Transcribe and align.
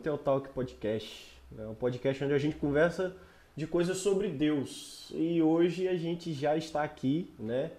Teu 0.00 0.16
Talk 0.16 0.48
Podcast. 0.50 1.38
É 1.58 1.66
um 1.66 1.74
podcast 1.74 2.24
onde 2.24 2.32
a 2.32 2.38
gente 2.38 2.56
conversa 2.56 3.14
de 3.54 3.66
coisas 3.66 3.98
sobre 3.98 4.28
Deus. 4.28 5.10
E 5.14 5.42
hoje 5.42 5.86
a 5.86 5.94
gente 5.94 6.32
já 6.32 6.56
está 6.56 6.82
aqui, 6.82 7.30
né? 7.38 7.70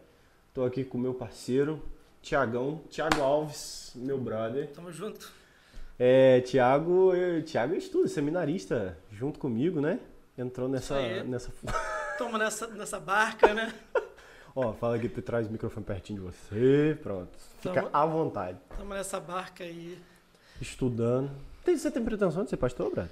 Tô 0.54 0.64
aqui 0.64 0.84
com 0.84 1.00
meu 1.00 1.16
parceiro, 1.16 1.82
Tiagão, 2.22 2.82
Tiago 2.90 3.22
Alves, 3.22 3.94
meu 3.96 4.20
brother. 4.20 4.70
Tamo 4.70 4.92
junto. 4.92 5.32
É, 5.98 6.42
Tiago, 6.42 7.12
Tiago 7.44 7.74
estuda, 7.74 8.08
seminarista, 8.08 8.98
junto 9.12 9.40
comigo, 9.40 9.82
né? 9.82 10.00
Entrou 10.38 10.70
nessa 10.70 11.24
nessa 11.24 11.52
Toma 12.20 12.38
nessa 12.38 12.68
nessa 12.68 13.00
barca, 13.00 13.52
né? 13.54 13.74
Ó, 14.56 14.74
fala 14.74 14.98
aqui 14.98 15.10
por 15.10 15.24
trás 15.24 15.48
do 15.48 15.52
microfone 15.52 15.86
pertinho 15.86 16.20
de 16.20 16.26
você. 16.26 16.98
Pronto. 17.02 17.36
Fica 17.60 17.82
tamo, 17.82 17.90
à 17.92 18.06
vontade. 18.06 18.60
Tamo 18.78 18.94
nessa 18.94 19.20
barca 19.20 19.64
aí. 19.64 19.98
Estudando. 20.60 21.32
Você 21.66 21.92
tem 21.92 22.04
pretensão 22.04 22.44
de 22.44 22.50
ser 22.50 22.58
pastor, 22.58 22.92
Brad? 22.92 23.10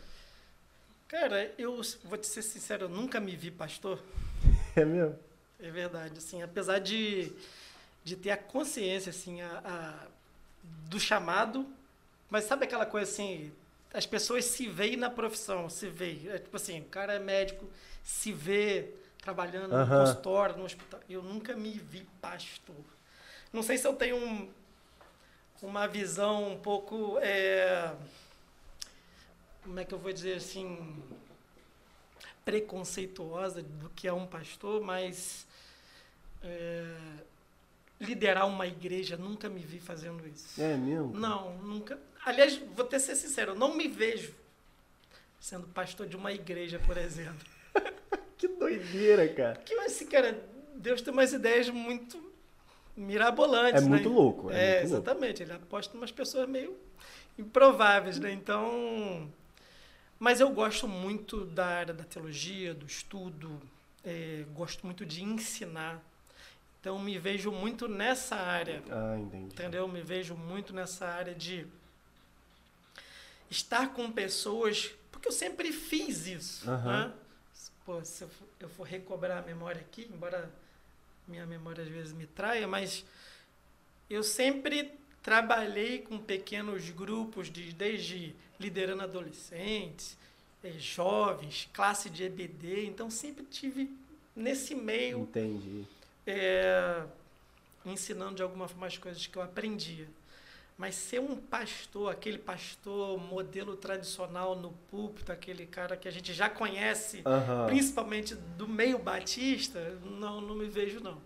Cara, 1.07 1.51
eu 1.57 1.81
vou 2.03 2.17
te 2.17 2.27
ser 2.27 2.41
sincero, 2.41 2.85
eu 2.85 2.89
nunca 2.89 3.19
me 3.19 3.35
vi 3.35 3.51
pastor. 3.51 3.99
É 4.75 4.85
mesmo? 4.85 5.17
É 5.59 5.69
verdade, 5.71 6.19
assim, 6.19 6.41
apesar 6.41 6.79
de, 6.79 7.33
de 8.03 8.15
ter 8.15 8.29
a 8.29 8.37
consciência, 8.37 9.09
assim, 9.09 9.41
a, 9.41 9.61
a, 9.65 10.07
do 10.87 10.99
chamado, 10.99 11.65
mas 12.29 12.45
sabe 12.45 12.63
aquela 12.63 12.85
coisa 12.85 13.11
assim, 13.11 13.51
as 13.93 14.05
pessoas 14.05 14.45
se 14.45 14.67
veem 14.67 14.95
na 14.95 15.09
profissão, 15.09 15.67
se 15.67 15.89
veem, 15.89 16.29
é, 16.29 16.37
tipo 16.37 16.55
assim, 16.55 16.79
o 16.81 16.85
cara 16.85 17.13
é 17.13 17.19
médico, 17.19 17.67
se 18.03 18.31
vê 18.31 18.93
trabalhando 19.21 19.75
no 19.75 19.87
consultório, 19.87 20.55
no 20.57 20.63
hospital. 20.63 20.99
Eu 21.09 21.21
nunca 21.21 21.55
me 21.55 21.71
vi 21.71 22.07
pastor. 22.21 22.75
Não 23.51 23.63
sei 23.63 23.77
se 23.77 23.87
eu 23.87 23.93
tenho 23.93 24.15
um, 24.15 24.49
uma 25.61 25.87
visão 25.87 26.53
um 26.53 26.57
pouco. 26.57 27.17
É, 27.19 27.91
como 29.63 29.79
é 29.79 29.85
que 29.85 29.93
eu 29.93 29.99
vou 29.99 30.11
dizer 30.11 30.35
assim? 30.35 31.01
preconceituosa 32.49 33.61
do 33.61 33.91
que 33.91 34.07
é 34.07 34.13
um 34.13 34.25
pastor, 34.25 34.81
mas 34.81 35.45
é, 36.41 36.95
liderar 38.01 38.47
uma 38.47 38.65
igreja 38.65 39.15
nunca 39.15 39.47
me 39.47 39.59
vi 39.59 39.79
fazendo 39.79 40.27
isso. 40.27 40.59
É 40.59 40.75
mesmo? 40.75 41.13
Não, 41.13 41.55
nunca. 41.59 41.99
Aliás, 42.25 42.57
vou 42.75 42.85
ter 42.85 42.99
ser 42.99 43.15
sincero, 43.15 43.51
eu 43.51 43.55
não 43.55 43.75
me 43.75 43.87
vejo 43.87 44.33
sendo 45.39 45.67
pastor 45.67 46.07
de 46.07 46.15
uma 46.15 46.33
igreja, 46.33 46.79
por 46.79 46.97
exemplo. 46.97 47.47
que 48.35 48.47
doideira, 48.47 49.27
cara. 49.29 49.59
Que 49.59 49.75
assim, 49.81 50.07
cara, 50.07 50.43
Deus 50.75 51.03
tem 51.03 51.13
umas 51.13 51.31
ideias 51.31 51.69
muito 51.69 52.19
mirabolantes. 52.97 53.83
É 53.83 53.85
né? 53.85 53.89
muito 53.89 54.09
louco. 54.09 54.49
É, 54.49 54.55
é 54.55 54.73
muito 54.79 54.85
exatamente. 54.85 55.43
Louco. 55.43 55.53
Ele 55.53 55.63
aposta 55.63 55.95
em 55.95 55.99
umas 55.99 56.11
pessoas 56.11 56.49
meio 56.49 56.75
improváveis, 57.37 58.17
né? 58.17 58.31
Então. 58.31 59.31
Mas 60.19 60.39
eu 60.41 60.49
gosto 60.49 60.87
muito 60.87 61.45
da 61.45 61.65
área 61.65 61.93
da 61.93 62.03
teologia, 62.03 62.73
do 62.73 62.85
estudo, 62.85 63.59
é, 64.03 64.43
gosto 64.53 64.85
muito 64.85 65.05
de 65.05 65.23
ensinar. 65.23 66.03
Então 66.81 66.99
me 66.99 67.17
vejo 67.17 67.51
muito 67.51 67.87
nessa 67.87 68.35
área. 68.35 68.83
Ah, 68.89 69.17
entendi. 69.17 69.53
Entendeu? 69.53 69.87
Me 69.87 70.01
vejo 70.01 70.35
muito 70.35 70.73
nessa 70.73 71.07
área 71.07 71.33
de 71.33 71.65
estar 73.49 73.93
com 73.93 74.11
pessoas, 74.11 74.93
porque 75.11 75.27
eu 75.27 75.31
sempre 75.31 75.71
fiz 75.71 76.27
isso. 76.27 76.69
Uhum. 76.69 76.83
Né? 76.83 77.13
pô, 77.89 78.05
se 78.05 78.23
eu 78.23 78.29
for, 78.29 78.47
eu 78.59 78.69
for 78.69 78.83
recobrar 78.83 79.39
a 79.39 79.41
memória 79.41 79.81
aqui, 79.81 80.07
embora 80.13 80.47
minha 81.27 81.43
memória 81.47 81.83
às 81.83 81.89
vezes 81.89 82.13
me 82.13 82.27
traia, 82.27 82.67
mas 82.67 83.03
eu 84.07 84.21
sempre 84.21 84.93
trabalhei 85.23 85.97
com 85.97 86.19
pequenos 86.19 86.91
grupos, 86.91 87.49
de, 87.49 87.73
desde 87.73 88.35
liderando 88.59 89.03
adolescentes, 89.03 90.17
eh, 90.63 90.73
jovens, 90.77 91.69
classe 91.73 92.09
de 92.09 92.23
EBD, 92.23 92.85
então 92.85 93.09
sempre 93.09 93.45
tive 93.45 93.89
nesse 94.35 94.75
meio. 94.75 95.21
Entendi. 95.21 95.85
É, 96.27 97.03
ensinando 97.85 98.35
de 98.35 98.43
alguma 98.43 98.67
forma 98.67 98.87
as 98.87 98.97
coisas 98.97 99.25
que 99.25 99.37
eu 99.37 99.41
aprendia. 99.41 100.07
Mas 100.77 100.95
ser 100.95 101.19
um 101.19 101.35
pastor, 101.35 102.09
aquele 102.09 102.37
pastor 102.37 103.19
modelo 103.19 103.75
tradicional 103.75 104.55
no 104.55 104.71
púlpito, 104.89 105.29
aquele 105.29 105.65
cara 105.65 105.97
que 105.97 106.07
a 106.07 106.11
gente 106.11 106.33
já 106.33 106.49
conhece, 106.49 107.17
uhum. 107.17 107.65
principalmente 107.65 108.33
do 108.33 108.65
meio 108.65 108.97
batista, 108.97 109.97
não, 110.05 110.39
não 110.39 110.55
me 110.55 110.67
vejo 110.67 111.01
não. 111.01 111.21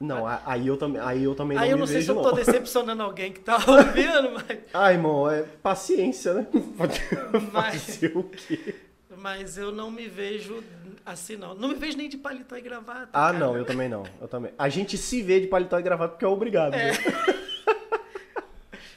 Não, 0.00 0.24
aí 0.46 0.66
eu, 0.66 0.78
tam, 0.78 0.94
aí 0.98 1.22
eu 1.24 1.34
também 1.34 1.58
não 1.58 1.62
Aí 1.62 1.70
eu 1.70 1.76
não 1.76 1.86
sei 1.86 2.00
se 2.00 2.08
eu 2.08 2.22
tô 2.22 2.32
decepcionando 2.32 3.02
alguém 3.02 3.32
que 3.32 3.40
tá 3.40 3.58
ouvindo, 3.68 4.30
mas... 4.32 4.58
Ah, 4.72 4.90
irmão, 4.92 5.30
é 5.30 5.42
paciência, 5.42 6.32
né? 6.32 6.46
Mas, 7.52 8.00
o 8.14 8.22
quê? 8.22 8.74
Mas 9.18 9.58
eu 9.58 9.70
não 9.70 9.90
me 9.90 10.08
vejo 10.08 10.64
assim, 11.04 11.36
não. 11.36 11.54
Não 11.54 11.68
me 11.68 11.74
vejo 11.74 11.98
nem 11.98 12.08
de 12.08 12.16
paletó 12.16 12.56
e 12.56 12.62
gravata. 12.62 13.10
Ah, 13.12 13.26
cara. 13.26 13.38
não, 13.38 13.56
eu 13.56 13.66
também 13.66 13.90
não. 13.90 14.04
Eu 14.18 14.26
também. 14.26 14.52
A 14.58 14.70
gente 14.70 14.96
se 14.96 15.20
vê 15.20 15.38
de 15.40 15.46
paletó 15.46 15.78
e 15.78 15.82
gravata 15.82 16.12
porque 16.12 16.24
é 16.24 16.28
obrigado. 16.28 16.74
É. 16.74 16.92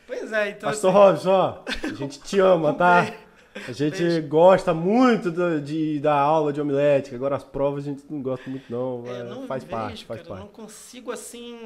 Pois 0.06 0.32
é, 0.32 0.50
então. 0.50 0.70
Pastor 0.70 0.90
assim... 0.92 1.00
Robson, 1.00 1.32
ó, 1.32 1.64
a 1.66 1.94
gente 1.94 2.20
te 2.20 2.40
ama, 2.40 2.74
tá? 2.74 3.12
A 3.56 3.72
gente 3.72 3.98
Beijo. 3.98 4.28
gosta 4.28 4.74
muito 4.74 5.30
do, 5.30 5.62
de, 5.62 6.00
da 6.00 6.20
aula 6.20 6.52
de 6.52 6.60
homilética, 6.60 7.16
agora 7.16 7.36
as 7.36 7.44
provas 7.44 7.84
a 7.86 7.92
gente 7.92 8.04
não 8.10 8.22
gosta 8.22 8.50
muito, 8.50 8.72
não. 8.72 9.04
É, 9.06 9.24
não 9.24 9.48
faz 9.48 9.64
vejo, 9.64 9.76
parte, 9.76 10.06
faz 10.06 10.22
cara, 10.22 10.30
parte. 10.30 10.42
Eu 10.42 10.46
não 10.48 10.54
consigo, 10.54 11.12
assim. 11.12 11.60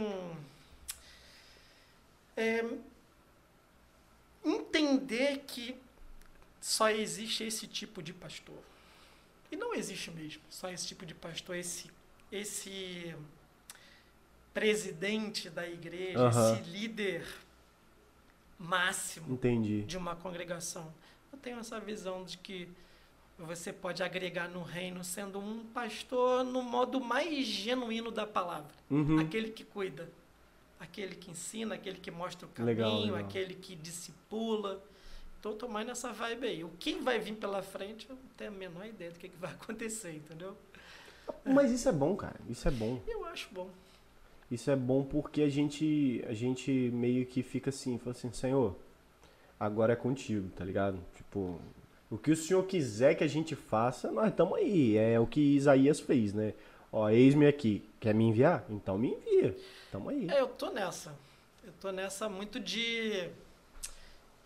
É, 2.36 2.64
entender 4.44 5.44
que 5.48 5.76
só 6.60 6.90
existe 6.90 7.46
esse 7.46 7.68
tipo 7.68 8.04
de 8.04 8.14
pastor. 8.14 8.58
E 9.50 9.56
não 9.56 9.74
existe 9.74 10.12
mesmo 10.12 10.42
só 10.50 10.70
esse 10.70 10.86
tipo 10.88 11.06
de 11.06 11.16
pastor, 11.16 11.56
esse, 11.56 11.90
esse 12.30 13.16
presidente 14.54 15.50
da 15.50 15.66
igreja, 15.68 16.20
uhum. 16.20 16.30
esse 16.30 16.70
líder 16.70 17.26
máximo 18.60 19.34
Entendi. 19.34 19.84
de 19.84 19.98
uma 19.98 20.16
congregação. 20.16 20.92
Tenho 21.48 21.62
essa 21.62 21.80
visão 21.80 22.26
de 22.26 22.38
que 22.38 22.68
você 23.40 23.72
pode 23.72 24.04
agregar 24.04 24.50
no 24.50 24.64
reino 24.64 25.02
sendo 25.02 25.40
um 25.40 25.64
pastor 25.68 26.44
no 26.44 26.62
modo 26.62 27.00
mais 27.00 27.48
genuíno 27.48 28.12
da 28.12 28.28
palavra. 28.28 28.74
Uhum. 28.92 29.18
Aquele 29.18 29.52
que 29.52 29.64
cuida, 29.64 30.10
aquele 30.78 31.16
que 31.16 31.32
ensina, 31.32 31.76
aquele 31.76 32.00
que 32.00 32.12
mostra 32.12 32.46
o 32.46 32.50
caminho, 32.50 32.76
legal, 32.76 33.00
legal. 33.00 33.16
aquele 33.20 33.54
que 33.54 33.78
discipula. 33.78 34.84
Então, 35.40 35.56
tô 35.56 35.70
mais 35.70 35.88
nessa 35.88 36.12
vibe 36.12 36.48
aí. 36.48 36.64
O 36.66 36.70
que 36.78 36.96
vai 36.96 37.18
vir 37.18 37.36
pela 37.36 37.64
frente, 37.64 38.10
eu 38.10 38.18
não 38.18 38.24
tenho 38.36 38.52
a 38.52 38.54
menor 38.54 38.86
ideia 38.86 39.12
do 39.12 39.18
que, 39.18 39.30
que 39.30 39.38
vai 39.38 39.54
acontecer, 39.56 40.18
entendeu? 40.18 40.54
Mas 41.46 41.72
isso 41.72 41.88
é 41.88 41.94
bom, 41.94 42.14
cara. 42.18 42.36
Isso 42.50 42.68
é 42.68 42.72
bom. 42.72 43.02
Eu 43.08 43.26
acho 43.26 43.48
bom. 43.54 43.70
Isso 44.52 44.70
é 44.70 44.76
bom 44.76 45.02
porque 45.02 45.44
a 45.44 45.50
gente, 45.50 46.22
a 46.28 46.34
gente 46.34 46.72
meio 46.92 47.26
que 47.26 47.42
fica 47.42 47.70
assim, 47.70 47.98
fala 47.98 48.12
assim, 48.12 48.34
Senhor, 48.34 48.76
agora 49.60 49.94
é 49.94 49.96
contigo, 49.96 50.50
tá 50.56 50.64
ligado? 50.64 51.00
Tipo, 51.16 51.60
o 52.10 52.18
que 52.18 52.32
o 52.32 52.36
Senhor 52.36 52.64
quiser 52.66 53.16
que 53.16 53.24
a 53.24 53.28
gente 53.28 53.56
faça, 53.56 54.12
nós 54.12 54.30
estamos 54.30 54.58
aí. 54.58 54.98
É 54.98 55.20
o 55.20 55.28
que 55.28 55.56
Isaías 55.56 56.00
fez, 56.00 56.34
né? 56.34 56.54
Ó, 56.92 57.10
eis-me 57.10 57.48
aqui. 57.48 57.88
Quer 58.00 58.14
me 58.14 58.26
enviar? 58.26 58.66
Então 58.70 58.98
me 58.98 59.10
envia. 59.10 59.56
Tamo 59.92 60.10
aí. 60.10 60.30
É, 60.30 60.40
eu 60.40 60.48
tô 60.48 60.70
nessa. 60.70 61.14
Eu 61.64 61.74
tô 61.82 61.92
nessa 61.92 62.30
muito 62.30 62.60
de. 62.60 63.30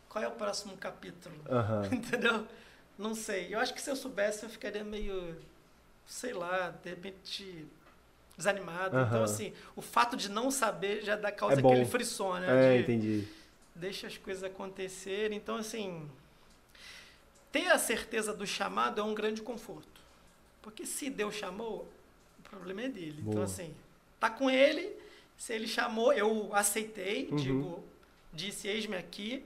Qual 0.10 0.24
é 0.24 0.28
o 0.28 0.32
próximo 0.32 0.76
capítulo? 0.78 1.36
Uhum. 1.50 1.86
Entendeu? 1.98 2.48
Não 2.98 3.14
sei. 3.14 3.54
Eu 3.54 3.60
acho 3.60 3.74
que 3.74 3.82
se 3.82 3.90
eu 3.90 3.96
soubesse, 3.96 4.44
eu 4.44 4.50
ficaria 4.50 4.84
meio. 4.84 5.36
Sei 6.06 6.34
lá, 6.34 6.74
de 6.84 6.90
repente. 6.90 7.66
Desanimado. 8.36 8.98
Uhum. 8.98 9.04
Então, 9.04 9.24
assim, 9.24 9.54
o 9.76 9.82
fato 9.82 10.18
de 10.18 10.30
não 10.30 10.50
saber 10.50 11.04
já 11.04 11.16
dá 11.16 11.32
causa 11.32 11.58
É 11.58 11.60
aquele 11.60 11.86
frisson, 11.86 12.40
né? 12.40 12.48
É, 12.50 12.78
de, 12.78 12.84
entendi. 12.84 13.28
Deixa 13.82 14.06
as 14.06 14.16
coisas 14.16 14.44
acontecerem. 14.44 15.36
Então, 15.38 15.56
assim. 15.56 16.08
Ter 17.52 17.68
a 17.70 17.78
certeza 17.80 18.32
do 18.34 18.46
chamado 18.48 19.02
é 19.02 19.04
um 19.04 19.14
grande 19.14 19.42
conforto. 19.42 20.00
Porque 20.62 20.86
se 20.86 21.10
Deus 21.10 21.34
chamou, 21.36 21.86
o 22.40 22.44
problema 22.50 22.84
é 22.84 22.88
dele. 22.90 23.18
Então, 23.22 23.34
Boa. 23.34 23.44
assim, 23.46 23.74
tá 24.20 24.30
com 24.30 24.50
ele, 24.50 24.96
se 25.38 25.52
ele 25.52 25.68
chamou, 25.68 26.14
eu 26.14 26.50
aceitei, 26.54 27.28
Uhum. 27.30 27.36
digo, 27.36 27.84
disse, 28.32 28.68
eis-me 28.70 28.96
aqui, 28.96 29.44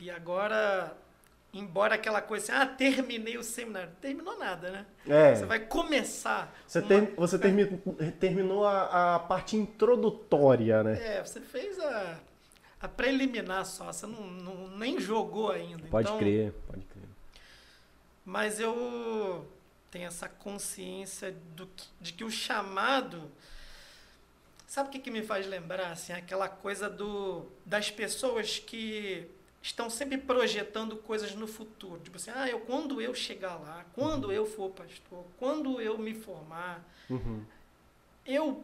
e 0.00 0.10
agora, 0.10 0.96
embora 1.52 1.94
aquela 1.94 2.20
coisa 2.22 2.52
assim, 2.52 2.62
ah, 2.62 2.66
terminei 2.66 3.36
o 3.38 3.44
seminário, 3.44 3.90
terminou 4.00 4.36
nada, 4.38 4.70
né? 4.70 4.86
É. 5.06 5.34
Você 5.36 5.44
vai 5.46 5.60
começar. 5.60 6.52
Você, 6.66 6.78
uma- 6.80 6.88
ter- 6.88 7.14
você 7.14 7.38
termi- 7.38 7.78
terminou 8.18 8.64
a, 8.66 9.16
a 9.16 9.18
parte 9.20 9.54
introdutória, 9.56 10.82
né? 10.82 11.18
É, 11.18 11.24
você 11.24 11.40
fez 11.40 11.78
a, 11.78 12.18
a 12.80 12.88
preliminar 12.88 13.64
só, 13.66 13.92
você 13.92 14.06
não, 14.06 14.26
não- 14.26 14.76
nem 14.76 15.00
jogou 15.00 15.50
ainda. 15.50 15.86
Pode 15.88 16.08
então, 16.08 16.18
crer, 16.18 16.52
pode 16.66 16.84
crer. 16.84 17.08
Mas 18.24 18.60
eu 18.60 19.46
tenho 19.90 20.06
essa 20.06 20.28
consciência 20.28 21.34
do 21.56 21.66
que- 21.66 21.86
de 22.00 22.12
que 22.12 22.24
o 22.24 22.30
chamado 22.30 23.30
Sabe 24.68 24.90
o 24.90 24.92
que, 24.92 24.98
que 24.98 25.10
me 25.10 25.22
faz 25.22 25.46
lembrar? 25.46 25.92
Assim, 25.92 26.12
aquela 26.12 26.46
coisa 26.46 26.90
do, 26.90 27.46
das 27.64 27.90
pessoas 27.90 28.58
que 28.58 29.26
estão 29.62 29.88
sempre 29.88 30.18
projetando 30.18 30.94
coisas 30.98 31.34
no 31.34 31.46
futuro. 31.46 31.98
Tipo 32.00 32.16
assim, 32.16 32.30
ah, 32.34 32.46
eu, 32.46 32.60
quando 32.60 33.00
eu 33.00 33.14
chegar 33.14 33.56
lá, 33.56 33.86
quando 33.94 34.26
uhum. 34.26 34.32
eu 34.32 34.44
for 34.44 34.68
pastor, 34.68 35.24
quando 35.38 35.80
eu 35.80 35.96
me 35.96 36.12
formar. 36.12 36.84
Uhum. 37.08 37.42
Eu, 38.26 38.62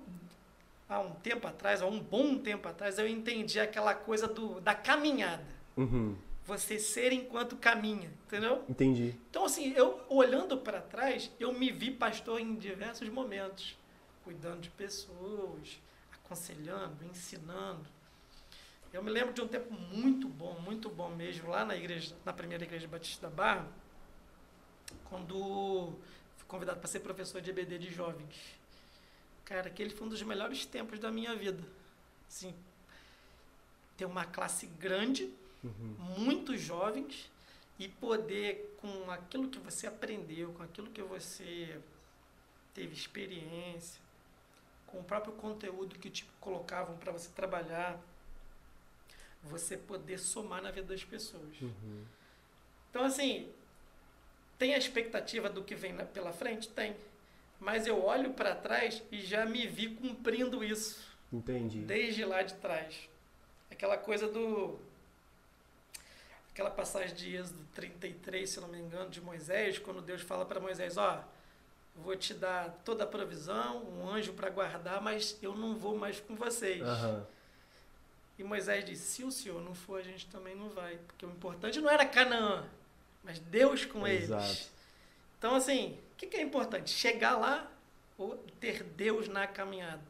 há 0.88 1.00
um 1.00 1.12
tempo 1.12 1.46
atrás, 1.46 1.82
há 1.82 1.86
um 1.86 2.00
bom 2.00 2.38
tempo 2.38 2.68
atrás, 2.68 2.98
eu 2.98 3.08
entendi 3.08 3.58
aquela 3.58 3.94
coisa 3.94 4.26
do, 4.26 4.60
da 4.60 4.74
caminhada. 4.74 5.44
Uhum. 5.76 6.16
Você 6.46 6.78
ser 6.78 7.12
enquanto 7.12 7.56
caminha, 7.56 8.10
entendeu? 8.26 8.64
Entendi. 8.68 9.14
Então, 9.30 9.46
assim, 9.46 9.72
eu 9.72 10.00
olhando 10.08 10.58
para 10.58 10.80
trás, 10.80 11.30
eu 11.40 11.52
me 11.52 11.72
vi 11.72 11.90
pastor 11.90 12.38
em 12.38 12.54
diversos 12.54 13.08
momentos, 13.08 13.78
cuidando 14.22 14.60
de 14.60 14.70
pessoas, 14.70 15.80
aconselhando, 16.12 17.04
ensinando. 17.04 17.86
Eu 18.92 19.02
me 19.02 19.10
lembro 19.10 19.32
de 19.32 19.40
um 19.40 19.48
tempo 19.48 19.72
muito 19.72 20.28
bom, 20.28 20.60
muito 20.60 20.88
bom 20.88 21.08
mesmo, 21.08 21.48
lá 21.48 21.64
na 21.64 21.74
igreja, 21.74 22.14
na 22.24 22.32
primeira 22.32 22.62
igreja 22.62 22.86
Batista 22.86 23.28
da 23.28 23.34
Barra, 23.34 23.66
quando 25.08 25.94
fui 26.36 26.46
convidado 26.46 26.78
para 26.78 26.88
ser 26.88 27.00
professor 27.00 27.40
de 27.40 27.50
EBD 27.50 27.78
de 27.78 27.90
jovens. 27.90 28.63
Cara, 29.44 29.68
aquele 29.68 29.90
foi 29.90 30.06
um 30.06 30.10
dos 30.10 30.22
melhores 30.22 30.64
tempos 30.64 30.98
da 30.98 31.10
minha 31.10 31.34
vida. 31.34 31.62
Assim, 32.28 32.54
ter 33.96 34.04
uma 34.04 34.24
classe 34.24 34.66
grande, 34.66 35.30
uhum. 35.62 35.96
muitos 36.18 36.60
jovens, 36.60 37.30
e 37.78 37.88
poder, 37.88 38.76
com 38.80 39.10
aquilo 39.10 39.48
que 39.48 39.58
você 39.58 39.86
aprendeu, 39.86 40.52
com 40.52 40.62
aquilo 40.62 40.90
que 40.90 41.02
você 41.02 41.80
teve 42.72 42.94
experiência, 42.94 44.00
com 44.86 45.00
o 45.00 45.04
próprio 45.04 45.32
conteúdo 45.34 45.98
que 45.98 46.08
te 46.08 46.24
colocavam 46.40 46.96
para 46.96 47.12
você 47.12 47.28
trabalhar, 47.30 48.00
você 49.42 49.76
poder 49.76 50.18
somar 50.18 50.62
na 50.62 50.70
vida 50.70 50.88
das 50.88 51.04
pessoas. 51.04 51.60
Uhum. 51.60 52.04
Então, 52.90 53.04
assim, 53.04 53.52
tem 54.56 54.74
a 54.74 54.78
expectativa 54.78 55.50
do 55.50 55.64
que 55.64 55.74
vem 55.74 55.96
pela 56.06 56.32
frente? 56.32 56.68
Tem. 56.68 56.96
Mas 57.64 57.86
eu 57.86 58.04
olho 58.04 58.34
para 58.34 58.54
trás 58.54 59.02
e 59.10 59.22
já 59.22 59.46
me 59.46 59.66
vi 59.66 59.88
cumprindo 59.88 60.62
isso. 60.62 61.02
Entendi. 61.32 61.78
Desde 61.78 62.22
lá 62.22 62.42
de 62.42 62.52
trás. 62.54 63.08
Aquela 63.70 63.96
coisa 63.96 64.28
do. 64.28 64.78
Aquela 66.52 66.70
passagem 66.70 67.16
de 67.16 67.34
Êxodo 67.34 67.58
33, 67.74 68.48
se 68.48 68.60
não 68.60 68.68
me 68.68 68.78
engano, 68.78 69.08
de 69.08 69.18
Moisés, 69.18 69.78
quando 69.78 70.02
Deus 70.02 70.20
fala 70.20 70.44
para 70.44 70.60
Moisés: 70.60 70.98
Ó, 70.98 71.24
vou 71.96 72.14
te 72.14 72.34
dar 72.34 72.70
toda 72.84 73.04
a 73.04 73.06
provisão, 73.06 73.82
um 73.82 74.10
anjo 74.10 74.34
para 74.34 74.50
guardar, 74.50 75.00
mas 75.00 75.38
eu 75.40 75.54
não 75.56 75.74
vou 75.74 75.96
mais 75.96 76.20
com 76.20 76.36
vocês. 76.36 76.82
Uhum. 76.82 77.24
E 78.38 78.44
Moisés 78.44 78.84
disse: 78.84 79.06
Se 79.06 79.24
o 79.24 79.32
Senhor 79.32 79.62
não 79.62 79.74
for, 79.74 80.00
a 80.00 80.02
gente 80.02 80.26
também 80.26 80.54
não 80.54 80.68
vai. 80.68 80.98
Porque 81.06 81.24
o 81.24 81.30
importante 81.30 81.80
não 81.80 81.88
era 81.88 82.04
Canaã, 82.04 82.68
mas 83.24 83.38
Deus 83.38 83.86
com 83.86 84.06
Exato. 84.06 84.44
eles. 84.44 84.73
Então, 85.44 85.56
assim, 85.56 85.98
o 86.12 86.16
que, 86.16 86.26
que, 86.26 86.38
é 86.38 86.40
importante? 86.40 86.90
Chegar 86.90 87.36
lá 87.36 87.70
ou 88.16 88.34
ter 88.58 88.82
Deus 88.82 89.28
na 89.28 89.46
caminhada. 89.46 90.00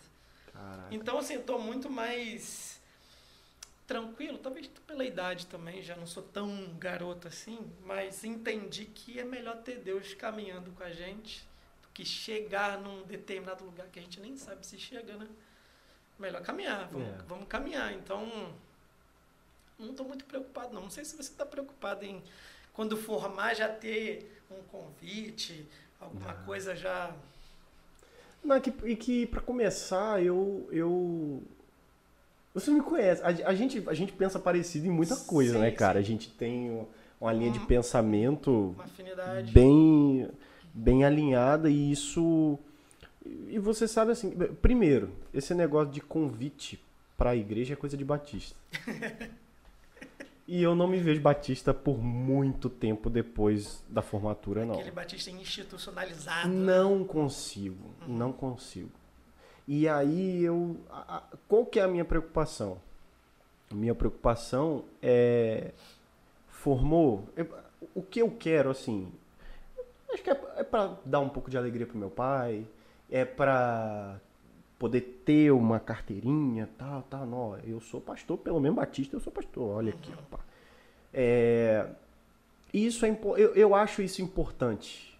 Caraca. 0.52 0.94
Então, 0.94 1.18
assim, 1.18 1.34
estou 1.34 1.58
muito 1.58 1.90
mais 1.90 2.80
tranquilo, 3.84 4.38
talvez 4.38 4.68
pela 4.86 5.04
idade 5.04 5.46
também, 5.48 5.82
já 5.82 5.96
não 5.96 6.06
sou 6.06 6.22
tão 6.22 6.72
garoto 6.78 7.26
assim, 7.26 7.58
mas 7.84 8.22
entendi 8.22 8.84
que 8.84 9.18
é 9.18 9.24
melhor 9.24 9.56
ter 9.56 9.80
Deus 9.80 10.14
caminhando 10.14 10.70
com 10.70 10.84
a 10.84 10.92
gente 10.92 11.40
do 11.82 11.88
que 11.92 12.04
chegar 12.04 12.78
num 12.78 13.02
determinado 13.02 13.64
lugar 13.64 13.88
que 13.88 13.98
a 13.98 14.02
gente 14.02 14.20
nem 14.20 14.36
sabe 14.36 14.64
se 14.64 14.78
chega, 14.78 15.16
né? 15.16 15.26
melhor 16.16 16.42
caminhar, 16.42 16.86
vamos, 16.86 17.08
é. 17.08 17.22
vamos 17.26 17.48
caminhar. 17.48 17.92
Então, 17.92 18.54
não 19.80 19.90
estou 19.90 20.06
muito 20.06 20.24
preocupado, 20.26 20.72
não. 20.72 20.82
Não 20.82 20.90
sei 20.90 21.04
se 21.04 21.16
você 21.16 21.32
está 21.32 21.44
preocupado 21.44 22.04
em, 22.04 22.22
quando 22.72 22.96
formar, 22.96 23.54
já 23.54 23.68
ter 23.68 24.33
um 24.50 24.62
convite, 24.70 25.66
alguma 26.00 26.32
coisa 26.32 26.74
já. 26.74 27.14
Não, 28.42 28.60
que, 28.60 28.72
e 28.84 28.96
que 28.96 29.26
para 29.26 29.40
começar, 29.40 30.22
eu, 30.22 30.68
eu. 30.70 31.42
Você 32.52 32.70
me 32.70 32.80
conhece. 32.80 33.22
A, 33.22 33.28
a, 33.48 33.54
gente, 33.54 33.82
a 33.86 33.94
gente 33.94 34.12
pensa 34.12 34.38
parecido 34.38 34.86
em 34.86 34.90
muita 34.90 35.16
coisa, 35.16 35.54
sim, 35.54 35.60
né, 35.60 35.70
cara? 35.70 35.98
Sim. 35.98 36.04
A 36.04 36.06
gente 36.06 36.30
tem 36.30 36.86
uma 37.20 37.32
linha 37.32 37.50
de 37.50 37.60
pensamento 37.60 38.76
bem, 39.52 40.28
bem 40.74 41.04
alinhada 41.04 41.70
e 41.70 41.90
isso 41.90 42.58
e 43.48 43.58
você 43.58 43.88
sabe 43.88 44.12
assim, 44.12 44.30
primeiro, 44.60 45.10
esse 45.32 45.54
negócio 45.54 45.92
de 45.92 46.00
convite 46.00 46.78
para 47.16 47.30
a 47.30 47.36
igreja 47.36 47.72
é 47.72 47.76
coisa 47.76 47.96
de 47.96 48.04
batista. 48.04 48.56
e 50.46 50.62
eu 50.62 50.74
não 50.74 50.86
me 50.86 50.98
vejo 50.98 51.20
batista 51.20 51.72
por 51.72 51.98
muito 51.98 52.68
tempo 52.68 53.08
depois 53.08 53.82
da 53.88 54.02
formatura, 54.02 54.64
não. 54.64 54.74
Aquele 54.74 54.90
batista 54.90 55.30
institucionalizado. 55.30 56.48
Não 56.48 57.02
consigo, 57.04 57.90
uhum. 58.06 58.16
não 58.16 58.32
consigo. 58.32 58.90
E 59.66 59.88
aí 59.88 60.44
eu, 60.44 60.76
a, 60.90 61.16
a, 61.16 61.22
qual 61.48 61.64
que 61.64 61.80
é 61.80 61.82
a 61.82 61.88
minha 61.88 62.04
preocupação? 62.04 62.78
A 63.70 63.74
minha 63.74 63.94
preocupação 63.94 64.84
é 65.00 65.72
formou 66.48 67.28
eu, 67.34 67.48
o 67.94 68.02
que 68.02 68.20
eu 68.20 68.30
quero 68.30 68.70
assim. 68.70 69.10
Acho 70.12 70.22
que 70.22 70.30
é, 70.30 70.40
é 70.56 70.62
para 70.62 70.96
dar 71.06 71.20
um 71.20 71.28
pouco 71.28 71.50
de 71.50 71.56
alegria 71.56 71.86
pro 71.86 71.96
meu 71.96 72.10
pai, 72.10 72.66
é 73.10 73.24
para 73.24 74.20
poder 74.78 75.22
ter 75.24 75.50
uma 75.50 75.78
carteirinha, 75.80 76.68
tal, 76.76 77.02
tal. 77.02 77.26
Não, 77.26 77.58
eu 77.58 77.80
sou 77.80 78.00
pastor, 78.00 78.38
pelo 78.38 78.60
menos 78.60 78.76
batista, 78.76 79.16
eu 79.16 79.20
sou 79.20 79.32
pastor. 79.32 79.76
Olha 79.76 79.90
aqui, 79.90 80.10
rapaz. 80.10 80.42
É, 81.12 81.86
isso 82.72 83.06
é 83.06 83.10
eu, 83.36 83.54
eu 83.54 83.74
acho 83.74 84.02
isso 84.02 84.20
importante, 84.20 85.18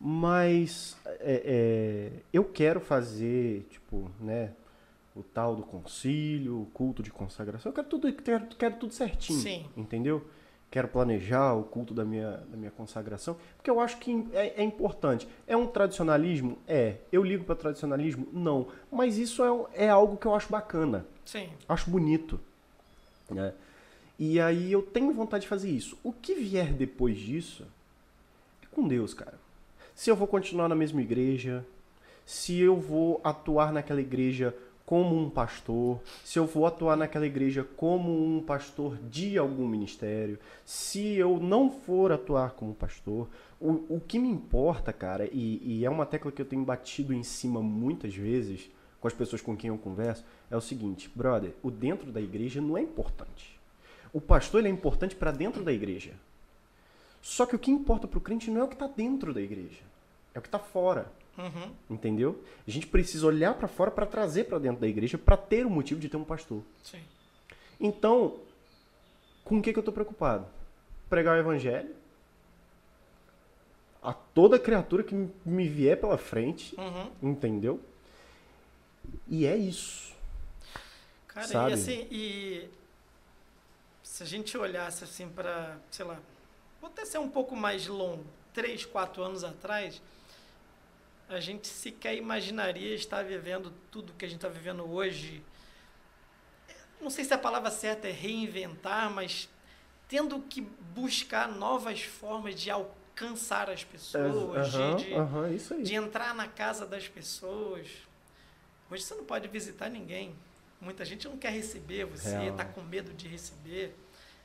mas 0.00 0.98
é, 1.06 1.42
é, 1.44 2.22
eu 2.32 2.44
quero 2.44 2.80
fazer, 2.80 3.66
tipo, 3.70 4.10
né, 4.18 4.52
o 5.14 5.22
tal 5.22 5.54
do 5.54 5.62
concílio, 5.62 6.62
o 6.62 6.66
culto 6.66 7.02
de 7.02 7.10
consagração. 7.10 7.70
Eu 7.70 7.74
quero 7.74 7.88
tudo, 7.88 8.12
quero, 8.12 8.46
quero 8.56 8.76
tudo 8.76 8.92
certinho, 8.92 9.38
Sim. 9.38 9.66
entendeu? 9.76 10.26
Quero 10.70 10.86
planejar 10.86 11.54
o 11.54 11.64
culto 11.64 11.92
da 11.92 12.04
minha, 12.04 12.38
da 12.48 12.56
minha 12.56 12.70
consagração, 12.70 13.36
porque 13.56 13.68
eu 13.68 13.80
acho 13.80 13.98
que 13.98 14.26
é, 14.32 14.60
é 14.60 14.62
importante. 14.62 15.26
É 15.46 15.56
um 15.56 15.66
tradicionalismo? 15.66 16.58
É. 16.66 16.96
Eu 17.10 17.24
ligo 17.24 17.44
para 17.44 17.56
tradicionalismo? 17.56 18.28
Não. 18.32 18.68
Mas 18.90 19.18
isso 19.18 19.42
é, 19.74 19.86
é 19.86 19.88
algo 19.88 20.16
que 20.16 20.26
eu 20.26 20.34
acho 20.34 20.50
bacana. 20.50 21.04
Sim. 21.24 21.48
Acho 21.68 21.90
bonito. 21.90 22.38
Né? 23.28 23.52
E 24.18 24.40
aí 24.40 24.70
eu 24.70 24.82
tenho 24.82 25.12
vontade 25.12 25.42
de 25.42 25.48
fazer 25.48 25.70
isso. 25.70 25.98
O 26.04 26.12
que 26.12 26.34
vier 26.34 26.72
depois 26.72 27.18
disso 27.18 27.66
é 28.62 28.66
com 28.70 28.86
Deus, 28.86 29.12
cara. 29.12 29.38
Se 29.94 30.08
eu 30.08 30.16
vou 30.16 30.28
continuar 30.28 30.68
na 30.68 30.74
mesma 30.74 31.02
igreja, 31.02 31.64
se 32.24 32.58
eu 32.58 32.76
vou 32.76 33.20
atuar 33.24 33.72
naquela 33.72 34.00
igreja 34.00 34.54
como 34.90 35.16
um 35.16 35.30
pastor, 35.30 36.00
se 36.24 36.36
eu 36.36 36.46
vou 36.46 36.66
atuar 36.66 36.96
naquela 36.96 37.24
igreja 37.24 37.62
como 37.76 38.10
um 38.10 38.42
pastor 38.42 38.98
de 39.08 39.38
algum 39.38 39.64
ministério, 39.64 40.36
se 40.64 41.14
eu 41.14 41.38
não 41.38 41.70
for 41.70 42.10
atuar 42.10 42.54
como 42.54 42.74
pastor, 42.74 43.28
o, 43.60 43.84
o 43.88 44.00
que 44.00 44.18
me 44.18 44.28
importa, 44.28 44.92
cara, 44.92 45.28
e, 45.30 45.62
e 45.64 45.84
é 45.84 45.88
uma 45.88 46.04
tecla 46.04 46.32
que 46.32 46.42
eu 46.42 46.44
tenho 46.44 46.64
batido 46.64 47.14
em 47.14 47.22
cima 47.22 47.62
muitas 47.62 48.12
vezes 48.16 48.68
com 49.00 49.06
as 49.06 49.14
pessoas 49.14 49.40
com 49.40 49.56
quem 49.56 49.68
eu 49.68 49.78
converso, 49.78 50.24
é 50.50 50.56
o 50.56 50.60
seguinte, 50.60 51.08
brother, 51.14 51.52
o 51.62 51.70
dentro 51.70 52.10
da 52.10 52.20
igreja 52.20 52.60
não 52.60 52.76
é 52.76 52.82
importante. 52.82 53.60
O 54.12 54.20
pastor 54.20 54.58
ele 54.58 54.70
é 54.70 54.72
importante 54.72 55.14
para 55.14 55.30
dentro 55.30 55.62
da 55.62 55.72
igreja. 55.72 56.14
Só 57.22 57.46
que 57.46 57.54
o 57.54 57.60
que 57.60 57.70
importa 57.70 58.08
para 58.08 58.18
o 58.18 58.20
crente 58.20 58.50
não 58.50 58.62
é 58.62 58.64
o 58.64 58.68
que 58.68 58.74
está 58.74 58.88
dentro 58.88 59.32
da 59.32 59.40
igreja, 59.40 59.84
é 60.34 60.40
o 60.40 60.42
que 60.42 60.48
está 60.48 60.58
fora. 60.58 61.12
Uhum. 61.40 61.72
Entendeu? 61.88 62.42
A 62.66 62.70
gente 62.70 62.86
precisa 62.86 63.26
olhar 63.26 63.54
para 63.54 63.66
fora 63.66 63.90
para 63.90 64.06
trazer 64.06 64.44
para 64.44 64.58
dentro 64.58 64.80
da 64.80 64.86
igreja 64.86 65.16
para 65.16 65.36
ter 65.36 65.64
o 65.64 65.70
motivo 65.70 66.00
de 66.00 66.08
ter 66.08 66.16
um 66.16 66.24
pastor. 66.24 66.62
Sim. 66.82 67.00
Então, 67.80 68.38
com 69.44 69.58
o 69.58 69.62
que, 69.62 69.72
que 69.72 69.78
eu 69.78 69.82
estou 69.82 69.94
preocupado? 69.94 70.46
Pregar 71.08 71.36
o 71.36 71.40
evangelho 71.40 72.00
a 74.02 74.12
toda 74.12 74.58
criatura 74.58 75.02
que 75.02 75.14
me 75.44 75.68
vier 75.68 75.98
pela 75.98 76.16
frente, 76.16 76.74
uhum. 76.78 77.30
entendeu? 77.30 77.80
E 79.28 79.46
é 79.46 79.56
isso. 79.56 80.14
Cara, 81.28 81.46
sabe? 81.46 81.70
e 81.70 81.74
assim, 81.74 82.06
e 82.10 82.68
se 84.02 84.22
a 84.22 84.26
gente 84.26 84.56
olhasse 84.56 85.04
assim 85.04 85.28
para, 85.28 85.78
sei 85.90 86.04
lá, 86.04 86.18
vou 86.80 86.90
até 86.90 87.04
ser 87.04 87.18
um 87.18 87.28
pouco 87.28 87.54
mais 87.54 87.86
longo, 87.86 88.24
três, 88.54 88.84
quatro 88.84 89.22
anos 89.22 89.44
atrás, 89.44 90.00
a 91.30 91.38
gente 91.38 91.68
sequer 91.68 92.16
imaginaria 92.16 92.92
estar 92.94 93.22
vivendo 93.22 93.72
tudo 93.90 94.12
que 94.14 94.24
a 94.24 94.28
gente 94.28 94.38
está 94.38 94.48
vivendo 94.48 94.84
hoje. 94.90 95.42
Não 97.00 97.08
sei 97.08 97.24
se 97.24 97.32
a 97.32 97.38
palavra 97.38 97.70
certa 97.70 98.08
é 98.08 98.10
reinventar, 98.10 99.08
mas 99.10 99.48
tendo 100.08 100.40
que 100.40 100.60
buscar 100.60 101.48
novas 101.48 102.02
formas 102.02 102.60
de 102.60 102.68
alcançar 102.68 103.70
as 103.70 103.84
pessoas, 103.84 104.74
uhum, 104.74 104.96
de, 104.96 105.04
de, 105.04 105.14
uhum, 105.14 105.82
de, 105.84 105.94
entrar 105.94 106.34
na 106.34 106.48
casa 106.48 106.84
das 106.84 107.06
pessoas. 107.06 107.86
Hoje 108.90 109.04
você 109.04 109.14
não 109.14 109.24
pode 109.24 109.46
visitar 109.46 109.88
ninguém. 109.88 110.34
Muita 110.80 111.04
gente 111.04 111.28
não 111.28 111.36
quer 111.36 111.52
receber 111.52 112.06
você, 112.06 112.48
está 112.48 112.64
com 112.64 112.82
medo 112.82 113.14
de 113.14 113.28
receber. 113.28 113.94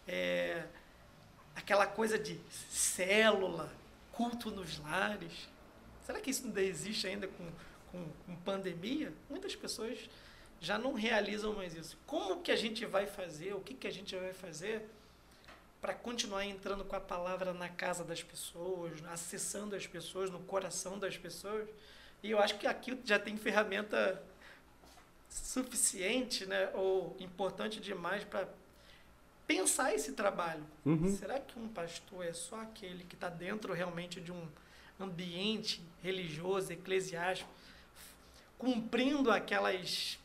É, 0.08 0.66
aquela 1.56 1.88
coisa 1.88 2.20
de 2.20 2.40
célula, 2.70 3.74
culto 4.12 4.52
nos 4.52 4.78
lares. 4.78 5.55
Será 6.06 6.20
que 6.20 6.30
isso 6.30 6.46
ainda 6.46 6.62
existe 6.62 7.08
ainda 7.08 7.28
com, 7.28 7.52
com, 7.92 8.06
com 8.26 8.36
pandemia? 8.38 9.12
Muitas 9.30 9.56
pessoas 9.56 9.98
já 10.62 10.78
não 10.78 10.94
realizam 10.94 11.54
mais 11.54 11.76
isso. 11.76 11.98
Como 12.06 12.42
que 12.42 12.52
a 12.52 12.56
gente 12.56 12.86
vai 12.86 13.08
fazer? 13.08 13.54
O 13.54 13.60
que, 13.60 13.74
que 13.74 13.88
a 13.88 13.92
gente 13.92 14.16
vai 14.16 14.34
fazer 14.34 14.88
para 15.82 15.94
continuar 15.94 16.46
entrando 16.46 16.86
com 16.86 16.96
a 16.96 17.00
palavra 17.00 17.54
na 17.54 17.70
casa 17.70 18.04
das 18.04 18.22
pessoas, 18.22 19.04
acessando 19.08 19.76
as 19.76 19.88
pessoas, 19.88 20.30
no 20.30 20.40
coração 20.40 21.00
das 21.00 21.18
pessoas? 21.18 21.68
E 22.22 22.32
eu 22.32 22.40
acho 22.40 22.58
que 22.58 22.68
aqui 22.68 22.98
já 23.04 23.18
tem 23.18 23.36
ferramenta 23.36 24.22
suficiente, 25.30 26.46
né, 26.46 26.70
ou 26.74 27.16
importante 27.20 27.80
demais 27.80 28.24
para 28.24 28.48
pensar 29.46 29.94
esse 29.94 30.14
trabalho. 30.14 30.64
Uhum. 30.86 31.16
Será 31.18 31.40
que 31.40 31.60
um 31.60 31.68
pastor 31.68 32.26
é 32.26 32.34
só 32.34 32.62
aquele 32.62 33.04
que 33.04 33.16
está 33.16 33.30
dentro 33.30 33.74
realmente 33.74 34.22
de 34.22 34.32
um 34.32 34.48
ambiente 35.00 35.82
religioso, 36.04 36.72
eclesiástico, 36.72 37.50
cumprindo 38.58 39.30
aquelas 39.32 40.18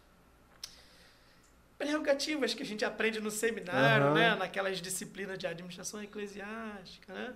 prerrogativas 1.79 2.53
que 2.53 2.63
a 2.63 2.67
gente 2.67 2.85
aprende 2.85 3.21
no 3.21 3.31
seminário, 3.31 4.09
Uhum. 4.09 4.15
né? 4.15 4.35
naquelas 4.35 4.81
disciplinas 4.81 5.39
de 5.39 5.47
administração 5.47 6.03
eclesiástica, 6.03 7.13
né? 7.13 7.35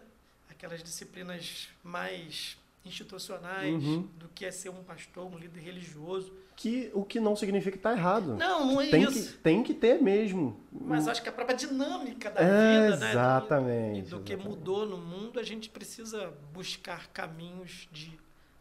aquelas 0.51 0.83
disciplinas 0.83 1.69
mais 1.83 2.57
institucionais 2.85 3.73
Uhum. 3.83 4.03
do 4.19 4.29
que 4.29 4.45
é 4.45 4.51
ser 4.51 4.69
um 4.69 4.85
pastor, 4.85 5.25
um 5.33 5.39
líder 5.39 5.61
religioso. 5.61 6.33
Que, 6.57 6.91
o 6.95 7.05
que 7.05 7.19
não 7.19 7.35
significa 7.35 7.77
que 7.77 7.83
tá 7.83 7.93
errado. 7.93 8.37
Não, 8.37 8.67
não 8.67 8.81
é 8.81 8.89
tem 8.89 9.03
isso. 9.03 9.33
Que, 9.33 9.39
tem 9.39 9.63
que 9.63 9.75
ter 9.75 10.01
mesmo. 10.01 10.59
Mas 10.71 11.09
acho 11.09 11.21
que 11.23 11.29
a 11.29 11.33
própria 11.33 11.57
dinâmica 11.57 12.31
da 12.31 12.41
É, 12.41 12.85
vida, 12.91 12.97
né? 12.97 13.11
exatamente, 13.11 13.99
E 13.99 14.03
do 14.03 14.21
que 14.21 14.33
exatamente. 14.35 14.57
mudou 14.59 14.87
no 14.87 14.97
mundo, 14.97 15.41
a 15.41 15.43
gente 15.43 15.69
precisa 15.69 16.33
buscar 16.53 17.09
caminhos 17.09 17.89
de 17.91 18.17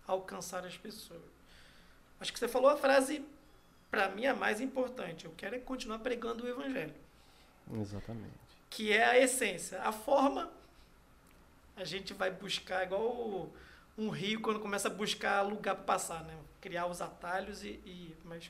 alcançar 0.07 0.65
as 0.65 0.75
pessoas. 0.75 1.21
Acho 2.19 2.33
que 2.33 2.39
você 2.39 2.47
falou 2.47 2.69
a 2.71 2.75
frase, 2.77 3.23
para 3.91 4.09
mim, 4.09 4.25
a 4.25 4.33
mais 4.33 4.59
importante. 4.59 5.25
Eu 5.25 5.33
quero 5.37 5.55
é 5.55 5.59
continuar 5.59 5.99
pregando 5.99 6.43
o 6.45 6.47
evangelho, 6.49 6.93
Exatamente. 7.79 8.33
que 8.71 8.91
é 8.91 9.03
a 9.05 9.19
essência. 9.19 9.79
A 9.83 9.91
forma, 9.91 10.49
a 11.75 11.83
gente 11.83 12.13
vai 12.13 12.31
buscar, 12.31 12.83
igual 12.83 13.01
o- 13.03 13.53
um 13.97 14.09
rio 14.09 14.41
quando 14.41 14.59
começa 14.59 14.87
a 14.87 14.91
buscar 14.91 15.41
lugar 15.43 15.75
para 15.75 15.83
passar, 15.83 16.23
né? 16.23 16.33
Criar 16.63 16.87
os 16.87 17.01
atalhos 17.01 17.61
e, 17.61 17.71
e 17.85 18.15
mas 18.23 18.49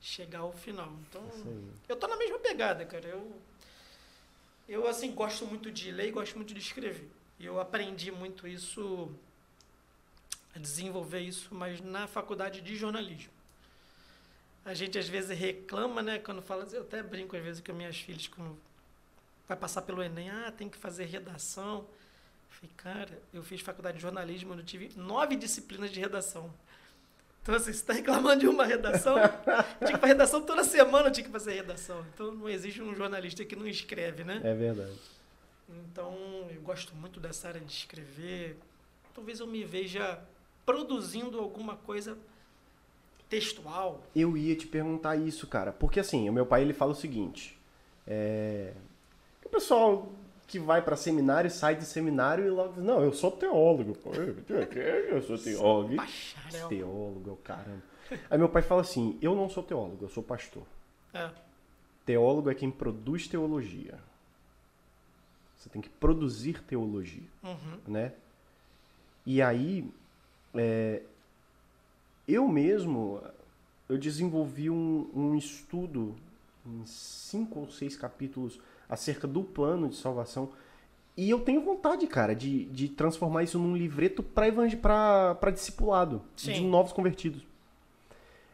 chegar 0.00 0.38
ao 0.38 0.52
final. 0.54 0.90
Então, 1.06 1.22
eu 1.86 1.94
tô 1.94 2.06
na 2.06 2.16
mesma 2.16 2.38
pegada, 2.38 2.86
cara. 2.86 3.06
Eu, 3.06 3.30
eu 4.66 4.88
assim, 4.88 5.12
gosto 5.12 5.46
muito 5.46 5.70
de 5.70 5.90
ler 5.90 6.08
e 6.08 6.12
gosto 6.12 6.34
muito 6.36 6.54
de 6.54 6.60
escrever. 6.60 7.10
E 7.38 7.44
eu 7.44 7.60
aprendi 7.60 8.10
muito 8.10 8.48
isso, 8.48 9.14
a 10.56 10.58
desenvolver 10.58 11.20
isso, 11.20 11.54
mas 11.54 11.78
na 11.82 12.06
faculdade 12.06 12.62
de 12.62 12.74
jornalismo. 12.74 13.30
A 14.64 14.72
gente 14.72 14.98
às 14.98 15.06
vezes 15.06 15.38
reclama, 15.38 16.02
né, 16.02 16.18
quando 16.18 16.40
fala, 16.40 16.66
eu 16.72 16.80
até 16.80 17.02
brinco 17.02 17.36
às 17.36 17.42
vezes 17.42 17.60
com 17.60 17.74
minhas 17.74 17.98
filhas, 17.98 18.28
quando 18.28 18.58
vai 19.46 19.58
passar 19.58 19.82
pelo 19.82 20.02
Enem, 20.02 20.30
ah, 20.30 20.50
tem 20.56 20.70
que 20.70 20.78
fazer 20.78 21.04
redação. 21.04 21.80
Eu 21.80 22.56
falei, 22.56 22.70
cara, 22.78 23.22
eu 23.34 23.42
fiz 23.42 23.60
faculdade 23.60 23.98
de 23.98 24.02
jornalismo, 24.02 24.54
eu 24.54 24.64
tive 24.64 24.90
nove 24.96 25.36
disciplinas 25.36 25.90
de 25.90 26.00
redação. 26.00 26.50
Então, 27.42 27.56
assim, 27.56 27.72
você 27.72 27.80
está 27.80 27.92
reclamando 27.92 28.40
de 28.40 28.46
uma 28.46 28.64
redação? 28.64 29.18
Eu 29.18 29.86
tinha 29.86 29.94
que 29.94 30.00
fazer 30.00 30.06
redação 30.06 30.42
toda 30.42 30.62
semana, 30.62 31.08
eu 31.08 31.12
tinha 31.12 31.24
que 31.24 31.32
fazer 31.32 31.54
redação. 31.54 32.06
Então, 32.14 32.32
não 32.32 32.48
existe 32.48 32.80
um 32.80 32.94
jornalista 32.94 33.44
que 33.44 33.56
não 33.56 33.66
escreve, 33.66 34.22
né? 34.22 34.40
É 34.44 34.54
verdade. 34.54 34.96
Então, 35.68 36.16
eu 36.54 36.60
gosto 36.62 36.94
muito 36.94 37.18
dessa 37.18 37.48
área 37.48 37.60
de 37.60 37.72
escrever. 37.72 38.56
Talvez 39.12 39.40
eu 39.40 39.46
me 39.46 39.64
veja 39.64 40.20
produzindo 40.64 41.38
alguma 41.38 41.76
coisa 41.76 42.16
textual. 43.28 44.02
Eu 44.14 44.36
ia 44.36 44.54
te 44.54 44.66
perguntar 44.66 45.16
isso, 45.16 45.46
cara. 45.46 45.72
Porque 45.72 45.98
assim, 45.98 46.28
o 46.28 46.32
meu 46.32 46.46
pai 46.46 46.62
ele 46.62 46.72
fala 46.72 46.92
o 46.92 46.94
seguinte: 46.94 47.58
é... 48.06 48.72
o 49.44 49.48
pessoal 49.48 50.12
que 50.52 50.58
vai 50.58 50.82
pra 50.82 50.96
seminário 50.96 51.50
sai 51.50 51.74
de 51.74 51.86
seminário 51.86 52.44
e 52.46 52.50
logo 52.50 52.74
diz, 52.74 52.82
não, 52.84 53.02
eu 53.02 53.10
sou 53.14 53.30
teólogo, 53.30 53.94
pô. 53.94 54.10
Eu 54.12 55.22
sou 55.22 55.38
teólogo. 55.38 55.96
Bacharel. 55.96 56.68
Teólogo, 56.68 57.30
é 57.30 57.32
o 57.32 57.36
caramba. 57.36 57.82
Aí 58.28 58.36
meu 58.36 58.50
pai 58.50 58.60
fala 58.60 58.82
assim: 58.82 59.18
eu 59.22 59.34
não 59.34 59.48
sou 59.48 59.62
teólogo, 59.62 60.04
eu 60.04 60.10
sou 60.10 60.22
pastor. 60.22 60.64
É. 61.14 61.30
Teólogo 62.04 62.50
é 62.50 62.54
quem 62.54 62.70
produz 62.70 63.26
teologia. 63.26 63.98
Você 65.56 65.70
tem 65.70 65.80
que 65.80 65.88
produzir 65.88 66.62
teologia, 66.64 67.22
Uhum. 67.42 67.78
né? 67.86 68.12
E 69.24 69.40
aí, 69.40 69.88
é, 70.54 71.00
eu 72.28 72.46
mesmo, 72.46 73.22
eu 73.88 73.96
desenvolvi 73.96 74.68
um, 74.68 75.08
um 75.14 75.34
estudo 75.34 76.14
em 76.66 76.84
cinco 76.84 77.60
ou 77.60 77.70
seis 77.70 77.96
capítulos 77.96 78.60
acerca 78.92 79.26
do 79.26 79.42
plano 79.42 79.88
de 79.88 79.96
salvação. 79.96 80.50
E 81.16 81.30
eu 81.30 81.40
tenho 81.40 81.62
vontade, 81.62 82.06
cara, 82.06 82.34
de, 82.34 82.66
de 82.66 82.88
transformar 82.88 83.42
isso 83.42 83.58
num 83.58 83.74
livreto 83.74 84.22
para 84.22 85.50
discipulado, 85.50 86.22
de 86.36 86.54
Sim. 86.54 86.68
novos 86.68 86.92
convertidos. 86.92 87.42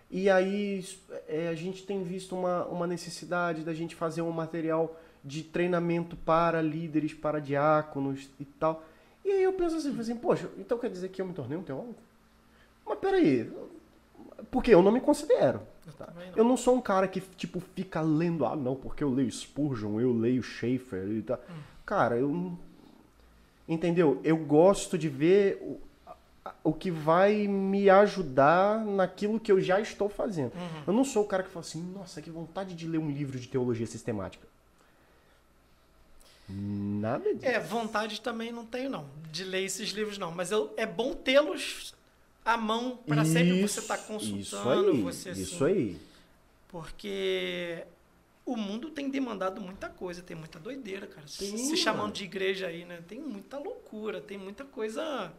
E 0.08 0.30
aí 0.30 0.86
é, 1.26 1.48
a 1.48 1.54
gente 1.54 1.84
tem 1.84 2.04
visto 2.04 2.36
uma, 2.36 2.64
uma 2.66 2.86
necessidade 2.86 3.62
da 3.62 3.74
gente 3.74 3.96
fazer 3.96 4.22
um 4.22 4.30
material 4.30 4.96
de 5.24 5.42
treinamento 5.42 6.16
para 6.16 6.62
líderes, 6.62 7.12
para 7.12 7.40
diáconos 7.40 8.30
e 8.38 8.44
tal. 8.44 8.84
E 9.24 9.30
aí 9.30 9.42
eu 9.42 9.52
penso 9.52 9.76
assim, 9.76 9.98
assim, 9.98 10.16
poxa, 10.16 10.48
então 10.56 10.78
quer 10.78 10.88
dizer 10.88 11.08
que 11.08 11.20
eu 11.20 11.26
me 11.26 11.34
tornei 11.34 11.58
um 11.58 11.62
teólogo? 11.62 11.96
Mas 12.86 12.98
peraí, 12.98 13.52
porque 14.52 14.72
eu 14.72 14.82
não 14.82 14.92
me 14.92 15.00
considero. 15.00 15.60
Eu 15.88 15.94
tá? 15.94 16.12
não. 16.14 16.22
Eu 16.36 16.44
não 16.44 16.56
sou 16.56 16.76
um 16.76 16.80
cara 16.80 17.08
que, 17.08 17.20
tipo, 17.20 17.60
fica 17.60 18.00
lendo, 18.00 18.44
ah, 18.44 18.54
não, 18.54 18.76
porque 18.76 19.02
eu 19.02 19.10
leio 19.10 19.30
Spurgeon, 19.30 20.00
eu 20.00 20.12
leio 20.12 20.42
Schaefer 20.42 21.08
e 21.08 21.22
tal. 21.22 21.38
Hum. 21.50 21.54
Cara, 21.84 22.16
eu. 22.16 22.56
Entendeu? 23.66 24.20
Eu 24.24 24.36
gosto 24.36 24.96
de 24.96 25.08
ver 25.08 25.58
o, 25.60 25.80
o 26.64 26.72
que 26.72 26.90
vai 26.90 27.46
me 27.46 27.90
ajudar 27.90 28.84
naquilo 28.84 29.40
que 29.40 29.52
eu 29.52 29.60
já 29.60 29.80
estou 29.80 30.08
fazendo. 30.08 30.54
Uhum. 30.54 30.82
Eu 30.86 30.92
não 30.92 31.04
sou 31.04 31.24
o 31.24 31.26
cara 31.26 31.42
que 31.42 31.50
fala 31.50 31.64
assim, 31.64 31.82
nossa, 31.82 32.22
que 32.22 32.30
vontade 32.30 32.74
de 32.74 32.86
ler 32.86 32.98
um 32.98 33.10
livro 33.10 33.38
de 33.38 33.46
teologia 33.46 33.86
sistemática. 33.86 34.46
Nada 36.48 37.34
disso. 37.34 37.46
É, 37.46 37.60
vontade 37.60 38.22
também 38.22 38.50
não 38.50 38.64
tenho, 38.64 38.88
não, 38.88 39.06
de 39.30 39.44
ler 39.44 39.64
esses 39.64 39.90
livros, 39.90 40.16
não. 40.16 40.30
Mas 40.30 40.50
eu, 40.50 40.72
é 40.78 40.86
bom 40.86 41.12
tê-los 41.12 41.94
à 42.52 42.56
mão 42.56 42.96
para 43.06 43.24
sempre 43.24 43.60
você 43.62 43.80
estar 43.80 43.96
Isso, 43.96 44.06
consultando, 44.06 44.40
Isso 44.40 44.96
aí, 44.96 45.02
você 45.02 45.28
assim, 45.30 45.42
isso 45.42 45.64
aí. 45.64 46.00
Porque 46.68 47.84
o 48.44 48.56
mundo 48.56 48.90
tem 48.90 49.10
demandado 49.10 49.60
muita 49.60 49.88
coisa, 49.88 50.22
tem 50.22 50.36
muita 50.36 50.58
doideira, 50.58 51.06
cara. 51.06 51.26
Se- 51.26 51.38
Tem, 51.50 51.56
Se 51.58 51.76
chamando 51.76 52.02
mano. 52.02 52.12
de 52.14 52.24
igreja 52.24 52.66
aí, 52.68 52.84
né? 52.84 53.02
Tem 53.06 53.20
muita 53.20 53.58
loucura, 53.58 54.20
tem 54.20 54.38
muita 54.38 54.64
coisa. 54.64 55.32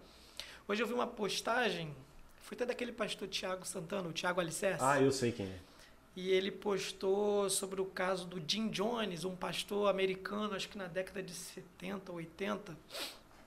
Hoje 0.68 0.84
eu 0.84 0.88
vi 0.88 0.94
uma 0.94 1.08
postagem, 1.08 1.94
foi 2.42 2.56
até 2.56 2.66
daquele 2.66 2.92
pastor 2.92 3.28
Tiago 3.28 3.66
Santana, 3.66 4.08
o 4.10 4.14
Tiago 4.14 4.40
Alicerce. 4.40 4.84
Ah, 4.84 5.02
eu 5.02 5.12
sei 5.12 5.32
quem 5.32 5.46
é. 5.48 5.60
E 6.16 6.30
ele 6.32 6.52
postou 6.52 7.50
sobre 7.50 7.80
o 7.80 7.86
caso 7.86 8.26
do 8.26 8.42
Jim 8.46 8.68
Jones, 8.70 9.24
um 9.24 9.36
pastor 9.36 9.90
americano, 9.90 10.54
acho 10.56 10.68
que 10.68 10.78
na 10.78 10.88
década 10.88 11.24
de 11.24 11.32
70, 11.34 12.12
80, 12.12 12.76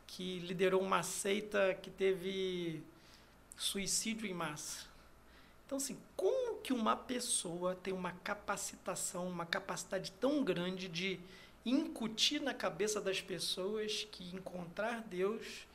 que 0.06 0.38
liderou 0.40 0.80
uma 0.80 1.02
seita 1.02 1.74
que 1.82 1.90
teve 1.90 2.82
suicídio 3.62 4.26
em 4.26 4.34
massa. 4.34 4.86
Então, 5.64 5.78
assim, 5.78 5.98
como 6.16 6.60
que 6.60 6.72
uma 6.72 6.96
pessoa 6.96 7.74
tem 7.74 7.94
uma 7.94 8.12
capacitação, 8.12 9.28
uma 9.28 9.46
capacidade 9.46 10.10
tão 10.12 10.42
grande 10.42 10.88
de 10.88 11.18
incutir 11.64 12.40
na 12.40 12.52
cabeça 12.52 13.00
das 13.00 13.20
pessoas 13.20 14.06
que 14.10 14.34
encontrar 14.34 15.00
Deus 15.02 15.66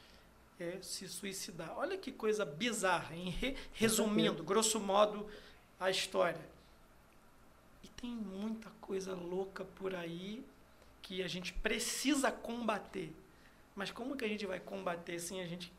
é 0.59 0.79
se 0.81 1.07
suicidar? 1.07 1.77
Olha 1.77 1.97
que 1.97 2.11
coisa 2.11 2.45
bizarra, 2.45 3.15
em 3.15 3.29
re- 3.29 3.55
resumindo, 3.73 4.43
grosso 4.43 4.79
modo, 4.79 5.27
a 5.79 5.89
história. 5.89 6.45
E 7.83 7.87
tem 7.87 8.11
muita 8.11 8.69
coisa 8.81 9.15
louca 9.15 9.63
por 9.63 9.95
aí 9.95 10.43
que 11.01 11.23
a 11.23 11.27
gente 11.27 11.53
precisa 11.53 12.31
combater. 12.31 13.13
Mas 13.75 13.91
como 13.91 14.17
que 14.17 14.25
a 14.25 14.27
gente 14.27 14.45
vai 14.45 14.59
combater 14.59 15.19
sem 15.19 15.41
a 15.41 15.47
gente, 15.47 15.71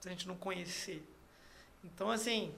se 0.00 0.08
a 0.08 0.12
gente 0.12 0.28
não 0.28 0.36
conhecer? 0.36 1.02
Então, 1.84 2.10
assim, 2.10 2.54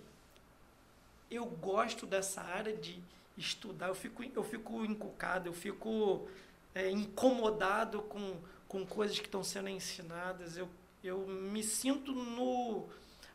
eu 1.30 1.44
gosto 1.46 2.06
dessa 2.06 2.42
área 2.42 2.76
de 2.76 3.02
estudar, 3.36 3.88
eu 3.88 3.94
fico, 3.94 4.22
eu 4.22 4.44
fico 4.44 4.84
encucado, 4.84 5.48
eu 5.48 5.52
fico 5.52 6.28
é, 6.74 6.90
incomodado 6.90 8.02
com, 8.02 8.36
com 8.68 8.86
coisas 8.86 9.18
que 9.18 9.26
estão 9.26 9.42
sendo 9.42 9.68
ensinadas, 9.68 10.56
eu, 10.56 10.68
eu 11.02 11.26
me 11.26 11.62
sinto 11.62 12.12
no, 12.12 12.86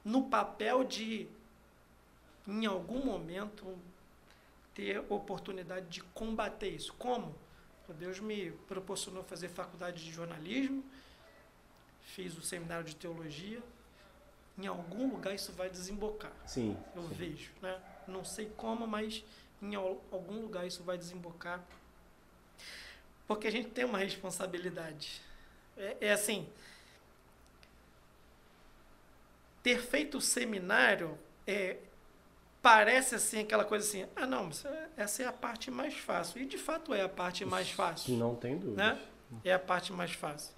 no 0.05 0.23
papel 0.29 0.83
de 0.83 1.27
em 2.49 2.65
algum 2.65 3.05
momento, 3.05 3.77
ter 4.73 4.99
oportunidade 5.09 5.87
de 5.87 6.01
combater 6.01 6.69
isso. 6.69 6.93
Como? 6.93 7.35
Deus 7.97 8.19
me 8.19 8.51
proporcionou 8.67 9.23
fazer 9.23 9.49
faculdade 9.49 10.03
de 10.03 10.11
jornalismo, 10.11 10.83
fiz 12.01 12.37
o 12.37 12.41
seminário 12.41 12.85
de 12.85 12.95
teologia. 12.95 13.61
Em 14.59 14.67
algum 14.67 15.09
lugar 15.09 15.33
isso 15.33 15.51
vai 15.53 15.69
desembocar. 15.69 16.31
Sim. 16.45 16.75
Eu 16.95 17.03
sim. 17.03 17.13
vejo, 17.13 17.51
né? 17.61 17.79
Não 18.07 18.23
sei 18.25 18.51
como, 18.57 18.85
mas 18.85 19.23
em 19.61 19.75
al- 19.75 20.01
algum 20.11 20.41
lugar 20.41 20.65
isso 20.67 20.83
vai 20.83 20.97
desembocar. 20.97 21.63
Porque 23.27 23.47
a 23.47 23.51
gente 23.51 23.69
tem 23.69 23.85
uma 23.85 23.99
responsabilidade. 23.99 25.21
É, 25.77 25.97
é 26.01 26.11
assim. 26.11 26.47
Ter 29.63 29.79
feito 29.81 30.17
o 30.17 30.21
seminário 30.21 31.17
é, 31.45 31.77
parece 32.61 33.15
assim 33.15 33.39
aquela 33.41 33.63
coisa 33.65 33.87
assim, 33.87 34.05
ah 34.15 34.25
não, 34.25 34.49
é- 34.65 34.89
essa 34.97 35.23
é 35.23 35.27
a 35.27 35.33
parte 35.33 35.69
mais 35.69 35.93
fácil. 35.97 36.41
E 36.41 36.45
de 36.45 36.57
fato 36.57 36.93
é 36.93 37.01
a 37.01 37.09
parte 37.09 37.45
mais 37.45 37.69
fácil 37.69 38.15
Não 38.15 38.35
tem 38.35 38.57
dúvida. 38.57 38.93
né? 38.93 39.01
É 39.43 39.53
a 39.53 39.59
parte 39.59 39.93
mais 39.93 40.11
fácil. 40.11 40.53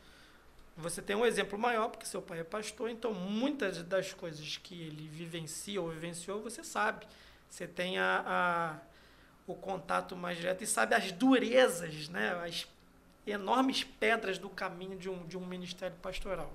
Você 0.78 1.02
tem 1.02 1.16
um 1.16 1.26
exemplo 1.26 1.60
maior, 1.60 1.90
porque 1.90 2.06
seu 2.06 2.22
pai 2.22 2.40
é 2.40 2.44
pastor, 2.44 2.90
então 2.90 3.14
muitas 3.14 3.84
das 3.84 4.14
coisas 4.14 4.58
que 4.58 4.82
ele 4.84 5.08
vivencia 5.08 5.82
ou 5.82 5.90
vivenciou, 5.90 6.42
você 6.42 6.64
sabe. 6.64 7.06
Você 7.50 7.68
tem 7.68 8.00
a, 8.00 8.24
a- 8.26 8.80
o 9.46 9.54
contato 9.54 10.16
mais 10.16 10.38
direto 10.38 10.64
e 10.64 10.68
sabe 10.68 10.96
as 10.96 11.12
durezas, 11.12 12.08
né? 12.10 12.32
as 12.46 12.66
enormes 13.28 13.84
pedras 13.84 14.38
do 14.38 14.50
caminho 14.50 14.98
de 14.98 15.10
um, 15.10 15.26
de 15.28 15.38
um 15.38 15.46
ministério 15.46 15.96
pastoral. 16.02 16.52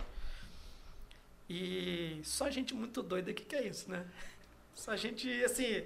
E 1.48 2.20
só 2.24 2.50
gente 2.50 2.74
muito 2.74 3.02
doida 3.02 3.32
que 3.32 3.44
quer 3.44 3.64
isso, 3.66 3.90
né? 3.90 4.04
Só 4.74 4.94
gente, 4.94 5.30
assim, 5.44 5.84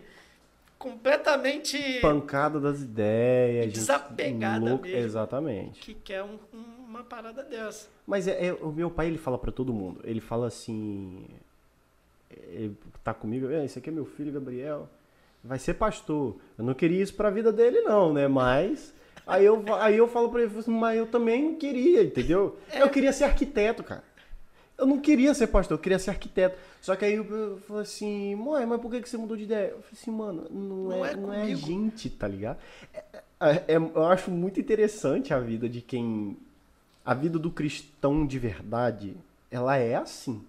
completamente 0.78 2.00
Pancada 2.00 2.58
das 2.58 2.80
ideias. 2.80 3.72
Desapegada 3.72 4.64
louca- 4.64 4.88
mesmo. 4.88 5.04
Exatamente. 5.04 5.78
que 5.80 5.94
quer 5.94 6.24
um- 6.24 6.38
um- 6.52 6.79
uma 6.90 7.04
parada 7.04 7.42
dessa. 7.42 7.88
Mas 8.06 8.26
é, 8.28 8.46
é- 8.48 8.52
o 8.54 8.70
meu 8.72 8.90
pai, 8.90 9.06
ele 9.06 9.18
fala 9.18 9.38
pra 9.38 9.52
todo 9.52 9.72
mundo. 9.72 10.00
Ele 10.04 10.20
fala 10.20 10.46
assim... 10.46 11.24
Ele 12.48 12.76
tá 13.02 13.12
comigo, 13.12 13.48
"É, 13.50 13.64
esse 13.64 13.78
aqui 13.78 13.88
é 13.90 13.92
meu 13.92 14.04
filho, 14.04 14.32
Gabriel. 14.32 14.88
Vai 15.42 15.58
ser 15.58 15.74
pastor. 15.74 16.36
Eu 16.58 16.64
não 16.64 16.74
queria 16.74 17.02
isso 17.02 17.14
pra 17.14 17.30
vida 17.30 17.52
dele, 17.52 17.80
não, 17.80 18.12
né? 18.12 18.28
Mas... 18.28 18.92
Aí 19.26 19.44
eu, 19.44 19.62
aí 19.80 19.96
eu 19.96 20.08
falo 20.08 20.28
pra 20.30 20.42
ele, 20.42 20.58
assim, 20.58 20.70
mas 20.70 20.98
eu 20.98 21.06
também 21.06 21.42
não 21.42 21.54
queria, 21.56 22.02
entendeu? 22.02 22.56
É. 22.72 22.82
Eu 22.82 22.88
queria 22.90 23.12
ser 23.12 23.24
arquiteto, 23.24 23.82
cara. 23.82 24.02
Eu 24.76 24.86
não 24.86 24.98
queria 24.98 25.34
ser 25.34 25.46
pastor, 25.48 25.76
eu 25.76 25.82
queria 25.82 25.98
ser 25.98 26.10
arquiteto. 26.10 26.56
Só 26.80 26.96
que 26.96 27.04
aí 27.04 27.14
eu, 27.14 27.58
falei 27.66 27.82
assim, 27.82 28.34
mãe, 28.34 28.64
mas 28.64 28.80
por 28.80 28.90
que 28.90 29.06
você 29.06 29.16
mudou 29.18 29.36
de 29.36 29.42
ideia? 29.44 29.68
Eu 29.68 29.82
falei 29.82 29.92
assim, 30.00 30.10
mano, 30.10 30.46
não, 30.50 30.76
Não 30.88 31.04
é, 31.04 31.12
é 31.12 31.16
não 31.16 31.32
é 31.32 31.54
gente, 31.54 32.08
tá 32.08 32.26
ligado? 32.26 32.58
É- 32.94 33.04
é- 33.40 33.64
é- 33.68 33.76
eu 33.76 34.04
acho 34.06 34.30
muito 34.30 34.58
interessante 34.58 35.34
a 35.34 35.38
vida 35.38 35.68
de 35.68 35.82
quem. 35.82 36.36
A 37.10 37.14
vida 37.14 37.40
do 37.40 37.50
cristão 37.50 38.24
de 38.24 38.38
verdade, 38.38 39.16
ela 39.50 39.76
é 39.76 39.96
assim. 39.96 40.46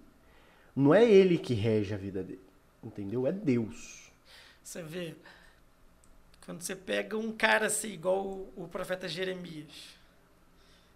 Não 0.76 0.93
é 0.93 1.04
ele 1.04 1.39
que 1.39 1.56
rege 1.56 1.91
a 1.91 1.97
vida 1.97 2.21
dele, 2.21 2.39
entendeu? 2.84 3.26
É 3.26 3.32
Deus. 3.32 4.12
Você 4.63 4.84
vê, 4.84 5.15
quando 6.45 6.62
você 6.62 6.76
pega 6.76 7.17
um 7.17 7.32
cara 7.32 7.65
assim, 7.65 7.88
igual 7.89 8.24
o, 8.24 8.54
o 8.56 8.67
profeta 8.67 9.08
Jeremias, 9.08 9.97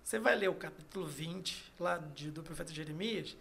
você 0.03 0.19
vai 0.19 0.35
ler 0.35 0.49
o 0.49 0.53
capítulo 0.53 1.07
20 1.07 1.73
lá 1.79 1.97
de- 2.13 2.29
do 2.29 2.43
profeta 2.43 2.71
Jeremias, 2.71 3.35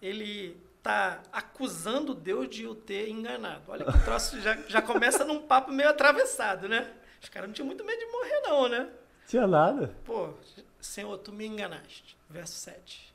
ele 0.00 0.56
tá 0.80 1.20
acusando 1.32 2.14
Deus 2.14 2.48
de 2.48 2.68
o 2.68 2.74
ter 2.76 3.08
enganado. 3.08 3.64
Olha 3.66 3.84
que 3.84 3.98
o 3.98 4.04
troço 4.04 4.40
já, 4.40 4.54
já 4.68 4.80
começa 4.80 5.24
num 5.24 5.42
papo 5.42 5.72
meio 5.72 5.88
atravessado, 5.88 6.68
né? 6.68 6.88
Os 7.20 7.28
caras 7.28 7.48
não 7.48 7.52
tinham 7.54 7.66
muito 7.66 7.84
medo 7.84 7.98
de 7.98 8.06
morrer, 8.12 8.40
não, 8.42 8.68
né? 8.68 8.88
Tinha 9.26 9.46
nada. 9.48 9.92
Pô, 10.04 10.32
Senhor, 10.80 11.16
tu 11.18 11.32
me 11.32 11.46
enganaste. 11.46 12.16
Verso 12.30 12.54
7. 12.54 13.14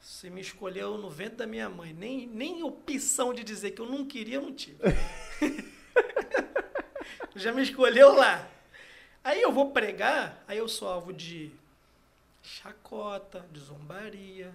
Você 0.00 0.30
me 0.30 0.40
escolheu 0.40 0.96
no 0.98 1.10
ventre 1.10 1.36
da 1.36 1.46
minha 1.46 1.68
mãe. 1.68 1.92
Nem, 1.92 2.26
nem 2.26 2.62
opção 2.62 3.34
de 3.34 3.42
dizer 3.42 3.72
que 3.72 3.80
eu 3.80 3.86
não 3.86 4.04
queria, 4.06 4.40
não 4.40 4.52
tive. 4.54 4.78
Já 7.34 7.52
me 7.52 7.62
escolheu 7.62 8.14
lá. 8.14 8.48
Aí 9.22 9.42
eu 9.42 9.52
vou 9.52 9.72
pregar, 9.72 10.42
aí 10.46 10.58
eu 10.58 10.68
sou 10.68 10.88
alvo 10.88 11.12
de 11.12 11.50
chacota, 12.42 13.44
de 13.52 13.60
zombaria. 13.60 14.54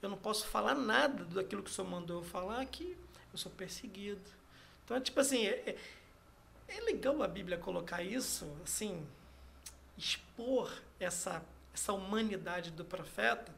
Eu 0.00 0.08
não 0.08 0.16
posso 0.16 0.46
falar 0.46 0.74
nada 0.74 1.24
daquilo 1.24 1.62
que 1.62 1.70
o 1.70 1.72
senhor 1.72 1.88
mandou 1.88 2.20
eu 2.20 2.24
falar, 2.28 2.64
que 2.66 2.96
eu 3.32 3.38
sou 3.38 3.50
perseguido. 3.52 4.20
Então, 4.84 5.00
tipo 5.00 5.18
assim, 5.18 5.46
é, 5.46 5.70
é- 5.70 5.76
é 6.68 6.80
legal 6.82 7.22
a 7.22 7.28
Bíblia 7.28 7.58
colocar 7.58 8.02
isso, 8.02 8.46
assim, 8.62 9.04
expor 9.98 10.70
essa, 11.04 11.42
essa 11.72 11.92
humanidade 11.92 12.70
do 12.70 12.84
profeta, 12.84 13.54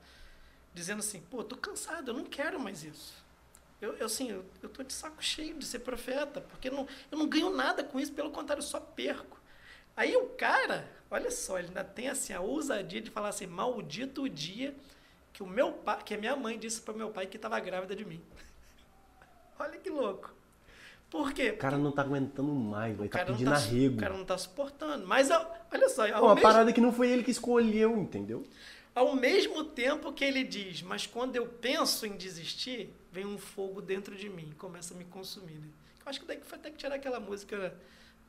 dizendo 0.74 1.00
assim, 1.00 1.20
pô, 1.20 1.42
tô 1.42 1.56
cansado, 1.56 2.10
eu 2.10 2.14
não 2.14 2.24
quero 2.24 2.60
mais 2.60 2.84
isso. 2.84 3.14
Eu, 3.80 3.94
eu 3.94 4.06
assim, 4.06 4.30
eu, 4.30 4.44
eu 4.62 4.68
tô 4.68 4.82
de 4.82 4.92
saco 4.92 5.22
cheio 5.22 5.58
de 5.58 5.64
ser 5.64 5.80
profeta, 5.80 6.40
porque 6.40 6.70
não, 6.70 6.86
eu 7.10 7.18
não 7.18 7.28
ganho 7.28 7.50
nada 7.50 7.84
com 7.84 8.00
isso, 8.00 8.12
pelo 8.12 8.30
contrário, 8.30 8.62
eu 8.62 8.66
só 8.66 8.80
perco. 8.80 9.38
Aí 9.96 10.14
o 10.16 10.28
cara, 10.30 10.90
olha 11.10 11.30
só, 11.30 11.58
ele 11.58 11.68
ainda 11.68 11.84
tem 11.84 12.08
assim 12.08 12.32
a 12.32 12.40
ousadia 12.40 13.00
de 13.00 13.10
falar 13.10 13.30
assim, 13.30 13.46
maldito 13.46 14.22
o 14.22 14.28
dia 14.28 14.74
que 15.32 15.42
o 15.42 15.46
meu 15.46 15.72
pai, 15.72 16.02
que 16.02 16.14
a 16.14 16.18
minha 16.18 16.34
mãe 16.34 16.58
disse 16.58 16.80
para 16.80 16.94
meu 16.94 17.10
pai 17.10 17.26
que 17.26 17.36
estava 17.36 17.60
grávida 17.60 17.94
de 17.94 18.04
mim. 18.04 18.22
olha 19.58 19.78
que 19.78 19.90
louco. 19.90 20.34
Por 21.10 21.32
quê? 21.32 21.50
O 21.50 21.56
cara 21.58 21.78
não 21.78 21.92
tá 21.92 22.02
aguentando 22.02 22.52
mais, 22.52 22.98
ele 22.98 23.06
O 23.08 23.10
tá 23.10 23.24
pedindo 23.24 23.50
tá- 23.50 23.56
arrego. 23.56 23.94
O 23.96 23.98
cara 24.00 24.14
não 24.16 24.24
tá 24.24 24.36
suportando. 24.36 25.06
Mas, 25.06 25.30
olha 25.30 25.88
só, 25.88 26.04
Uma 26.06 26.34
mesmo, 26.34 26.42
parada 26.42 26.72
que 26.72 26.80
não 26.80 26.92
foi 26.92 27.08
ele 27.10 27.22
que 27.22 27.30
escolheu, 27.30 27.96
entendeu? 27.96 28.44
ao 28.94 29.14
mesmo 29.14 29.62
tempo 29.62 30.10
que 30.10 30.24
ele 30.24 30.42
diz, 30.42 30.80
mas 30.80 31.06
quando 31.06 31.36
eu 31.36 31.46
penso 31.46 32.06
em 32.06 32.16
desistir, 32.16 32.88
vem 33.12 33.26
um 33.26 33.36
fogo 33.36 33.82
dentro 33.82 34.16
de 34.16 34.26
mim 34.30 34.48
e 34.52 34.54
começa 34.54 34.94
a 34.94 34.96
me 34.96 35.04
consumir. 35.04 35.58
Né? 35.58 35.66
Eu 36.02 36.08
acho 36.08 36.18
que 36.18 36.26
daí 36.26 36.40
foi 36.42 36.56
até 36.58 36.70
que 36.70 36.78
tirar 36.78 36.94
aquela 36.94 37.20
música 37.20 37.74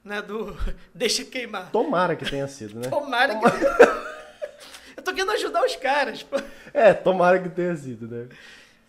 né, 0.04 0.22
do 0.22 0.54
Deixa 0.94 1.24
Queimar. 1.24 1.72
Tomara 1.72 2.18
que 2.18 2.30
tenha 2.30 2.50
sido, 2.50 2.82
né? 2.82 2.90
Tomara 2.90 3.40
que... 3.40 3.46
eu 4.98 5.02
tô 5.04 5.14
querendo 5.14 5.32
ajudar 5.32 5.64
os 5.64 5.76
caras. 5.78 6.22
pô. 6.22 6.36
É, 6.74 6.94
tomara 6.94 7.40
que 7.42 7.48
tenha 7.48 7.74
sido, 7.78 8.06
né? 8.06 8.28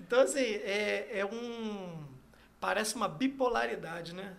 Então, 0.00 0.20
assim, 0.22 0.40
é, 0.40 1.20
é 1.20 1.24
um... 1.24 2.07
Parece 2.60 2.94
uma 2.94 3.08
bipolaridade, 3.08 4.14
né? 4.14 4.36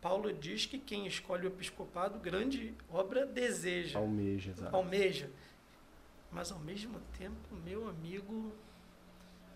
Paulo 0.00 0.32
diz 0.32 0.66
que 0.66 0.78
quem 0.78 1.06
escolhe 1.06 1.46
o 1.46 1.48
episcopado, 1.48 2.18
grande 2.18 2.74
obra 2.90 3.24
deseja. 3.24 3.98
Almeja, 3.98 4.50
exato. 4.50 4.76
almeja. 4.76 5.30
Mas 6.30 6.52
ao 6.52 6.58
mesmo 6.58 7.00
tempo, 7.16 7.36
meu 7.64 7.88
amigo 7.88 8.52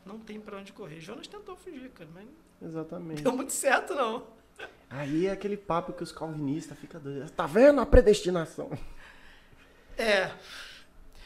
não 0.06 0.18
tem 0.18 0.40
para 0.40 0.56
onde 0.56 0.72
correr. 0.72 1.00
Jonas 1.00 1.26
tentou 1.26 1.54
fugir, 1.54 1.90
cara, 1.90 2.08
mas 2.14 2.24
não 2.60 2.68
Exatamente. 2.68 3.22
deu 3.22 3.32
muito 3.36 3.52
certo, 3.52 3.94
não. 3.94 4.26
Aí 4.88 5.26
é 5.26 5.32
aquele 5.32 5.56
papo 5.56 5.92
que 5.92 6.02
os 6.02 6.10
calvinistas 6.10 6.78
ficam 6.78 7.00
doidos. 7.00 7.30
Tá 7.30 7.46
vendo 7.46 7.80
a 7.80 7.86
predestinação? 7.86 8.70
É. 9.98 10.30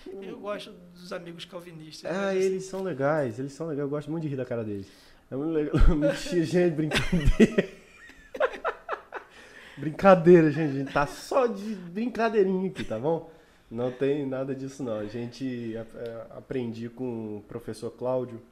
Eu 0.06 0.40
gosto 0.40 0.72
dos 0.94 1.12
amigos 1.12 1.44
calvinistas. 1.44 2.10
Ah, 2.10 2.32
mas, 2.32 2.42
eles 2.42 2.64
são 2.64 2.82
legais, 2.82 3.38
eles 3.38 3.52
são 3.52 3.68
legais. 3.68 3.84
Eu 3.84 3.88
gosto 3.88 4.10
muito 4.10 4.22
de 4.22 4.28
rir 4.28 4.36
da 4.36 4.44
cara 4.44 4.64
deles. 4.64 4.90
É 5.32 5.34
muito 5.34 5.50
legal. 5.52 5.74
Mentira, 5.96 6.44
gente, 6.44 6.74
brincadeira. 6.74 7.68
brincadeira, 9.78 10.50
gente. 10.50 10.70
A 10.70 10.78
gente 10.80 10.92
tá 10.92 11.06
só 11.06 11.46
de 11.46 11.74
brincadeirinha 11.74 12.68
aqui, 12.68 12.84
tá 12.84 12.98
bom? 12.98 13.32
Não 13.70 13.90
tem 13.90 14.26
nada 14.26 14.54
disso, 14.54 14.82
não. 14.82 14.98
A 14.98 15.06
gente 15.06 15.74
é, 15.74 16.26
aprendi 16.36 16.90
com 16.90 17.38
o 17.38 17.44
professor 17.48 17.90
Cláudio, 17.92 18.42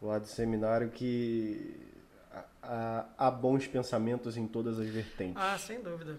lá 0.00 0.18
do 0.18 0.26
seminário, 0.26 0.88
que 0.88 1.76
há- 2.62 3.30
bons 3.30 3.66
pensamentos 3.66 4.38
em 4.38 4.46
todas 4.46 4.80
as 4.80 4.86
vertentes. 4.88 5.36
Ah, 5.36 5.58
sem 5.58 5.82
dúvida. 5.82 6.16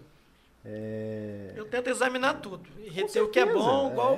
É... 0.64 1.52
Eu 1.56 1.64
tento 1.64 1.90
examinar 1.90 2.34
tudo. 2.34 2.62
E 2.78 2.88
reter 2.90 3.24
o 3.24 3.28
que 3.28 3.40
é 3.40 3.46
bom, 3.46 3.90
igual. 3.90 4.14
é, 4.14 4.16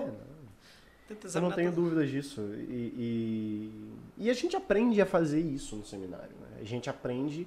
não. 1.14 1.30
Eu 1.34 1.40
não 1.40 1.52
tenho 1.52 1.72
tudo. 1.72 1.84
dúvidas 1.84 2.10
disso. 2.10 2.42
E, 2.68 2.92
e, 2.98 3.91
e 4.16 4.30
a 4.30 4.34
gente 4.34 4.54
aprende 4.56 5.00
a 5.00 5.06
fazer 5.06 5.40
isso 5.40 5.76
no 5.76 5.84
seminário. 5.84 6.34
Né? 6.40 6.58
A 6.60 6.64
gente 6.64 6.88
aprende, 6.90 7.46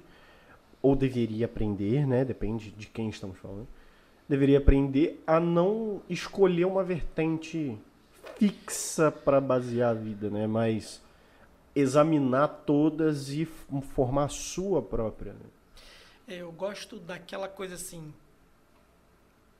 ou 0.82 0.94
deveria 0.96 1.46
aprender, 1.46 2.06
né? 2.06 2.24
Depende 2.24 2.70
de 2.70 2.86
quem 2.86 3.08
estamos 3.08 3.38
falando. 3.38 3.66
Deveria 4.28 4.58
aprender 4.58 5.22
a 5.26 5.38
não 5.38 6.02
escolher 6.08 6.64
uma 6.66 6.82
vertente 6.82 7.78
fixa 8.38 9.10
para 9.10 9.40
basear 9.40 9.90
a 9.90 9.94
vida, 9.94 10.28
né? 10.28 10.46
Mas 10.46 11.00
examinar 11.74 12.48
todas 12.66 13.28
e 13.30 13.44
formar 13.94 14.24
a 14.24 14.28
sua 14.28 14.82
própria. 14.82 15.32
Né? 15.34 15.46
É, 16.28 16.36
Eu 16.38 16.50
gosto 16.50 16.98
daquela 16.98 17.48
coisa 17.48 17.74
assim. 17.74 18.12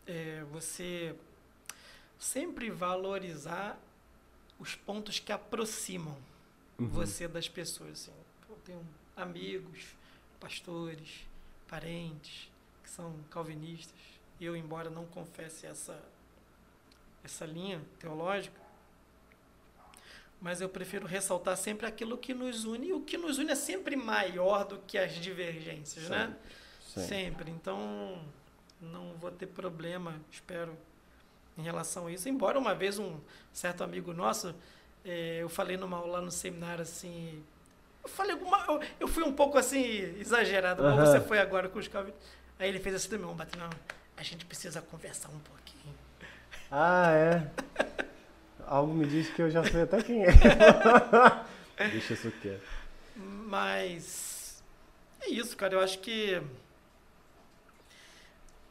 é, 0.07 0.42
você 0.51 1.14
sempre 2.19 2.71
valorizar 2.71 3.79
os 4.59 4.75
pontos 4.75 5.19
que 5.19 5.33
aproximam 5.33 6.16
Uhum. 6.79 6.89
você 6.89 7.27
das 7.27 7.49
pessoas. 7.49 7.93
Assim. 7.93 8.12
Eu 8.49 8.57
tenho 8.65 8.87
amigos, 9.17 9.97
pastores, 10.39 11.27
parentes 11.69 12.51
que 12.83 12.91
são 12.91 13.15
calvinistas. 13.31 13.99
Eu, 14.41 14.55
embora 14.57 14.91
não 14.91 15.07
confesse 15.07 15.67
essa 15.67 16.01
essa 17.25 17.45
linha 17.45 17.83
teológica, 17.99 18.61
mas 20.41 20.61
eu 20.61 20.69
prefiro 20.69 21.07
ressaltar 21.07 21.57
sempre 21.57 21.87
aquilo 21.87 22.17
que 22.17 22.33
nos 22.33 22.65
une, 22.65 22.89
e 22.89 22.93
o 22.93 23.01
que 23.01 23.17
nos 23.19 23.39
une 23.39 23.51
é 23.51 23.55
sempre 23.55 23.97
maior 23.97 24.65
do 24.65 24.79
que 24.79 24.97
as 24.97 25.12
divergências, 25.15 26.05
Sim. 26.05 26.11
né? 26.11 26.37
Sim. 26.87 27.01
Sempre. 27.01 27.51
Então, 27.51 28.23
não 28.81 29.15
vou 29.15 29.31
ter 29.31 29.47
problema, 29.47 30.21
espero, 30.31 30.77
em 31.59 31.62
relação 31.62 32.07
a 32.07 32.12
isso. 32.12 32.29
Embora 32.29 32.59
uma 32.59 32.75
vez 32.75 32.99
um 32.99 33.19
certo 33.53 33.83
amigo 33.83 34.12
nosso, 34.12 34.55
é, 35.07 35.38
eu 35.40 35.49
falei 35.49 35.77
numa 35.77 35.99
aula 35.99 36.21
no 36.21 36.33
seminário 36.33 36.83
assim. 36.83 37.40
Eu 38.03 38.11
falei 38.11 38.33
alguma. 38.33 38.81
Eu, 38.99 39.07
fui 39.07 39.23
um 39.23 39.33
pouco 39.33 39.57
assim, 39.57 40.19
exagerado, 40.19 40.83
como 40.83 40.97
você 40.97 41.21
foi 41.21 41.38
agora 41.38 41.69
com 41.69 41.79
os 41.79 41.87
calvinistas. 41.87 42.29
Aí 42.59 42.69
ele 42.69 42.81
fez 42.81 42.97
assim 42.97 43.11
também, 43.11 43.33
bateu, 43.35 43.61
não, 43.61 43.71
a 44.16 44.23
gente 44.23 44.45
precisa 44.45 44.83
conversar 44.83 45.29
um 45.29 45.38
pouquinho. 45.38 45.95
Ah, 46.71 47.12
é? 47.12 47.51
Algo 48.66 48.92
me 48.92 49.07
diz 49.07 49.29
que 49.31 49.42
eu 49.42 49.51
já 49.51 49.62
sei 49.62 49.83
até 49.83 50.03
quem 50.03 50.25
é. 50.25 50.29
Deixa 51.92 52.14
isso 52.14 52.33
quieto. 52.42 52.66
Mas 53.14 54.62
é 55.21 55.29
isso, 55.29 55.57
cara. 55.57 55.75
Eu 55.75 55.81
acho 55.81 56.01
que 56.01 56.42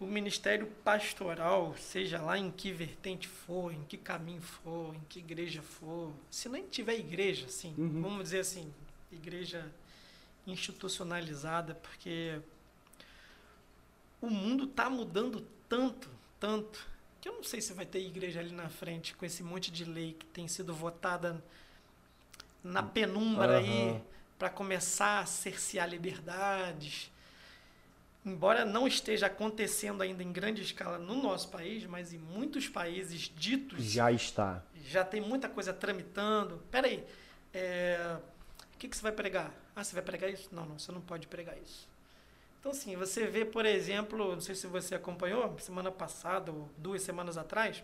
o 0.06 0.08
ministério 0.08 0.68
pastoral, 0.84 1.76
seja 1.80 2.22
lá 2.22 2.38
em 2.38 2.52
que 2.52 2.72
vertente 2.72 3.28
for, 3.28 3.74
em 3.74 3.84
que 3.86 3.98
caminho 3.98 4.42
for, 4.42 4.96
em 4.96 5.02
que 5.10 5.18
igreja 5.18 5.64
for, 5.64 6.14
se 6.30 6.48
nem 6.48 6.68
tiver 6.68 6.94
igreja, 6.94 7.48
assim, 7.48 7.74
uhum. 7.76 8.04
vamos 8.04 8.26
dizer 8.26 8.42
assim, 8.42 8.72
igreja 9.12 9.68
institucionalizada, 10.46 11.74
porque 11.74 12.40
o 14.22 14.30
mundo 14.30 14.66
está 14.66 14.92
mudando 14.92 15.42
tanto, 15.68 16.08
tanto, 16.40 16.88
que 17.20 17.28
eu 17.28 17.34
não 17.34 17.44
sei 17.44 17.60
se 17.60 17.74
vai 17.74 17.88
ter 17.88 18.06
igreja 18.06 18.40
ali 18.40 18.52
na 18.52 18.70
frente 18.70 19.16
com 19.16 19.26
esse 19.26 19.42
monte 19.42 19.72
de 19.72 19.86
lei 19.86 20.14
que 20.14 20.28
tem 20.28 20.48
sido 20.48 20.72
votada 20.72 21.44
na 22.64 22.84
penumbra 22.84 23.60
uhum. 23.60 23.94
aí 23.96 24.02
para 24.38 24.52
começar 24.52 25.22
a 25.22 25.26
cercear 25.26 25.90
liberdades 25.90 27.12
embora 28.26 28.66
não 28.66 28.88
esteja 28.88 29.28
acontecendo 29.28 30.02
ainda 30.02 30.24
em 30.24 30.32
grande 30.32 30.62
escala 30.62 30.98
no 30.98 31.22
nosso 31.22 31.50
país, 31.50 31.86
mas 31.86 32.12
em 32.12 32.18
muitos 32.18 32.68
países 32.68 33.32
ditos. 33.36 33.84
Já 33.84 34.12
está. 34.12 34.64
Já 34.88 35.06
tem 35.06 35.22
muita 35.22 35.48
coisa 35.48 35.72
tramitando. 35.72 36.62
Peraí, 36.72 37.04
é, 37.54 38.18
o 38.74 38.78
que, 38.78 38.88
que 38.88 38.98
você 38.98 39.04
vai 39.04 39.12
pregar? 39.12 39.54
Ah, 39.76 39.84
você 39.84 39.94
vai 39.94 40.04
pregar 40.04 40.30
isso? 40.30 40.50
Não, 40.52 40.66
não, 40.66 40.80
você 40.80 40.92
não 40.92 41.02
pode 41.02 41.28
pregar 41.28 41.56
isso. 41.58 41.88
Então, 42.60 42.72
assim, 42.72 42.96
você 42.96 43.28
vê, 43.28 43.46
por 43.46 43.64
exemplo, 43.64 44.34
não 44.34 44.42
sei 44.42 44.56
se 44.56 44.66
você 44.66 44.96
acompanhou, 44.96 45.58
semana 45.60 45.92
passada 45.92 46.52
ou 46.52 46.68
duas 46.78 47.04
semanas 47.04 47.38
atrás, 47.38 47.84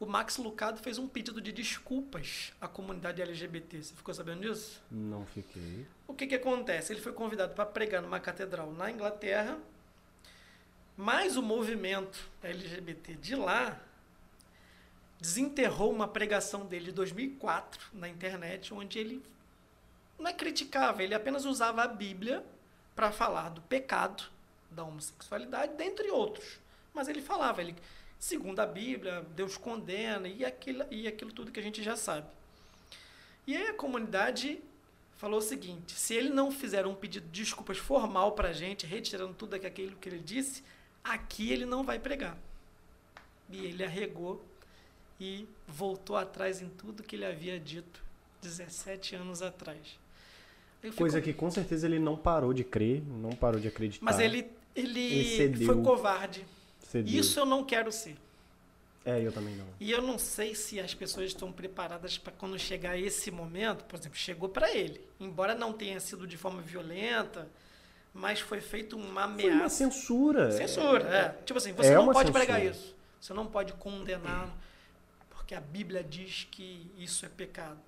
o 0.00 0.06
Max 0.06 0.36
Lucado 0.36 0.80
fez 0.80 0.98
um 0.98 1.06
pedido 1.06 1.40
de 1.40 1.52
desculpas 1.52 2.52
à 2.60 2.66
comunidade 2.66 3.22
LGBT. 3.22 3.82
Você 3.82 3.94
ficou 3.94 4.12
sabendo 4.12 4.42
disso? 4.42 4.82
Não 4.90 5.24
fiquei. 5.26 5.86
O 6.06 6.14
que, 6.14 6.26
que 6.26 6.34
acontece? 6.34 6.92
Ele 6.92 7.00
foi 7.00 7.12
convidado 7.12 7.54
para 7.54 7.66
pregar 7.66 8.02
numa 8.02 8.18
catedral 8.18 8.72
na 8.72 8.90
Inglaterra, 8.90 9.58
mas 10.96 11.36
o 11.36 11.42
movimento 11.42 12.28
LGBT 12.42 13.14
de 13.14 13.36
lá 13.36 13.80
desenterrou 15.20 15.92
uma 15.92 16.08
pregação 16.08 16.66
dele 16.66 16.86
de 16.86 16.92
2004 16.92 17.90
na 17.92 18.08
internet, 18.08 18.74
onde 18.74 18.98
ele 18.98 19.24
não 20.18 20.28
é 20.28 20.32
criticava, 20.32 21.02
ele 21.02 21.14
apenas 21.14 21.44
usava 21.44 21.82
a 21.82 21.88
Bíblia 21.88 22.44
para 22.94 23.10
falar 23.12 23.50
do 23.50 23.60
pecado, 23.62 24.24
da 24.70 24.84
homossexualidade, 24.84 25.74
dentre 25.76 26.10
outros. 26.10 26.58
Mas 26.92 27.08
ele 27.08 27.22
falava, 27.22 27.60
ele 27.60 27.74
segundo 28.22 28.60
a 28.60 28.66
Bíblia, 28.66 29.26
Deus 29.34 29.56
condena 29.56 30.28
e 30.28 30.44
aquilo, 30.44 30.84
e 30.92 31.08
aquilo 31.08 31.32
tudo 31.32 31.50
que 31.50 31.58
a 31.58 31.62
gente 31.62 31.82
já 31.82 31.96
sabe. 31.96 32.28
E 33.44 33.56
aí 33.56 33.66
a 33.66 33.74
comunidade 33.74 34.60
falou 35.16 35.40
o 35.40 35.42
seguinte: 35.42 35.92
se 35.92 36.14
ele 36.14 36.30
não 36.30 36.52
fizer 36.52 36.86
um 36.86 36.94
pedido 36.94 37.26
de 37.26 37.42
desculpas 37.42 37.78
formal 37.78 38.30
para 38.32 38.50
a 38.50 38.52
gente, 38.52 38.86
retirando 38.86 39.34
tudo 39.34 39.54
aquilo 39.54 39.96
que 39.96 40.08
ele 40.08 40.20
disse, 40.20 40.62
aqui 41.02 41.50
ele 41.50 41.66
não 41.66 41.82
vai 41.82 41.98
pregar. 41.98 42.38
E 43.50 43.66
ele 43.66 43.82
arregou 43.82 44.40
e 45.20 45.44
voltou 45.66 46.16
atrás 46.16 46.62
em 46.62 46.68
tudo 46.68 47.02
que 47.02 47.16
ele 47.16 47.26
havia 47.26 47.58
dito 47.58 48.04
17 48.40 49.16
anos 49.16 49.42
atrás. 49.42 49.98
Fico... 50.80 50.94
Coisa 50.96 51.20
que 51.20 51.32
com 51.32 51.50
certeza 51.50 51.88
ele 51.88 51.98
não 51.98 52.16
parou 52.16 52.52
de 52.52 52.62
crer, 52.62 53.02
não 53.02 53.30
parou 53.30 53.60
de 53.60 53.66
acreditar. 53.66 54.04
Mas 54.04 54.20
ele, 54.20 54.48
ele, 54.76 55.00
ele 55.00 55.66
foi 55.66 55.82
covarde. 55.82 56.46
Cedeu. 56.92 57.18
Isso 57.18 57.40
eu 57.40 57.46
não 57.46 57.64
quero 57.64 57.90
ser. 57.90 58.18
É, 59.02 59.18
eu 59.18 59.32
também 59.32 59.56
não. 59.56 59.64
E 59.80 59.90
eu 59.90 60.02
não 60.02 60.18
sei 60.18 60.54
se 60.54 60.78
as 60.78 60.92
pessoas 60.92 61.28
estão 61.28 61.50
preparadas 61.50 62.18
para 62.18 62.34
quando 62.34 62.58
chegar 62.58 62.98
esse 62.98 63.30
momento, 63.30 63.82
por 63.84 63.98
exemplo, 63.98 64.18
chegou 64.18 64.46
para 64.50 64.70
ele, 64.70 65.00
embora 65.18 65.54
não 65.54 65.72
tenha 65.72 65.98
sido 65.98 66.26
de 66.26 66.36
forma 66.36 66.60
violenta, 66.60 67.48
mas 68.12 68.40
foi 68.40 68.60
feito 68.60 68.94
uma 68.94 69.22
ameaça. 69.22 69.40
Foi 69.40 69.50
uma 69.52 69.68
censura. 69.70 70.50
Censura, 70.52 71.08
é. 71.08 71.20
é. 71.20 71.28
Tipo 71.46 71.56
assim, 71.56 71.72
você 71.72 71.92
é 71.92 71.94
não 71.94 72.12
pode 72.12 72.28
censura. 72.28 72.44
pregar 72.44 72.62
isso. 72.62 72.94
Você 73.18 73.32
não 73.32 73.46
pode 73.46 73.72
condenar, 73.72 74.54
porque 75.30 75.54
a 75.54 75.60
Bíblia 75.62 76.04
diz 76.04 76.46
que 76.50 76.92
isso 76.98 77.24
é 77.24 77.28
pecado. 77.30 77.80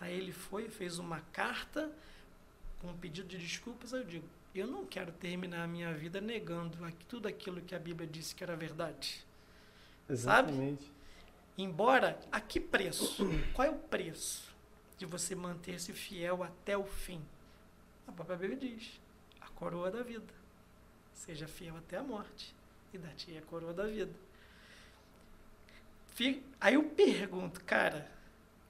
Aí 0.00 0.16
ele 0.16 0.30
foi, 0.30 0.68
fez 0.68 1.00
uma 1.00 1.20
carta 1.32 1.90
com 2.80 2.88
um 2.88 2.96
pedido 2.96 3.28
de 3.28 3.38
desculpas, 3.38 3.92
eu 3.92 4.04
digo, 4.04 4.26
eu 4.54 4.66
não 4.66 4.86
quero 4.86 5.12
terminar 5.12 5.64
a 5.64 5.66
minha 5.66 5.92
vida 5.92 6.20
negando 6.20 6.78
tudo 7.08 7.28
aquilo 7.28 7.60
que 7.60 7.74
a 7.74 7.78
Bíblia 7.78 8.08
disse 8.08 8.34
que 8.34 8.42
era 8.42 8.56
verdade. 8.56 9.24
Exatamente. 10.08 10.82
Sabe? 10.82 10.98
Embora, 11.58 12.18
a 12.30 12.40
que 12.40 12.60
preço? 12.60 13.28
Qual 13.52 13.66
é 13.66 13.70
o 13.70 13.78
preço 13.78 14.54
de 14.96 15.04
você 15.04 15.34
manter-se 15.34 15.92
fiel 15.92 16.42
até 16.42 16.76
o 16.76 16.84
fim? 16.84 17.20
A 18.06 18.12
própria 18.12 18.36
Bíblia 18.36 18.58
diz: 18.58 19.00
a 19.40 19.48
coroa 19.48 19.90
da 19.90 20.02
vida. 20.02 20.32
Seja 21.12 21.48
fiel 21.48 21.76
até 21.76 21.96
a 21.96 22.02
morte, 22.02 22.54
e 22.92 22.98
da-te 22.98 23.36
a 23.36 23.42
coroa 23.42 23.74
da 23.74 23.86
vida. 23.86 24.12
Aí 26.60 26.74
eu 26.74 26.82
pergunto, 26.84 27.62
cara, 27.64 28.10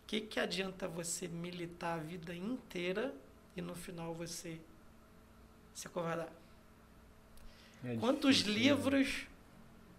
o 0.02 0.06
que, 0.06 0.20
que 0.20 0.38
adianta 0.38 0.86
você 0.86 1.26
militar 1.26 1.98
a 1.98 2.02
vida 2.02 2.34
inteira 2.34 3.14
e 3.58 3.62
no 3.62 3.74
final 3.74 4.14
você 4.14 4.58
se 5.74 5.86
acovardar. 5.86 6.32
É 7.84 7.96
Quantos 7.96 8.44
né? 8.44 8.52
livros 8.52 9.26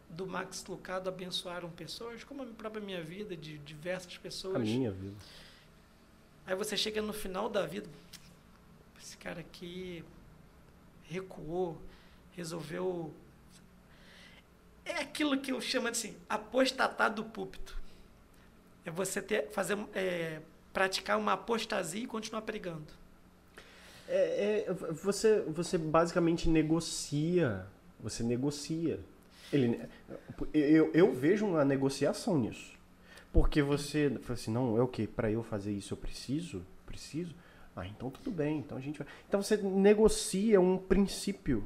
do 0.10 0.26
Max 0.26 0.65
Lucado 0.65 1.10
abençoaram 1.10 1.69
pessoas, 1.69 2.24
como 2.24 2.43
a 2.43 2.45
própria 2.45 2.82
minha 2.82 3.04
vida, 3.04 3.36
de 3.36 3.58
diversas 3.60 4.17
pessoas. 4.17 4.56
A 4.56 4.60
minha 4.60 4.91
vida. 4.91 5.15
Aí 6.48 6.56
você 6.56 6.76
chega 6.76 7.02
no 7.02 7.13
final 7.13 7.48
da 7.48 7.65
vida, 7.65 7.88
esse 9.00 9.15
cara 9.17 9.41
aqui 9.41 10.04
recuou, 11.04 11.80
resolveu. 12.36 13.13
É 14.84 14.93
aquilo 15.02 15.39
que 15.39 15.52
eu 15.52 15.62
chamo 15.62 15.86
de 15.86 15.91
assim, 15.91 16.17
apostatar 16.28 17.13
do 17.13 17.24
púlpito. 17.24 17.78
É 18.84 18.89
você 18.89 19.22
ter, 19.22 19.52
fazer, 19.52 19.78
é, 19.93 20.41
praticar 20.74 21.19
uma 21.19 21.34
apostasia 21.34 22.04
e 22.04 22.08
continuar 22.08 22.41
pregando. 22.41 22.98
É, 24.12 24.65
é, 24.67 24.74
você, 24.74 25.41
você 25.41 25.78
basicamente 25.78 26.50
negocia. 26.50 27.65
Você 28.00 28.24
negocia. 28.24 29.00
Ele, 29.54 29.80
eu, 30.54 30.91
eu 30.93 31.13
vejo 31.13 31.45
uma 31.45 31.63
negociação 31.63 32.38
nisso. 32.39 32.74
Porque 33.32 33.62
você 33.62 34.10
fala 34.22 34.34
assim, 34.34 34.52
não, 34.52 34.78
é 34.78 34.82
o 34.82 34.88
que? 34.88 35.06
Para 35.06 35.32
eu 35.32 35.43
fazer 35.43 35.72
isso 35.72 35.93
eu 35.93 35.98
preciso? 35.98 36.65
Preciso? 36.88 37.36
Ah, 37.76 37.86
então 37.86 38.10
tudo 38.10 38.32
bem. 38.32 38.58
Então 38.58 38.78
a 38.78 38.82
gente 38.82 38.98
vai. 38.98 39.08
Então 39.28 39.43
você 39.43 39.58
negocia 39.58 40.60
um 40.60 40.78
princípio. 40.78 41.63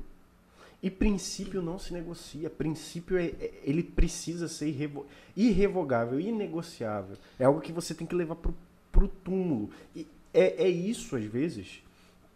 E 0.82 0.92
princípio 0.92 1.62
não 1.62 1.80
se 1.80 1.94
negocia. 1.94 2.50
Princípio 2.50 3.18
é, 3.18 3.28
é 3.28 3.54
ele 3.64 3.82
precisa 3.82 4.50
ser 4.50 4.68
irrevo, 4.68 5.06
irrevogável, 5.36 6.20
inegociável. 6.20 7.16
É 7.40 7.46
algo 7.46 7.62
que 7.62 7.72
você 7.72 7.96
tem 7.96 8.06
que 8.06 8.14
levar 8.14 8.36
pro, 8.36 8.54
pro 8.92 9.08
túmulo. 9.08 9.70
E 9.96 10.06
é, 10.34 10.66
é 10.66 10.68
isso, 10.68 11.16
às 11.16 11.24
vezes, 11.24 11.82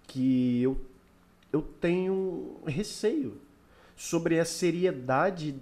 que 0.07 0.61
eu, 0.61 0.77
eu 1.51 1.61
tenho 1.61 2.57
receio 2.65 3.37
sobre 3.95 4.39
a 4.39 4.45
seriedade 4.45 5.55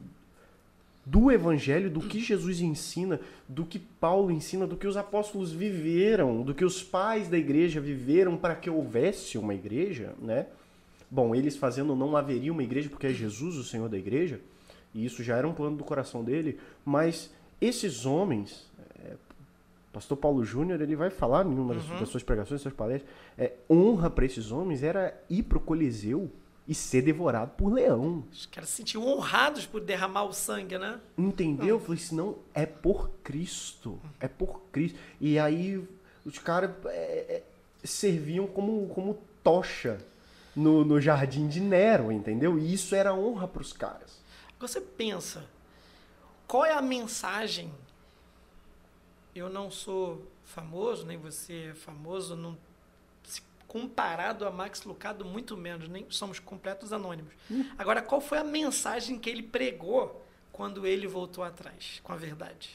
do 1.06 1.32
evangelho, 1.32 1.90
do 1.90 2.00
que 2.00 2.20
Jesus 2.20 2.60
ensina, 2.60 3.20
do 3.48 3.64
que 3.64 3.78
Paulo 3.78 4.32
ensina, 4.32 4.66
do 4.66 4.76
que 4.76 4.88
os 4.88 4.98
apóstolos 4.98 5.52
viveram, 5.52 6.42
do 6.42 6.54
que 6.54 6.66
os 6.66 6.84
pais 6.84 7.28
da 7.28 7.38
igreja 7.38 7.80
viveram 7.80 8.36
para 8.36 8.56
que 8.56 8.70
houvesse 8.70 9.38
uma 9.38 9.54
igreja, 9.54 10.16
né? 10.20 10.48
Bom, 11.10 11.36
eles 11.36 11.56
fazendo 11.56 11.96
não 11.96 12.18
haveria 12.18 12.52
uma 12.52 12.64
igreja 12.64 12.90
porque 12.90 13.08
é 13.08 13.14
Jesus 13.14 13.56
o 13.56 13.64
Senhor 13.64 13.88
da 13.88 13.98
igreja, 13.98 14.42
e 14.94 15.06
isso 15.06 15.24
já 15.24 15.38
era 15.38 15.48
um 15.48 15.54
plano 15.54 15.78
do 15.78 15.84
coração 15.84 16.24
dele, 16.24 16.60
mas 16.84 17.32
esses 17.62 18.06
homens, 18.06 18.66
Pastor 19.96 20.18
Paulo 20.18 20.44
Júnior, 20.44 20.82
ele 20.82 20.94
vai 20.94 21.10
falar 21.10 21.46
em 21.46 21.58
uma 21.58 21.74
das, 21.74 21.88
Uhum. 21.88 22.00
das 22.02 22.10
suas 22.10 22.22
pregações, 22.22 22.56
das 22.56 22.62
suas 22.64 22.74
palestras, 22.74 23.10
é, 23.38 23.54
honra 23.70 24.10
para 24.10 24.26
esses 24.26 24.52
homens 24.52 24.84
era 24.84 25.18
ir 25.30 25.44
pro 25.44 25.58
Coliseu 25.58 26.30
e 26.68 26.76
ser 26.76 27.02
devorado 27.02 27.52
por 27.56 27.72
leão. 27.72 28.26
Os 28.30 28.46
caras 28.46 28.70
se 28.72 28.76
sentiam 28.76 29.08
honrados 29.08 29.66
por 29.66 29.80
derramar 29.80 30.26
o 30.26 30.34
sangue, 30.34 30.78
né? 30.78 31.00
Entendeu? 31.18 31.68
Eu 31.68 31.80
falei 31.80 32.02
assim, 32.02 32.14
não, 32.18 32.36
é 32.54 32.66
por 32.66 33.10
Cristo. 33.24 33.98
É 34.20 34.28
por 34.28 34.64
Cristo. 34.70 35.00
E 35.22 35.40
aí 35.40 35.82
os 36.26 36.38
caras 36.40 36.72
é, 36.88 36.90
é, 36.90 37.44
serviam 37.86 38.48
como, 38.48 38.88
como 38.90 39.18
tocha 39.42 39.98
no, 40.54 40.84
no 40.84 41.00
jardim 41.00 41.48
de 41.48 41.62
Nero, 41.62 42.12
entendeu? 42.12 42.60
E 42.60 42.74
isso 42.74 42.94
era 42.96 43.14
honra 43.14 43.48
pros 43.48 43.72
caras. 43.72 44.20
Você 44.60 44.82
pensa, 44.82 45.46
qual 46.46 46.66
é 46.66 46.74
a 46.74 46.82
mensagem? 46.82 47.72
Eu 49.36 49.50
não 49.50 49.70
sou 49.70 50.26
famoso, 50.46 51.06
nem 51.06 51.18
você 51.18 51.72
é 51.72 51.76
famoso, 51.76 52.36
não, 52.36 52.58
comparado 53.68 54.46
a 54.46 54.52
Max 54.52 54.84
Lucado, 54.84 55.26
muito 55.26 55.58
menos, 55.58 55.90
nem 55.90 56.06
somos 56.10 56.40
completos 56.40 56.94
anônimos. 56.94 57.34
Agora, 57.78 58.02
qual 58.02 58.22
foi 58.22 58.38
a 58.38 58.44
mensagem 58.44 59.20
que 59.20 59.30
ele 59.30 59.44
pregou 59.44 60.26
quando 60.54 60.88
ele 60.88 61.06
voltou 61.06 61.44
atrás 61.44 62.00
com 62.02 62.14
a 62.14 62.16
verdade? 62.16 62.70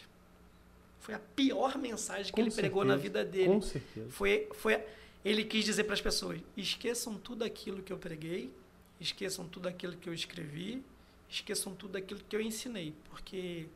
Foi 0.99 1.15
a 1.15 1.19
pior 1.19 1.79
mensagem 1.79 2.27
que 2.27 2.33
Com 2.33 2.43
ele 2.43 2.51
pregou 2.51 2.85
na 2.85 2.99
certeza, 2.99 3.03
vida 3.03 3.25
dele. 3.25 3.49
Com 3.49 3.63
certeza. 3.63 4.11
Foi, 4.11 4.49
foi, 4.53 4.85
ele 5.25 5.45
quis 5.45 5.65
dizer 5.65 5.85
para 5.85 5.95
as 5.95 6.03
pessoas: 6.03 6.39
esqueçam 6.55 7.15
tudo 7.15 7.45
aquilo 7.45 7.83
que 7.83 7.93
eu 7.93 7.97
preguei, 7.97 8.53
esqueçam 9.01 9.49
tudo 9.49 9.69
aquilo 9.69 9.97
que 9.97 10.07
eu 10.07 10.13
escrevi, 10.13 10.85
esqueçam 11.31 11.75
tudo 11.75 11.97
aquilo 11.97 12.21
que 12.29 12.37
eu 12.37 12.43
ensinei, 12.43 12.93
porque 13.09 13.67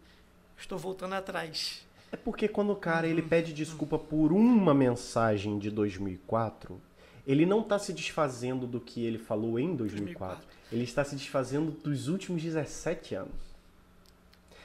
estou 0.58 0.76
voltando 0.76 1.14
atrás. 1.14 1.86
É 2.14 2.16
porque 2.16 2.46
quando 2.46 2.70
o 2.70 2.76
cara 2.76 3.08
ele 3.08 3.20
pede 3.20 3.52
desculpa 3.52 3.98
por 3.98 4.32
uma 4.32 4.72
mensagem 4.72 5.58
de 5.58 5.68
2004, 5.68 6.80
ele 7.26 7.44
não 7.44 7.58
está 7.60 7.76
se 7.76 7.92
desfazendo 7.92 8.68
do 8.68 8.78
que 8.78 9.04
ele 9.04 9.18
falou 9.18 9.58
em 9.58 9.74
2004. 9.74 10.36
2004. 10.36 10.46
Ele 10.70 10.84
está 10.84 11.02
se 11.04 11.16
desfazendo 11.16 11.72
dos 11.72 12.06
últimos 12.06 12.40
17 12.40 13.16
anos. 13.16 13.34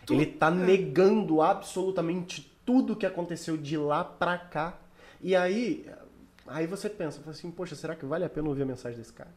Tu- 0.06 0.14
Ele 0.14 0.26
está 0.26 0.50
é. 0.50 0.52
negando 0.52 1.42
absolutamente 1.42 2.54
tudo 2.64 2.96
que 2.96 3.08
aconteceu 3.08 3.58
de 3.58 3.76
lá 3.78 4.04
pra 4.04 4.38
cá. 4.38 4.78
E 5.20 5.36
aí, 5.36 5.90
aí 6.46 6.68
você 6.68 6.88
pensa, 6.88 7.20
fala 7.20 7.32
assim, 7.32 7.50
poxa, 7.50 7.76
será 7.76 7.96
que 7.96 8.06
vale 8.06 8.26
a 8.26 8.30
pena 8.30 8.48
ouvir 8.48 8.62
a 8.62 8.66
mensagem 8.68 9.00
desse 9.00 9.12
cara? 9.14 9.32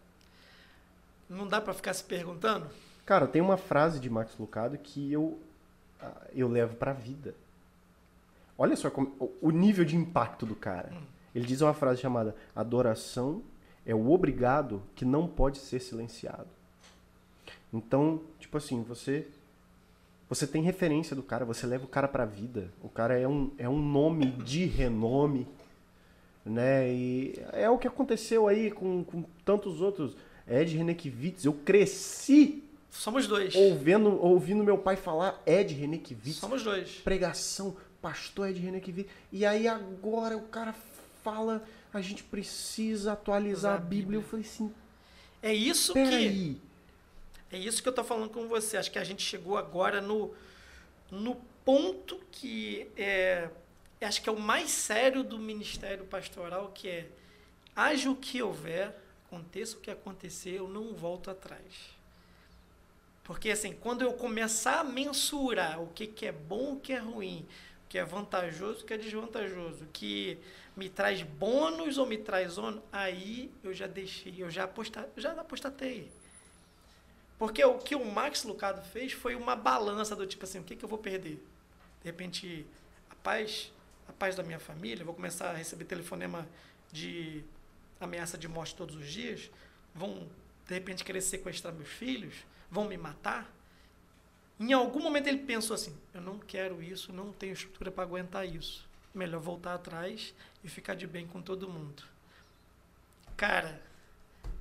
Não 1.31 1.47
dá 1.49 1.63
para 1.63 1.73
ficar 1.73 1.95
se 1.95 2.05
perguntando? 2.05 2.67
Cara, 3.07 3.27
tem 3.27 3.41
uma 3.41 3.57
frase 3.57 3.99
de 3.99 4.11
Max 4.11 4.37
Lucado 4.39 4.77
que 4.77 5.11
eu, 5.11 5.41
ah, 5.99 6.27
eu 6.35 6.47
levo 6.47 6.77
pra 6.77 6.93
vida. 6.93 7.35
Olha 8.63 8.77
só 8.77 8.89
como- 8.91 9.13
o- 9.41 9.51
nível 9.51 9.85
de 9.85 9.97
impacto 9.97 10.47
do 10.47 10.55
cara. 10.55 10.93
Ele 11.35 11.45
diz 11.45 11.61
uma 11.63 11.75
frase 11.75 12.01
chamada: 12.01 12.37
Adoração 12.55 13.43
é 13.85 13.93
o 13.93 14.11
obrigado 14.13 14.81
que 14.95 15.05
não 15.05 15.27
pode 15.27 15.59
ser 15.59 15.81
silenciado. 15.81 16.47
Então, 17.73 18.21
tipo 18.39 18.57
assim, 18.57 18.83
você 18.83 19.27
você 20.29 20.47
tem 20.47 20.63
referência 20.63 21.15
do 21.17 21.23
cara, 21.23 21.45
você 21.45 21.67
leva 21.67 21.85
o 21.85 21.89
cara 21.89 22.07
pra 22.07 22.25
vida. 22.25 22.71
O 22.83 22.89
cara 22.89 23.19
é 23.19 23.27
um, 23.29 23.51
é 23.59 23.69
um 23.69 23.83
nome 23.83 24.27
de 24.31 24.65
renome, 24.65 25.47
né? 26.45 26.89
E 26.91 27.35
é 27.53 27.69
o 27.69 27.77
que 27.77 27.87
aconteceu 27.89 28.47
aí 28.49 28.71
com, 28.71 29.03
com 29.05 29.25
tantos 29.45 29.81
outros. 29.83 30.17
Ed 30.49 30.75
Renekiewicz, 30.77 31.45
eu 31.45 31.53
cresci 31.53 32.63
Somos 32.91 33.27
dois. 33.27 33.55
ouvindo, 33.55 34.19
ouvindo 34.25 34.63
meu 34.65 34.79
pai 34.79 34.97
falar 34.97 35.43
Ed 35.47 35.75
Renekiewicz, 35.75 36.37
Somos 36.37 36.63
dois. 36.63 36.93
pregação, 37.05 37.77
pastor 38.03 38.49
Ed 38.49 38.59
Renekiewicz. 38.59 39.09
E 39.31 39.47
aí 39.47 39.67
agora 39.69 40.37
o 40.37 40.43
cara 40.49 40.75
fala, 41.23 41.65
a 41.95 42.01
gente 42.01 42.25
precisa 42.25 43.13
atualizar 43.13 43.77
a 43.77 43.79
Bíblia. 43.79 44.19
Eu 44.19 44.23
falei 44.23 44.45
assim, 44.45 44.75
É 45.41 45.55
isso 45.55 45.93
que 45.95 46.03
peraí. 46.03 46.61
É 47.51 47.59
isso 47.59 47.83
que 47.83 47.89
eu 47.89 47.93
tô 47.93 48.03
falando 48.03 48.31
com 48.31 48.49
você. 48.49 48.77
Acho 48.77 48.91
que 48.91 48.99
a 48.99 49.05
gente 49.05 49.23
chegou 49.23 49.57
agora 49.57 50.01
no, 50.01 50.35
no 51.11 51.37
ponto 51.65 52.21
que 52.33 52.89
é, 52.97 53.49
acho 54.01 54.21
que 54.23 54.29
é 54.29 54.33
o 54.33 54.41
mais 54.41 54.71
sério 54.71 55.23
do 55.23 55.39
ministério 55.39 56.05
pastoral, 56.05 56.73
que 56.75 56.89
é 56.89 57.09
haja 57.77 58.11
o 58.11 58.17
que 58.17 58.43
houver, 58.43 58.95
aconteça 59.27 59.77
o 59.77 59.81
que 59.81 59.91
acontecer, 59.91 60.59
eu 60.59 60.69
não 60.69 60.95
volto 60.95 61.31
atrás. 61.31 61.63
Porque 63.25 63.51
assim, 63.51 63.73
quando 63.75 64.03
eu 64.03 64.13
começar 64.15 64.81
a 64.81 64.85
mensurar 64.85 65.81
o 65.81 65.89
que, 65.89 66.07
que 66.07 66.27
é 66.27 66.33
bom, 66.33 66.75
o 66.75 66.81
que 66.81 66.93
é 66.93 66.99
ruim, 66.99 67.47
que 67.93 67.99
é 67.99 68.05
vantajoso, 68.07 68.87
que 68.87 68.95
é 68.95 68.97
desvantajoso, 68.97 69.87
que 69.93 70.39
me 70.75 70.89
traz 70.89 71.23
bônus 71.23 71.99
ou 71.99 72.07
me 72.07 72.17
traz 72.17 72.57
ônus, 72.57 72.83
aí 72.91 73.53
eu 73.63 73.75
já 73.75 73.87
deixei, 73.87 74.35
eu 74.39 74.51
já, 74.51 74.65
aposta, 74.65 75.07
já 75.15 75.33
apostatei. 75.33 76.11
Porque 77.39 77.63
o 77.63 77.77
que 77.77 77.95
o 77.95 78.03
Max 78.03 78.45
Lucado 78.45 78.81
fez 78.81 79.13
foi 79.13 79.35
uma 79.35 79.55
balança 79.55 80.17
do 80.17 80.27
tipo 80.27 80.43
assim, 80.43 80.61
o 80.61 80.65
que, 80.65 80.75
que 80.75 80.83
eu 80.83 80.89
vou 80.89 80.99
perder? 80.99 81.35
De 82.03 82.05
repente, 82.05 82.65
a 83.11 83.15
paz, 83.17 83.71
a 84.09 84.13
paz 84.15 84.37
da 84.37 84.43
minha 84.43 84.59
família, 84.59 85.05
vou 85.05 85.13
começar 85.13 85.51
a 85.51 85.53
receber 85.53 85.85
telefonema 85.85 86.49
de 86.91 87.45
ameaça 88.01 88.39
de 88.39 88.49
morte 88.49 88.75
todos 88.75 88.97
os 88.97 89.07
dias, 89.07 89.51
vão 89.95 90.31
de 90.67 90.73
repente 90.73 91.05
querer 91.05 91.21
sequestrar 91.21 91.75
meus 91.75 91.91
filhos, 91.91 92.37
vão 92.71 92.87
me 92.89 92.97
matar. 92.97 93.55
Em 94.59 94.73
algum 94.73 95.01
momento 95.01 95.27
ele 95.27 95.39
pensou 95.39 95.75
assim: 95.75 95.97
eu 96.15 96.21
não 96.21 96.39
quero 96.39 96.83
isso, 96.83 97.13
não 97.13 97.33
tenho 97.33 97.53
estrutura 97.53 97.91
para 97.91 98.05
aguentar 98.05 98.47
isso. 98.47 98.89
Melhor 99.15 99.41
voltar 99.41 99.75
atrás 99.75 100.35
e 100.65 100.69
ficar 100.69 100.95
de 100.95 101.07
bem 101.07 101.27
com 101.27 101.43
todo 101.43 101.69
mundo. 101.69 102.03
Cara, 103.37 103.83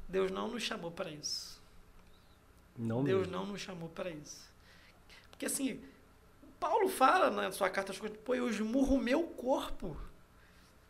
Deus 0.10 0.32
não 0.32 0.50
nos 0.50 0.64
chamou 0.64 0.92
para 0.92 1.10
isso. 1.10 1.62
Não 2.78 3.04
Deus 3.04 3.28
mesmo. 3.28 3.34
não 3.34 3.46
nos 3.46 3.62
chamou 3.62 3.90
para 3.90 4.10
isso. 4.10 4.50
Porque 5.30 5.46
assim, 5.46 5.82
Paulo 6.60 6.90
fala 6.90 7.30
na 7.30 7.52
sua 7.52 7.70
carta 7.70 7.92
aos 7.92 8.00
Coríntios, 8.00 8.24
pô, 8.24 8.36
eu 8.36 8.50
esmurro 8.50 8.96
o 8.96 9.02
meu 9.02 9.24
corpo, 9.24 9.98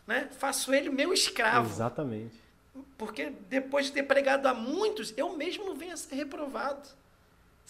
né? 0.08 0.30
Faço 0.32 0.74
ele 0.74 0.90
meu 0.90 1.14
escravo. 1.14 1.70
Exatamente. 1.70 2.40
Porque 2.98 3.30
depois 3.50 3.88
de 3.88 3.94
ter 3.94 4.04
pregado 4.04 4.48
a 4.48 4.54
muitos, 4.54 5.14
eu 5.18 5.36
mesmo 5.36 5.76
venho 5.76 5.94
a 5.94 5.98
ser 5.98 6.16
reprovado. 6.16 6.88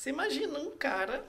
Você 0.02 0.10
imagina 0.10 0.58
um 0.58 0.72
cara 0.72 1.24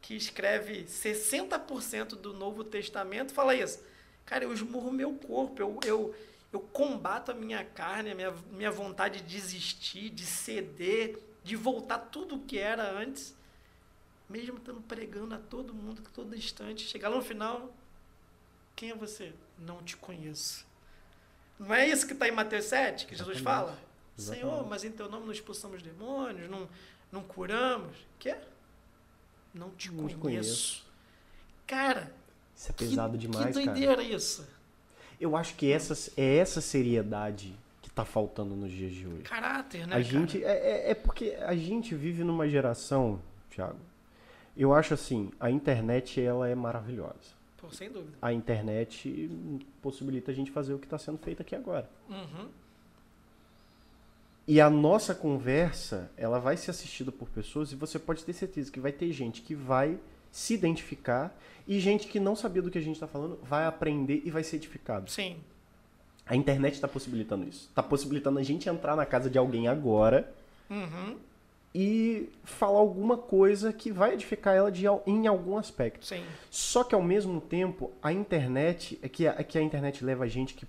que 0.00 0.14
escreve 0.14 0.84
60% 0.84 2.14
do 2.14 2.32
Novo 2.32 2.64
Testamento, 2.64 3.34
fala 3.34 3.54
isso. 3.54 3.84
Cara, 4.24 4.44
eu 4.44 4.52
esmurro 4.54 4.88
o 4.88 4.92
meu 4.94 5.12
corpo, 5.12 5.60
eu, 5.60 5.78
eu, 5.84 6.14
eu 6.50 6.58
combato 6.58 7.32
a 7.32 7.34
minha 7.34 7.62
carne, 7.62 8.12
a 8.12 8.14
minha, 8.14 8.30
minha 8.50 8.70
vontade 8.70 9.20
de 9.20 9.26
desistir, 9.26 10.08
de 10.08 10.24
ceder, 10.24 11.18
de 11.44 11.54
voltar 11.54 11.98
tudo 11.98 12.36
o 12.36 12.40
que 12.40 12.58
era 12.58 12.98
antes, 12.98 13.34
mesmo 14.26 14.56
estando 14.56 14.80
pregando 14.80 15.34
a 15.34 15.38
todo 15.38 15.74
mundo, 15.74 16.00
a 16.02 16.10
todo 16.14 16.34
instante. 16.34 16.88
Chegar 16.88 17.10
lá 17.10 17.16
no 17.16 17.22
final, 17.22 17.76
quem 18.74 18.92
é 18.92 18.94
você? 18.94 19.34
Não 19.58 19.82
te 19.82 19.98
conheço. 19.98 20.64
Não 21.58 21.74
é 21.74 21.86
isso 21.86 22.06
que 22.06 22.14
está 22.14 22.26
em 22.26 22.32
Mateus 22.32 22.64
7, 22.64 23.04
que 23.04 23.14
Jesus 23.14 23.36
Exatamente. 23.36 23.44
fala? 23.44 23.92
Exatamente. 24.18 24.46
Senhor, 24.46 24.66
mas 24.66 24.82
em 24.82 24.92
teu 24.92 25.10
nome 25.10 25.26
não 25.26 25.32
expulsamos 25.32 25.82
demônios, 25.82 26.48
não, 26.48 26.66
não 27.12 27.22
curamos. 27.22 27.96
Quê? 28.18 28.34
Não 29.54 29.70
te 29.70 29.90
Não 29.90 29.98
conheço. 30.04 30.18
conheço. 30.18 30.86
Cara, 31.66 32.12
Isso 32.56 32.70
é 32.70 32.72
que- 32.74 32.84
pesado 32.84 33.12
que, 33.12 33.18
demais, 33.26 33.54
cara. 33.54 33.66
doideira 33.66 34.02
isso. 34.02 34.46
Eu 35.20 35.36
acho 35.36 35.54
que 35.54 35.70
essa, 35.70 35.94
é 36.16 36.36
essa 36.38 36.60
seriedade 36.60 37.54
que 37.80 37.90
tá 37.90 38.04
faltando 38.04 38.56
nos 38.56 38.72
dias 38.72 38.92
de 38.92 39.06
hoje. 39.06 39.22
Caráter, 39.22 39.80
né? 39.80 39.84
A 39.84 39.88
cara? 39.90 40.02
gente 40.02 40.42
é, 40.42 40.48
é- 40.88 40.90
é 40.90 40.94
porque 40.94 41.36
a 41.40 41.54
gente 41.54 41.94
vive 41.94 42.24
numa 42.24 42.48
geração, 42.48 43.20
Thiago. 43.50 43.78
Eu 44.56 44.74
acho 44.74 44.92
assim, 44.94 45.30
a 45.38 45.50
internet 45.50 46.20
ela 46.20 46.48
é 46.48 46.54
maravilhosa. 46.54 47.40
Pô, 47.56 47.70
sem 47.70 47.90
dúvida. 47.90 48.16
A 48.20 48.32
internet 48.32 49.30
possibilita 49.80 50.30
a 50.32 50.34
gente 50.34 50.50
fazer 50.50 50.74
o 50.74 50.78
que 50.78 50.86
está 50.86 50.98
sendo 50.98 51.18
feito 51.18 51.40
aqui 51.42 51.54
agora. 51.54 51.88
Uhum. 52.10 52.48
E 54.46 54.60
a 54.60 54.68
nossa 54.68 55.14
conversa, 55.14 56.10
ela 56.16 56.38
vai 56.38 56.56
ser 56.56 56.72
assistida 56.72 57.12
por 57.12 57.28
pessoas 57.28 57.70
e 57.70 57.76
você 57.76 57.98
pode 57.98 58.24
ter 58.24 58.32
certeza 58.32 58.72
que 58.72 58.80
vai 58.80 58.90
ter 58.92 59.12
gente 59.12 59.40
que 59.40 59.54
vai 59.54 59.98
se 60.32 60.54
identificar 60.54 61.36
e 61.68 61.78
gente 61.78 62.08
que 62.08 62.18
não 62.18 62.34
sabia 62.34 62.60
do 62.62 62.70
que 62.70 62.78
a 62.78 62.82
gente 62.82 62.96
está 62.96 63.06
falando 63.06 63.38
vai 63.42 63.66
aprender 63.66 64.22
e 64.24 64.30
vai 64.30 64.42
ser 64.42 64.56
edificado. 64.56 65.10
Sim. 65.10 65.36
A 66.26 66.34
internet 66.34 66.74
está 66.74 66.88
possibilitando 66.88 67.48
isso. 67.48 67.68
Está 67.68 67.82
possibilitando 67.82 68.38
a 68.38 68.42
gente 68.42 68.68
entrar 68.68 68.96
na 68.96 69.06
casa 69.06 69.28
de 69.30 69.38
alguém 69.38 69.68
agora 69.68 70.32
Uhum. 70.70 71.18
e 71.74 72.30
falar 72.44 72.78
alguma 72.78 73.18
coisa 73.18 73.72
que 73.72 73.92
vai 73.92 74.14
edificar 74.14 74.56
ela 74.56 74.72
de, 74.72 74.84
em 75.06 75.26
algum 75.26 75.58
aspecto. 75.58 76.06
Sim. 76.06 76.24
Só 76.50 76.82
que 76.82 76.94
ao 76.94 77.02
mesmo 77.02 77.40
tempo, 77.42 77.92
a 78.02 78.10
internet 78.12 78.98
é 79.02 79.08
que 79.08 79.26
a, 79.26 79.34
é 79.38 79.44
que 79.44 79.58
a 79.58 79.62
internet 79.62 80.02
leva 80.02 80.24
a 80.24 80.28
gente 80.28 80.54
que 80.54 80.66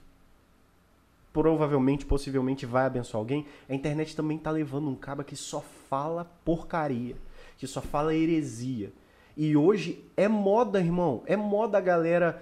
provavelmente, 1.33 2.05
possivelmente 2.05 2.65
vai 2.65 2.85
abençoar 2.85 3.19
alguém. 3.19 3.45
A 3.67 3.73
internet 3.73 4.15
também 4.15 4.37
tá 4.37 4.51
levando 4.51 4.87
um 4.87 4.95
caba 4.95 5.23
que 5.23 5.35
só 5.35 5.59
fala 5.89 6.23
porcaria, 6.45 7.15
que 7.57 7.65
só 7.65 7.81
fala 7.81 8.15
heresia. 8.15 8.93
E 9.35 9.57
hoje 9.57 10.05
é 10.15 10.27
moda, 10.27 10.79
irmão. 10.79 11.23
É 11.25 11.35
moda 11.35 11.79
a 11.79 11.81
galera 11.81 12.41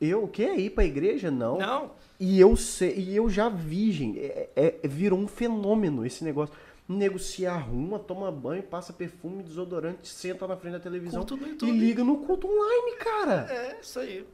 Eu, 0.00 0.24
o 0.24 0.28
quê? 0.28 0.52
Ir 0.56 0.70
pra 0.70 0.84
igreja? 0.84 1.30
Não. 1.30 1.58
Não. 1.58 1.90
E 2.18 2.40
eu 2.40 2.56
sei, 2.56 2.96
e 2.98 3.14
eu 3.14 3.28
já 3.30 3.48
vi, 3.48 3.92
gente, 3.92 4.18
é, 4.18 4.50
é- 4.56 4.88
virou 4.88 5.16
um 5.18 5.28
fenômeno 5.28 6.04
esse 6.04 6.24
negócio. 6.24 6.52
O 6.88 6.92
nego 6.92 7.18
se 7.18 7.46
arruma, 7.46 7.98
toma 8.00 8.30
banho, 8.32 8.62
passa 8.64 8.92
perfume, 8.92 9.42
desodorante, 9.44 10.08
senta 10.08 10.46
na 10.48 10.56
frente 10.56 10.72
da 10.72 10.80
televisão 10.80 11.20
e 11.68 11.70
liga 11.70 12.02
no 12.02 12.18
culto 12.18 12.48
online, 12.48 12.96
cara. 12.98 13.46
É, 13.48 13.78
isso 13.80 14.00
aí. 14.00 14.26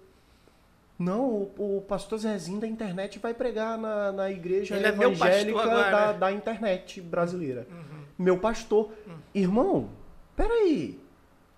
Não, 0.98 1.24
o, 1.56 1.76
o 1.78 1.82
pastor 1.82 2.18
Zezinho 2.18 2.60
da 2.60 2.66
internet 2.66 3.20
vai 3.20 3.32
pregar 3.32 3.78
na, 3.78 4.10
na 4.10 4.30
igreja 4.30 4.74
Ele 4.74 4.84
é 4.84 4.88
evangélica 4.88 5.60
agora. 5.60 5.90
da, 5.90 6.12
da 6.12 6.32
internet 6.32 7.00
brasileira. 7.00 7.68
Uhum. 7.70 8.02
Meu 8.18 8.38
pastor. 8.38 8.90
Hum. 9.06 9.12
Irmão, 9.32 9.90
peraí. 10.34 10.98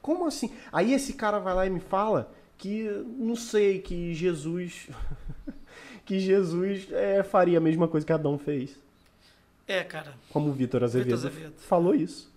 Como 0.03 0.27
assim? 0.27 0.53
Aí 0.71 0.93
esse 0.93 1.15
cara 1.15 1.39
vai 1.39 1.55
lá 1.55 1.67
e 1.67 1.71
me 1.71 1.81
fala 1.81 2.31
que, 2.59 2.85
não 3.17 3.35
sei, 3.35 3.81
que 3.81 4.13
Jesus. 4.13 4.89
que 6.05 6.19
Jesus 6.19 6.89
é, 6.93 7.23
faria 7.23 7.57
a 7.57 7.61
mesma 7.61 7.89
coisa 7.89 8.07
que 8.07 8.13
Adão 8.13 8.39
fez. 8.39 8.79
É, 9.67 9.83
cara. 9.85 10.15
Como 10.31 10.51
o 10.51 10.53
Vitor 10.53 10.85
Azevedo, 10.85 11.15
Azevedo. 11.15 11.55
falou 11.59 11.95
isso. 11.95 12.30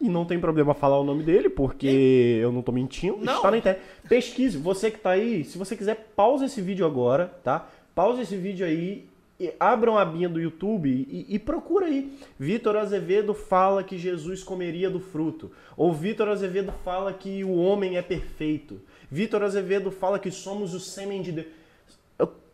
E 0.00 0.08
não 0.08 0.24
tem 0.24 0.38
problema 0.38 0.74
falar 0.74 0.98
o 1.00 1.04
nome 1.04 1.22
dele, 1.24 1.48
porque 1.50 2.38
eu 2.40 2.52
não 2.52 2.62
tô 2.62 2.70
mentindo. 2.70 3.18
Não. 3.20 3.36
Está 3.36 3.50
na 3.50 3.58
internet. 3.58 3.82
Pesquise. 4.08 4.56
Você 4.56 4.90
que 4.90 4.98
tá 4.98 5.10
aí, 5.10 5.44
se 5.44 5.58
você 5.58 5.76
quiser, 5.76 6.12
pausa 6.14 6.44
esse 6.46 6.60
vídeo 6.60 6.86
agora, 6.86 7.32
tá? 7.42 7.68
Pausa 7.94 8.22
esse 8.22 8.36
vídeo 8.36 8.64
aí, 8.64 9.06
e 9.40 9.52
abram 9.58 9.96
a 9.98 10.02
abinha 10.02 10.28
do 10.28 10.40
YouTube 10.40 10.88
e, 10.88 11.26
e 11.28 11.38
procura 11.38 11.86
aí. 11.86 12.12
Vitor 12.38 12.76
Azevedo 12.76 13.34
fala 13.34 13.82
que 13.84 13.98
Jesus 13.98 14.42
comeria 14.44 14.88
do 14.90 15.00
fruto. 15.00 15.50
Ou 15.76 15.92
Vitor 15.92 16.28
Azevedo 16.28 16.72
fala 16.84 17.12
que 17.12 17.42
o 17.44 17.54
homem 17.56 17.96
é 17.96 18.02
perfeito. 18.02 18.80
Vitor 19.10 19.42
Azevedo 19.42 19.90
fala 19.90 20.18
que 20.18 20.30
somos 20.30 20.74
o 20.74 20.80
sêmen 20.80 21.22
de 21.22 21.32
Deus. 21.32 21.46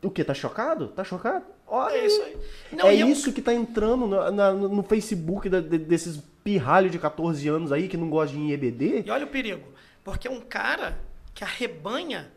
O 0.03 0.11
que? 0.11 0.23
Tá 0.23 0.35
chocado? 0.35 0.89
Tá 0.89 1.03
chocado? 1.03 1.45
Olha 1.67 1.95
É 1.97 2.07
isso 2.07 2.23
aí. 2.23 2.37
Não, 2.73 2.87
é 2.89 2.95
e 2.97 3.01
eu- 3.01 3.09
isso 3.09 3.33
que 3.33 3.41
tá 3.41 3.55
entrando 3.55 4.07
no, 4.07 4.31
na- 4.31 4.53
no 4.53 4.83
Facebook 4.83 5.49
da- 5.49 5.61
de- 5.61 5.79
desses 5.79 6.23
pirralhos 6.45 6.93
de 6.93 6.99
14 6.99 7.49
anos 7.49 7.73
aí 7.73 7.89
que 7.89 7.97
não 7.97 8.11
gostam 8.11 8.39
de 8.47 8.53
EBD. 8.53 9.05
E 9.07 9.11
olha 9.11 9.25
o 9.25 9.29
perigo. 9.29 9.73
Porque 10.05 10.29
é 10.29 10.31
um 10.31 10.43
cara 10.43 10.99
que 11.35 11.43
arrebanha 11.43 12.31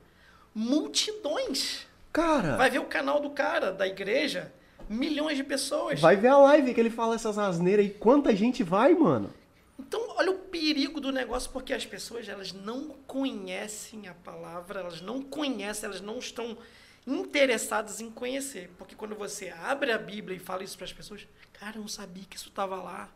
multidões. 0.55 1.85
Cara, 2.11 2.49
vai, 2.49 2.57
Vai 2.57 2.69
ver 2.71 2.79
o 2.79 2.85
canal 2.85 3.19
do 3.19 3.29
cara, 3.29 3.71
da 3.71 3.85
igreja, 3.85 4.51
milhões 4.89 5.37
de 5.37 5.43
pessoas. 5.43 5.99
ver 6.17 6.29
a 6.29 6.37
live 6.37 6.73
que 6.73 6.79
ele 6.79 6.89
fala 6.89 7.15
essas 7.15 7.37
asneiras 7.37 7.85
aí. 7.85 7.91
Quanta 7.91 8.35
gente 8.35 8.63
vai, 8.63 8.95
mano? 8.95 9.29
Então, 9.77 10.01
olha 10.15 10.31
o 10.31 10.35
perigo 10.39 10.99
do 10.99 11.11
negócio, 11.11 11.51
porque 11.51 11.73
as 11.73 11.85
pessoas 11.85 12.27
elas 12.27 12.51
não 12.51 12.89
conhecem 13.05 14.07
a 14.07 14.13
palavra, 14.13 14.79
elas 14.79 15.01
não 15.01 15.21
conhecem, 15.21 15.87
elas 15.87 16.01
não 16.01 16.17
estão 16.17 16.57
interessadas 17.05 18.01
em 18.01 18.09
conhecer. 18.09 18.71
Porque 18.77 18.95
quando 18.95 19.15
você 19.15 19.49
abre 19.49 19.91
a 19.91 19.97
Bíblia 19.97 20.35
e 20.35 20.39
fala 20.39 20.63
isso 20.63 20.75
para 20.75 20.85
as 20.85 20.93
pessoas, 20.93 21.27
cara, 21.53 21.75
eu 21.77 21.81
não 21.81 21.87
sabia 21.87 22.23
que 22.27 22.35
isso 22.37 22.49
estava 22.49 22.75
lá. 22.77 23.09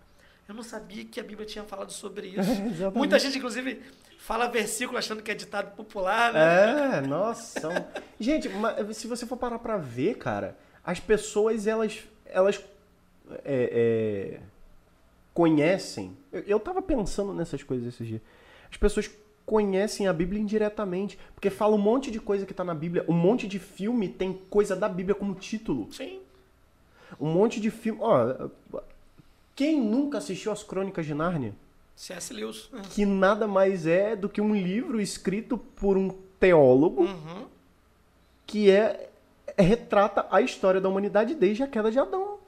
Eu 0.52 0.56
não 0.56 0.64
sabia 0.64 1.06
que 1.06 1.18
a 1.18 1.24
Bíblia 1.24 1.48
tinha 1.48 1.64
falado 1.64 1.94
sobre 1.94 2.28
isso. 2.38 2.92
Muita 2.94 3.18
gente, 3.18 3.38
inclusive, 3.38 3.82
fala 4.18 4.48
versículo 4.50 4.98
achando 4.98 5.24
que 5.24 5.32
é 5.32 5.34
ditado 5.34 5.74
popular, 5.78 6.34
né? 6.34 6.98
É, 6.98 7.02
nossa. 7.08 7.88
Gente, 8.20 8.50
mas 8.50 8.98
se 8.98 9.08
você 9.08 9.26
for 9.26 9.38
parar 9.38 9.60
pra 9.60 9.78
ver, 9.78 10.18
cara, 10.18 10.58
as 10.84 11.00
pessoas, 11.00 11.68
elas, 11.68 12.00
elas 12.26 12.62
é, 13.46 14.36
é, 14.36 14.40
conhecem. 15.34 16.18
Eu, 16.34 16.42
eu 16.42 16.60
tava 16.60 16.82
pensando 16.82 17.34
nessas 17.34 17.64
coisas 17.64 17.88
esses 17.88 18.06
dias. 18.06 18.22
As 18.70 18.76
pessoas 18.76 19.10
conhecem 19.46 20.06
a 20.06 20.12
Bíblia 20.12 20.42
indiretamente, 20.42 21.18
porque 21.34 21.50
fala 21.50 21.78
um 21.78 21.82
monte 21.82 22.12
de 22.12 22.20
coisa 22.20 22.46
que 22.46 22.54
tá 22.54 22.66
na 22.66 22.76
Bíblia, 22.76 23.06
um 23.08 23.14
monte 23.14 23.48
de 23.48 23.58
filme 23.58 24.10
tem 24.10 24.34
coisa 24.50 24.76
da 24.76 24.90
Bíblia 24.90 25.16
como 25.16 25.34
título. 25.34 25.90
Sim. 25.94 26.20
Um 27.18 27.32
monte 27.32 27.62
de 27.62 27.72
filme. 27.72 28.02
Ó, 28.02 28.50
quem 29.62 29.80
nunca 29.80 30.18
assistiu 30.18 30.52
as 30.52 30.64
Crônicas 30.64 31.06
de 31.06 31.14
Nárnia? 31.14 31.54
C.S. 31.96 32.34
Lewis. 32.34 32.68
Que 32.96 33.06
nada 33.06 33.48
mais 33.48 33.86
é 33.86 34.16
do 34.16 34.28
que 34.28 34.42
um 34.42 34.56
livro 34.56 35.00
escrito 35.00 35.56
por 35.56 35.98
um 35.98 36.10
teólogo 36.40 37.04
Uhum. 37.04 37.46
que 38.48 38.72
é, 38.72 39.12
é- 39.56 39.62
retrata 39.62 40.26
a 40.32 40.42
história 40.42 40.82
da 40.82 40.90
humanidade 40.90 41.36
desde 41.36 41.62
a 41.62 41.68
queda 41.68 41.92
de 41.92 42.00
Adão. 42.00 42.40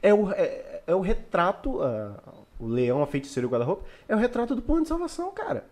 É 0.00 0.14
o, 0.14 0.30
é, 0.30 0.80
é 0.86 0.94
o 0.94 1.00
retrato, 1.02 1.82
ah, 1.82 2.16
o 2.58 2.66
leão, 2.66 3.02
a 3.02 3.06
feiticeira 3.06 3.44
e 3.44 3.48
o 3.48 3.50
guarda-roupa, 3.50 3.84
é 4.08 4.14
o 4.16 4.18
retrato 4.18 4.54
do 4.54 4.62
plano 4.62 4.80
de 4.80 4.88
salvação, 4.88 5.30
cara. 5.30 5.66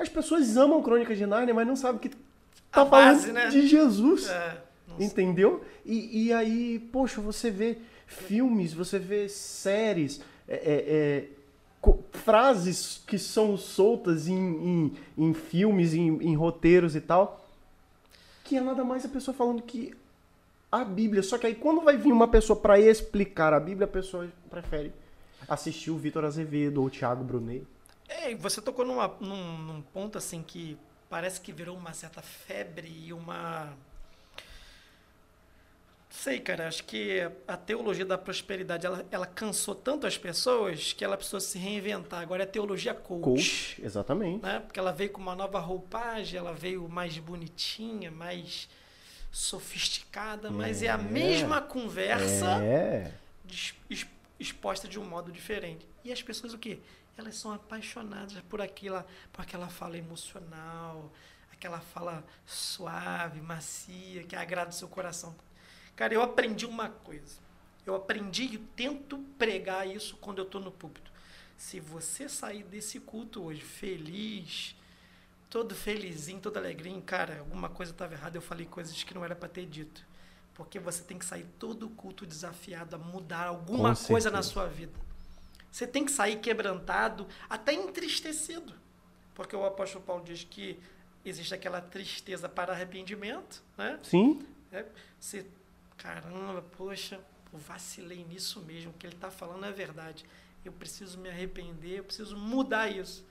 As 0.00 0.08
pessoas 0.08 0.56
amam 0.56 0.82
Crônicas 0.82 1.16
de 1.16 1.26
Nárnia, 1.26 1.54
mas 1.54 1.64
não 1.64 1.76
sabem 1.76 2.00
que 2.00 2.08
tá 2.08 2.82
A 2.82 2.86
falando 2.86 2.90
base, 3.14 3.30
né? 3.32 3.46
de 3.50 3.68
Jesus. 3.68 4.28
É. 4.28 4.56
Entendeu? 4.98 5.62
E, 5.84 6.26
e 6.26 6.32
aí, 6.32 6.80
poxa, 6.90 7.20
você 7.20 7.52
vê 7.52 7.78
filmes, 8.08 8.72
você 8.72 8.98
vê 8.98 9.28
séries, 9.28 10.20
é, 10.48 10.54
é, 10.56 10.74
é, 10.96 11.28
frases 12.12 13.02
que 13.06 13.18
são 13.18 13.56
soltas 13.56 14.26
em, 14.26 14.34
em, 14.34 14.96
em 15.16 15.34
filmes, 15.34 15.94
em, 15.94 16.08
em 16.22 16.34
roteiros 16.34 16.96
e 16.96 17.00
tal, 17.00 17.46
que 18.42 18.56
é 18.56 18.60
nada 18.60 18.82
mais 18.82 19.04
a 19.04 19.08
pessoa 19.08 19.34
falando 19.36 19.62
que 19.62 19.94
a 20.72 20.84
Bíblia. 20.84 21.22
Só 21.22 21.38
que 21.38 21.46
aí 21.46 21.54
quando 21.54 21.82
vai 21.82 21.96
vir 21.96 22.12
uma 22.12 22.26
pessoa 22.28 22.58
para 22.58 22.80
explicar 22.80 23.52
a 23.52 23.60
Bíblia, 23.60 23.84
a 23.84 23.90
pessoa 23.90 24.28
prefere 24.50 24.92
assistir 25.46 25.90
o 25.90 25.96
Vitor 25.98 26.24
Azevedo 26.24 26.78
ou 26.80 26.86
o 26.86 26.90
Thiago 26.90 27.22
Brunet. 27.22 27.62
É, 28.08 28.34
você 28.34 28.60
tocou 28.60 28.84
numa- 28.86 29.14
num, 29.20 29.58
num 29.58 29.82
ponto 29.82 30.16
assim 30.16 30.42
que 30.42 30.76
parece 31.10 31.40
que 31.40 31.52
virou 31.52 31.76
uma 31.76 31.92
certa 31.92 32.22
febre 32.22 32.88
e 32.88 33.12
uma. 33.12 33.72
Sei, 36.20 36.40
cara, 36.40 36.66
acho 36.66 36.82
que 36.82 37.20
a 37.46 37.56
teologia 37.56 38.04
da 38.04 38.18
prosperidade 38.18 38.84
ela, 38.84 39.06
ela 39.08 39.24
cansou 39.24 39.72
tanto 39.72 40.04
as 40.04 40.18
pessoas 40.18 40.92
que 40.92 41.04
ela 41.04 41.16
precisou 41.16 41.38
se 41.40 41.56
reinventar. 41.58 42.20
Agora 42.20 42.42
é 42.42 42.46
teologia 42.46 42.92
coach. 42.92 43.22
Coach, 43.22 43.80
exatamente. 43.80 44.42
Né? 44.42 44.58
Porque 44.58 44.80
ela 44.80 44.90
veio 44.92 45.10
com 45.10 45.20
uma 45.20 45.36
nova 45.36 45.60
roupagem, 45.60 46.36
ela 46.36 46.52
veio 46.52 46.88
mais 46.88 47.16
bonitinha, 47.18 48.10
mais 48.10 48.68
sofisticada, 49.30 50.50
mas 50.50 50.82
é 50.82 50.88
a 50.88 50.94
É. 50.94 50.98
mesma 50.98 51.60
conversa 51.62 52.64
É. 52.64 53.12
exposta 54.40 54.88
de 54.88 54.98
um 54.98 55.04
modo 55.04 55.30
diferente. 55.30 55.86
E 56.04 56.12
as 56.12 56.20
pessoas 56.20 56.52
o 56.52 56.58
quê? 56.58 56.80
Elas 57.16 57.36
são 57.36 57.52
apaixonadas 57.52 58.32
por 58.48 58.60
aquela, 58.60 59.06
por 59.32 59.42
aquela 59.42 59.68
fala 59.68 59.96
emocional, 59.96 61.12
aquela 61.52 61.78
fala 61.78 62.24
suave, 62.44 63.40
macia, 63.40 64.24
que 64.24 64.34
agrada 64.34 64.70
o 64.70 64.74
seu 64.74 64.88
coração. 64.88 65.32
Cara, 65.98 66.14
eu 66.14 66.22
aprendi 66.22 66.64
uma 66.64 66.88
coisa. 66.88 67.40
Eu 67.84 67.96
aprendi 67.96 68.44
e 68.44 68.58
tento 68.58 69.18
pregar 69.36 69.84
isso 69.84 70.16
quando 70.18 70.38
eu 70.38 70.44
estou 70.44 70.60
no 70.60 70.70
púlpito. 70.70 71.10
Se 71.56 71.80
você 71.80 72.28
sair 72.28 72.62
desse 72.62 73.00
culto 73.00 73.42
hoje 73.42 73.62
feliz, 73.62 74.76
todo 75.50 75.74
felizinho, 75.74 76.40
todo 76.40 76.56
alegrinho, 76.56 77.02
cara, 77.02 77.40
alguma 77.40 77.68
coisa 77.68 77.90
estava 77.90 78.14
errada, 78.14 78.36
eu 78.38 78.40
falei 78.42 78.64
coisas 78.64 79.02
que 79.02 79.12
não 79.12 79.24
era 79.24 79.34
para 79.34 79.48
ter 79.48 79.66
dito. 79.66 80.06
Porque 80.54 80.78
você 80.78 81.02
tem 81.02 81.18
que 81.18 81.24
sair 81.24 81.46
todo 81.58 81.88
culto 81.90 82.24
desafiado 82.24 82.94
a 82.94 82.98
mudar 82.98 83.48
alguma 83.48 83.96
Com 83.96 84.04
coisa 84.04 84.30
na 84.30 84.40
certeza. 84.40 84.52
sua 84.52 84.66
vida. 84.68 84.92
Você 85.68 85.84
tem 85.84 86.04
que 86.04 86.12
sair 86.12 86.36
quebrantado, 86.38 87.26
até 87.50 87.72
entristecido. 87.72 88.72
Porque 89.34 89.56
o 89.56 89.66
apóstolo 89.66 90.04
Paulo 90.04 90.22
diz 90.24 90.44
que 90.44 90.78
existe 91.24 91.52
aquela 91.54 91.80
tristeza 91.80 92.48
para 92.48 92.72
arrependimento, 92.72 93.64
né? 93.76 93.98
Sim. 94.04 94.46
É, 94.70 94.84
Você, 95.18 95.44
caramba, 95.98 96.62
poxa, 96.76 97.20
eu 97.52 97.58
vacilei 97.58 98.24
nisso 98.24 98.60
mesmo, 98.62 98.90
o 98.90 98.94
que 98.94 99.06
ele 99.06 99.14
está 99.14 99.30
falando 99.30 99.64
é 99.66 99.72
verdade. 99.72 100.24
Eu 100.64 100.72
preciso 100.72 101.18
me 101.18 101.28
arrepender, 101.28 101.98
eu 101.98 102.04
preciso 102.04 102.36
mudar 102.36 102.88
isso. 102.88 103.24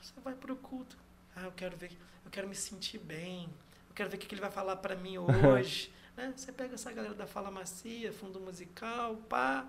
Você 0.00 0.12
vai 0.24 0.34
para 0.34 0.52
o 0.52 0.56
culto. 0.56 0.96
Ah, 1.34 1.44
eu 1.44 1.52
quero 1.52 1.76
ver, 1.76 1.92
eu 2.24 2.30
quero 2.30 2.48
me 2.48 2.54
sentir 2.54 2.98
bem. 2.98 3.44
Eu 3.88 3.94
quero 3.94 4.10
ver 4.10 4.16
o 4.16 4.20
que 4.20 4.34
ele 4.34 4.40
vai 4.40 4.50
falar 4.50 4.76
para 4.76 4.94
mim 4.94 5.18
hoje. 5.18 5.92
né? 6.16 6.32
Você 6.36 6.52
pega 6.52 6.74
essa 6.74 6.92
galera 6.92 7.14
da 7.14 7.26
fala 7.26 7.50
macia, 7.50 8.12
fundo 8.12 8.40
musical, 8.40 9.16
pá, 9.28 9.66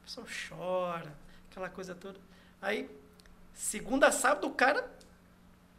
o 0.00 0.04
pessoal 0.04 0.26
chora, 0.48 1.12
aquela 1.50 1.68
coisa 1.68 1.94
toda. 1.94 2.18
Aí, 2.60 2.88
segunda, 3.52 4.10
sábado, 4.12 4.46
o 4.46 4.54
cara 4.54 4.90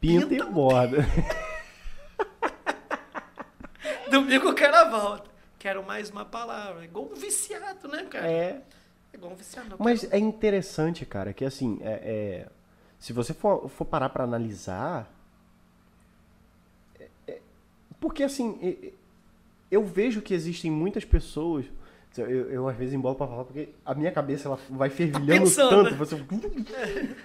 Pinta, 0.00 0.26
Pinta 0.26 0.44
e 0.44 0.50
borda. 0.50 0.98
Domingo 4.10 4.50
o 4.50 4.54
cara 4.54 4.84
volta. 4.84 5.30
Quero 5.58 5.84
mais 5.84 6.10
uma 6.10 6.24
palavra. 6.24 6.82
É 6.82 6.84
igual 6.84 7.06
um 7.10 7.14
viciado, 7.14 7.88
né, 7.88 8.04
cara? 8.04 8.26
É, 8.30 8.32
É. 8.32 8.62
igual 9.14 9.32
um 9.32 9.36
viciado. 9.36 9.70
Não, 9.70 9.76
Mas 9.78 10.10
é 10.12 10.18
interessante, 10.18 11.04
cara, 11.06 11.32
que 11.32 11.44
assim, 11.44 11.78
é, 11.82 11.92
é- 11.92 12.48
se 12.98 13.12
você 13.12 13.32
for, 13.34 13.68
for 13.68 13.84
parar 13.84 14.08
pra 14.10 14.24
analisar. 14.24 15.12
é- 17.00 17.08
é- 17.28 17.40
porque 18.00 18.22
assim, 18.22 18.58
é- 18.62 18.86
é- 18.88 18.92
eu 19.70 19.84
vejo 19.84 20.20
que 20.22 20.34
existem 20.34 20.70
muitas 20.70 21.04
pessoas. 21.04 21.66
Eu, 22.16 22.26
eu, 22.50 22.68
às 22.68 22.76
vezes 22.76 22.94
embolo 22.94 23.14
pra 23.14 23.26
falar, 23.26 23.44
porque 23.44 23.68
a 23.84 23.94
minha 23.94 24.10
cabeça 24.10 24.48
ela 24.48 24.58
vai 24.70 24.88
fervilhando 24.88 25.42
pensando, 25.42 25.68
tanto. 25.70 25.90
né? 25.90 25.96
Você... 25.98 26.16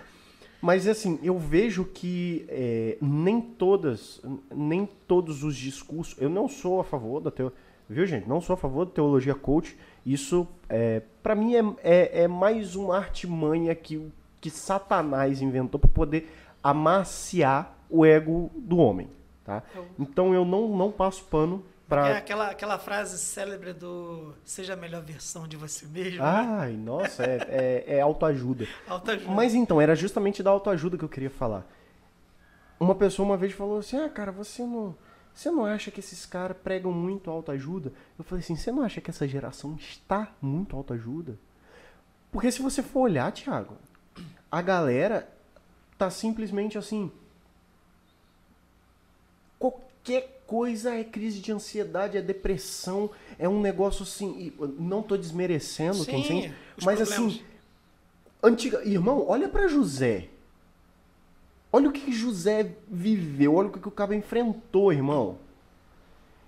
Mas 0.61 0.85
assim, 0.87 1.17
eu 1.23 1.39
vejo 1.39 1.85
que 1.85 2.45
é, 2.49 2.97
nem 3.01 3.41
todas, 3.41 4.21
nem 4.53 4.85
todos 5.07 5.43
os 5.43 5.55
discursos. 5.55 6.15
Eu 6.21 6.29
não 6.29 6.47
sou 6.49 6.79
a 6.81 6.83
favor 6.83 7.19
da 7.21 7.31
teologia. 7.31 7.57
Viu, 7.91 8.05
gente? 8.05 8.27
Não 8.27 8.39
sou 8.39 8.53
a 8.53 8.57
favor 8.57 8.85
da 8.85 8.91
teologia 8.91 9.35
coach. 9.35 9.77
Isso, 10.05 10.47
é, 10.69 11.01
para 11.21 11.35
mim, 11.35 11.55
é, 11.55 11.63
é, 11.83 12.23
é, 12.23 12.27
mais 12.27 12.75
uma 12.75 12.97
artimanha 12.97 13.75
que, 13.75 14.11
que 14.39 14.49
Satanás 14.49 15.41
inventou 15.41 15.79
para 15.79 15.89
poder 15.89 16.31
amaciar 16.63 17.75
o 17.89 18.05
ego 18.05 18.51
do 18.55 18.77
homem. 18.77 19.09
Tá? 19.43 19.63
Então 19.99 20.33
eu 20.33 20.45
não, 20.45 20.67
não 20.69 20.91
passo 20.91 21.23
pano 21.25 21.63
Pra... 21.91 22.07
É 22.07 22.15
aquela, 22.15 22.47
aquela 22.47 22.79
frase 22.79 23.17
célebre 23.17 23.73
do 23.73 24.33
seja 24.45 24.75
a 24.75 24.77
melhor 24.77 25.01
versão 25.01 25.45
de 25.45 25.57
você 25.57 25.85
mesmo. 25.85 26.23
Ai, 26.23 26.71
né? 26.71 26.77
nossa, 26.77 27.21
é, 27.21 27.83
é, 27.85 27.97
é 27.97 27.99
autoajuda. 27.99 28.65
autoajuda. 28.87 29.29
Mas 29.29 29.53
então, 29.53 29.81
era 29.81 29.93
justamente 29.93 30.41
da 30.41 30.49
autoajuda 30.49 30.97
que 30.97 31.03
eu 31.03 31.09
queria 31.09 31.29
falar. 31.29 31.67
Uma 32.79 32.95
pessoa 32.95 33.25
uma 33.25 33.35
vez 33.35 33.51
falou 33.51 33.79
assim: 33.79 33.97
Ah, 33.97 34.07
cara, 34.07 34.31
você 34.31 34.63
não. 34.63 34.95
Você 35.33 35.49
não 35.49 35.65
acha 35.65 35.91
que 35.91 35.99
esses 35.99 36.25
caras 36.25 36.57
pregam 36.57 36.91
muito 36.91 37.29
autoajuda? 37.29 37.91
Eu 38.17 38.23
falei 38.23 38.43
assim: 38.43 38.55
você 38.55 38.71
não 38.71 38.83
acha 38.83 39.01
que 39.01 39.09
essa 39.09 39.27
geração 39.27 39.75
está 39.75 40.33
muito 40.41 40.75
autoajuda? 40.75 41.37
Porque 42.31 42.51
se 42.51 42.61
você 42.61 42.81
for 42.81 43.01
olhar, 43.01 43.31
Thiago, 43.31 43.75
a 44.51 44.61
galera 44.61 45.29
tá 45.97 46.09
simplesmente 46.09 46.77
assim. 46.77 47.11
Qualquer 49.59 50.43
coisa 50.47 50.95
é 50.95 51.03
crise 51.03 51.39
de 51.39 51.51
ansiedade, 51.51 52.17
é 52.17 52.21
depressão, 52.21 53.09
é 53.37 53.47
um 53.47 53.61
negócio 53.61 54.03
assim. 54.03 54.51
Não 54.79 55.01
tô 55.01 55.17
desmerecendo 55.17 56.03
Sim, 56.03 56.11
quem 56.11 56.23
sente, 56.23 56.55
mas 56.83 56.99
problemas. 56.99 57.11
assim. 57.11 57.43
Antiga, 58.43 58.83
irmão, 58.83 59.25
olha 59.27 59.47
para 59.47 59.67
José. 59.67 60.29
Olha 61.73 61.89
o 61.89 61.91
que 61.91 62.11
José 62.11 62.75
viveu, 62.89 63.55
olha 63.55 63.69
o 63.69 63.71
que 63.71 63.87
o 63.87 63.91
cara 63.91 64.15
enfrentou, 64.15 64.91
irmão. 64.91 65.37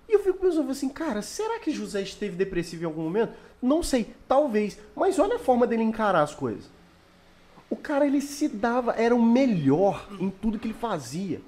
E 0.08 0.12
eu 0.12 0.20
fico 0.22 0.38
pensando 0.38 0.70
assim, 0.70 0.88
cara, 0.88 1.22
será 1.22 1.58
que 1.58 1.70
José 1.70 2.02
esteve 2.02 2.36
depressivo 2.36 2.82
em 2.82 2.86
algum 2.86 3.02
momento? 3.02 3.32
Não 3.60 3.82
sei, 3.82 4.14
talvez. 4.28 4.78
Mas 4.94 5.18
olha 5.18 5.36
a 5.36 5.38
forma 5.38 5.66
dele 5.66 5.82
encarar 5.82 6.22
as 6.22 6.34
coisas. 6.34 6.68
O 7.70 7.76
cara, 7.76 8.06
ele 8.06 8.20
se 8.20 8.48
dava, 8.48 8.92
era 8.92 9.14
o 9.14 9.22
melhor 9.22 10.06
em 10.20 10.28
tudo 10.28 10.58
que 10.58 10.66
ele 10.66 10.74
fazia. 10.74 11.40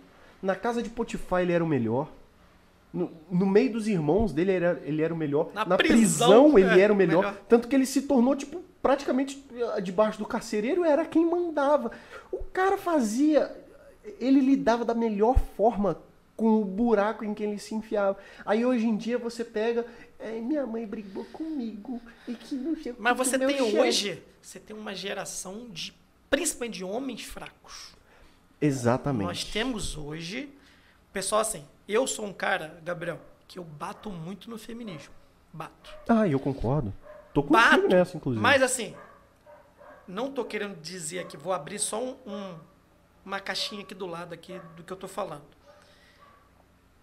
Na 0.43 0.57
casa 0.57 0.83
de 0.83 0.89
Potifar, 0.89 1.43
ele 1.43 1.53
era 1.53 1.63
o 1.63 1.69
melhor. 1.69 2.11
No, 2.93 3.11
no, 3.31 3.45
meio 3.45 3.73
dos 3.73 3.87
irmãos 3.87 4.33
dele, 4.33 4.53
ele 4.53 4.65
era, 4.65 4.83
ele 4.85 5.03
era 5.03 5.13
o 5.13 5.17
melhor. 5.17 5.51
Na, 5.53 5.67
Na 5.67 5.77
prisão, 5.77 6.51
prisão, 6.51 6.59
ele 6.59 6.81
é, 6.81 6.85
era 6.85 6.93
o 6.93 6.97
melhor. 6.97 7.25
melhor. 7.25 7.37
Tanto 7.47 7.69
que 7.69 7.77
ele 7.77 7.85
se 7.85 8.03
tornou, 8.03 8.35
tipo, 8.35 8.63
praticamente 8.81 9.45
eh, 9.55 9.81
debaixo 9.83 10.19
do 10.19 10.25
carcereiro, 10.25 10.83
era 10.83 11.05
quem 11.05 11.27
mandava. 11.27 11.91
O 12.33 12.39
cara 12.39 12.79
fazia. 12.79 13.66
Ele 14.21 14.41
lidava 14.41 14.85
da 14.85 14.95
melhor 14.95 15.39
forma 15.57 15.99
com 16.37 16.61
o 16.61 16.65
buraco 16.65 17.25
em 17.25 17.33
que 17.33 17.43
ele 17.43 17.59
se 17.59 17.75
enfiava. 17.75 18.19
Aí 18.45 18.65
hoje 18.65 18.87
em 18.87 18.97
dia 18.97 19.19
você 19.19 19.45
pega. 19.45 19.87
É, 20.19 20.41
minha 20.41 20.67
mãe 20.67 20.87
brigou 20.87 21.25
comigo. 21.27 22.01
E 22.27 22.35
que 22.35 22.55
não 22.55 22.77
sei 22.77 22.95
Mas 22.99 23.17
você 23.17 23.39
tem 23.39 23.59
chefe. 23.59 23.79
hoje. 23.79 24.23
Você 24.41 24.61
tem 24.61 24.77
uma 24.77 24.95
geração 24.95 25.69
de. 25.71 25.95
Principalmente 26.29 26.75
de 26.75 26.85
homens 26.85 27.23
fracos. 27.23 27.95
Exatamente. 28.61 29.27
Nós 29.27 29.45
temos 29.45 29.97
hoje. 29.97 30.49
Pessoal 31.13 31.41
assim, 31.41 31.65
eu 31.89 32.07
sou 32.07 32.27
um 32.27 32.33
cara, 32.33 32.79
Gabriel, 32.85 33.19
que 33.49 33.59
eu 33.59 33.65
bato 33.65 34.11
muito 34.11 34.51
no 34.51 34.59
feminismo. 34.59 35.15
Bato. 35.53 35.95
Ah, 36.09 36.29
eu 36.29 36.39
concordo. 36.39 36.93
Tô 37.33 37.43
com 37.43 37.53
bato, 37.53 37.89
nessa, 37.89 38.17
inclusive. 38.17 38.43
Mas 38.43 38.63
assim, 38.63 38.95
não 40.07 40.31
tô 40.31 40.45
querendo 40.45 40.79
dizer 40.81 41.21
aqui, 41.21 41.37
vou 41.37 41.53
abrir 41.53 41.79
só 41.79 42.03
um, 42.03 42.17
um, 42.27 42.55
uma 43.27 43.41
caixinha 43.41 43.83
aqui 43.83 43.93
do 43.93 44.07
lado 44.07 44.33
aqui 44.33 44.61
do 44.77 44.85
que 44.85 44.93
eu 44.93 44.97
tô 44.97 45.09
falando. 45.09 45.45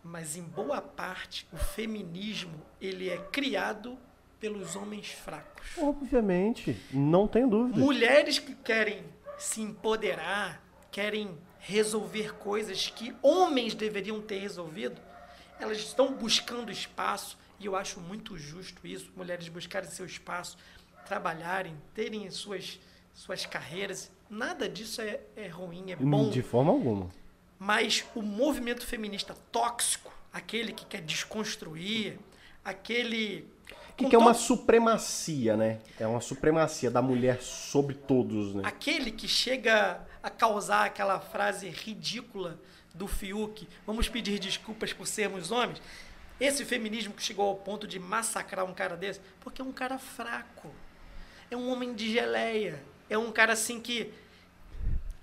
Mas 0.02 0.38
em 0.38 0.44
boa 0.44 0.82
parte, 0.82 1.46
o 1.52 1.58
feminismo, 1.58 2.62
ele 2.80 3.10
é 3.10 3.18
criado 3.18 3.98
pelos 4.40 4.78
homens 4.78 5.10
fracos. 5.12 5.78
Obviamente, 5.78 6.78
não 6.92 7.28
tenho 7.28 7.50
dúvida. 7.50 7.78
Mulheres 7.78 8.40
que 8.40 8.56
querem 8.56 9.04
se 9.38 9.62
empoderar, 9.62 10.64
querem 10.90 11.38
resolver 11.60 12.36
coisas 12.36 12.88
que 12.88 13.14
homens 13.22 13.76
deveriam 13.76 14.22
ter 14.22 14.40
resolvido, 14.40 15.02
elas 15.60 15.78
estão 15.78 16.14
buscando 16.14 16.72
espaço, 16.72 17.38
e 17.60 17.66
eu 17.66 17.76
acho 17.76 18.00
muito 18.00 18.38
justo 18.38 18.88
isso, 18.88 19.12
mulheres 19.16 19.48
buscarem 19.50 19.90
seu 19.90 20.06
espaço, 20.06 20.58
trabalharem, 21.06 21.76
terem 21.94 22.30
suas, 22.32 22.80
suas 23.14 23.46
carreiras. 23.46 24.12
Nada 24.34 24.68
disso 24.68 25.00
é, 25.00 25.20
é 25.36 25.48
ruim, 25.48 25.92
é 25.92 25.96
bom. 25.96 26.30
De 26.30 26.42
forma 26.42 26.72
alguma. 26.72 27.10
Mas 27.60 28.04
o 28.16 28.22
movimento 28.22 28.86
feminista 28.86 29.36
tóxico, 29.52 30.12
aquele 30.34 30.74
que 30.74 30.86
quer 30.86 31.02
desconstruir, 31.02 32.18
aquele 32.66 33.48
que, 33.96 34.10
que 34.10 34.16
é 34.16 34.18
uma 34.18 34.34
supremacia, 34.34 35.56
né? 35.56 35.80
É 36.00 36.08
uma 36.08 36.20
supremacia 36.20 36.90
da 36.90 37.00
mulher 37.00 37.42
sobre 37.42 37.94
todos, 37.94 38.56
né? 38.56 38.64
Aquele 38.66 39.12
que 39.12 39.28
chega 39.28 40.02
a 40.24 40.32
causar 40.32 40.86
aquela 40.86 41.20
frase 41.20 41.70
ridícula 41.70 42.60
do 42.92 43.08
Fiuk, 43.08 43.68
vamos 43.86 44.10
pedir 44.10 44.40
desculpas 44.40 44.92
por 44.92 45.06
sermos 45.06 45.52
homens. 45.52 45.80
Esse 46.40 46.66
feminismo 46.66 47.14
que 47.14 47.22
chegou 47.22 47.48
ao 47.48 47.56
ponto 47.56 47.88
de 47.88 48.00
massacrar 48.00 48.66
um 48.66 48.74
cara 48.74 48.98
desse, 48.98 49.22
porque 49.40 49.62
é 49.62 49.66
um 49.66 49.72
cara 49.72 50.00
fraco. 50.00 50.72
É 51.52 51.56
um 51.56 51.72
homem 51.72 51.94
de 51.94 52.12
geleia. 52.12 52.82
É 53.08 53.18
um 53.18 53.32
cara 53.32 53.54
assim 53.54 53.80
que 53.80 54.12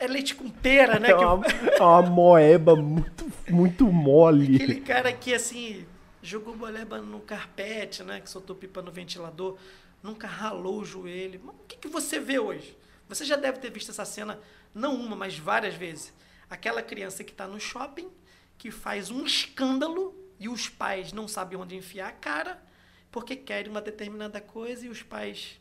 é 0.00 0.06
leite 0.06 0.34
com 0.34 0.48
pera, 0.48 0.98
né? 0.98 1.10
É 1.10 1.16
uma, 1.16 1.46
é 1.46 1.82
uma 1.82 2.02
moeba 2.02 2.74
muito, 2.74 3.30
muito 3.48 3.86
mole. 3.92 4.56
Aquele 4.56 4.80
cara 4.80 5.12
que, 5.12 5.34
assim, 5.34 5.86
jogou 6.22 6.56
boleba 6.56 6.98
no 7.02 7.20
carpete, 7.20 8.02
né? 8.02 8.18
Que 8.18 8.30
soltou 8.30 8.56
pipa 8.56 8.80
no 8.80 8.90
ventilador, 8.90 9.58
nunca 10.02 10.26
ralou 10.26 10.80
o 10.80 10.84
joelho. 10.84 11.40
Mas 11.44 11.54
o 11.54 11.58
que, 11.68 11.76
que 11.76 11.88
você 11.88 12.18
vê 12.18 12.38
hoje? 12.38 12.76
Você 13.10 13.26
já 13.26 13.36
deve 13.36 13.58
ter 13.58 13.70
visto 13.70 13.90
essa 13.90 14.06
cena, 14.06 14.40
não 14.74 14.94
uma, 14.94 15.14
mas 15.14 15.36
várias 15.38 15.74
vezes. 15.74 16.14
Aquela 16.48 16.82
criança 16.82 17.22
que 17.22 17.32
está 17.32 17.46
no 17.46 17.60
shopping, 17.60 18.08
que 18.56 18.70
faz 18.70 19.10
um 19.10 19.24
escândalo 19.26 20.14
e 20.38 20.48
os 20.48 20.68
pais 20.68 21.12
não 21.12 21.28
sabem 21.28 21.58
onde 21.58 21.76
enfiar 21.76 22.08
a 22.08 22.12
cara, 22.12 22.62
porque 23.10 23.36
querem 23.36 23.70
uma 23.70 23.82
determinada 23.82 24.40
coisa 24.40 24.86
e 24.86 24.88
os 24.88 25.02
pais, 25.02 25.59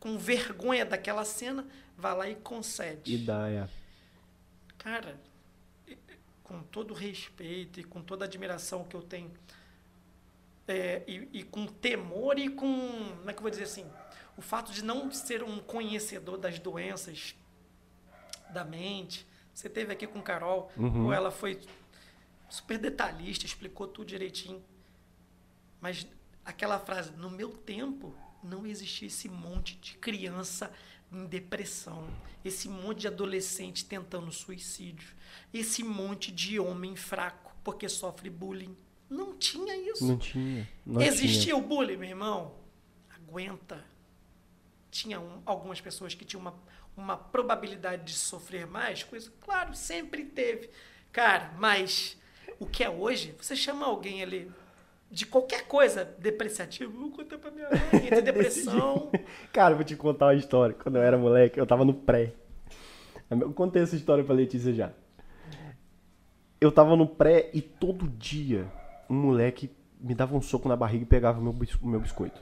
com 0.00 0.18
vergonha 0.18 0.84
daquela 0.84 1.24
cena, 1.24 1.64
vai 1.96 2.16
lá 2.16 2.28
e 2.28 2.34
concede. 2.34 3.14
E 3.14 3.18
dá, 3.18 3.48
é. 3.48 3.68
Cara, 4.78 5.20
com 6.42 6.62
todo 6.62 6.94
respeito 6.94 7.78
e 7.78 7.84
com 7.84 8.02
toda 8.02 8.24
admiração 8.24 8.82
que 8.82 8.96
eu 8.96 9.02
tenho 9.02 9.30
é, 10.66 11.02
e, 11.06 11.28
e, 11.32 11.42
com 11.42 11.66
temor 11.66 12.38
e 12.38 12.48
com, 12.48 13.16
como 13.18 13.30
é 13.30 13.32
que 13.32 13.38
eu 13.38 13.42
vou 13.42 13.50
dizer 13.50 13.64
assim, 13.64 13.84
o 14.36 14.40
fato 14.40 14.72
de 14.72 14.84
não 14.84 15.10
ser 15.10 15.42
um 15.42 15.58
conhecedor 15.58 16.38
das 16.38 16.58
doenças 16.58 17.34
da 18.50 18.64
mente. 18.64 19.26
Você 19.52 19.68
teve 19.68 19.92
aqui 19.92 20.06
com 20.06 20.22
Carol, 20.22 20.70
uhum. 20.76 21.12
ela 21.12 21.30
foi 21.30 21.60
super 22.48 22.78
detalhista, 22.78 23.44
explicou 23.44 23.86
tudo 23.86 24.06
direitinho. 24.06 24.62
Mas 25.80 26.06
aquela 26.44 26.78
frase, 26.78 27.10
no 27.12 27.30
meu 27.30 27.50
tempo, 27.50 28.14
não 28.42 28.66
existia 28.66 29.08
esse 29.08 29.28
monte 29.28 29.76
de 29.76 29.94
criança 29.94 30.72
em 31.12 31.26
depressão, 31.26 32.08
esse 32.44 32.68
monte 32.68 33.00
de 33.00 33.08
adolescente 33.08 33.84
tentando 33.84 34.30
suicídio, 34.30 35.08
esse 35.52 35.82
monte 35.82 36.30
de 36.30 36.58
homem 36.60 36.96
fraco 36.96 37.50
porque 37.64 37.88
sofre 37.88 38.30
bullying. 38.30 38.76
Não 39.08 39.36
tinha 39.36 39.76
isso. 39.76 40.06
Não 40.06 40.16
tinha. 40.16 40.68
Não 40.86 41.00
Existia 41.00 41.42
tinha. 41.44 41.56
o 41.56 41.60
bullying, 41.60 41.96
meu 41.96 42.08
irmão. 42.08 42.54
Aguenta. 43.08 43.84
Tinha 44.90 45.20
um, 45.20 45.42
algumas 45.44 45.80
pessoas 45.80 46.14
que 46.14 46.24
tinham 46.24 46.40
uma, 46.40 46.54
uma 46.96 47.16
probabilidade 47.16 48.04
de 48.04 48.12
sofrer 48.12 48.66
mais 48.66 49.02
com 49.02 49.16
isso. 49.16 49.32
Claro, 49.40 49.74
sempre 49.74 50.24
teve. 50.24 50.70
Cara, 51.12 51.52
mas 51.58 52.16
o 52.58 52.66
que 52.66 52.84
é 52.84 52.90
hoje, 52.90 53.34
você 53.40 53.56
chama 53.56 53.86
alguém 53.86 54.22
ali 54.22 54.50
de 55.10 55.26
qualquer 55.26 55.66
coisa 55.66 56.04
depreciativo, 56.18 56.92
vou 56.92 57.10
contar 57.10 57.38
pra 57.38 57.50
minha 57.50 57.68
mãe, 57.68 58.00
de 58.00 58.22
depressão. 58.22 59.10
Cara, 59.52 59.74
vou 59.74 59.84
te 59.84 59.96
contar 59.96 60.26
uma 60.26 60.34
história. 60.34 60.74
Quando 60.74 60.96
eu 60.96 61.02
era 61.02 61.18
moleque, 61.18 61.58
eu 61.58 61.66
tava 61.66 61.84
no 61.84 61.92
pré. 61.92 62.32
Eu 63.28 63.52
contei 63.52 63.82
essa 63.82 63.96
história 63.96 64.22
pra 64.22 64.34
Letícia 64.34 64.72
já. 64.72 64.92
Eu 66.60 66.70
tava 66.70 66.94
no 66.94 67.06
pré 67.06 67.50
e 67.52 67.60
todo 67.60 68.08
dia 68.08 68.70
um 69.08 69.14
moleque 69.14 69.70
me 69.98 70.14
dava 70.14 70.36
um 70.36 70.42
soco 70.42 70.68
na 70.68 70.76
barriga 70.76 71.02
e 71.02 71.06
pegava 71.06 71.40
o 71.40 71.42
meu, 71.42 71.56
meu 71.82 72.00
biscoito. 72.00 72.40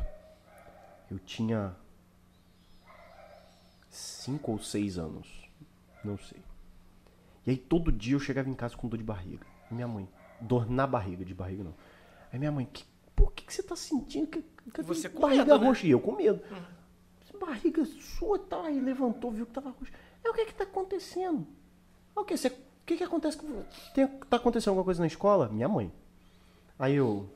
Eu 1.10 1.18
tinha 1.18 1.74
cinco 3.88 4.52
ou 4.52 4.58
seis 4.58 4.98
anos, 4.98 5.26
não 6.04 6.18
sei. 6.18 6.40
E 7.46 7.50
aí 7.50 7.56
todo 7.56 7.90
dia 7.90 8.14
eu 8.14 8.20
chegava 8.20 8.48
em 8.48 8.54
casa 8.54 8.76
com 8.76 8.88
dor 8.88 8.98
de 8.98 9.04
barriga. 9.04 9.46
Minha 9.70 9.88
mãe, 9.88 10.06
dor 10.40 10.70
na 10.70 10.86
barriga, 10.86 11.24
de 11.24 11.34
barriga 11.34 11.64
não. 11.64 11.74
Aí 12.32 12.38
minha 12.38 12.52
mãe, 12.52 12.68
que, 12.72 12.84
por 13.14 13.32
que, 13.32 13.44
que 13.44 13.54
você 13.54 13.62
tá 13.62 13.76
sentindo? 13.76 14.26
Que, 14.26 14.44
que 14.72 14.82
você 14.82 15.08
com 15.08 15.20
barriga 15.20 15.44
medo, 15.44 15.60
né? 15.60 15.66
roxa? 15.66 15.86
E 15.86 15.90
eu 15.90 16.00
com 16.00 16.12
medo. 16.12 16.42
Uhum. 16.50 17.38
Barriga 17.38 17.84
sua, 17.84 18.38
tá? 18.38 18.62
Aí 18.64 18.80
levantou, 18.80 19.30
viu 19.30 19.46
que 19.46 19.52
tava 19.52 19.70
roxa. 19.70 19.92
É 20.24 20.28
o 20.28 20.34
que 20.34 20.46
que 20.46 20.54
tá 20.54 20.64
acontecendo? 20.64 21.46
O 22.14 22.24
que, 22.24 22.36
você, 22.36 22.48
o 22.48 22.52
que 22.84 22.96
que 22.96 23.04
acontece 23.04 23.36
com 23.36 23.62
tem, 23.94 24.06
Tá 24.06 24.36
acontecendo 24.36 24.70
alguma 24.70 24.84
coisa 24.84 25.00
na 25.00 25.06
escola? 25.06 25.48
Minha 25.48 25.68
mãe. 25.68 25.92
Aí 26.78 26.96
eu, 26.96 27.28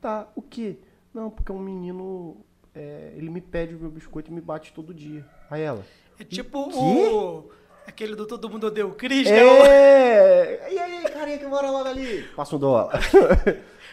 tá, 0.00 0.28
o 0.34 0.42
que? 0.42 0.78
Não, 1.12 1.30
porque 1.30 1.50
um 1.50 1.58
menino, 1.58 2.36
é, 2.74 3.14
ele 3.16 3.30
me 3.30 3.40
pede 3.40 3.74
o 3.74 3.78
meu 3.78 3.90
biscoito 3.90 4.30
e 4.30 4.34
me 4.34 4.40
bate 4.40 4.72
todo 4.72 4.92
dia. 4.92 5.24
Aí 5.50 5.62
ela, 5.62 5.84
É 6.18 6.24
tipo 6.24 6.58
o. 6.58 7.50
Aquele 7.86 8.16
do 8.16 8.26
Todo 8.26 8.50
Mundo 8.50 8.66
Odeia 8.66 8.86
o 8.86 8.94
Cris, 8.94 9.30
né? 9.30 9.38
É! 9.38 10.72
E 10.72 10.78
aí, 10.78 11.04
carinha 11.04 11.38
que 11.38 11.46
mora 11.46 11.70
logo 11.70 11.88
ali? 11.88 12.24
Passa 12.34 12.56
um 12.56 12.58
dólar. 12.58 13.00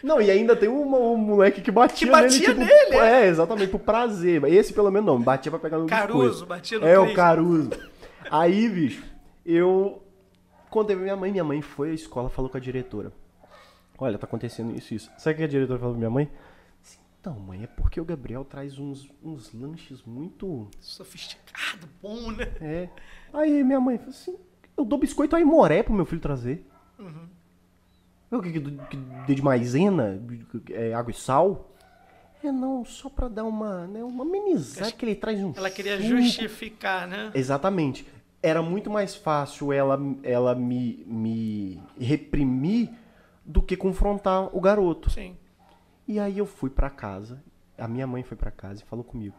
Não, 0.02 0.20
e 0.20 0.30
ainda 0.30 0.54
tem 0.56 0.68
um, 0.68 0.82
um 1.12 1.16
moleque 1.16 1.60
que 1.62 1.70
batia, 1.70 2.06
Que 2.06 2.12
batia 2.12 2.54
nele, 2.54 2.70
tipo, 2.70 2.90
nele, 2.90 2.96
é. 3.04 3.26
exatamente, 3.26 3.70
por 3.70 3.80
prazer. 3.80 4.42
Esse 4.44 4.72
pelo 4.72 4.90
menos 4.90 5.06
não, 5.06 5.20
batia 5.20 5.50
pra 5.50 5.58
pegar 5.60 5.78
no 5.78 5.86
Caruso, 5.86 6.28
biscoito. 6.28 6.46
batia 6.46 6.78
no 6.78 6.86
É, 6.86 6.96
Cris. 7.00 7.12
o 7.12 7.14
Caruso. 7.14 7.70
Aí, 8.30 8.68
bicho, 8.68 9.04
eu 9.44 10.02
contei 10.70 10.94
pra 10.96 11.02
minha 11.04 11.16
mãe, 11.16 11.30
minha 11.30 11.44
mãe 11.44 11.60
foi 11.62 11.90
à 11.90 11.94
escola, 11.94 12.28
falou 12.28 12.50
com 12.50 12.56
a 12.56 12.60
diretora. 12.60 13.12
Olha, 13.98 14.18
tá 14.18 14.26
acontecendo 14.26 14.74
isso 14.76 14.92
isso. 14.94 15.10
Sabe 15.16 15.34
o 15.34 15.36
que 15.38 15.44
a 15.44 15.48
diretora 15.48 15.78
falou 15.78 15.94
pra 15.94 15.98
minha 15.98 16.10
mãe? 16.10 16.30
Assim, 16.82 16.98
Então, 17.20 17.38
mãe, 17.38 17.62
é 17.62 17.66
porque 17.66 18.00
o 18.00 18.04
Gabriel 18.04 18.44
traz 18.44 18.78
uns, 18.78 19.08
uns 19.22 19.52
lanches 19.54 20.02
muito 20.02 20.68
Sofisticado, 20.80 21.88
bom, 22.02 22.30
né? 22.32 22.50
é. 22.60 22.88
Aí 23.32 23.62
minha 23.62 23.80
mãe 23.80 23.96
falou 23.98 24.10
assim: 24.10 24.36
eu 24.76 24.84
dou 24.84 24.98
biscoito 24.98 25.36
aí 25.36 25.44
moré 25.44 25.82
pro 25.82 25.94
meu 25.94 26.04
filho 26.04 26.20
trazer. 26.20 26.66
Uhum. 26.98 27.28
Eu 28.34 28.42
que, 28.42 28.50
que, 28.50 29.34
de 29.36 29.42
maisena, 29.42 30.20
é, 30.70 30.92
água 30.92 31.12
e 31.12 31.14
sal. 31.14 31.70
É 32.42 32.50
não, 32.50 32.84
só 32.84 33.08
pra 33.08 33.28
dar 33.28 33.44
uma, 33.44 33.86
né, 33.86 34.02
uma 34.02 34.24
amenizada 34.24 34.90
que 34.90 35.04
ele 35.04 35.14
traz 35.14 35.40
um 35.40 35.52
Ela 35.56 35.70
queria 35.70 35.96
suco. 36.02 36.20
justificar, 36.20 37.06
né? 37.06 37.30
Exatamente. 37.32 38.04
Era 38.42 38.60
muito 38.60 38.90
mais 38.90 39.14
fácil 39.14 39.72
ela, 39.72 39.96
ela 40.24 40.52
me, 40.52 41.04
me 41.06 41.80
reprimir 41.96 42.90
do 43.44 43.62
que 43.62 43.76
confrontar 43.76 44.48
o 44.54 44.60
garoto. 44.60 45.10
Sim. 45.10 45.36
E 46.08 46.18
aí 46.18 46.36
eu 46.36 46.44
fui 46.44 46.70
pra 46.70 46.90
casa, 46.90 47.40
a 47.78 47.86
minha 47.86 48.06
mãe 48.06 48.24
foi 48.24 48.36
pra 48.36 48.50
casa 48.50 48.82
e 48.82 48.84
falou 48.84 49.04
comigo: 49.04 49.36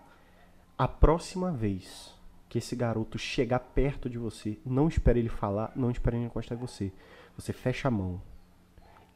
"A 0.78 0.88
próxima 0.88 1.52
vez 1.52 2.16
que 2.48 2.60
esse 2.60 2.78
garoto 2.78 3.20
chegar 3.20 3.60
perto 3.60 4.10
de 4.10 4.18
você, 4.18 4.58
não 4.66 4.88
espere 4.88 5.20
ele 5.20 5.28
falar, 5.28 5.74
não 5.76 5.92
espere 5.92 6.16
ele 6.16 6.28
encostar 6.28 6.58
em 6.58 6.62
você. 6.62 6.94
Você 7.38 7.52
fecha 7.52 7.90
a 7.90 7.92
mão 7.92 8.22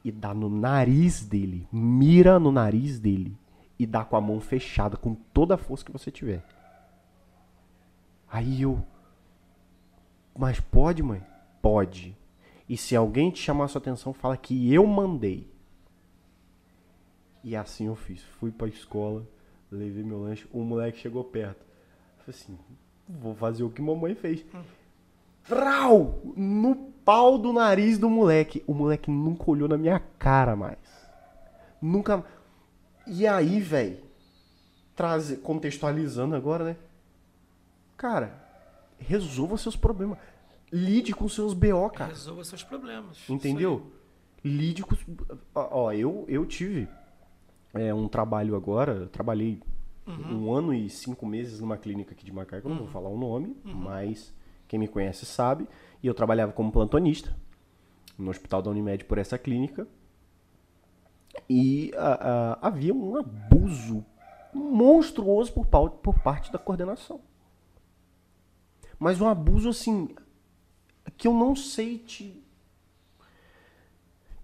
e 0.04 0.10
dá 0.10 0.32
no 0.34 0.48
nariz 0.48 1.24
dele, 1.26 1.66
mira 1.72 2.38
no 2.38 2.50
nariz 2.50 2.98
dele 2.98 3.36
e 3.78 3.86
dá 3.86 4.04
com 4.04 4.16
a 4.16 4.20
mão 4.20 4.40
fechada 4.40 4.96
com 4.96 5.14
toda 5.14 5.54
a 5.54 5.58
força 5.58 5.84
que 5.84 5.92
você 5.92 6.10
tiver." 6.10 6.44
Aí 8.30 8.62
eu 8.62 8.84
Mas 10.38 10.60
pode, 10.60 11.02
mãe? 11.02 11.22
Pode. 11.60 12.16
E 12.68 12.76
se 12.76 12.94
alguém 12.94 13.30
te 13.30 13.40
chamar 13.42 13.68
sua 13.68 13.80
atenção, 13.80 14.12
fala 14.12 14.36
que 14.36 14.72
eu 14.72 14.86
mandei. 14.86 15.50
E 17.42 17.56
assim 17.56 17.86
eu 17.86 17.96
fiz. 17.96 18.22
Fui 18.38 18.50
pra 18.50 18.68
escola, 18.68 19.26
levei 19.70 20.04
meu 20.04 20.22
lanche, 20.22 20.46
o 20.52 20.62
moleque 20.62 20.98
chegou 20.98 21.24
perto. 21.24 21.64
Falei 22.18 22.40
assim, 22.40 22.58
vou 23.08 23.34
fazer 23.34 23.64
o 23.64 23.70
que 23.70 23.82
mamãe 23.82 24.14
fez. 24.14 24.44
Trau! 25.46 26.20
No 26.36 26.74
pau 27.04 27.38
do 27.38 27.52
nariz 27.52 27.98
do 27.98 28.08
moleque. 28.08 28.62
O 28.66 28.74
moleque 28.74 29.10
nunca 29.10 29.50
olhou 29.50 29.68
na 29.68 29.76
minha 29.76 29.98
cara 30.18 30.54
mais. 30.54 30.78
Nunca. 31.80 32.24
E 33.06 33.26
aí, 33.26 33.60
velho, 33.60 33.98
trazer, 34.94 35.38
contextualizando 35.38 36.34
agora, 36.36 36.64
né? 36.64 36.76
Cara, 37.96 38.34
resolva 38.98 39.56
seus 39.56 39.76
problemas. 39.76 40.18
Lide 40.72 41.12
com 41.12 41.28
seus 41.28 41.52
BO, 41.52 41.90
cara. 41.90 42.10
Resolva 42.12 42.44
seus 42.44 42.62
problemas. 42.62 43.18
Entendeu? 43.28 43.90
Lide 44.44 44.82
com. 44.84 44.94
os- 44.94 45.04
Ó, 45.54 45.92
eu, 45.92 46.24
eu 46.28 46.46
tive 46.46 46.88
é, 47.74 47.92
um 47.92 48.06
trabalho 48.08 48.54
agora, 48.54 48.92
eu 48.92 49.08
trabalhei 49.08 49.60
um 50.06 50.52
ano 50.52 50.72
e 50.74 50.88
cinco 50.88 51.24
meses 51.26 51.60
numa 51.60 51.76
clínica 51.76 52.12
aqui 52.12 52.24
de 52.24 52.32
Macaco, 52.32 52.66
eu 52.66 52.70
não 52.70 52.78
vou 52.78 52.88
falar 52.88 53.08
o 53.08 53.18
nome, 53.18 53.56
mas 53.64 54.32
quem 54.70 54.78
me 54.78 54.86
conhece 54.86 55.26
sabe. 55.26 55.66
E 56.00 56.06
eu 56.06 56.14
trabalhava 56.14 56.52
como 56.52 56.70
plantonista 56.70 57.36
no 58.16 58.30
hospital 58.30 58.62
da 58.62 58.70
Unimed 58.70 59.04
por 59.04 59.18
essa 59.18 59.36
clínica. 59.36 59.86
E 61.48 61.90
ah, 61.96 62.58
ah, 62.62 62.68
havia 62.68 62.94
um 62.94 63.16
abuso 63.16 64.06
monstruoso 64.54 65.52
por, 65.52 65.66
por 65.66 66.20
parte 66.20 66.52
da 66.52 66.58
coordenação. 66.58 67.20
Mas 68.96 69.20
um 69.20 69.28
abuso 69.28 69.70
assim 69.70 70.14
que 71.16 71.26
eu 71.26 71.34
não 71.34 71.56
sei 71.56 71.98
te 71.98 72.44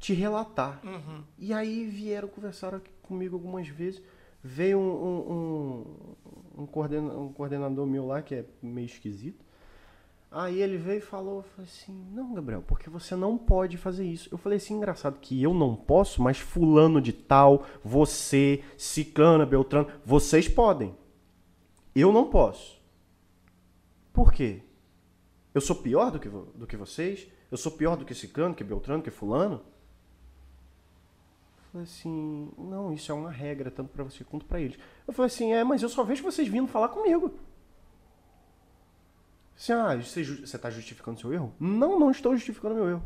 te 0.01 0.13
relatar. 0.13 0.81
Uhum. 0.85 1.23
E 1.39 1.53
aí 1.53 1.87
vieram 1.87 2.29
conversar 2.29 2.81
comigo 3.03 3.37
algumas 3.37 3.69
vezes. 3.69 4.03
Veio 4.43 4.79
um, 4.79 5.05
um, 5.05 5.33
um, 5.33 6.63
um 6.63 6.67
coordena- 6.67 7.17
um 7.17 7.33
coordenador 7.33 7.87
meu 7.87 8.07
lá, 8.07 8.23
que 8.23 8.35
é 8.35 8.45
meio 8.61 8.87
esquisito. 8.87 9.46
Aí 10.31 10.61
ele 10.61 10.77
veio 10.77 10.99
e 10.99 11.01
falou, 11.01 11.43
falei 11.43 11.71
assim, 11.71 12.07
não, 12.13 12.35
Gabriel, 12.35 12.63
porque 12.67 12.91
você 12.91 13.15
não 13.15 13.39
pode 13.39 13.77
fazer 13.77 14.05
isso. 14.05 14.29
Eu 14.31 14.37
falei 14.37 14.59
assim, 14.59 14.75
engraçado 14.75 15.21
que 15.21 15.43
eu 15.43 15.55
não 15.55 15.75
posso, 15.75 16.21
mas 16.21 16.39
fulano 16.39 17.01
de 17.01 17.13
tal, 17.13 17.65
você, 17.83 18.63
ciclana, 18.77 19.47
beltrano, 19.47 19.89
vocês 20.05 20.49
podem. 20.49 20.95
Eu 21.95 22.13
não 22.13 22.29
posso. 22.29 22.81
Por 24.13 24.33
quê? 24.33 24.63
Eu 25.55 25.61
sou 25.61 25.77
pior 25.77 26.11
do 26.11 26.19
que, 26.19 26.29
do 26.29 26.67
que 26.67 26.77
vocês? 26.77 27.29
Eu 27.51 27.57
sou 27.57 27.73
pior 27.73 27.97
do 27.97 28.05
que 28.05 28.15
ciclano, 28.15 28.55
que 28.55 28.65
beltrano, 28.65 29.03
que 29.03 29.11
fulano? 29.11 29.63
Eu 31.57 31.65
falei 31.73 31.85
assim, 31.85 32.51
não, 32.59 32.93
isso 32.93 33.13
é 33.13 33.15
uma 33.15 33.31
regra, 33.31 33.71
tanto 33.71 33.91
pra 33.91 34.05
você 34.05 34.25
quanto 34.25 34.45
pra 34.45 34.61
eles. 34.61 34.79
Eu 35.07 35.15
falei 35.15 35.29
assim, 35.29 35.53
é, 35.53 35.63
mas 35.63 35.83
eu 35.83 35.89
só 35.89 36.03
vejo 36.03 36.23
vocês 36.23 36.49
vindo 36.49 36.67
falar 36.67 36.89
comigo. 36.89 37.33
Assim, 39.57 39.73
ah, 39.73 39.97
você, 39.97 40.23
ju- 40.23 40.47
você 40.47 40.59
tá 40.59 40.71
justificando 40.71 41.19
seu 41.19 41.33
erro? 41.33 41.53
Não, 41.59 41.99
não 41.99 42.11
estou 42.11 42.35
justificando 42.37 42.75
meu 42.75 42.89
erro. 42.89 43.03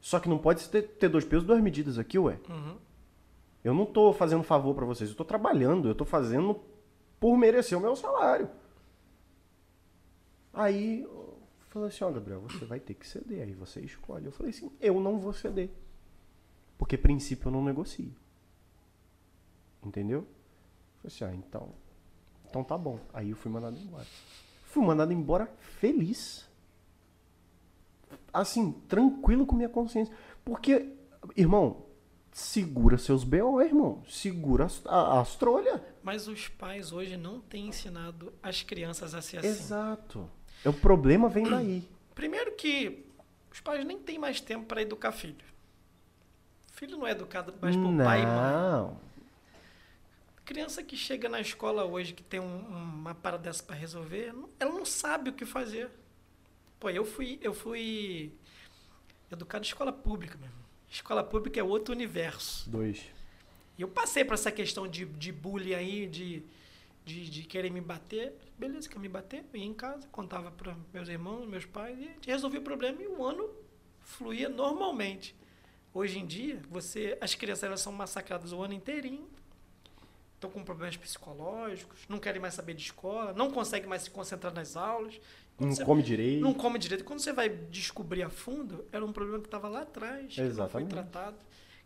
Só 0.00 0.18
que 0.20 0.28
não 0.28 0.38
pode 0.38 0.68
ter, 0.68 0.82
ter 0.82 1.08
dois 1.08 1.24
pesos, 1.24 1.46
duas 1.46 1.60
medidas 1.60 1.98
aqui, 1.98 2.18
ué. 2.18 2.38
Uhum. 2.48 2.76
Eu 3.64 3.74
não 3.74 3.86
tô 3.86 4.12
fazendo 4.12 4.42
favor 4.42 4.74
pra 4.74 4.84
vocês, 4.84 5.10
eu 5.10 5.16
tô 5.16 5.24
trabalhando, 5.24 5.88
eu 5.88 5.94
tô 5.94 6.04
fazendo 6.04 6.60
por 7.20 7.36
merecer 7.36 7.76
o 7.76 7.80
meu 7.80 7.94
salário. 7.96 8.48
Aí 10.52 11.02
eu 11.02 11.38
falei 11.68 11.88
assim, 11.88 12.04
ó, 12.04 12.10
Gabriel, 12.10 12.40
você 12.40 12.64
vai 12.64 12.80
ter 12.80 12.94
que 12.94 13.06
ceder, 13.06 13.42
aí 13.42 13.52
você 13.52 13.80
escolhe. 13.80 14.26
Eu 14.26 14.32
falei 14.32 14.50
assim, 14.50 14.70
eu 14.80 14.98
não 15.00 15.18
vou 15.18 15.32
ceder. 15.32 15.70
Porque 16.76 16.96
princípio 16.96 17.48
eu 17.48 17.52
não 17.52 17.62
negocio. 17.64 18.12
Entendeu? 19.84 20.20
Eu 20.20 21.10
falei 21.10 21.16
assim, 21.16 21.24
ah, 21.24 21.34
então. 21.34 21.68
Então 22.48 22.64
tá 22.64 22.76
bom. 22.78 22.98
Aí 23.12 23.30
eu 23.30 23.36
fui 23.36 23.50
mandado 23.50 23.76
embora. 23.76 24.06
Fui 24.68 24.84
mandado 24.84 25.12
embora 25.12 25.46
feliz. 25.80 26.46
Assim, 28.32 28.72
tranquilo 28.88 29.46
com 29.46 29.56
minha 29.56 29.68
consciência. 29.68 30.14
Porque, 30.44 30.92
irmão, 31.36 31.84
segura 32.30 32.98
seus 32.98 33.24
BO, 33.24 33.60
irmão. 33.62 34.02
Segura 34.08 34.66
as, 34.66 34.82
a- 34.86 35.20
as 35.20 35.36
trolhas. 35.36 35.80
Mas 36.02 36.28
os 36.28 36.48
pais 36.48 36.92
hoje 36.92 37.16
não 37.16 37.40
têm 37.40 37.68
ensinado 37.68 38.32
as 38.42 38.62
crianças 38.62 39.14
a 39.14 39.22
ser 39.22 39.38
assim. 39.38 39.48
Exato. 39.48 40.28
O 40.64 40.72
problema 40.72 41.28
vem 41.28 41.44
daí. 41.48 41.88
Primeiro 42.14 42.52
que 42.56 43.06
os 43.50 43.60
pais 43.60 43.84
nem 43.86 43.98
têm 43.98 44.18
mais 44.18 44.40
tempo 44.40 44.66
para 44.66 44.82
educar 44.82 45.12
filho. 45.12 45.36
Filho 46.72 46.98
não 46.98 47.06
é 47.06 47.12
educado 47.12 47.52
mais 47.60 47.74
por 47.74 47.96
pai 47.96 48.22
e 48.22 48.26
mãe. 48.26 48.52
Não. 48.52 49.07
Criança 50.48 50.82
que 50.82 50.96
chega 50.96 51.28
na 51.28 51.42
escola 51.42 51.84
hoje 51.84 52.14
que 52.14 52.22
tem 52.22 52.40
um- 52.40 52.66
uma 52.68 53.14
parada 53.14 53.42
dessa 53.42 53.62
para 53.62 53.76
resolver, 53.76 54.32
ela 54.58 54.72
não 54.72 54.86
sabe 54.86 55.28
o 55.28 55.32
que 55.34 55.44
fazer. 55.44 55.90
Pô, 56.80 56.88
eu 56.88 57.04
fui, 57.04 57.38
eu 57.42 57.52
fui 57.52 58.32
educado 59.30 59.62
em 59.62 59.68
escola 59.68 59.92
pública 59.92 60.38
mesmo. 60.38 60.56
Escola 60.88 61.22
pública 61.22 61.60
é 61.60 61.62
outro 61.62 61.92
universo. 61.92 62.70
Dois. 62.70 63.04
E 63.76 63.82
eu 63.82 63.88
passei 63.88 64.24
por 64.24 64.32
essa 64.32 64.50
questão 64.50 64.88
de, 64.88 65.04
de 65.04 65.30
bullying 65.30 65.74
aí, 65.74 66.06
de, 66.06 66.42
de, 67.04 67.28
de 67.28 67.42
querer 67.42 67.70
me 67.70 67.82
bater. 67.82 68.32
Beleza, 68.58 68.88
quer 68.88 68.98
me 68.98 69.06
bater? 69.08 69.44
Eu 69.52 69.60
ia 69.60 69.66
em 69.66 69.74
casa, 69.74 70.08
contava 70.10 70.50
para 70.50 70.74
meus 70.94 71.10
irmãos, 71.10 71.46
meus 71.46 71.66
pais, 71.66 71.98
e 71.98 72.10
resolvia 72.26 72.60
o 72.60 72.62
problema 72.64 73.02
e 73.02 73.06
o 73.06 73.22
ano 73.22 73.50
fluía 74.00 74.48
normalmente. 74.48 75.36
Hoje 75.92 76.18
em 76.18 76.24
dia, 76.26 76.62
você, 76.70 77.18
as 77.20 77.34
crianças 77.34 77.64
elas 77.64 77.80
são 77.82 77.92
massacradas 77.92 78.50
o 78.50 78.62
ano 78.62 78.72
inteirinho, 78.72 79.28
estão 80.38 80.48
com 80.50 80.62
problemas 80.64 80.96
psicológicos, 80.96 82.00
não 82.08 82.18
querem 82.18 82.40
mais 82.40 82.54
saber 82.54 82.74
de 82.74 82.82
escola, 82.82 83.32
não 83.34 83.50
conseguem 83.50 83.88
mais 83.88 84.02
se 84.02 84.10
concentrar 84.10 84.54
nas 84.54 84.76
aulas. 84.76 85.20
Quando 85.56 85.76
Não 85.76 85.84
come 85.84 86.02
direito. 86.02 86.40
não 86.40 86.54
come 86.54 86.78
direito. 86.78 87.04
Quando 87.04 87.18
você 87.18 87.32
vai 87.32 87.48
descobrir 87.48 88.22
a 88.22 88.30
fundo, 88.30 88.84
era 88.92 89.04
um 89.04 89.12
problema 89.12 89.40
que 89.40 89.48
estava 89.48 89.68
lá 89.68 89.82
atrás, 89.82 90.32
que 90.32 90.40
não 90.40 90.46
foi 90.46 90.46
Exatamente. 90.46 90.90
tratado. 90.90 91.36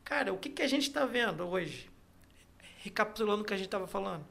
Cara, 0.05 0.32
o 0.34 0.38
que, 0.38 0.50
que 0.50 0.61
a 0.61 0.66
gente 0.68 0.82
está 0.88 1.07
vendo 1.07 1.42
hoje? 1.46 1.90
Recapitulando 2.82 3.42
o 3.42 3.44
que 3.46 3.55
a 3.55 3.57
gente 3.57 3.66
estava 3.66 3.86
falando. 3.86 4.26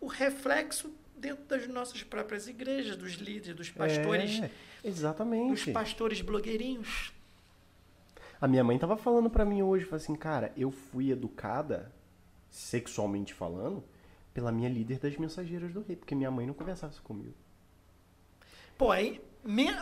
O 0.00 0.06
reflexo 0.06 0.92
dentro 1.16 1.44
das 1.46 1.66
nossas 1.66 2.02
próprias 2.02 2.46
igrejas, 2.46 2.96
dos 2.96 3.12
líderes, 3.14 3.56
dos 3.56 3.70
pastores, 3.70 4.40
É, 4.42 4.50
exatamente. 4.84 5.50
dos 5.64 5.72
pastores 5.72 6.20
blogueirinhos. 6.20 7.12
A 8.40 8.46
minha 8.46 8.62
mãe 8.62 8.78
tava 8.78 8.96
falando 8.96 9.30
pra 9.30 9.44
mim 9.44 9.62
hoje, 9.62 9.88
assim, 9.92 10.14
cara, 10.14 10.52
eu 10.56 10.70
fui 10.70 11.10
educada, 11.10 11.90
sexualmente 12.50 13.34
falando, 13.34 13.84
pela 14.32 14.52
minha 14.52 14.68
líder 14.68 14.98
das 14.98 15.16
mensageiras 15.16 15.72
do 15.72 15.82
rei, 15.82 15.96
porque 15.96 16.14
minha 16.14 16.30
mãe 16.30 16.46
não 16.46 16.54
conversava 16.54 16.92
comigo. 17.02 17.34
Pô, 18.76 18.90
aí, 18.90 19.20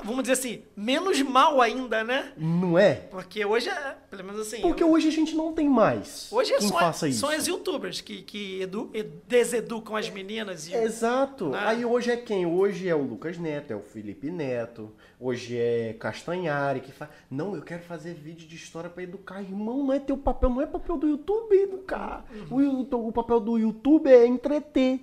vamos 0.05 0.23
dizer 0.23 0.33
assim, 0.35 0.63
menos 0.77 1.21
mal 1.23 1.61
ainda, 1.61 2.05
né? 2.05 2.33
Não 2.37 2.79
é? 2.79 2.95
Porque 2.95 3.45
hoje 3.45 3.69
é, 3.69 3.97
pelo 4.11 4.25
menos 4.25 4.41
assim. 4.41 4.61
Porque 4.61 4.83
eu- 4.83 4.91
hoje 4.91 5.09
a 5.09 5.11
gente 5.11 5.35
não 5.35 5.53
tem 5.53 5.69
mais 5.69 6.29
hoje 6.31 6.53
é 6.53 6.59
quem 6.59 6.69
só, 6.69 6.79
faça 6.79 7.09
isso. 7.09 7.21
são 7.21 7.29
as 7.31 7.47
youtubers 7.47 8.01
que, 8.01 8.23
que 8.23 8.61
edu- 8.63 8.91
deseducam 9.27 9.97
as 9.97 10.09
meninas. 10.11 10.69
E, 10.69 10.75
Exato. 10.75 11.49
Né? 11.51 11.59
Aí 11.63 11.85
hoje 11.85 12.11
é 12.11 12.17
quem? 12.17 12.47
Hoje 12.47 12.89
é 12.89 12.95
o 12.95 13.03
Lucas 13.03 13.39
Neto, 13.39 13.73
é 13.73 13.77
o 13.77 13.81
Felipe 13.81 14.31
Neto, 14.31 14.93
hoje 15.19 15.57
é 15.59 15.95
Castanhari 15.99 16.81
que 16.81 16.93
faz. 16.93 17.11
Não, 17.31 17.55
eu 17.57 17.63
quero 17.63 17.83
fazer 17.83 18.15
vídeo 18.15 18.47
de 18.47 18.57
história 18.57 18.89
pra 18.91 19.03
educar. 19.03 19.41
Irmão, 19.43 19.85
não 19.85 19.93
é 19.93 19.99
teu 19.99 20.17
papel, 20.17 20.51
não 20.51 20.61
é 20.63 20.67
papel 20.67 20.97
do 20.97 21.09
YouTube 21.09 21.55
educar. 21.57 22.25
O, 22.51 22.61
you- 22.61 22.87
o 22.91 23.13
papel 23.13 23.41
do 23.41 23.59
YouTube 23.59 24.09
é 24.09 24.27
entreter. 24.27 25.01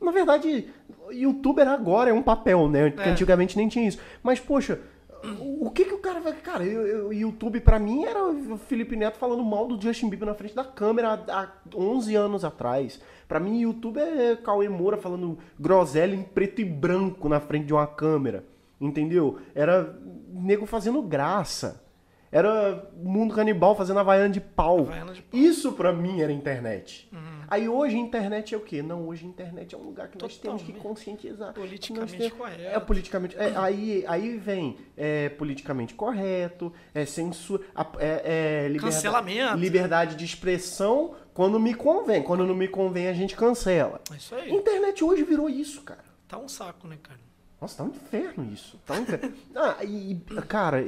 Na 0.00 0.10
verdade, 0.10 0.68
youtuber 1.10 1.68
agora 1.68 2.10
é 2.10 2.12
um 2.12 2.22
papel, 2.22 2.68
né? 2.68 2.90
Porque 2.90 3.08
É. 3.08 3.12
antigamente 3.12 3.56
nem 3.56 3.68
tinha 3.68 3.86
isso. 3.86 3.98
Mas, 4.22 4.40
poxa, 4.40 4.80
o 5.42 5.66
o 5.66 5.70
que 5.70 5.84
que 5.84 5.92
o 5.94 5.98
cara 5.98 6.20
vai. 6.20 6.32
Cara, 6.32 6.64
eu, 6.64 6.86
eu- 6.86 7.12
YouTube 7.12 7.60
pra 7.60 7.78
mim 7.78 8.04
era 8.04 8.24
o 8.24 8.56
Felipe 8.56 8.96
Neto 8.96 9.18
falando 9.18 9.44
mal 9.44 9.68
do 9.68 9.80
Justin 9.80 10.08
Bieber 10.08 10.26
na 10.26 10.34
frente 10.34 10.54
da 10.54 10.64
câmera 10.64 11.22
há, 11.28 11.42
há 11.42 11.48
11 11.76 12.14
anos 12.16 12.44
atrás. 12.44 13.00
Pra 13.28 13.38
mim, 13.38 13.60
YouTube 13.60 13.98
é 14.00 14.36
Cauê 14.36 14.68
Moura 14.68 14.96
falando 14.96 15.38
groselha 15.58 16.14
em 16.14 16.22
preto 16.22 16.60
e 16.60 16.64
branco 16.64 17.28
na 17.28 17.38
frente 17.40 17.66
de 17.66 17.72
uma 17.74 17.86
câmera. 17.86 18.44
Entendeu? 18.80 19.38
Era 19.54 19.94
nego 20.32 20.64
fazendo 20.64 21.02
graça. 21.02 21.84
Era 22.32 22.88
mundo 22.96 23.34
canibal 23.34 23.74
fazendo 23.74 23.98
havaiana 23.98 24.30
de 24.30 24.40
pau. 24.40 24.80
Havaiana 24.80 25.12
de 25.12 25.22
pau. 25.22 25.40
Isso 25.40 25.72
pra 25.72 25.92
mim 25.92 26.20
era 26.20 26.30
internet. 26.32 27.08
Uhum. 27.12 27.40
Aí 27.48 27.68
hoje 27.68 27.96
a 27.96 27.98
internet 27.98 28.54
é 28.54 28.56
o 28.56 28.60
quê? 28.60 28.80
Não, 28.80 29.08
hoje 29.08 29.26
a 29.26 29.28
internet 29.28 29.74
é 29.74 29.78
um 29.78 29.82
lugar 29.82 30.06
que 30.06 30.16
nós 30.22 30.36
temos 30.38 30.62
que 30.62 30.72
conscientizar. 30.74 31.52
Politicamente 31.52 32.16
temos- 32.16 32.32
correto. 32.32 32.62
É 32.62 32.78
politicamente. 32.78 33.36
é, 33.36 33.52
aí, 33.56 34.04
aí 34.06 34.36
vem 34.38 34.76
é, 34.96 35.28
politicamente 35.30 35.94
correto, 35.94 36.72
é 36.94 37.04
censura, 37.04 37.64
é, 37.98 38.62
é 38.64 38.68
liberdade, 38.68 38.94
Cancelamento. 38.94 39.56
liberdade 39.56 40.14
de 40.14 40.24
expressão 40.24 41.16
quando 41.34 41.58
me 41.58 41.74
convém. 41.74 42.22
Quando 42.22 42.46
não 42.46 42.54
me 42.54 42.68
convém, 42.68 43.08
a 43.08 43.12
gente 43.12 43.34
cancela. 43.34 44.00
É 44.12 44.14
isso 44.16 44.32
aí. 44.36 44.52
Internet 44.52 45.02
hoje 45.02 45.24
virou 45.24 45.48
isso, 45.50 45.82
cara. 45.82 46.04
Tá 46.28 46.38
um 46.38 46.46
saco, 46.48 46.86
né, 46.86 46.96
cara? 47.02 47.18
Nossa, 47.60 47.78
tá 47.78 47.82
um 47.82 47.88
inferno 47.88 48.48
isso. 48.52 48.78
Tá 48.86 48.94
um 48.94 49.00
inferno. 49.00 49.34
ah, 49.56 49.76
e, 49.84 50.14
cara, 50.46 50.80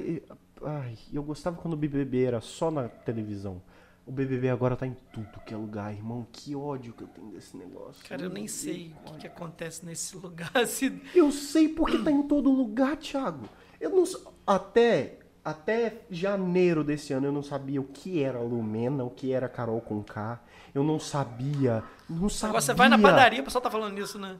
ai, 0.64 0.96
eu 1.12 1.22
gostava 1.22 1.56
quando 1.56 1.74
o 1.74 1.76
BBB 1.76 2.24
era 2.24 2.40
só 2.40 2.70
na 2.70 2.88
televisão. 2.88 3.62
O 4.04 4.10
BBB 4.10 4.50
agora 4.50 4.76
tá 4.76 4.86
em 4.86 4.96
tudo 5.12 5.40
que 5.46 5.54
é 5.54 5.56
lugar, 5.56 5.92
irmão. 5.92 6.26
Que 6.32 6.56
ódio 6.56 6.92
que 6.92 7.02
eu 7.02 7.08
tenho 7.08 7.28
desse 7.28 7.56
negócio. 7.56 8.04
Cara, 8.08 8.22
eu 8.22 8.30
nem 8.30 8.48
sei 8.48 8.92
o 9.06 9.12
que, 9.12 9.18
que 9.20 9.26
acontece 9.28 9.86
nesse 9.86 10.16
lugar. 10.18 10.66
Se... 10.66 11.00
Eu 11.14 11.30
sei 11.30 11.68
porque 11.68 11.98
tá 11.98 12.10
em 12.10 12.22
todo 12.22 12.50
lugar, 12.50 12.96
Thiago. 12.96 13.48
Eu 13.80 13.90
não 13.90 14.04
até 14.46 15.18
até 15.44 16.02
janeiro 16.08 16.84
desse 16.84 17.12
ano 17.12 17.26
eu 17.26 17.32
não 17.32 17.42
sabia 17.42 17.80
o 17.80 17.84
que 17.84 18.22
era 18.22 18.38
Lumena, 18.38 19.02
o 19.02 19.10
que 19.10 19.32
era 19.32 19.48
Carol 19.48 19.80
com 19.80 20.02
K. 20.02 20.40
Eu 20.74 20.82
não 20.82 20.98
sabia, 20.98 21.82
não 22.08 22.28
sabia. 22.28 22.50
Agora 22.50 22.62
você 22.62 22.74
vai 22.74 22.88
na 22.88 22.98
padaria, 22.98 23.40
o 23.40 23.44
pessoal 23.44 23.62
tá 23.62 23.70
falando 23.70 23.94
nisso, 23.94 24.18
né? 24.18 24.36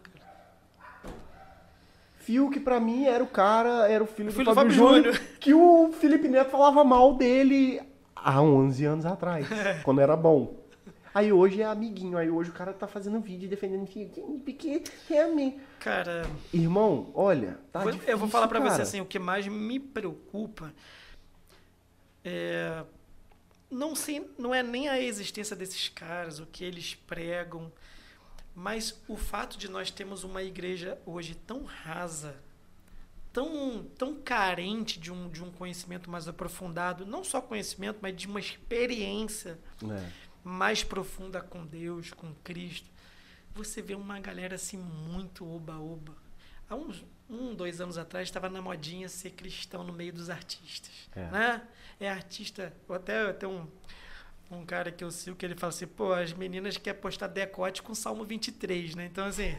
Fiuk 2.23 2.61
pra 2.61 2.79
mim 2.81 3.05
era 3.05 3.23
o 3.23 3.27
cara, 3.27 3.89
era 3.89 4.03
o 4.03 4.07
filho, 4.07 4.29
O 4.31 4.33
filho 4.33 4.45
do 4.45 4.55
Fábio 4.55 4.73
Fábio 4.73 4.95
Júnior, 4.95 5.21
que 5.41 5.53
o 5.55 5.93
Felipe 5.93 6.29
Neto 6.29 6.51
falava 6.51 6.83
mal 6.85 7.15
dele 7.15 7.81
há 8.15 8.41
11 8.41 8.85
anos 8.85 9.07
atrás, 9.07 9.47
quando 9.85 10.01
era 10.01 10.17
bom. 10.17 10.61
Aí 11.15 11.31
hoje 11.31 11.61
é 11.61 11.67
amiguinho, 11.67 12.17
aí 12.17 12.31
hoje 12.31 12.49
o 12.49 12.53
cara 12.55 12.73
tá 12.73 12.87
fazendo 12.87 13.21
vídeo 13.21 13.47
defendendo 13.49 13.87
Fiuk, 13.87 14.19
porque 14.45 14.83
realmente... 15.09 15.59
Cara, 15.79 16.25
Irmão, 16.55 17.11
olha, 17.15 17.59
tá 17.71 17.81
vou- 17.81 17.93
difícil, 17.93 18.13
eu 18.13 18.19
vou 18.19 18.29
falar 18.29 18.49
pra 18.49 18.61
você 18.61 18.71
cara. 18.71 18.83
assim, 18.83 19.01
o 19.01 19.05
que 19.05 19.19
mais 19.19 19.47
me 19.47 19.79
preocupa 19.79 20.73
é 22.25 22.83
não 23.71 23.95
sei, 23.97 24.31
não 24.39 24.55
é 24.55 24.63
nem 24.63 24.89
a 24.91 25.01
existência 25.01 25.57
desses 25.57 25.89
caras, 25.89 26.39
o 26.39 26.45
que 26.47 26.63
eles 26.63 26.95
pregam, 26.95 27.73
mas 28.55 29.01
o 29.09 29.17
fato 29.17 29.57
de 29.59 29.69
nós 29.69 29.91
termos 29.91 30.25
uma 30.25 30.43
igreja 30.43 31.01
hoje 31.07 31.35
tão 31.35 31.65
rasa, 31.65 32.37
tão, 33.33 33.85
tão 33.97 34.21
carente 34.21 35.01
de 35.01 35.11
um, 35.11 35.29
de 35.31 35.43
um 35.43 35.51
conhecimento 35.51 36.11
mais 36.11 36.29
aprofundado, 36.29 37.07
não 37.07 37.25
só 37.25 37.41
conhecimento, 37.41 37.99
mas 38.03 38.15
de 38.17 38.27
uma 38.27 38.41
experiência 38.41 39.59
É. 39.83 40.11
mais 40.45 40.85
profunda 40.85 41.41
com 41.41 41.65
Deus, 41.65 42.13
com 42.13 42.35
Cristo, 42.45 42.91
você 43.55 43.81
vê 43.83 43.95
uma 43.95 44.19
galera 44.21 44.55
assim 44.57 44.77
muito 44.77 45.47
oba-oba. 45.47 46.15
Há 46.69 46.75
uns 46.75 47.05
um, 47.29 47.55
dois 47.55 47.81
anos 47.81 47.97
atrás 47.97 48.29
estava 48.29 48.49
na 48.49 48.61
modinha 48.61 49.09
ser 49.09 49.31
cristão 49.31 49.83
no 49.85 49.93
meio 49.93 50.13
dos 50.13 50.29
artistas. 50.29 51.09
É. 51.15 51.31
Né? 51.31 51.63
É 52.01 52.11
artista. 52.11 52.73
Até 52.89 53.33
tem 53.33 53.49
um, 53.49 53.67
um 54.57 54.67
cara 54.67 54.91
que 54.91 55.03
eu 55.03 55.11
sigo 55.11 55.37
que 55.37 55.45
ele 55.45 55.55
fala 55.55 55.73
assim, 55.73 55.87
pô, 55.87 56.13
as 56.13 56.33
meninas 56.33 56.77
querem 56.77 57.01
postar 57.01 57.29
decote 57.29 57.83
com 57.83 57.95
Salmo 57.95 58.25
23, 58.25 58.95
né? 58.95 59.07
Então 59.07 59.27
assim. 59.27 59.57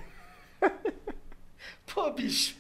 pô, 1.94 2.12
bicho. 2.12 2.56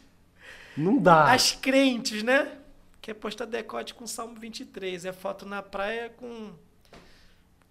Não 0.75 0.97
dá. 0.97 1.31
As 1.31 1.51
crentes, 1.51 2.23
né? 2.23 2.57
Quer 3.01 3.13
postar 3.15 3.45
decote 3.45 3.93
com 3.93 4.07
Salmo 4.07 4.35
23. 4.35 5.05
É 5.05 5.13
foto 5.13 5.45
na 5.45 5.61
praia 5.61 6.09
com, 6.09 6.53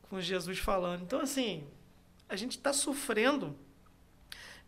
com 0.03 0.21
Jesus 0.21 0.59
falando. 0.59 1.03
Então, 1.03 1.21
assim, 1.21 1.67
a 2.29 2.37
gente 2.37 2.57
está 2.57 2.73
sofrendo 2.73 3.57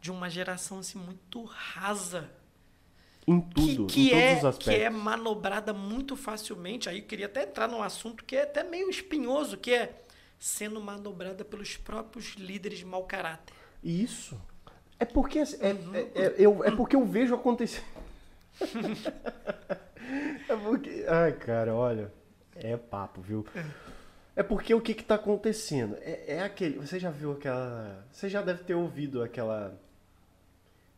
de 0.00 0.10
uma 0.10 0.28
geração 0.28 0.78
assim, 0.80 0.98
muito 0.98 1.44
rasa. 1.44 2.30
Em 3.26 3.40
Que, 3.40 3.54
tudo, 3.54 3.86
que, 3.86 4.06
em 4.08 4.10
todos 4.10 4.22
é, 4.22 4.36
os 4.38 4.44
aspectos. 4.44 4.74
que 4.74 4.80
é 4.82 4.90
manobrada 4.90 5.72
muito 5.72 6.14
facilmente. 6.16 6.88
Aí 6.88 6.98
eu 6.98 7.04
queria 7.04 7.26
até 7.26 7.44
entrar 7.44 7.66
num 7.68 7.82
assunto 7.82 8.24
que 8.24 8.36
é 8.36 8.42
até 8.42 8.62
meio 8.62 8.90
espinhoso, 8.90 9.56
que 9.56 9.72
é 9.72 10.02
sendo 10.38 10.80
manobrada 10.80 11.44
pelos 11.44 11.76
próprios 11.76 12.34
líderes 12.34 12.82
mau 12.82 13.04
caráter. 13.04 13.54
Isso. 13.82 14.38
É 15.00 15.04
porque, 15.04 15.38
assim, 15.38 15.56
é, 15.60 15.70
é, 15.70 16.26
é- 16.26 16.34
eu, 16.38 16.62
é 16.64 16.70
porque 16.70 16.94
eu 16.96 17.04
vejo 17.04 17.34
acontecer. 17.34 17.82
é 20.48 20.56
porque. 20.56 21.04
Ai, 21.08 21.32
cara, 21.32 21.74
olha. 21.74 22.12
É 22.56 22.76
papo, 22.76 23.20
viu? 23.20 23.44
É 24.36 24.42
porque 24.42 24.72
o 24.74 24.80
que 24.80 24.94
que 24.94 25.02
tá 25.02 25.16
acontecendo? 25.16 25.96
É, 26.00 26.34
é 26.36 26.42
aquele. 26.42 26.78
Você 26.78 26.98
já 26.98 27.10
viu 27.10 27.32
aquela. 27.32 28.06
Você 28.12 28.28
já 28.28 28.42
deve 28.42 28.62
ter 28.64 28.74
ouvido 28.74 29.22
aquela. 29.22 29.78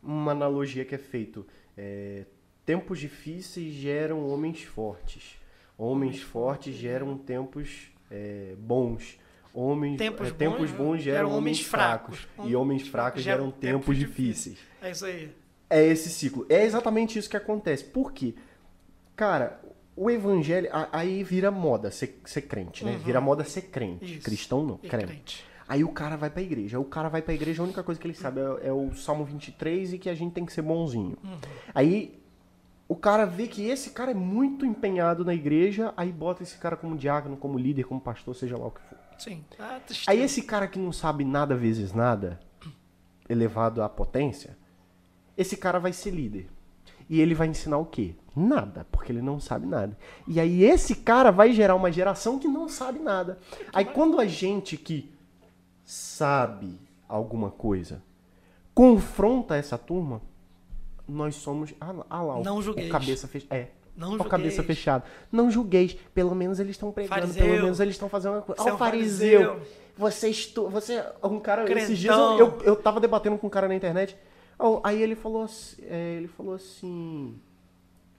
Uma 0.02 0.32
analogia 0.32 0.84
que 0.84 0.94
é 0.94 0.98
feito. 0.98 1.46
É, 1.76 2.24
tempos 2.64 2.98
difíceis 2.98 3.72
geram 3.74 4.26
homens 4.28 4.62
fortes. 4.62 5.38
Homens 5.78 6.20
fortes 6.22 6.74
geram 6.74 7.16
tempos 7.18 7.88
é, 8.10 8.54
bons. 8.58 9.18
Homens, 9.52 9.96
Tempos 9.96 10.28
é, 10.28 10.30
tempos 10.32 10.70
bons 10.70 10.76
bons 10.76 11.02
geram 11.02 11.32
homens 11.32 11.60
fracos. 11.62 12.18
fracos. 12.20 12.50
E 12.50 12.54
homens 12.54 12.86
fracos 12.88 13.22
geram 13.22 13.50
tempos 13.50 13.96
difíceis. 13.96 14.58
É 14.82 14.90
isso 14.90 15.06
aí. 15.06 15.32
É 15.70 15.82
esse 15.82 16.10
ciclo. 16.10 16.44
É 16.48 16.62
exatamente 16.64 17.18
isso 17.18 17.28
que 17.30 17.36
acontece. 17.36 17.82
Por 17.84 18.12
quê? 18.12 18.34
Cara, 19.16 19.58
o 19.96 20.10
evangelho. 20.10 20.68
Aí 20.92 21.24
vira 21.24 21.50
moda 21.50 21.90
ser, 21.90 22.20
ser 22.26 22.42
crente, 22.42 22.84
né? 22.84 22.92
Uhum. 22.92 22.98
Vira 22.98 23.20
moda 23.20 23.44
ser 23.44 23.62
crente. 23.62 24.16
Isso. 24.16 24.24
Cristão 24.24 24.62
não, 24.62 24.76
crente. 24.76 25.06
crente. 25.06 25.44
Aí 25.68 25.82
o 25.82 25.88
cara 25.88 26.16
vai 26.16 26.30
pra 26.30 26.42
igreja. 26.42 26.78
O 26.78 26.84
cara 26.84 27.08
vai 27.08 27.22
pra 27.22 27.34
igreja, 27.34 27.62
a 27.62 27.64
única 27.64 27.82
coisa 27.82 28.00
que 28.00 28.06
ele 28.06 28.14
sabe 28.14 28.40
é, 28.40 28.68
é 28.68 28.72
o 28.72 28.94
Salmo 28.94 29.24
23 29.24 29.94
e 29.94 29.98
que 29.98 30.08
a 30.08 30.14
gente 30.14 30.32
tem 30.32 30.46
que 30.46 30.52
ser 30.52 30.62
bonzinho. 30.62 31.16
Uhum. 31.24 31.38
Aí 31.74 32.20
o 32.88 32.94
cara 32.94 33.24
vê 33.24 33.48
que 33.48 33.66
esse 33.66 33.90
cara 33.90 34.12
é 34.12 34.14
muito 34.14 34.64
empenhado 34.64 35.24
na 35.24 35.34
igreja, 35.34 35.92
aí 35.96 36.12
bota 36.12 36.42
esse 36.42 36.56
cara 36.56 36.76
como 36.76 36.96
diácono, 36.96 37.36
como 37.36 37.58
líder, 37.58 37.84
como 37.84 38.00
pastor, 38.00 38.34
seja 38.34 38.56
lá 38.56 38.66
o 38.66 38.70
que 38.70 38.80
for. 38.80 38.98
Sim. 39.18 39.44
Ah. 39.58 39.80
Aí 40.06 40.20
esse 40.20 40.42
cara 40.42 40.68
que 40.68 40.78
não 40.78 40.92
sabe 40.92 41.24
nada 41.24 41.56
vezes 41.56 41.92
nada, 41.92 42.38
elevado 43.28 43.82
à 43.82 43.88
potência, 43.88 44.56
esse 45.36 45.56
cara 45.56 45.80
vai 45.80 45.92
ser 45.92 46.10
líder. 46.10 46.48
E 47.08 47.20
ele 47.20 47.34
vai 47.34 47.48
ensinar 47.48 47.78
o 47.78 47.86
quê? 47.86 48.14
Nada, 48.34 48.86
porque 48.90 49.10
ele 49.10 49.22
não 49.22 49.40
sabe 49.40 49.66
nada. 49.66 49.96
E 50.26 50.38
aí 50.38 50.62
esse 50.64 50.94
cara 50.94 51.30
vai 51.30 51.52
gerar 51.52 51.74
uma 51.74 51.90
geração 51.90 52.38
que 52.38 52.48
não 52.48 52.68
sabe 52.68 52.98
nada. 52.98 53.38
Aí 53.72 53.84
quando 53.84 54.20
a 54.20 54.26
gente 54.26 54.76
que 54.76 55.15
sabe 55.86 56.78
alguma 57.08 57.50
coisa 57.50 58.02
confronta 58.76 59.56
essa 59.56 59.78
turma, 59.78 60.20
nós 61.08 61.34
somos 61.36 61.72
ah, 61.80 61.94
ah 62.10 62.22
lá, 62.22 62.36
o- 62.36 62.44
Não 62.44 62.58
o 62.58 62.62
julgueis. 62.62 62.92
cabeça 62.92 63.26
fechada. 63.26 63.56
É. 63.56 63.70
Não 63.96 64.16
a 64.16 64.24
cabeça 64.28 64.56
julgueis. 64.56 64.78
fechada. 64.78 65.04
Não 65.32 65.50
julgueis. 65.50 65.94
Pelo 66.12 66.34
menos 66.34 66.60
eles 66.60 66.72
estão 66.72 66.92
pregando. 66.92 67.14
Fariseu. 67.14 67.42
Pelo 67.46 67.62
menos 67.62 67.80
eles 67.80 67.94
estão 67.94 68.10
fazendo 68.10 68.34
uma 68.34 68.42
coisa. 68.42 68.62
Você 68.62 68.68
Ó, 68.68 68.70
é 68.70 68.72
o 68.72 68.74
um 68.74 68.78
fariseu. 68.78 69.40
fariseu. 69.54 69.66
Você 69.96 70.28
estu... 70.28 70.68
Você. 70.68 71.02
Um 71.24 71.40
cara. 71.40 71.64
Crentão. 71.64 71.84
Esses 71.84 71.98
dias 71.98 72.14
eu, 72.14 72.38
eu, 72.38 72.60
eu 72.64 72.76
tava 72.76 73.00
debatendo 73.00 73.38
com 73.38 73.46
um 73.46 73.50
cara 73.50 73.66
na 73.66 73.74
internet. 73.74 74.14
Oh, 74.58 74.80
Aí 74.84 75.02
ele 75.02 75.14
falou, 75.14 75.44
assim- 75.44 75.82
é, 75.88 76.16
ele 76.16 76.28
falou 76.28 76.54
assim, 76.54 77.38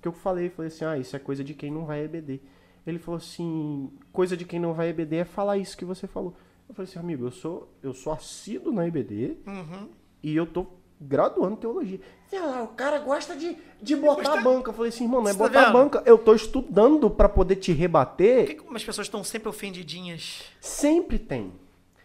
que 0.02 0.08
eu 0.08 0.12
falei, 0.12 0.50
falei 0.50 0.70
assim, 0.70 0.86
ah, 0.86 0.98
isso 0.98 1.16
é 1.16 1.20
coisa 1.20 1.44
de 1.44 1.54
quem 1.54 1.70
não 1.70 1.86
vai 1.86 2.04
EBD. 2.04 2.42
Ele 2.86 2.98
falou 2.98 3.18
assim, 3.20 3.92
coisa 4.12 4.36
de 4.36 4.46
quem 4.46 4.60
não 4.60 4.74
vai 4.74 4.90
EBD 4.90 5.18
é 5.18 5.26
falar 5.26 5.58
isso 5.58 5.78
que 5.78 5.86
você 5.86 6.08
falou. 6.08 6.34
Eu 6.70 6.76
falei 6.76 6.90
assim, 6.90 7.00
amigo, 7.00 7.26
eu 7.26 7.32
sou, 7.32 7.72
eu 7.82 7.94
sou 7.94 8.12
assíduo 8.14 8.72
na 8.74 8.86
EBD 8.88 9.38
Uhum. 9.48 9.90
e 10.22 10.36
eu 10.36 10.46
tô 10.46 10.68
graduando 11.00 11.56
teologia. 11.58 12.00
Sei 12.30 12.40
lá, 12.40 12.64
o 12.64 12.70
cara 12.70 13.00
gosta 13.00 13.36
de, 13.36 13.56
de 13.82 13.96
botar 13.96 14.40
a 14.40 14.42
banca. 14.42 14.70
Eu 14.72 14.74
falei 14.74 14.90
assim, 14.90 15.04
irmão, 15.06 15.22
não 15.22 15.30
é 15.30 15.34
Você 15.34 15.38
tá 15.40 15.46
botar 15.48 15.62
a 15.62 15.66
vendo? 15.66 15.74
banca. 15.74 16.04
Eu 16.06 16.18
tô 16.18 16.34
estudando 16.34 17.10
pra 17.10 17.30
poder 17.30 17.56
te 17.58 17.72
Por 17.72 17.80
rebater. 17.80 18.48
que 18.48 18.56
como 18.56 18.76
as 18.76 18.84
pessoas 18.84 19.08
estão 19.08 19.24
sempre 19.24 19.48
ofendidinhas? 19.48 20.44
Sempre 20.60 21.18
tem. 21.20 21.54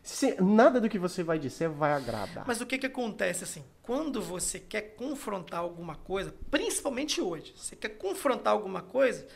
Se- 0.03 0.41
nada 0.43 0.81
do 0.81 0.89
que 0.89 0.99
você 0.99 1.23
vai 1.23 1.39
dizer 1.39 1.69
vai 1.69 1.93
agradar. 1.93 2.45
Mas 2.47 2.61
o 2.61 2.67
que 2.67 2.77
que 2.79 2.87
acontece 2.87 3.45
assim? 3.45 3.65
Quando 3.83 4.21
você 4.21 4.59
quer 4.61 4.95
confrontar 4.97 5.61
alguma 5.61 5.95
coisa, 5.97 6.35
principalmente 6.51 7.21
hoje, 7.21 7.53
você 7.57 7.75
quer 7.77 7.91
confrontar 7.91 8.53
alguma 8.53 8.83
coisa, 8.83 9.27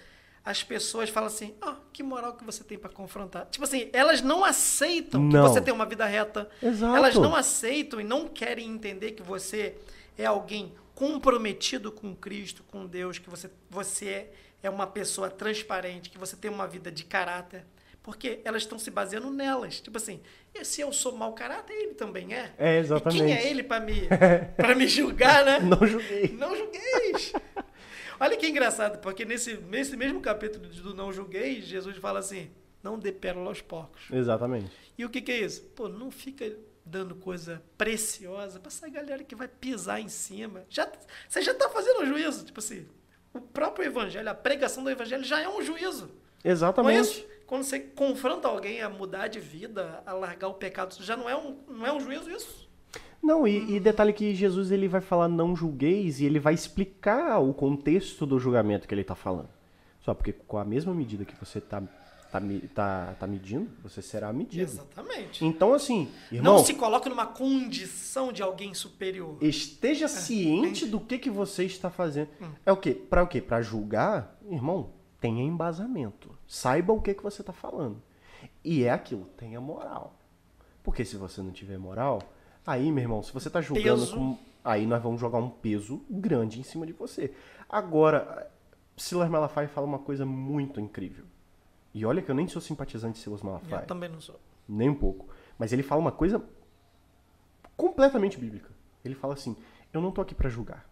as 0.47 0.63
pessoas 0.63 1.11
falam 1.11 1.27
assim: 1.27 1.55
"Ah, 1.61 1.77
que 1.93 2.03
moral 2.03 2.35
que 2.35 2.45
você 2.45 2.65
tem 2.65 2.79
pra 2.79 2.89
confrontar?". 2.89 3.47
Tipo 3.51 3.65
assim, 3.65 3.91
elas 3.93 4.23
não 4.23 4.43
aceitam 4.45 5.21
Não. 5.21 5.31
que 5.45 5.49
você 5.51 5.61
tem 5.61 5.75
uma 5.75 5.85
vida 5.85 6.07
reta. 6.07 6.49
Exato. 6.63 6.97
Elas 6.97 7.15
não 7.17 7.35
aceitam 7.35 8.01
e 8.01 8.05
não 8.05 8.27
querem 8.29 8.67
entender 8.71 9.11
que 9.13 9.23
você 9.23 9.77
é 10.17 10.25
alguém 10.25 10.73
comprometido 10.95 11.93
com 11.93 12.15
Cristo, 12.17 12.63
com 12.69 12.87
Deus, 12.87 13.19
que 13.19 13.29
você 13.29 13.51
você 13.69 14.29
é, 14.63 14.71
uma 14.71 14.87
pessoa 14.87 15.29
transparente, 15.29 16.09
que 16.09 16.17
você 16.17 16.35
tem 16.37 16.51
uma 16.51 16.67
vida 16.67 16.91
de 16.91 17.05
caráter. 17.05 17.65
Porque 18.03 18.41
elas 18.45 18.63
estão 18.63 18.79
se 18.79 18.89
baseando 18.89 19.31
nelas. 19.33 19.81
Tipo 19.81 19.97
assim, 19.99 20.21
e 20.55 20.65
se 20.65 20.81
eu 20.81 20.93
sou 20.93 21.11
mau 21.17 21.33
caráter, 21.33 21.73
ele 21.75 21.95
também 21.95 22.33
é. 22.35 22.53
É, 22.57 22.77
E 22.77 22.79
exatamente. 22.79 23.21
quem 23.21 23.33
é 23.37 23.51
ele 23.51 23.65
para 23.65 23.81
me, 23.85 24.03
pra 24.57 24.75
me 24.77 24.87
julgar, 24.87 25.45
né? 25.45 25.59
Não 25.59 25.85
julguei. 25.85 26.29
Não 26.39 26.57
julgueis. 26.57 27.33
Olha 28.19 28.37
que 28.37 28.47
engraçado, 28.47 28.99
porque 28.99 29.25
nesse, 29.25 29.57
nesse 29.59 29.97
mesmo 29.97 30.21
capítulo 30.21 30.67
do 30.67 30.95
Não 30.95 31.13
Julgueis, 31.13 31.65
Jesus 31.65 31.97
fala 31.99 32.21
assim: 32.21 32.51
não 32.83 32.99
dê 32.99 33.13
pérola 33.13 33.49
aos 33.49 33.61
porcos. 33.61 34.11
Exatamente. 34.11 34.71
E 34.97 35.05
o 35.05 35.11
que, 35.11 35.21
que 35.21 35.33
é 35.33 35.41
isso? 35.41 35.63
Pô, 35.75 35.89
não 35.89 36.11
fica 36.11 36.57
dando 36.85 37.17
coisa 37.17 37.63
preciosa 37.77 38.61
pra 38.61 38.69
essa 38.69 38.89
galera 38.89 39.25
que 39.25 39.35
vai 39.35 39.49
pisar 39.49 40.01
em 40.01 40.09
cima. 40.09 40.65
Já, 40.71 40.91
você 41.29 41.43
já 41.43 41.53
tá 41.53 41.69
fazendo 41.69 42.03
um 42.03 42.07
juízo. 42.07 42.45
Tipo 42.45 42.61
assim, 42.61 42.87
o 43.35 43.41
próprio 43.41 43.87
evangelho, 43.87 44.31
a 44.31 44.35
pregação 44.35 44.85
do 44.85 44.91
evangelho 44.91 45.25
já 45.25 45.41
é 45.41 45.49
um 45.49 45.61
juízo. 45.61 46.11
É 46.45 46.51
Exatamente. 46.51 47.01
isso? 47.01 47.27
Quando 47.47 47.65
você 47.65 47.81
confronta 47.81 48.49
alguém 48.49 48.81
a 48.81 48.89
mudar 48.89 49.29
de 49.29 49.41
vida, 49.41 50.03
a 50.07 50.13
largar 50.13 50.49
o 50.49 50.55
pecado, 50.55 50.97
já 51.01 51.17
não 51.17 51.29
é 51.29 51.37
um, 51.37 51.59
não 51.69 51.87
é 51.87 51.93
um 51.93 52.01
juízo 52.01 52.31
isso? 52.31 52.66
Não, 53.23 53.47
e, 53.47 53.75
e 53.77 53.81
detalhe 53.81 54.13
que 54.13 54.35
Jesus 54.35 54.71
ele 54.71 54.87
vai 54.87 55.01
falar 55.01 55.29
não 55.29 55.57
julgueis 55.57 56.21
e 56.21 56.25
ele 56.25 56.39
vai 56.39 56.55
explicar 56.55 57.39
o 57.41 57.53
contexto 57.53 58.25
do 58.25 58.39
julgamento 58.39 58.87
que 58.87 58.95
ele 58.95 59.03
tá 59.05 59.15
falando. 59.15 59.49
Só 60.01 60.15
porque 60.15 60.33
com 60.33 60.59
a 60.59 60.65
mesma 60.65 60.95
medida 60.95 61.25
que 61.25 61.35
você 61.35 61.61
tá, 61.61 61.83
tá, 62.31 62.39
me- 62.39 62.61
tá, 62.61 63.17
tá 63.19 63.27
medindo, 63.27 63.69
você 63.83 64.01
será 64.01 64.33
medido. 64.33 64.63
Exatamente. 64.63 65.45
Então, 65.45 65.75
assim, 65.75 66.09
irmão, 66.31 66.55
Não 66.59 66.65
se 66.65 66.75
coloque 66.75 67.09
numa 67.09 67.27
condição 67.27 68.33
de 68.33 68.43
alguém 68.43 68.73
superior. 68.75 69.37
esteja 69.41 70.07
ciente 70.07 70.87
do 70.87 71.01
que, 71.01 71.19
que 71.19 71.31
você 71.31 71.65
está 71.65 71.91
fazendo. 71.91 72.29
É 72.65 72.71
o 72.71 72.77
quê? 72.77 72.93
Pra 72.93 73.25
o 73.25 73.27
quê? 73.27 73.41
Pra 73.41 73.61
julgar? 73.61 74.39
Irmão, 74.49 74.91
tenha 75.21 75.43
embasamento. 75.43 76.31
Saiba 76.47 76.93
o 76.93 77.03
que, 77.03 77.13
que 77.15 77.23
você 77.25 77.43
está 77.43 77.53
falando. 77.53 78.01
E 78.63 78.85
é 78.85 78.91
aquilo, 78.91 79.25
tenha 79.37 79.61
moral. 79.61 80.17
Porque 80.85 81.05
se 81.05 81.17
você 81.17 81.43
não 81.43 81.51
tiver 81.51 81.79
moral, 81.79 82.23
aí, 82.67 82.91
meu 82.91 83.03
irmão, 83.03 83.23
se 83.23 83.33
você 83.33 83.49
tá 83.49 83.61
julgando 83.61 84.01
Peso. 84.01 84.17
com. 84.17 84.39
Aí 84.65 84.85
nós 84.85 85.01
vamos 85.01 85.21
jogar 85.21 85.39
um 85.39 85.49
peso 85.49 86.05
grande 86.11 86.59
em 86.59 86.65
cima 86.65 86.85
de 86.85 86.93
você. 86.93 87.33
Agora, 87.69 88.51
Silas 88.97 89.31
Malafaia 89.31 89.69
fala 89.69 89.87
uma 89.87 90.01
coisa 90.01 90.27
muito 90.27 90.81
incrível. 90.81 91.25
E 91.95 92.05
olha 92.05 92.21
que 92.21 92.31
eu 92.31 92.35
nem 92.35 92.49
sou 92.49 92.61
simpatizante 92.61 93.15
de 93.15 93.21
Silas 93.21 93.43
Malafaia. 93.43 93.83
Eu 93.83 93.87
também 93.87 94.09
não 94.09 94.21
sou. 94.21 94.41
Nem 94.69 94.91
um 94.91 94.95
pouco. 94.95 95.29
Mas 95.57 95.73
ele 95.73 95.83
fala 95.83 96.01
uma 96.01 96.13
coisa 96.13 96.45
completamente 97.77 98.39
bíblica. 98.39 98.71
Ele 99.05 99.15
fala 99.15 99.35
assim: 99.35 99.57
Eu 99.93 100.01
não 100.01 100.11
tô 100.11 100.21
aqui 100.21 100.35
pra 100.35 100.49
julgar. 100.49 100.89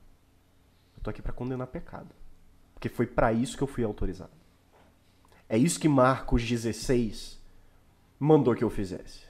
Eu 0.96 1.02
tô 1.02 1.10
aqui 1.10 1.20
pra 1.20 1.32
condenar 1.32 1.66
pecado. 1.66 2.14
Porque 2.74 2.88
foi 2.88 3.06
pra 3.06 3.32
isso 3.32 3.56
que 3.56 3.62
eu 3.62 3.66
fui 3.66 3.82
autorizado. 3.82 4.32
É 5.48 5.58
isso 5.58 5.80
que 5.80 5.88
Marcos 5.88 6.42
16 6.42 7.40
mandou 8.18 8.54
que 8.54 8.64
eu 8.64 8.70
fizesse. 8.70 9.26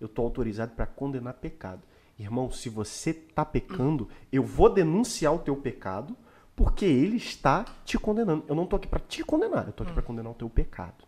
Eu 0.00 0.08
tô 0.08 0.22
autorizado 0.22 0.72
pra 0.72 0.86
condenar 0.86 1.34
pecado. 1.34 1.82
Irmão, 2.18 2.50
se 2.50 2.68
você 2.68 3.12
tá 3.12 3.44
pecando, 3.44 4.08
eu 4.32 4.42
vou 4.42 4.70
denunciar 4.70 5.34
o 5.34 5.38
teu 5.38 5.56
pecado, 5.56 6.16
porque 6.54 6.84
ele 6.84 7.16
está 7.16 7.64
te 7.84 7.98
condenando. 7.98 8.44
Eu 8.48 8.54
não 8.54 8.66
tô 8.66 8.76
aqui 8.76 8.86
pra 8.86 9.00
te 9.00 9.22
condenar, 9.22 9.66
eu 9.66 9.72
tô 9.72 9.82
aqui 9.82 9.92
pra 9.92 10.02
condenar 10.02 10.32
o 10.32 10.34
teu 10.34 10.48
pecado. 10.48 11.04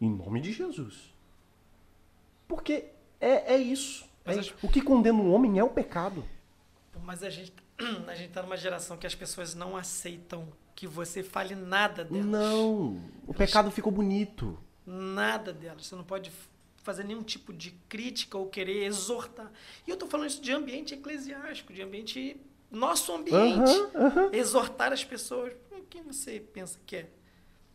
Em 0.00 0.10
nome 0.10 0.40
de 0.40 0.52
Jesus. 0.52 1.14
Porque 2.48 2.86
é, 3.20 3.54
é 3.54 3.58
isso. 3.58 4.08
É 4.24 4.34
isso. 4.34 4.54
O 4.62 4.68
que 4.68 4.80
condena 4.80 5.18
o 5.18 5.30
homem 5.30 5.58
é 5.58 5.64
o 5.64 5.68
pecado. 5.68 6.24
Mas 7.02 7.22
a 7.22 7.30
gente, 7.30 7.52
a 8.08 8.14
gente 8.14 8.32
tá 8.32 8.42
numa 8.42 8.56
geração 8.56 8.96
que 8.96 9.06
as 9.06 9.14
pessoas 9.14 9.54
não 9.54 9.76
aceitam 9.76 10.48
que 10.74 10.86
você 10.86 11.22
fale 11.22 11.54
nada 11.54 12.04
delas. 12.04 12.26
Não. 12.26 13.00
O 13.26 13.34
pecado 13.34 13.70
ficou 13.70 13.92
bonito. 13.92 14.58
Nada 14.86 15.52
delas. 15.52 15.86
Você 15.86 15.94
não 15.94 16.04
pode 16.04 16.32
fazer 16.84 17.02
nenhum 17.02 17.22
tipo 17.22 17.52
de 17.52 17.72
crítica 17.88 18.38
ou 18.38 18.46
querer 18.48 18.84
exortar. 18.84 19.50
E 19.86 19.90
eu 19.90 19.96
tô 19.96 20.06
falando 20.06 20.28
isso 20.28 20.40
de 20.40 20.52
ambiente 20.52 20.94
eclesiástico, 20.94 21.72
de 21.72 21.82
ambiente. 21.82 22.36
Nosso 22.70 23.12
ambiente. 23.14 23.70
Aham, 23.94 24.06
aham. 24.06 24.30
Exortar 24.32 24.92
as 24.92 25.04
pessoas. 25.04 25.52
"Hum, 25.72 25.82
Quem 25.90 26.02
você 26.02 26.38
pensa 26.40 26.78
que 26.86 26.96
é? 26.96 27.06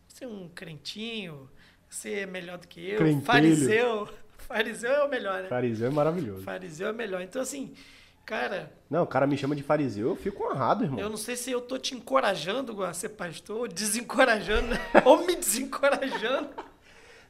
Você 0.08 0.24
é 0.26 0.28
um 0.28 0.50
crentinho? 0.50 1.50
Você 1.90 2.12
é 2.20 2.26
melhor 2.26 2.58
do 2.58 2.68
que 2.68 2.90
eu? 2.90 2.98
Crentelho. 2.98 3.26
Fariseu. 3.26 4.10
Fariseu 4.48 4.92
é 4.92 5.04
o 5.04 5.10
melhor, 5.10 5.44
né? 5.44 5.50
Fariseu 5.50 5.88
é 5.88 5.92
maravilhoso. 5.92 6.44
Fariseu 6.44 6.88
é 6.90 6.94
melhor. 6.94 7.22
Então, 7.22 7.42
assim, 7.42 7.74
cara, 8.26 8.72
Não, 8.90 9.04
o 9.04 9.08
cara 9.08 9.26
me 9.28 9.38
chama 9.38 9.56
de 9.56 9.62
fariseu, 9.64 10.10
eu 10.10 10.16
fico 10.16 10.44
honrado, 10.44 10.84
irmão. 10.84 11.00
eu 11.00 11.10
não 11.10 11.18
sei 11.18 11.36
se 11.36 11.50
eu 11.52 11.62
tô 11.62 11.78
te 11.78 11.94
encorajando 11.96 12.84
a 12.84 12.92
ser 12.94 13.10
pastor, 13.10 13.58
ou 13.62 13.68
desencorajando, 13.68 14.68
ou 15.06 15.26
me 15.26 15.36
desencorajando. 15.36 16.50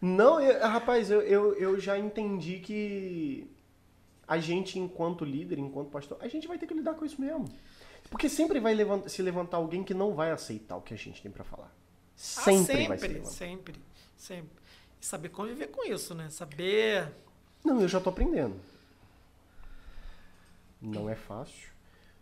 Não, 0.01 0.39
eu- 0.39 0.59
rapaz, 0.67 1.11
eu, 1.11 1.21
eu, 1.21 1.53
eu 1.55 1.79
já 1.79 1.97
entendi 1.97 2.59
que 2.59 3.49
a 4.27 4.37
gente, 4.39 4.79
enquanto 4.79 5.25
líder, 5.25 5.59
enquanto 5.59 5.89
pastor, 5.89 6.17
a 6.21 6.27
gente 6.27 6.47
vai 6.47 6.57
ter 6.57 6.67
que 6.67 6.73
lidar 6.73 6.93
com 6.93 7.03
isso 7.05 7.19
mesmo. 7.19 7.45
Porque 8.09 8.29
sempre 8.29 8.59
vai 8.59 8.75
se 9.07 9.21
levantar 9.21 9.57
alguém 9.57 9.83
que 9.83 9.93
não 9.93 10.13
vai 10.13 10.31
aceitar 10.31 10.77
o 10.77 10.81
que 10.81 10.93
a 10.93 10.97
gente 10.97 11.21
tem 11.21 11.31
pra 11.31 11.43
falar. 11.43 11.71
Sempre, 12.15 12.85
ah, 12.85 12.87
vai 12.87 12.97
se 12.97 13.01
sempre, 13.01 13.07
levantar. 13.07 13.29
sempre, 13.31 13.75
sempre. 14.17 14.49
E 15.01 15.05
saber 15.05 15.29
conviver 15.29 15.67
com 15.67 15.85
isso, 15.85 16.13
né? 16.15 16.29
Saber. 16.29 17.11
Não, 17.63 17.81
eu 17.81 17.87
já 17.87 17.99
tô 17.99 18.09
aprendendo. 18.09 18.55
Não 20.81 21.09
é 21.09 21.15
fácil. 21.15 21.69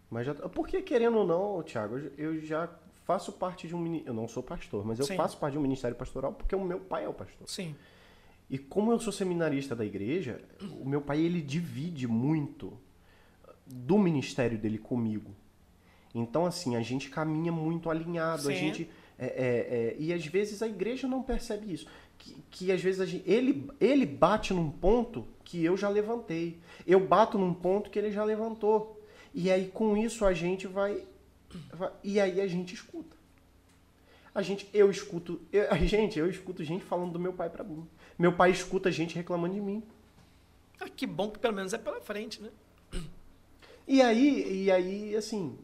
Mas 0.09 0.25
já. 0.25 0.33
Porque, 0.33 0.81
querendo 0.81 1.17
ou 1.19 1.25
não, 1.27 1.63
Thiago, 1.63 1.97
eu 2.17 2.39
já 2.41 2.67
faço 3.07 3.31
parte 3.31 3.67
de 3.69 3.73
um. 3.75 3.95
Eu 4.05 4.13
não 4.13 4.27
sou 4.27 4.43
pastor, 4.43 4.85
mas 4.85 4.99
eu 4.99 5.05
Sim. 5.05 5.15
faço 5.15 5.37
parte 5.37 5.53
de 5.53 5.57
um 5.59 5.61
ministério 5.61 5.95
pastoral 5.95 6.33
porque 6.33 6.53
o 6.53 6.63
meu 6.63 6.79
pai 6.81 7.05
é 7.05 7.07
o 7.09 7.13
pastor. 7.13 7.47
Sim. 7.49 7.73
E 8.49 8.57
como 8.57 8.91
eu 8.91 8.99
sou 8.99 9.11
seminarista 9.13 9.73
da 9.75 9.85
igreja, 9.85 10.41
o 10.81 10.87
meu 10.87 11.01
pai 11.01 11.19
ele 11.21 11.41
divide 11.41 12.05
muito 12.07 12.77
do 13.65 13.97
ministério 13.97 14.57
dele 14.57 14.77
comigo. 14.77 15.31
Então, 16.13 16.45
assim, 16.45 16.75
a 16.75 16.81
gente 16.81 17.09
caminha 17.09 17.51
muito 17.51 17.89
alinhado, 17.89 18.49
a 18.49 18.53
Sim. 18.53 18.57
gente. 18.57 18.89
é, 19.19 19.25
é, 19.25 19.29
é, 19.29 19.95
e 19.97 20.13
às 20.13 20.25
vezes 20.25 20.61
a 20.61 20.67
igreja 20.67 21.07
não 21.07 21.23
percebe 21.23 21.73
isso. 21.73 21.87
Que, 22.17 22.35
que 22.51 22.71
às 22.71 22.81
vezes 22.81 23.01
a 23.01 23.05
gente- 23.05 23.29
ele, 23.29 23.69
ele 23.79 24.05
bate 24.05 24.53
num 24.53 24.69
ponto 24.69 25.25
que 25.43 25.63
eu 25.63 25.75
já 25.75 25.89
levantei. 25.89 26.59
Eu 26.85 26.99
bato 26.99 27.37
num 27.37 27.53
ponto 27.53 27.89
que 27.89 27.97
ele 27.97 28.11
já 28.11 28.23
levantou. 28.23 29.01
E 29.33 29.49
aí 29.51 29.67
com 29.67 29.95
isso 29.97 30.25
a 30.25 30.33
gente 30.33 30.67
vai. 30.67 31.03
E 32.03 32.19
aí 32.19 32.39
a 32.41 32.47
gente 32.47 32.73
escuta. 32.73 33.15
A 34.33 34.41
gente, 34.41 34.69
eu 34.73 34.89
escuto, 34.91 35.41
eu- 35.51 35.71
a 35.71 35.77
gente, 35.83 36.19
eu 36.19 36.29
escuto 36.29 36.63
gente 36.63 36.83
falando 36.83 37.11
do 37.13 37.19
meu 37.19 37.33
pai 37.33 37.49
pra 37.49 37.63
mim. 37.63 37.87
Meu 38.17 38.33
pai 38.33 38.51
escuta 38.51 38.91
gente 38.91 39.15
reclamando 39.15 39.53
de 39.55 39.61
mim. 39.61 39.83
Ah, 40.79 40.87
que 40.89 41.07
bom 41.07 41.29
que 41.31 41.39
pelo 41.39 41.53
menos 41.55 41.73
é 41.73 41.77
pela 41.77 41.99
frente, 42.01 42.41
né? 42.41 42.49
E 43.87 44.01
aí, 44.01 44.63
e 44.65 44.71
aí, 44.71 45.15
assim. 45.15 45.57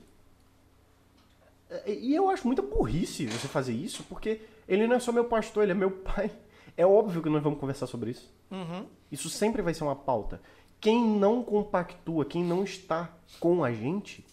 E 1.88 2.14
eu 2.14 2.30
acho 2.30 2.46
muita 2.46 2.62
burrice 2.62 3.26
você 3.26 3.48
fazer 3.48 3.74
isso, 3.74 4.04
porque 4.04 4.42
ele 4.68 4.86
não 4.88 4.96
é 4.96 5.00
só 5.00 5.12
meu 5.12 5.26
pastor, 5.26 5.64
ele 5.64 5.72
é 5.72 5.76
meu 5.76 5.92
pai. 6.06 6.32
É 6.78 6.86
óbvio 6.86 7.22
que 7.22 7.30
nós 7.30 7.44
vamos 7.44 7.60
conversar 7.60 7.86
sobre 7.88 8.12
isso. 8.12 8.32
Uhum. 8.50 8.86
Isso 9.12 9.30
sempre 9.30 9.62
vai 9.62 9.74
ser 9.74 9.84
uma 9.84 9.96
pauta. 9.96 10.42
Quem 10.80 11.04
não 11.04 11.44
compactua, 11.44 12.26
quem 12.26 12.44
não 12.44 12.64
está 12.64 13.16
com 13.40 13.64
a 13.64 13.72
gente, 13.72 14.26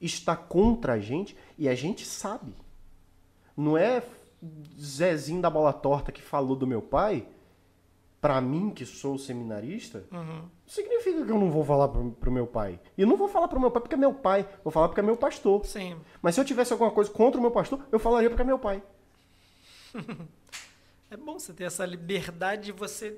está 0.00 0.36
contra 0.36 0.94
a 0.94 0.98
gente 1.00 1.36
e 1.56 1.68
a 1.68 1.74
gente 1.74 2.04
sabe. 2.04 2.54
Não 3.56 3.76
é 3.76 4.02
Zezinho 4.80 5.42
da 5.42 5.50
bola 5.50 5.72
torta 5.72 6.12
que 6.12 6.22
falou 6.22 6.54
do 6.54 6.66
meu 6.66 6.80
pai 6.80 7.26
pra 8.20 8.40
mim, 8.40 8.70
que 8.70 8.84
sou 8.86 9.16
seminarista, 9.18 10.04
Uhum. 10.12 10.42
significa 10.66 11.24
que 11.24 11.30
eu 11.30 11.38
não 11.38 11.50
vou 11.50 11.64
falar 11.64 11.88
pro, 11.88 12.10
pro 12.12 12.30
meu 12.32 12.46
pai. 12.46 12.78
E 12.96 13.02
eu 13.02 13.06
não 13.06 13.16
vou 13.16 13.28
falar 13.28 13.46
pro 13.48 13.60
meu 13.60 13.70
pai 13.70 13.80
porque 13.80 13.94
é 13.94 13.98
meu 13.98 14.12
pai, 14.14 14.48
vou 14.64 14.72
falar 14.72 14.88
porque 14.88 15.00
é 15.00 15.04
meu 15.04 15.16
pastor. 15.16 15.64
Sim. 15.64 15.96
Mas 16.22 16.34
se 16.34 16.40
eu 16.40 16.44
tivesse 16.44 16.72
alguma 16.72 16.90
coisa 16.90 17.10
contra 17.10 17.38
o 17.38 17.42
meu 17.42 17.50
pastor, 17.52 17.80
eu 17.92 17.98
falaria 17.98 18.28
porque 18.28 18.42
é 18.42 18.44
meu 18.44 18.58
pai. 18.58 18.82
É 21.10 21.16
bom 21.16 21.38
você 21.38 21.54
ter 21.54 21.64
essa 21.64 21.86
liberdade 21.86 22.64
de 22.64 22.72
você. 22.72 23.16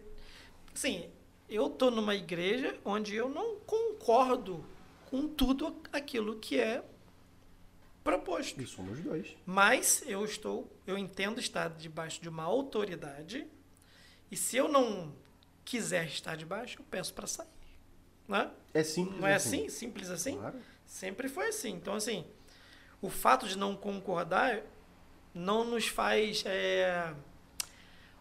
Sim, 0.73 1.07
eu 1.49 1.69
tô 1.69 1.91
numa 1.91 2.15
igreja 2.15 2.79
onde 2.85 3.17
eu 3.17 3.29
não 3.29 3.57
concordo 3.67 4.65
com 5.11 5.27
tudo 5.27 5.77
aquilo 5.93 6.37
que 6.37 6.59
é 6.59 6.85
proposto. 8.05 8.61
E 8.61 8.67
somos 8.67 9.01
dois. 9.01 9.37
Mas 9.45 10.03
eu 10.07 10.25
estou, 10.25 10.73
eu 10.87 10.97
entendo 10.97 11.41
estar 11.41 11.69
debaixo 11.69 12.23
de 12.23 12.29
uma 12.29 12.45
autoridade. 12.45 13.47
E 14.31 14.37
se 14.37 14.57
eu 14.57 14.69
não 14.69 15.13
quiser 15.65 16.07
estar 16.07 16.37
debaixo, 16.37 16.79
eu 16.81 16.85
peço 16.89 17.13
para 17.13 17.27
sair. 17.27 17.49
Né? 18.29 18.49
É 18.73 18.85
simples 18.85 19.21
Não 19.21 19.27
é 19.27 19.35
assim? 19.35 19.69
Simples 19.69 20.09
assim? 20.09 20.37
Claro. 20.37 20.59
Sempre 20.87 21.29
foi 21.29 21.49
assim. 21.49 21.71
Então, 21.71 21.95
assim, 21.95 22.25
o 23.03 23.11
fato 23.11 23.49
de 23.49 23.59
não 23.59 23.75
concordar 23.75 24.63
não 25.35 25.65
nos 25.65 25.89
faz 25.89 26.45
é, 26.47 27.13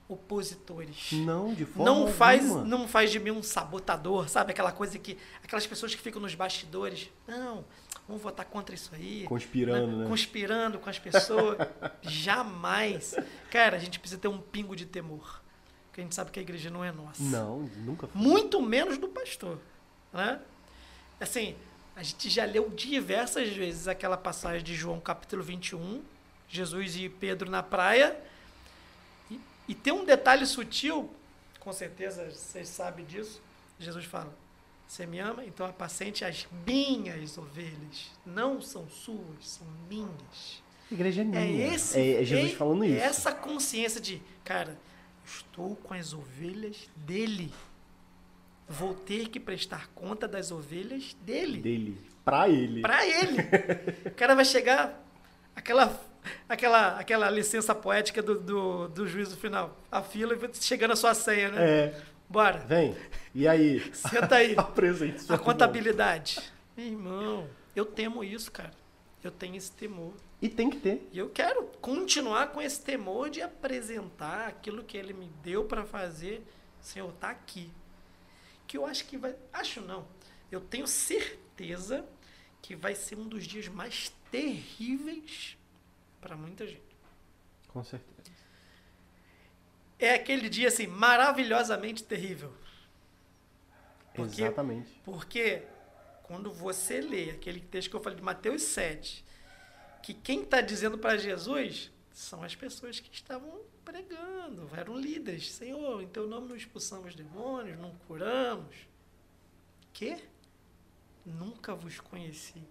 opositores. 0.10 1.12
Não, 1.12 1.54
de 1.54 1.64
forma 1.66 1.86
Não 1.86 2.08
faz, 2.08 2.44
alguma. 2.44 2.66
não 2.66 2.88
faz 2.88 3.12
de 3.12 3.20
mim 3.20 3.30
um 3.30 3.44
sabotador, 3.44 4.28
sabe? 4.28 4.52
Aquela 4.52 4.72
coisa 4.72 4.98
que. 4.98 5.16
Aquelas 5.44 5.68
pessoas 5.68 5.94
que 5.94 6.02
ficam 6.02 6.20
nos 6.20 6.34
bastidores. 6.34 7.10
Não, 7.28 7.64
vamos 8.08 8.22
votar 8.22 8.46
contra 8.46 8.74
isso 8.74 8.90
aí. 8.94 9.24
Conspirando, 9.26 9.98
né? 9.98 10.08
Conspirando 10.08 10.80
com 10.80 10.90
as 10.90 10.98
pessoas. 10.98 11.58
Jamais. 12.02 13.16
Cara, 13.52 13.78
a 13.78 13.80
gente 13.80 14.00
precisa 14.00 14.20
ter 14.20 14.28
um 14.28 14.42
pingo 14.42 14.76
de 14.76 14.88
temor. 14.88 15.42
Porque 15.88 16.02
a 16.02 16.04
gente 16.04 16.16
sabe 16.16 16.32
que 16.32 16.40
a 16.40 16.42
igreja 16.42 16.72
não 16.72 16.84
é 16.84 16.92
nossa. 16.92 17.22
Não, 17.22 17.70
nunca 17.78 18.08
foi. 18.08 18.20
Muito 18.20 18.60
menos 18.62 18.98
do 18.98 19.08
pastor. 19.08 19.60
Né? 20.12 20.40
Assim, 21.22 21.56
a 21.96 22.02
gente 22.02 22.30
já 22.30 22.46
leu 22.46 22.70
diversas 22.72 23.50
vezes 23.50 23.88
aquela 23.88 24.18
passagem 24.18 24.64
de 24.64 24.74
João 24.74 25.00
capítulo 25.00 25.44
21, 25.44 26.02
Jesus 26.48 26.96
e 26.98 27.10
Pedro 27.10 27.48
na 27.50 27.62
praia. 27.62 28.20
E, 29.70 29.76
tem 29.76 29.94
um 29.94 30.04
detalhe 30.04 30.46
sutil, 30.48 31.10
com 31.60 31.72
certeza 31.72 32.30
vocês 32.32 32.68
sabem 32.68 33.06
disso. 33.06 33.40
Jesus 33.78 34.04
fala: 34.04 34.36
Você 34.88 35.06
me 35.06 35.20
ama? 35.20 35.46
Então 35.46 35.66
apacente 35.66 36.26
as 36.26 36.48
minhas 36.66 37.38
ovelhas. 37.38 38.12
Não 38.26 38.60
são 38.60 38.90
suas, 38.90 39.48
são 39.48 39.68
minhas. 39.88 40.64
A 40.90 40.94
igreja 40.94 41.22
é 41.22 41.24
minha. 41.24 41.40
É 41.40 41.74
esse. 41.76 42.00
É, 42.00 42.22
é 42.22 42.26
Jesus 42.26 42.54
é- 42.54 42.56
falando 42.56 42.84
isso. 42.84 42.96
É 42.96 43.00
essa 43.06 43.32
consciência 43.32 44.02
de, 44.02 44.20
cara, 44.44 44.76
estou 45.24 45.76
com 45.76 45.94
as 45.94 46.14
ovelhas 46.14 46.90
dele. 46.96 47.54
Vou 48.68 48.94
ter 48.96 49.30
que 49.30 49.40
prestar 49.40 49.88
conta 49.94 50.28
das 50.28 50.52
ovelhas 50.52 51.16
dele. 51.22 51.62
Dele. 51.62 52.02
Pra 52.26 52.50
ele. 52.50 52.82
Pra 52.82 53.06
ele. 53.06 53.38
o 54.06 54.12
cara 54.16 54.34
vai 54.36 54.46
chegar 54.46 55.00
aquela 55.56 55.88
aquela 56.48 57.00
aquela 57.00 57.30
licença 57.30 57.74
poética 57.74 58.22
do, 58.22 58.40
do, 58.40 58.88
do 58.90 59.08
juízo 59.08 59.38
final. 59.38 59.78
A 59.92 60.02
fila 60.02 60.36
e 60.36 60.64
chegando 60.64 60.92
a 60.92 60.96
sua 60.96 61.14
senha, 61.14 61.50
né? 61.50 61.70
É. 61.70 62.02
Bora. 62.30 62.60
Vem. 62.60 62.96
E 63.34 63.48
aí? 63.48 63.80
Senta 63.94 64.36
aí. 64.36 64.54
Apresente 64.58 65.32
A 65.32 65.38
contabilidade. 65.38 66.40
Meu 66.78 66.86
irmão, 66.86 67.50
eu 67.76 67.86
temo 67.86 68.24
isso, 68.24 68.52
cara. 68.52 68.72
Eu 69.24 69.32
tenho 69.32 69.56
esse 69.56 69.72
temor. 69.72 70.14
E 70.42 70.48
tem 70.48 70.70
que 70.70 70.78
ter. 70.78 71.10
E 71.12 71.18
eu 71.18 71.30
quero 71.30 71.64
continuar 71.82 72.48
com 72.48 72.62
esse 72.62 72.82
temor 72.82 73.30
de 73.30 73.42
apresentar 73.42 74.48
aquilo 74.48 74.84
que 74.84 74.96
ele 74.96 75.12
me 75.12 75.30
deu 75.44 75.66
para 75.66 75.84
fazer. 75.84 76.46
Senhor, 76.80 77.12
tá 77.14 77.30
aqui. 77.30 77.70
Que 78.66 78.78
eu 78.78 78.86
acho 78.86 79.06
que 79.06 79.18
vai. 79.18 79.36
Acho 79.52 79.82
não. 79.82 80.06
Eu 80.52 80.62
tenho 80.62 80.88
certeza 80.88 82.06
que 82.62 82.76
vai 82.76 82.96
ser 82.96 83.18
um 83.18 83.28
dos 83.28 83.46
dias 83.46 83.68
mais 83.68 84.14
terríveis 84.32 85.58
para 86.22 86.36
muita 86.36 86.66
gente. 86.68 86.82
Com 87.68 87.84
certeza. 87.84 88.30
É 89.98 90.14
aquele 90.14 90.48
dia 90.50 90.70
assim, 90.70 90.88
maravilhosamente 90.88 92.04
terrível. 92.04 92.54
Porque- 94.14 94.42
Exatamente. 94.42 94.92
Porque 95.04 95.64
quando 96.24 96.52
você 96.52 97.02
lê 97.02 97.32
aquele 97.32 97.60
texto 97.60 97.90
que 97.90 97.96
eu 97.96 98.02
falei 98.02 98.18
de 98.18 98.24
Mateus 98.24 98.62
7, 98.64 99.26
que 100.02 100.14
quem 100.14 100.44
está 100.44 100.62
dizendo 100.62 100.98
para 100.98 101.18
Jesus 101.18 101.92
são 102.12 102.44
as 102.44 102.56
pessoas 102.56 103.00
que 103.00 103.14
estavam 103.14 103.62
pregando, 103.84 104.70
eram 104.76 104.98
líderes. 104.98 105.52
Senhor, 105.52 106.02
em 106.02 106.08
teu 106.08 106.28
nome 106.28 106.48
não 106.48 106.56
expulsamos 106.56 107.14
demônios, 107.16 107.78
não 107.78 107.92
curamos. 108.08 108.76
Que? 109.94 110.18
Nunca 111.26 111.76
vos 111.76 112.00
conheci. 112.00 112.64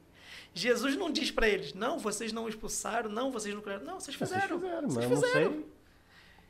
Jesus 0.54 0.96
não 0.96 1.10
diz 1.10 1.30
para 1.30 1.48
eles, 1.48 1.72
não, 1.74 1.98
vocês 1.98 2.32
não 2.32 2.48
expulsaram, 2.48 3.08
não, 3.10 3.30
vocês 3.30 3.54
não 3.54 3.60
curaram. 3.62 3.84
Não, 3.84 4.00
vocês 4.00 4.16
Vocês 4.16 4.30
fizeram. 4.30 4.58
fizeram, 4.60 4.82
mas 4.82 4.94
Vocês 4.94 5.04
eu 5.10 5.16
não 5.16 5.22
fizeram. 5.22 5.52
sei. 5.52 5.66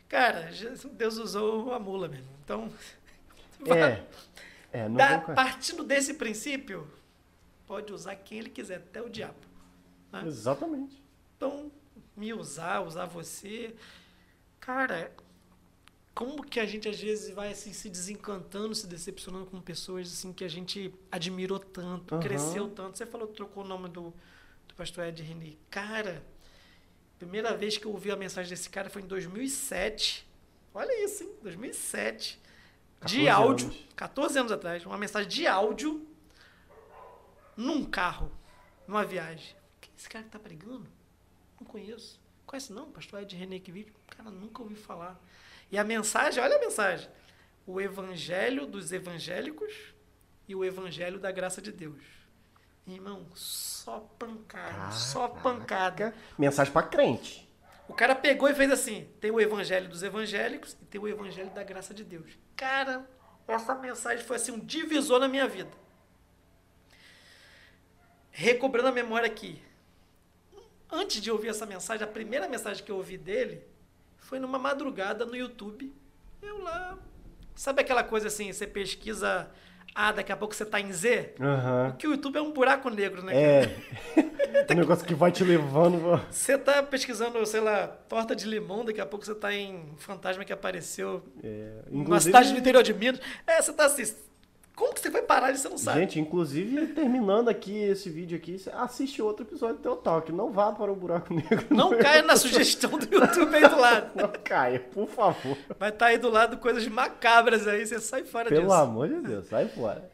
Cara, 0.08 0.50
Deus 0.92 1.18
usou 1.18 1.72
a 1.74 1.78
mula 1.78 2.08
mesmo. 2.08 2.28
Então, 2.44 2.72
É. 3.66 4.04
É, 4.72 4.88
não 4.88 4.96
da- 4.96 5.18
partindo 5.20 5.82
desse 5.82 6.14
princípio, 6.14 6.88
pode 7.66 7.92
usar 7.92 8.14
quem 8.16 8.38
ele 8.38 8.50
quiser, 8.50 8.76
até 8.76 9.02
o 9.02 9.08
diabo. 9.08 9.34
né? 10.12 10.22
Exatamente. 10.26 11.02
Então, 11.36 11.70
me 12.16 12.32
usar, 12.32 12.80
usar 12.80 13.06
você. 13.06 13.74
Cara, 14.60 15.10
como 16.18 16.42
que 16.42 16.58
a 16.58 16.66
gente 16.66 16.88
às 16.88 17.00
vezes 17.00 17.32
vai 17.32 17.52
assim, 17.52 17.72
se 17.72 17.88
desencantando, 17.88 18.74
se 18.74 18.88
decepcionando 18.88 19.46
com 19.46 19.60
pessoas 19.60 20.08
assim 20.08 20.32
que 20.32 20.42
a 20.42 20.48
gente 20.48 20.92
admirou 21.12 21.60
tanto, 21.60 22.12
Aham. 22.12 22.20
cresceu 22.20 22.68
tanto. 22.68 22.98
Você 22.98 23.06
falou, 23.06 23.28
trocou 23.28 23.62
o 23.62 23.66
nome 23.66 23.88
do, 23.88 24.12
do 24.66 24.74
pastor 24.74 25.04
Ed 25.04 25.22
Reni. 25.22 25.56
Cara, 25.70 26.20
primeira 27.20 27.56
vez 27.56 27.78
que 27.78 27.86
eu 27.86 27.92
ouvi 27.92 28.10
a 28.10 28.16
mensagem 28.16 28.50
desse 28.50 28.68
cara 28.68 28.90
foi 28.90 29.02
em 29.02 29.06
2007. 29.06 30.26
Olha 30.74 31.04
isso, 31.04 31.22
hein? 31.22 31.30
2007. 31.40 32.40
De 33.06 33.26
14 33.26 33.28
áudio, 33.28 33.66
anos. 33.66 33.86
14 33.94 34.38
anos 34.40 34.50
atrás, 34.50 34.84
uma 34.84 34.98
mensagem 34.98 35.28
de 35.28 35.46
áudio 35.46 36.04
num 37.56 37.84
carro, 37.84 38.28
numa 38.88 39.04
viagem. 39.04 39.54
Quem 39.80 39.92
é 39.92 39.96
esse 39.96 40.08
cara 40.08 40.24
que 40.24 40.30
tá 40.32 40.38
pregando? 40.40 40.88
Não 41.60 41.64
conheço. 41.64 42.20
Conhece 42.44 42.72
não? 42.72 42.90
Pastor 42.90 43.22
Ed 43.22 43.36
René 43.36 43.60
Kivit? 43.60 43.92
Cara, 44.08 44.32
nunca 44.32 44.60
ouvi 44.64 44.74
falar. 44.74 45.16
E 45.70 45.78
a 45.78 45.84
mensagem, 45.84 46.42
olha 46.42 46.56
a 46.56 46.60
mensagem. 46.60 47.08
O 47.66 47.80
evangelho 47.80 48.66
dos 48.66 48.92
evangélicos 48.92 49.94
e 50.46 50.54
o 50.54 50.64
evangelho 50.64 51.18
da 51.18 51.30
graça 51.30 51.60
de 51.60 51.70
Deus. 51.70 52.02
Irmão, 52.86 53.26
só 53.34 54.00
pancada, 54.18 54.90
só 54.92 55.28
pancada. 55.28 56.14
Mensagem 56.38 56.72
pra 56.72 56.82
crente. 56.82 57.46
O 57.86 57.92
cara 57.92 58.14
pegou 58.14 58.48
e 58.48 58.54
fez 58.54 58.70
assim: 58.70 59.06
tem 59.20 59.30
o 59.30 59.38
evangelho 59.38 59.88
dos 59.88 60.02
evangélicos 60.02 60.76
e 60.80 60.86
tem 60.86 60.98
o 61.00 61.06
evangelho 61.06 61.50
da 61.50 61.62
graça 61.62 61.92
de 61.92 62.02
Deus. 62.02 62.38
Cara, 62.56 63.06
essa 63.46 63.74
mensagem 63.74 64.24
foi 64.24 64.36
assim 64.36 64.52
um 64.52 64.58
divisor 64.58 65.20
na 65.20 65.28
minha 65.28 65.46
vida. 65.46 65.70
Recobrando 68.30 68.88
a 68.88 68.92
memória 68.92 69.26
aqui. 69.26 69.60
Antes 70.90 71.20
de 71.20 71.30
ouvir 71.30 71.48
essa 71.48 71.66
mensagem, 71.66 72.04
a 72.04 72.10
primeira 72.10 72.48
mensagem 72.48 72.82
que 72.82 72.90
eu 72.90 72.96
ouvi 72.96 73.18
dele 73.18 73.62
foi 74.28 74.38
numa 74.38 74.58
madrugada 74.58 75.24
no 75.24 75.34
YouTube. 75.34 75.90
Eu 76.42 76.62
lá. 76.62 76.98
Sabe 77.54 77.80
aquela 77.80 78.04
coisa 78.04 78.28
assim, 78.28 78.52
você 78.52 78.66
pesquisa 78.66 79.48
A, 79.94 80.12
daqui 80.12 80.30
a 80.30 80.36
pouco 80.36 80.54
você 80.54 80.66
tá 80.66 80.78
em 80.78 80.92
Z? 80.92 81.34
Aham. 81.40 81.90
Porque 81.92 82.06
o 82.06 82.10
YouTube 82.10 82.36
é 82.36 82.42
um 82.42 82.52
buraco 82.52 82.90
negro, 82.90 83.22
né? 83.22 83.32
É. 83.34 83.76
um 84.70 84.74
negócio 84.76 85.06
que 85.06 85.14
vai 85.14 85.32
te 85.32 85.42
levando. 85.42 86.22
Você 86.30 86.58
tá 86.58 86.82
pesquisando, 86.82 87.44
sei 87.46 87.60
lá, 87.60 87.88
torta 87.88 88.36
de 88.36 88.46
limão, 88.46 88.84
daqui 88.84 89.00
a 89.00 89.06
pouco 89.06 89.24
você 89.24 89.34
tá 89.34 89.52
em 89.54 89.94
fantasma 89.96 90.44
que 90.44 90.52
apareceu 90.52 91.24
É, 91.42 91.84
numa 91.90 92.20
cidade 92.20 92.52
do 92.52 92.58
interior 92.58 92.82
de 92.82 92.92
Minas. 92.92 93.22
É, 93.46 93.62
você 93.62 93.72
tá 93.72 93.86
assim. 93.86 94.14
Como 94.78 94.94
que 94.94 95.00
você 95.00 95.10
vai 95.10 95.22
parar 95.22 95.50
e 95.50 95.58
você 95.58 95.68
não 95.68 95.76
sabe? 95.76 95.98
Gente, 95.98 96.20
inclusive, 96.20 96.86
terminando 96.94 97.48
aqui 97.48 97.76
esse 97.76 98.08
vídeo 98.08 98.38
aqui, 98.38 98.54
assiste 98.74 99.20
outro 99.20 99.44
episódio 99.44 99.74
do 99.78 99.82
Teu 99.82 99.96
Talk. 99.96 100.30
Não 100.30 100.52
vá 100.52 100.70
para 100.70 100.92
o 100.92 100.94
buraco 100.94 101.34
negro. 101.34 101.66
Não 101.68 101.98
caia 101.98 102.22
na 102.22 102.36
sugestão 102.36 102.90
do 102.96 103.12
YouTube 103.12 103.56
aí 103.56 103.68
do 103.68 103.76
lado. 103.76 104.12
Não 104.14 104.28
caia, 104.44 104.78
por 104.78 105.08
favor. 105.08 105.58
Vai 105.76 105.88
estar 105.88 106.06
aí 106.06 106.18
do 106.18 106.30
lado 106.30 106.58
coisas 106.58 106.86
macabras 106.86 107.66
aí, 107.66 107.84
você 107.84 107.98
sai 107.98 108.22
fora 108.22 108.48
Pelo 108.48 108.62
disso. 108.66 108.72
amor 108.74 109.08
de 109.08 109.20
Deus, 109.20 109.46
sai 109.48 109.66
fora. 109.68 110.08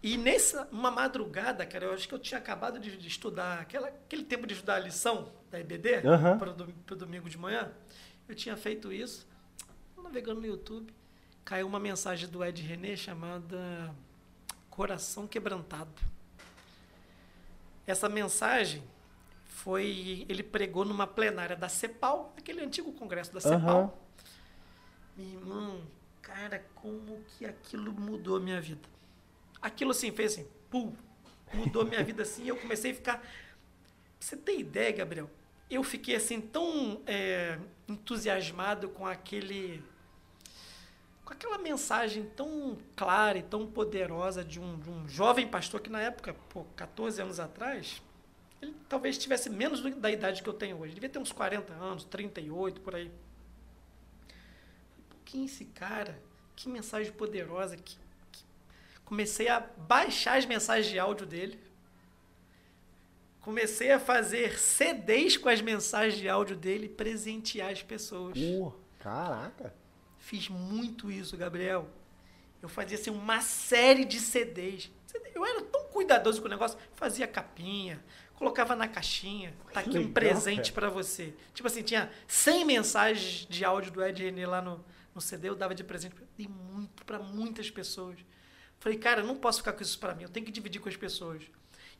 E 0.00 0.16
nessa 0.16 0.68
uma 0.70 0.92
madrugada, 0.92 1.66
cara, 1.66 1.86
eu 1.86 1.92
acho 1.92 2.06
que 2.06 2.14
eu 2.14 2.18
tinha 2.20 2.38
acabado 2.38 2.78
de, 2.78 2.96
de 2.96 3.08
estudar, 3.08 3.58
aquela, 3.58 3.88
aquele 3.88 4.22
tempo 4.22 4.46
de 4.46 4.54
estudar 4.54 4.76
a 4.76 4.78
lição 4.78 5.30
da 5.50 5.58
EBD, 5.58 6.06
Aham. 6.06 6.38
para 6.38 6.50
o 6.50 6.96
domingo 6.96 7.28
de 7.28 7.36
manhã. 7.36 7.72
Eu 8.28 8.36
tinha 8.36 8.56
feito 8.56 8.92
isso, 8.92 9.26
navegando 10.00 10.40
no 10.40 10.46
YouTube, 10.46 10.94
caiu 11.46 11.66
uma 11.66 11.78
mensagem 11.78 12.28
do 12.28 12.44
Ed 12.44 12.60
René 12.60 12.96
chamada 12.96 13.94
Coração 14.68 15.26
Quebrantado. 15.28 16.02
Essa 17.86 18.08
mensagem 18.08 18.82
foi. 19.46 20.26
Ele 20.28 20.42
pregou 20.42 20.84
numa 20.84 21.06
plenária 21.06 21.56
da 21.56 21.68
CEPAL, 21.68 22.34
aquele 22.36 22.62
antigo 22.62 22.92
congresso 22.92 23.32
da 23.32 23.40
CEPAL. 23.40 23.58
Aham. 23.58 23.92
Meu 25.16 25.26
irmão, 25.40 25.80
cara, 26.20 26.66
como 26.74 27.22
que 27.28 27.46
aquilo 27.46 27.92
mudou 27.92 28.36
a 28.36 28.40
minha 28.40 28.60
vida. 28.60 28.86
Aquilo 29.62 29.92
assim, 29.92 30.10
fez 30.10 30.32
assim, 30.32 30.46
pum, 30.68 30.92
mudou 31.54 31.82
a 31.82 31.84
minha 31.84 32.02
vida 32.02 32.22
assim, 32.24 32.42
e 32.42 32.48
eu 32.48 32.56
comecei 32.56 32.90
a 32.90 32.94
ficar. 32.94 33.26
Você 34.18 34.36
tem 34.36 34.60
ideia, 34.60 34.90
Gabriel? 34.90 35.30
Eu 35.70 35.84
fiquei 35.84 36.16
assim 36.16 36.40
tão 36.40 37.00
é, 37.06 37.56
entusiasmado 37.86 38.88
com 38.88 39.06
aquele. 39.06 39.82
Com 41.26 41.32
aquela 41.34 41.58
mensagem 41.58 42.24
tão 42.36 42.78
clara 42.94 43.36
e 43.36 43.42
tão 43.42 43.66
poderosa 43.66 44.42
de 44.44 44.58
um, 44.60 44.78
de 44.78 44.88
um 44.88 45.06
jovem 45.08 45.46
pastor 45.46 45.80
que 45.80 45.90
na 45.90 46.00
época, 46.00 46.32
pô, 46.48 46.64
14 46.76 47.20
anos 47.20 47.38
atrás, 47.40 48.00
ele 48.62 48.74
talvez 48.88 49.18
tivesse 49.18 49.50
menos 49.50 49.82
da 49.96 50.10
idade 50.10 50.42
que 50.42 50.48
eu 50.48 50.54
tenho 50.54 50.78
hoje. 50.80 50.94
Devia 50.94 51.08
ter 51.10 51.18
uns 51.18 51.32
40 51.32 51.72
anos, 51.74 52.04
38, 52.04 52.80
por 52.80 52.94
aí. 52.94 53.10
Quem 55.24 55.42
é 55.42 55.44
esse 55.46 55.64
cara? 55.64 56.18
Que 56.54 56.68
mensagem 56.68 57.12
poderosa. 57.12 57.76
Que, 57.76 57.98
que- 58.32 58.44
Comecei 59.04 59.48
a 59.48 59.58
baixar 59.60 60.38
as 60.38 60.46
mensagens 60.46 60.86
de 60.90 60.98
áudio 60.98 61.26
dele. 61.26 61.58
Comecei 63.40 63.90
a 63.92 63.98
fazer 64.00 64.58
CDs 64.58 65.36
com 65.36 65.48
as 65.48 65.60
mensagens 65.60 66.18
de 66.20 66.28
áudio 66.28 66.56
dele 66.56 66.86
e 66.86 66.88
presentear 66.88 67.70
as 67.72 67.82
pessoas. 67.82 68.36
Pô, 68.38 68.72
caraca. 68.98 69.74
Fiz 70.26 70.48
muito 70.48 71.08
isso, 71.08 71.36
Gabriel. 71.36 71.88
Eu 72.60 72.68
fazia 72.68 72.98
assim, 72.98 73.10
uma 73.10 73.40
série 73.40 74.04
de 74.04 74.18
CDs. 74.18 74.90
Eu 75.32 75.46
era 75.46 75.62
tão 75.62 75.84
cuidadoso 75.84 76.40
com 76.40 76.48
o 76.48 76.50
negócio. 76.50 76.76
Fazia 76.94 77.28
capinha, 77.28 78.04
colocava 78.34 78.74
na 78.74 78.88
caixinha. 78.88 79.54
Tá 79.72 79.78
aqui 79.78 79.96
um 79.96 80.12
presente 80.12 80.72
pra 80.72 80.90
você. 80.90 81.32
Tipo 81.54 81.68
assim, 81.68 81.80
tinha 81.84 82.10
100 82.26 82.64
mensagens 82.64 83.46
de 83.48 83.64
áudio 83.64 83.92
do 83.92 84.04
Ed 84.04 84.20
René 84.20 84.48
lá 84.48 84.60
no, 84.60 84.84
no 85.14 85.20
CD. 85.20 85.48
Eu 85.48 85.54
dava 85.54 85.76
de 85.76 85.84
presente. 85.84 86.16
Dei 86.36 86.48
muito 86.48 87.04
pra 87.04 87.20
muitas 87.20 87.70
pessoas. 87.70 88.18
Falei, 88.80 88.98
cara, 88.98 89.20
eu 89.20 89.26
não 89.28 89.36
posso 89.36 89.58
ficar 89.58 89.74
com 89.74 89.82
isso 89.82 89.96
pra 89.96 90.12
mim. 90.12 90.24
Eu 90.24 90.28
tenho 90.28 90.44
que 90.44 90.50
dividir 90.50 90.80
com 90.80 90.88
as 90.88 90.96
pessoas. 90.96 91.44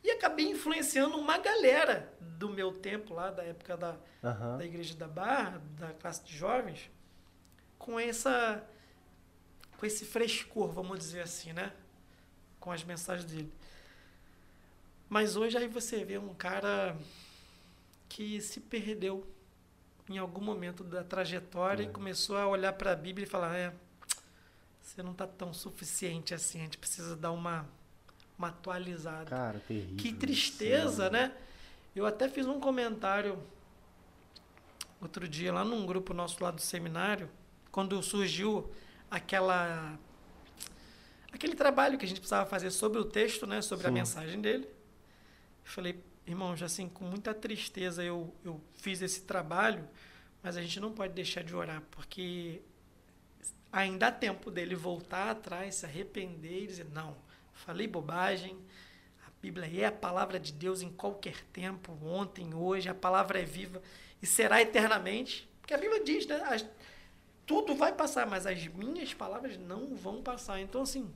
E 0.03 0.11
acabei 0.11 0.49
influenciando 0.49 1.17
uma 1.17 1.37
galera 1.37 2.13
do 2.19 2.49
meu 2.49 2.73
tempo 2.73 3.13
lá, 3.13 3.31
da 3.31 3.43
época 3.43 3.77
da, 3.77 3.95
Aham. 4.21 4.57
da 4.57 4.65
Igreja 4.65 4.95
da 4.95 5.07
Barra, 5.07 5.61
da 5.79 5.93
classe 5.93 6.25
de 6.25 6.35
jovens, 6.35 6.89
com 7.77 7.99
essa 7.99 8.63
com 9.77 9.85
esse 9.85 10.05
frescor, 10.05 10.71
vamos 10.71 10.97
dizer 10.97 11.21
assim, 11.21 11.53
né? 11.53 11.71
Com 12.59 12.71
as 12.71 12.83
mensagens 12.83 13.29
dele. 13.29 13.51
Mas 15.07 15.35
hoje 15.35 15.57
aí 15.57 15.67
você 15.67 16.03
vê 16.03 16.17
um 16.17 16.33
cara 16.33 16.97
que 18.09 18.41
se 18.41 18.59
perdeu 18.59 19.25
em 20.09 20.17
algum 20.17 20.41
momento 20.41 20.83
da 20.83 21.03
trajetória 21.03 21.83
e 21.83 21.89
começou 21.89 22.37
a 22.37 22.47
olhar 22.47 22.73
para 22.73 22.91
a 22.91 22.95
Bíblia 22.95 23.25
e 23.25 23.29
falar: 23.29 23.55
é, 23.55 23.73
você 24.81 25.03
não 25.03 25.11
está 25.11 25.27
tão 25.27 25.53
suficiente 25.53 26.33
assim, 26.33 26.59
a 26.59 26.63
gente 26.63 26.77
precisa 26.77 27.15
dar 27.15 27.31
uma, 27.31 27.67
uma 28.37 28.49
atualizada. 28.49 29.29
Cara, 29.29 29.59
terrível. 29.67 29.97
Que 29.97 30.13
tristeza, 30.13 31.05
Sim. 31.05 31.11
né? 31.11 31.35
Eu 31.95 32.05
até 32.05 32.29
fiz 32.29 32.45
um 32.45 32.59
comentário 32.59 33.41
outro 35.01 35.27
dia 35.27 35.53
lá 35.53 35.63
num 35.63 35.85
grupo 35.85 36.13
nosso 36.13 36.43
lá 36.43 36.51
do 36.51 36.61
seminário, 36.61 37.29
quando 37.77 38.01
surgiu 38.01 38.71
aquela 39.07 39.99
aquele 41.31 41.53
trabalho 41.53 41.95
que 41.99 42.05
a 42.05 42.07
gente 42.07 42.19
precisava 42.19 42.49
fazer 42.49 42.71
sobre 42.71 42.97
o 42.97 43.05
texto, 43.05 43.45
né, 43.45 43.61
sobre 43.61 43.85
a 43.85 43.89
Sim. 43.91 43.93
mensagem 43.93 44.41
dele. 44.41 44.63
Eu 44.63 45.71
falei, 45.71 46.03
irmãos, 46.25 46.63
assim, 46.63 46.89
com 46.89 47.05
muita 47.05 47.35
tristeza 47.35 48.03
eu, 48.03 48.33
eu 48.43 48.59
fiz 48.73 49.03
esse 49.03 49.21
trabalho, 49.21 49.87
mas 50.41 50.57
a 50.57 50.61
gente 50.63 50.79
não 50.79 50.91
pode 50.91 51.13
deixar 51.13 51.43
de 51.43 51.55
orar, 51.55 51.83
porque 51.91 52.63
ainda 53.71 54.07
há 54.07 54.11
tempo 54.11 54.49
dele 54.49 54.73
voltar 54.73 55.29
atrás, 55.29 55.75
se 55.75 55.85
arrepender 55.85 56.63
e 56.63 56.65
dizer, 56.65 56.87
não, 56.91 57.15
falei 57.53 57.85
bobagem, 57.85 58.57
a 59.23 59.29
Bíblia 59.39 59.83
é 59.83 59.85
a 59.85 59.91
palavra 59.91 60.39
de 60.39 60.51
Deus 60.51 60.81
em 60.81 60.89
qualquer 60.89 61.43
tempo, 61.53 61.95
ontem, 62.03 62.55
hoje, 62.55 62.89
a 62.89 62.95
palavra 62.95 63.39
é 63.39 63.45
viva 63.45 63.83
e 64.19 64.25
será 64.25 64.59
eternamente. 64.63 65.47
Porque 65.61 65.75
a 65.75 65.77
Bíblia 65.77 66.03
diz, 66.03 66.25
né? 66.25 66.41
Tudo 67.47 67.73
vai 67.73 67.93
passar, 67.93 68.27
mas 68.27 68.45
as 68.45 68.67
minhas 68.67 69.13
palavras 69.15 69.57
não 69.57 69.95
vão 69.95 70.21
passar. 70.21 70.59
Então, 70.61 70.81
assim, 70.81 71.09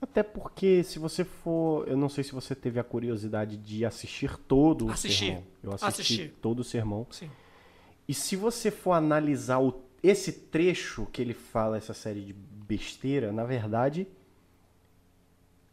Até 0.00 0.22
porque 0.22 0.82
se 0.82 0.98
você 0.98 1.24
for, 1.24 1.86
eu 1.86 1.94
não 1.96 2.08
sei 2.08 2.24
se 2.24 2.32
você 2.32 2.54
teve 2.54 2.80
a 2.80 2.84
curiosidade 2.84 3.58
de 3.58 3.84
assistir 3.84 4.34
todo 4.48 4.86
o 4.86 4.90
Assisti. 4.90 5.26
sermão. 5.26 5.44
Eu 5.62 5.72
assisti, 5.74 5.88
Assisti. 6.00 6.28
todo 6.40 6.60
o 6.60 6.64
sermão. 6.64 7.06
sim. 7.10 7.30
E 8.08 8.14
se 8.14 8.34
você 8.34 8.70
for 8.70 8.92
analisar 8.92 9.60
o- 9.60 9.82
esse 10.02 10.32
trecho 10.32 11.06
que 11.12 11.20
ele 11.20 11.34
fala, 11.34 11.76
essa 11.76 11.92
série 11.94 12.22
de 12.24 12.32
besteira, 12.32 13.30
na 13.30 13.44
verdade, 13.44 14.08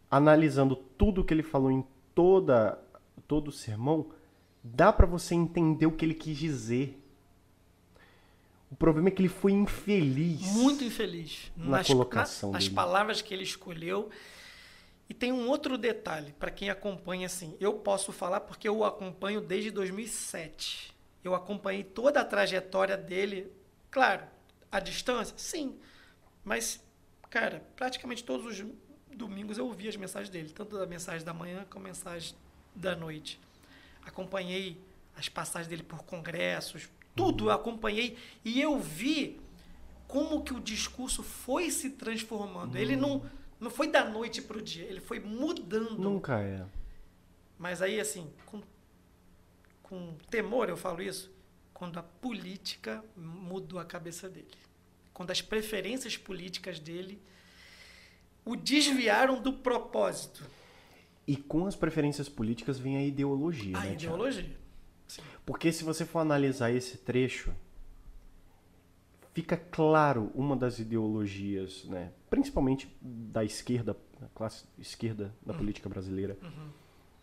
analisando 0.09 0.75
tudo 0.75 1.23
que 1.23 1.33
ele 1.33 1.43
falou 1.43 1.71
em 1.71 1.83
toda 2.13 2.79
todo 3.27 3.47
o 3.49 3.51
sermão, 3.51 4.07
dá 4.63 4.91
pra 4.93 5.05
você 5.05 5.35
entender 5.35 5.85
o 5.85 5.91
que 5.91 6.05
ele 6.05 6.13
quis 6.13 6.37
dizer. 6.37 7.01
O 8.69 8.75
problema 8.75 9.07
é 9.07 9.11
que 9.11 9.21
ele 9.21 9.29
foi 9.29 9.51
infeliz. 9.53 10.41
Muito 10.47 10.83
infeliz 10.83 11.51
Na 11.55 11.83
colocação 11.83 12.51
nas 12.51 12.63
dele. 12.65 12.75
palavras 12.75 13.21
que 13.21 13.33
ele 13.33 13.43
escolheu. 13.43 14.09
E 15.09 15.13
tem 15.13 15.31
um 15.31 15.47
outro 15.47 15.77
detalhe 15.77 16.33
para 16.33 16.51
quem 16.51 16.69
acompanha 16.69 17.27
assim. 17.27 17.55
Eu 17.61 17.73
posso 17.73 18.11
falar 18.11 18.41
porque 18.41 18.67
eu 18.67 18.77
o 18.77 18.83
acompanho 18.85 19.39
desde 19.39 19.71
2007. 19.71 20.93
Eu 21.23 21.33
acompanhei 21.33 21.83
toda 21.83 22.19
a 22.19 22.25
trajetória 22.25 22.97
dele, 22.97 23.51
claro, 23.89 24.25
à 24.71 24.79
distância, 24.81 25.33
sim. 25.37 25.77
Mas, 26.43 26.83
cara, 27.29 27.63
praticamente 27.75 28.23
todos 28.23 28.59
os 28.59 28.65
domingos 29.15 29.57
eu 29.57 29.65
ouvi 29.65 29.87
as 29.87 29.95
mensagens 29.95 30.29
dele, 30.29 30.49
tanto 30.49 30.77
da 30.77 30.85
mensagem 30.85 31.25
da 31.25 31.33
manhã 31.33 31.65
como 31.69 31.85
a 31.85 31.87
mensagem 31.89 32.35
da 32.75 32.95
noite. 32.95 33.39
Acompanhei 34.05 34.77
as 35.15 35.27
passagens 35.29 35.67
dele 35.67 35.83
por 35.83 36.03
congressos, 36.03 36.89
tudo 37.17 37.45
eu 37.45 37.51
acompanhei 37.51 38.15
e 38.45 38.61
eu 38.61 38.79
vi 38.79 39.41
como 40.07 40.43
que 40.43 40.53
o 40.53 40.59
discurso 40.61 41.23
foi 41.23 41.69
se 41.71 41.89
transformando. 41.89 42.77
Ele 42.77 42.95
não, 42.95 43.25
não 43.59 43.69
foi 43.69 43.91
da 43.91 44.05
noite 44.07 44.41
para 44.41 44.57
o 44.57 44.61
dia, 44.61 44.85
ele 44.85 45.01
foi 45.01 45.19
mudando. 45.19 45.97
Nunca 45.97 46.39
é. 46.39 46.63
Mas 47.57 47.81
aí, 47.81 47.99
assim, 47.99 48.31
com, 48.45 48.61
com 49.81 50.15
temor 50.29 50.69
eu 50.69 50.77
falo 50.77 51.01
isso, 51.01 51.31
quando 51.73 51.97
a 51.97 52.03
política 52.03 53.03
mudou 53.15 53.79
a 53.79 53.85
cabeça 53.85 54.29
dele. 54.29 54.47
Quando 55.11 55.31
as 55.31 55.41
preferências 55.41 56.15
políticas 56.15 56.79
dele 56.79 57.19
o 58.45 58.55
desviaram 58.55 59.41
do 59.41 59.51
propósito. 59.51 60.45
E 61.27 61.35
com 61.35 61.65
as 61.65 61.75
preferências 61.75 62.29
políticas 62.29 62.79
vem 62.79 62.95
a 62.95 63.03
ideologia, 63.03 63.75
A 63.75 63.81
né, 63.81 63.95
Thiago? 63.95 64.15
Porque 65.45 65.71
se 65.71 65.83
você 65.83 66.05
for 66.05 66.19
analisar 66.19 66.71
esse 66.71 66.97
trecho, 66.97 67.51
fica 69.33 69.55
claro 69.55 70.31
uma 70.33 70.55
das 70.55 70.79
ideologias, 70.79 71.85
né, 71.85 72.11
principalmente 72.29 72.93
da 73.01 73.43
esquerda, 73.43 73.95
da 74.19 74.27
classe 74.33 74.65
esquerda 74.77 75.33
da 75.45 75.53
Uhum. 75.53 75.59
política 75.59 75.87
brasileira, 75.87 76.37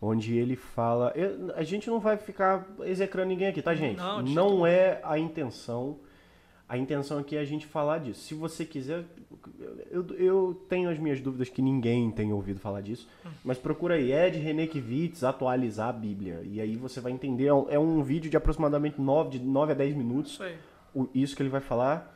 onde 0.00 0.36
ele 0.36 0.54
fala, 0.54 1.12
a 1.56 1.62
gente 1.64 1.88
não 1.90 1.98
vai 1.98 2.16
ficar 2.16 2.66
execrando 2.84 3.28
ninguém 3.28 3.48
aqui, 3.48 3.60
tá, 3.62 3.74
gente? 3.74 3.96
Não, 3.98 4.22
não 4.22 4.66
é 4.66 5.00
a 5.02 5.18
intenção. 5.18 5.98
A 6.68 6.78
intenção 6.78 7.18
aqui 7.18 7.36
é 7.36 7.40
a 7.40 7.44
gente 7.44 7.66
falar 7.66 7.98
disso. 7.98 8.20
Se 8.20 8.34
você 8.34 8.64
quiser, 8.64 9.04
eu, 9.90 10.06
eu 10.16 10.64
tenho 10.68 10.88
as 10.88 10.98
minhas 10.98 11.20
dúvidas 11.20 11.48
que 11.50 11.60
ninguém 11.60 12.10
tem 12.10 12.32
ouvido 12.32 12.58
falar 12.58 12.80
disso, 12.80 13.06
mas 13.44 13.58
procura 13.58 13.96
aí, 13.96 14.10
Ed 14.12 14.38
Renekiewicz 14.38 15.22
atualizar 15.24 15.88
a 15.90 15.92
Bíblia. 15.92 16.40
E 16.42 16.60
aí 16.60 16.74
você 16.76 17.00
vai 17.00 17.12
entender, 17.12 17.46
é 17.46 17.54
um, 17.54 18.00
é 18.00 18.02
vídeo 18.02 18.30
de 18.30 18.36
aproximadamente 18.36 18.98
9, 19.00 19.38
de 19.38 19.44
9 19.44 19.72
a 19.72 19.74
10 19.74 19.94
minutos, 19.94 20.32
Isso 20.32 20.42
aí. 20.42 20.56
o- 20.94 21.08
isso 21.14 21.36
que 21.36 21.42
ele 21.42 21.50
vai 21.50 21.60
falar. 21.60 22.10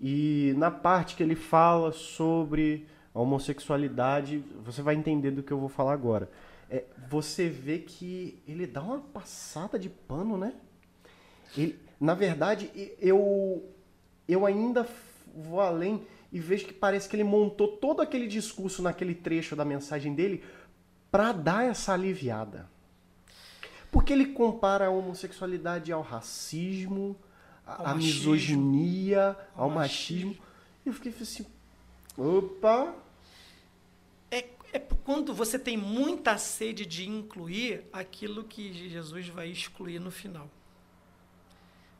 E 0.00 0.54
na 0.58 0.70
parte 0.70 1.16
que 1.16 1.22
ele 1.22 1.34
fala 1.34 1.90
sobre 1.90 2.86
a 3.14 3.20
homossexualidade, 3.20 4.44
você 4.64 4.82
vai 4.82 4.94
entender 4.96 5.30
do 5.30 5.42
que 5.42 5.50
eu 5.52 5.58
vou 5.58 5.68
falar 5.70 5.94
agora. 5.94 6.30
É, 6.70 6.84
você 7.08 7.48
vê 7.48 7.78
que 7.78 8.38
ele 8.46 8.66
dá 8.66 8.82
uma 8.82 8.98
passada 9.00 9.78
de 9.78 9.88
pano, 9.88 10.36
né? 10.36 10.52
Ele, 11.56 11.78
na 11.98 12.12
verdade, 12.14 12.70
eu, 13.00 13.64
eu 14.28 14.44
ainda 14.44 14.86
vou 15.34 15.60
além 15.60 16.06
e 16.30 16.38
vejo 16.38 16.66
que 16.66 16.72
parece 16.72 17.08
que 17.08 17.16
ele 17.16 17.24
montou 17.24 17.68
todo 17.68 18.02
aquele 18.02 18.26
discurso 18.26 18.82
naquele 18.82 19.14
trecho 19.14 19.56
da 19.56 19.64
mensagem 19.64 20.14
dele 20.14 20.44
para 21.10 21.32
dar 21.32 21.64
essa 21.64 21.94
aliviada. 21.94 22.68
Porque 23.90 24.12
ele 24.12 24.26
compara 24.26 24.86
a 24.86 24.90
homossexualidade 24.90 25.90
ao 25.90 26.02
racismo, 26.02 27.16
à 27.66 27.94
machismo. 27.94 27.96
misoginia, 27.96 29.36
ao, 29.56 29.64
Ao 29.64 29.70
machismo. 29.70 30.36
E 30.84 30.88
eu 30.88 30.92
fiquei 30.92 31.12
assim, 31.18 31.46
opa, 32.16 32.94
É, 34.30 34.44
é 34.74 34.78
quando 34.78 35.32
você 35.32 35.58
tem 35.58 35.78
muita 35.78 36.36
sede 36.36 36.84
de 36.84 37.08
incluir 37.08 37.84
aquilo 37.90 38.44
que 38.44 38.90
Jesus 38.90 39.28
vai 39.28 39.48
excluir 39.48 39.98
no 39.98 40.10
final. 40.10 40.50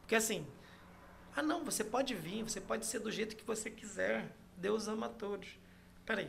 Porque 0.02 0.14
assim, 0.14 0.44
ah 1.38 1.42
não, 1.42 1.64
você 1.64 1.84
pode 1.84 2.16
vir, 2.16 2.42
você 2.42 2.60
pode 2.60 2.84
ser 2.84 2.98
do 2.98 3.12
jeito 3.12 3.36
que 3.36 3.44
você 3.44 3.70
quiser. 3.70 4.34
Deus 4.56 4.88
ama 4.88 5.06
a 5.06 5.08
todos. 5.08 5.48
Peraí. 6.04 6.28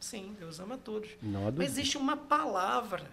Sim, 0.00 0.34
Deus 0.36 0.58
ama 0.58 0.74
a 0.74 0.78
todos. 0.78 1.10
Mas 1.56 1.70
existe 1.70 1.96
uma 1.96 2.16
palavra. 2.16 3.08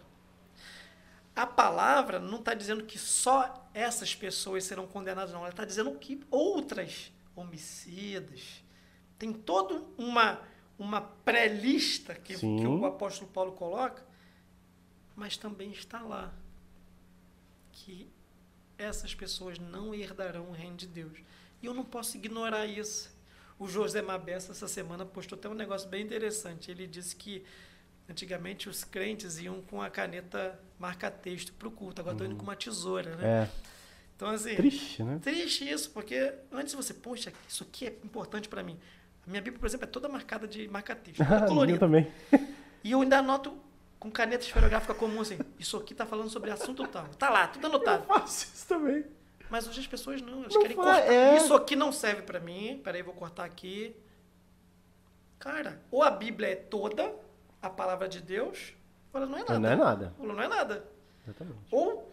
A 1.35 1.45
palavra 1.45 2.19
não 2.19 2.39
está 2.39 2.55
dizendo 2.55 2.83
que 2.83 2.97
só 2.97 3.69
essas 3.75 4.15
pessoas 4.15 4.63
serão 4.63 4.87
condenadas, 4.87 5.31
não. 5.31 5.41
Ela 5.41 5.49
está 5.49 5.65
dizendo 5.65 5.93
que 5.99 6.19
outras 6.31 7.11
homicidas. 7.35 8.63
Tem 9.19 9.31
toda 9.31 9.83
uma, 9.99 10.41
uma 10.79 10.99
pré-lista 10.99 12.15
que, 12.15 12.35
que 12.35 12.67
o 12.67 12.85
apóstolo 12.85 13.29
Paulo 13.29 13.51
coloca, 13.51 14.03
mas 15.15 15.37
também 15.37 15.69
está 15.69 16.01
lá 16.01 16.33
que 17.71 18.09
essas 18.79 19.13
pessoas 19.13 19.59
não 19.59 19.93
herdarão 19.93 20.45
o 20.49 20.51
reino 20.51 20.75
de 20.77 20.87
Deus. 20.87 21.19
E 21.61 21.65
eu 21.65 21.73
não 21.73 21.83
posso 21.83 22.17
ignorar 22.17 22.65
isso. 22.65 23.11
O 23.59 23.67
José 23.67 24.01
Mabessa, 24.01 24.53
essa 24.53 24.67
semana, 24.67 25.05
postou 25.05 25.37
até 25.37 25.49
um 25.49 25.53
negócio 25.53 25.87
bem 25.89 26.01
interessante. 26.03 26.71
Ele 26.71 26.87
disse 26.87 27.15
que 27.15 27.43
antigamente 28.09 28.69
os 28.69 28.83
crentes 28.83 29.37
iam 29.39 29.61
com 29.63 29.81
a 29.81 29.89
caneta 29.89 30.57
marca-texto 30.79 31.51
para 31.53 31.67
o 31.67 31.71
culto, 31.71 32.01
agora 32.01 32.15
estão 32.15 32.25
indo 32.25 32.35
com 32.37 32.43
uma 32.43 32.55
tesoura, 32.55 33.15
né? 33.17 33.43
É, 33.43 33.49
Então, 34.15 34.29
assim, 34.29 34.55
triste, 34.55 35.03
né? 35.03 35.19
triste 35.21 35.69
isso, 35.69 35.91
porque 35.91 36.33
antes 36.51 36.73
você, 36.73 36.93
poxa, 36.93 37.31
isso 37.47 37.63
aqui 37.63 37.85
é 37.87 37.89
importante 38.03 38.47
para 38.49 38.63
mim. 38.63 38.79
A 39.27 39.29
minha 39.29 39.41
Bíblia, 39.41 39.59
por 39.59 39.67
exemplo, 39.67 39.85
é 39.85 39.89
toda 39.89 40.07
marcada 40.09 40.47
de 40.47 40.67
marca-texto, 40.69 41.17
toda 41.19 41.41
Eu 41.43 41.47
colorida. 41.47 41.77
também. 41.79 42.07
E 42.83 42.91
eu 42.91 43.01
ainda 43.01 43.19
anoto 43.19 43.55
com 43.99 44.09
caneta 44.09 44.43
esferográfica 44.45 44.93
comum, 44.93 45.21
assim, 45.21 45.37
isso 45.59 45.75
aqui 45.77 45.93
tá 45.93 46.05
falando 46.05 46.29
sobre 46.29 46.49
assunto 46.51 46.87
tal. 46.87 47.05
Tá 47.17 47.29
lá, 47.29 47.47
tudo 47.47 47.67
anotado. 47.67 48.05
Faço 48.05 48.45
isso 48.53 48.67
também. 48.67 49.05
Mas 49.49 49.67
hoje 49.67 49.79
as 49.81 49.87
pessoas 49.87 50.21
não, 50.21 50.41
elas 50.43 50.53
Não 50.53 50.61
querem 50.61 50.77
fa- 50.77 50.83
cortar. 50.83 51.11
é. 51.11 51.35
Isso 51.37 51.53
aqui 51.53 51.75
não 51.75 51.91
serve 51.91 52.21
pra 52.21 52.39
mim. 52.39 52.79
Peraí, 52.83 53.01
vou 53.01 53.13
cortar 53.13 53.43
aqui. 53.45 53.95
Cara, 55.39 55.81
ou 55.89 56.03
a 56.03 56.11
Bíblia 56.11 56.49
é 56.49 56.55
toda 56.55 57.13
a 57.61 57.69
palavra 57.69 58.07
de 58.07 58.21
Deus, 58.21 58.73
ou 59.13 59.21
ela 59.21 59.29
não 59.29 59.37
é 59.37 59.41
nada. 59.41 59.59
Não 59.59 59.69
é 59.69 59.75
nada. 59.75 60.13
Ou 60.19 60.25
ela 60.25 60.33
não 60.35 60.43
é 60.43 60.47
nada. 60.47 60.85
Exatamente. 61.25 61.57
Ou 61.71 62.11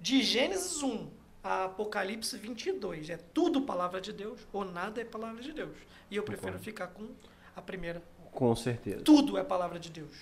de 0.00 0.22
Gênesis 0.22 0.82
1 0.82 1.10
a 1.42 1.64
Apocalipse 1.64 2.36
22, 2.38 3.10
é 3.10 3.18
tudo 3.18 3.62
palavra 3.62 4.00
de 4.00 4.12
Deus, 4.12 4.40
ou 4.52 4.64
nada 4.64 5.00
é 5.00 5.04
palavra 5.04 5.42
de 5.42 5.52
Deus. 5.52 5.76
E 6.10 6.16
eu 6.16 6.22
prefiro 6.22 6.52
Concordo. 6.52 6.64
ficar 6.64 6.86
com 6.88 7.08
a 7.54 7.60
primeira. 7.62 8.02
Com 8.32 8.54
certeza. 8.56 9.02
Tudo 9.04 9.36
é 9.38 9.44
palavra 9.44 9.78
de 9.78 9.90
Deus. 9.90 10.16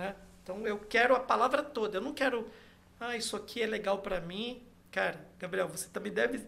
Né? 0.00 0.14
Então 0.42 0.66
eu 0.66 0.78
quero 0.78 1.14
a 1.14 1.20
palavra 1.20 1.62
toda. 1.62 1.98
Eu 1.98 2.00
não 2.00 2.12
quero, 2.14 2.46
ah, 2.98 3.16
isso 3.16 3.36
aqui 3.36 3.62
é 3.62 3.66
legal 3.66 3.98
pra 3.98 4.20
mim. 4.20 4.62
Cara, 4.90 5.20
Gabriel, 5.38 5.68
você 5.68 5.88
também 5.88 6.10
deve 6.12 6.40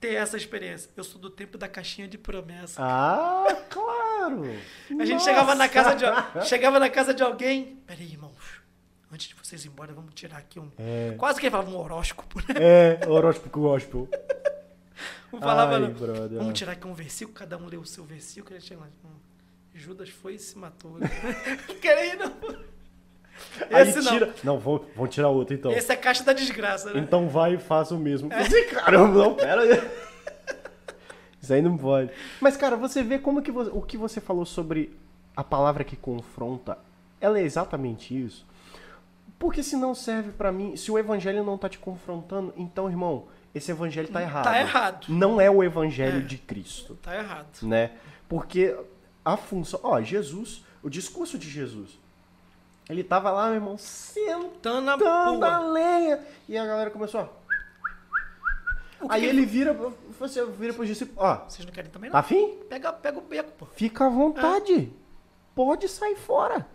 ter 0.00 0.14
essa 0.14 0.36
experiência. 0.36 0.90
Eu 0.96 1.04
sou 1.04 1.20
do 1.20 1.28
tempo 1.28 1.58
da 1.58 1.68
caixinha 1.68 2.06
de 2.06 2.16
promessa. 2.16 2.80
Ah, 2.82 3.44
claro! 3.68 4.44
A 5.00 5.04
gente 5.04 5.22
chegava 5.22 5.54
na 5.54 5.68
casa 5.68 5.94
de 5.94 6.46
chegava 6.46 6.78
na 6.78 6.88
casa 6.88 7.12
de 7.12 7.22
alguém. 7.22 7.76
Peraí, 7.86 8.06
irmãos. 8.12 8.60
Antes 9.12 9.28
de 9.28 9.34
vocês 9.34 9.64
ir 9.64 9.68
embora, 9.68 9.92
vamos 9.92 10.14
tirar 10.14 10.38
aqui 10.38 10.58
um. 10.58 10.70
É, 10.78 11.14
Quase 11.16 11.38
que 11.38 11.46
ele 11.46 11.50
falava 11.50 11.70
um 11.70 11.76
horóscopo, 11.76 12.40
né? 12.40 12.54
é 13.02 13.08
horóscopo 13.08 13.60
gospel. 13.60 14.08
Não 15.32 15.40
falava, 15.40 15.74
Ai, 15.74 15.80
não. 15.80 15.90
brother. 15.92 16.38
Vamos 16.38 16.58
tirar 16.58 16.72
aqui 16.72 16.86
um 16.86 16.94
versículo, 16.94 17.36
cada 17.36 17.58
um 17.58 17.66
lê 17.66 17.76
o 17.76 17.84
seu 17.84 18.04
versículo. 18.04 18.56
A 18.56 18.58
gente 18.58 18.74
lá, 18.74 18.86
hum, 19.04 19.10
Judas 19.74 20.08
foi 20.08 20.34
e 20.34 20.38
se 20.38 20.56
matou. 20.56 20.98
Não. 22.18 22.65
Aí 23.76 23.88
Esse 23.88 24.00
não. 24.00 24.12
tira. 24.12 24.34
Não, 24.44 24.58
vão, 24.58 24.84
vão 24.94 25.06
tirar 25.06 25.28
outro 25.28 25.54
então. 25.54 25.70
Esse 25.72 25.90
é 25.90 25.94
a 25.94 25.98
caixa 25.98 26.24
da 26.24 26.32
desgraça, 26.32 26.92
né? 26.92 27.00
Então 27.00 27.28
vai 27.28 27.54
e 27.54 27.58
faça 27.58 27.94
o 27.94 27.98
mesmo. 27.98 28.32
Esse 28.32 28.64
caramba, 28.66 29.18
não, 29.18 29.34
pera 29.34 29.62
aí. 29.62 29.82
Isso 31.40 31.52
aí 31.52 31.62
não 31.62 31.76
pode. 31.76 32.10
Mas, 32.40 32.56
cara, 32.56 32.76
você 32.76 33.02
vê 33.02 33.18
como 33.18 33.40
que 33.42 33.52
você, 33.52 33.70
o 33.72 33.80
que 33.80 33.96
você 33.96 34.20
falou 34.20 34.44
sobre 34.44 34.96
a 35.36 35.44
palavra 35.44 35.84
que 35.84 35.94
confronta, 35.96 36.76
ela 37.20 37.38
é 37.38 37.42
exatamente 37.42 38.20
isso. 38.20 38.44
Porque 39.38 39.62
se 39.62 39.76
não 39.76 39.94
serve 39.94 40.32
pra 40.32 40.50
mim, 40.50 40.76
se 40.76 40.90
o 40.90 40.98
evangelho 40.98 41.44
não 41.44 41.58
tá 41.58 41.68
te 41.68 41.78
confrontando, 41.78 42.52
então, 42.56 42.88
irmão, 42.88 43.26
esse 43.54 43.70
evangelho 43.70 44.08
tá 44.08 44.22
errado. 44.22 44.44
Tá 44.44 44.58
errado. 44.58 45.06
Não 45.08 45.40
é 45.40 45.50
o 45.50 45.62
evangelho 45.62 46.18
É. 46.18 46.22
de 46.22 46.38
Cristo, 46.38 46.96
Tá 47.02 47.14
errado. 47.16 47.46
né? 47.62 47.92
Porque 48.28 48.74
a 49.24 49.36
função, 49.36 49.78
ó, 49.82 50.00
Jesus, 50.00 50.64
o 50.82 50.88
discurso 50.88 51.38
de 51.38 51.48
Jesus, 51.50 51.98
ele 52.88 53.02
tava 53.04 53.30
lá, 53.30 53.46
meu 53.46 53.54
irmão, 53.56 53.76
sentando 53.78 54.86
tanta 55.02 55.38
pua. 55.38 55.58
lenha. 55.58 56.20
E 56.48 56.56
a 56.56 56.64
galera 56.66 56.90
começou, 56.90 57.20
ó. 57.22 57.46
O 59.00 59.08
que 59.08 59.14
Aí 59.14 59.20
que 59.22 59.26
ele 59.26 59.44
vira, 59.44 59.74
você 60.18 60.44
vira 60.46 60.72
pro 60.72 60.86
discípulo, 60.86 61.18
ó, 61.20 61.44
Vocês 61.46 61.66
não 61.66 61.72
querem 61.72 61.90
também, 61.90 62.08
não? 62.08 62.12
tá 62.14 62.20
afim? 62.20 62.56
Pega, 62.68 62.92
pega 62.92 63.18
o 63.18 63.20
beco, 63.22 63.50
pô. 63.58 63.66
Fica 63.66 64.06
à 64.06 64.08
vontade. 64.08 64.90
Pode 65.54 65.86
sair 65.88 66.16
fora. 66.16 66.66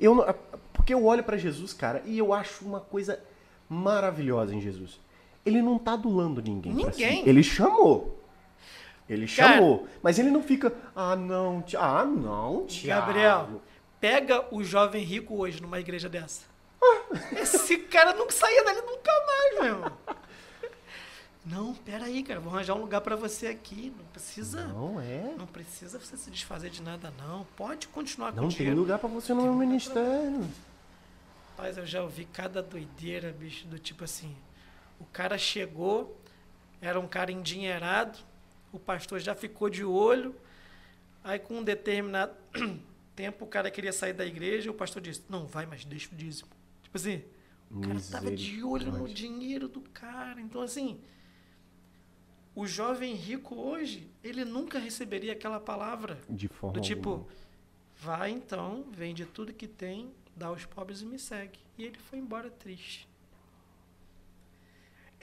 Eu 0.00 0.14
não- 0.14 0.34
porque 0.72 0.94
eu 0.94 1.04
olho 1.04 1.22
pra 1.22 1.36
Jesus, 1.36 1.72
cara, 1.74 2.02
e 2.06 2.16
eu 2.18 2.32
acho 2.32 2.64
uma 2.64 2.80
coisa 2.80 3.20
maravilhosa 3.68 4.54
em 4.54 4.60
Jesus. 4.60 4.98
Ele 5.44 5.60
não 5.60 5.78
tá 5.78 5.92
adulando 5.92 6.40
ninguém. 6.40 6.72
Ninguém. 6.72 7.22
si. 7.22 7.28
Ele 7.28 7.42
chamou. 7.42 8.18
Ele 9.08 9.26
Cara- 9.26 9.54
chamou. 9.56 9.86
Mas 10.02 10.18
ele 10.18 10.30
não 10.30 10.42
fica, 10.42 10.72
ah, 10.96 11.16
não, 11.16 11.60
Ti- 11.62 11.76
ah, 11.76 12.04
não, 12.04 12.64
Tiago. 12.66 13.06
Gabriel, 13.06 13.48
pega 14.00 14.46
o 14.54 14.62
jovem 14.62 15.04
rico 15.04 15.36
hoje 15.36 15.60
numa 15.60 15.78
igreja 15.80 16.08
dessa. 16.08 16.42
Ah. 16.82 17.18
Esse 17.40 17.78
cara 17.78 18.14
não 18.14 18.30
saía 18.30 18.64
dali 18.64 18.80
nunca 18.82 19.10
mais, 19.26 19.62
meu. 19.62 19.92
Não, 21.44 21.74
pera 21.74 22.04
aí, 22.04 22.22
cara. 22.22 22.40
Vou 22.40 22.52
arranjar 22.52 22.74
um 22.74 22.80
lugar 22.80 23.00
pra 23.00 23.16
você 23.16 23.46
aqui. 23.46 23.92
Não 23.96 24.04
precisa. 24.06 24.66
Não. 24.66 24.94
Não 24.94 25.00
é. 25.00 25.34
precisa 25.52 25.98
você 25.98 26.16
se 26.16 26.30
desfazer 26.30 26.68
de 26.70 26.82
nada, 26.82 27.12
não. 27.18 27.44
Pode 27.56 27.88
continuar 27.88 28.32
Não 28.32 28.42
com 28.42 28.48
o 28.48 28.48
tem 28.48 28.58
dinheiro. 28.58 28.80
lugar 28.80 28.98
pra 28.98 29.08
você 29.08 29.32
no 29.32 29.42
meu 29.42 29.54
ministério. 29.54 30.46
Rapaz, 31.50 31.78
eu 31.78 31.86
já 31.86 32.02
ouvi 32.02 32.26
cada 32.26 32.62
doideira, 32.62 33.32
bicho, 33.32 33.66
do 33.66 33.78
tipo 33.78 34.04
assim. 34.04 34.36
O 35.00 35.04
cara 35.06 35.38
chegou, 35.38 36.16
era 36.80 37.00
um 37.00 37.08
cara 37.08 37.32
endinheirado, 37.32 38.18
o 38.72 38.78
pastor 38.78 39.18
já 39.18 39.34
ficou 39.34 39.70
de 39.70 39.84
olho, 39.84 40.34
aí 41.24 41.38
com 41.38 41.54
um 41.58 41.62
determinado 41.64 42.32
tempo 43.18 43.44
o 43.44 43.48
cara 43.48 43.68
queria 43.68 43.92
sair 43.92 44.12
da 44.12 44.24
igreja 44.24 44.68
e 44.68 44.70
o 44.70 44.74
pastor 44.74 45.02
disse, 45.02 45.24
não 45.28 45.44
vai, 45.44 45.66
mas 45.66 45.84
deixa 45.84 46.08
o 46.12 46.16
dízimo. 46.16 46.50
Tipo 46.84 46.96
assim, 46.96 47.24
o 47.68 47.80
cara 47.80 48.00
tava 48.00 48.30
de 48.30 48.62
olho 48.62 48.92
no 48.92 49.08
dinheiro 49.08 49.66
do 49.66 49.80
cara. 49.80 50.40
Então, 50.40 50.62
assim, 50.62 51.00
o 52.54 52.64
jovem 52.64 53.16
rico 53.16 53.56
hoje, 53.56 54.08
ele 54.22 54.44
nunca 54.44 54.78
receberia 54.78 55.32
aquela 55.32 55.58
palavra 55.58 56.20
De 56.30 56.46
forma 56.46 56.74
do 56.74 56.80
tipo, 56.80 57.10
alguma. 57.10 57.28
vai 57.96 58.30
então, 58.30 58.84
vende 58.92 59.26
tudo 59.26 59.52
que 59.52 59.66
tem, 59.66 60.14
dá 60.36 60.46
aos 60.46 60.64
pobres 60.64 61.02
e 61.02 61.04
me 61.04 61.18
segue. 61.18 61.58
E 61.76 61.82
ele 61.84 61.98
foi 61.98 62.20
embora 62.20 62.48
triste. 62.48 63.08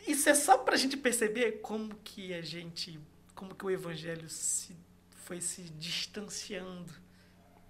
Isso 0.06 0.28
é 0.28 0.36
só 0.36 0.58
pra 0.58 0.76
gente 0.76 0.98
perceber 0.98 1.62
como 1.62 1.96
que 2.04 2.34
a 2.34 2.42
gente, 2.42 3.00
como 3.34 3.56
que 3.56 3.66
o 3.66 3.72
evangelho 3.72 4.28
se, 4.28 4.76
foi 5.12 5.40
se 5.40 5.64
distanciando 5.80 7.05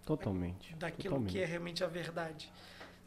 Totalmente. 0.06 0.76
daquilo 0.76 1.16
totalmente. 1.16 1.32
que 1.32 1.40
é 1.40 1.46
realmente 1.46 1.84
a 1.84 1.88
verdade. 1.88 2.52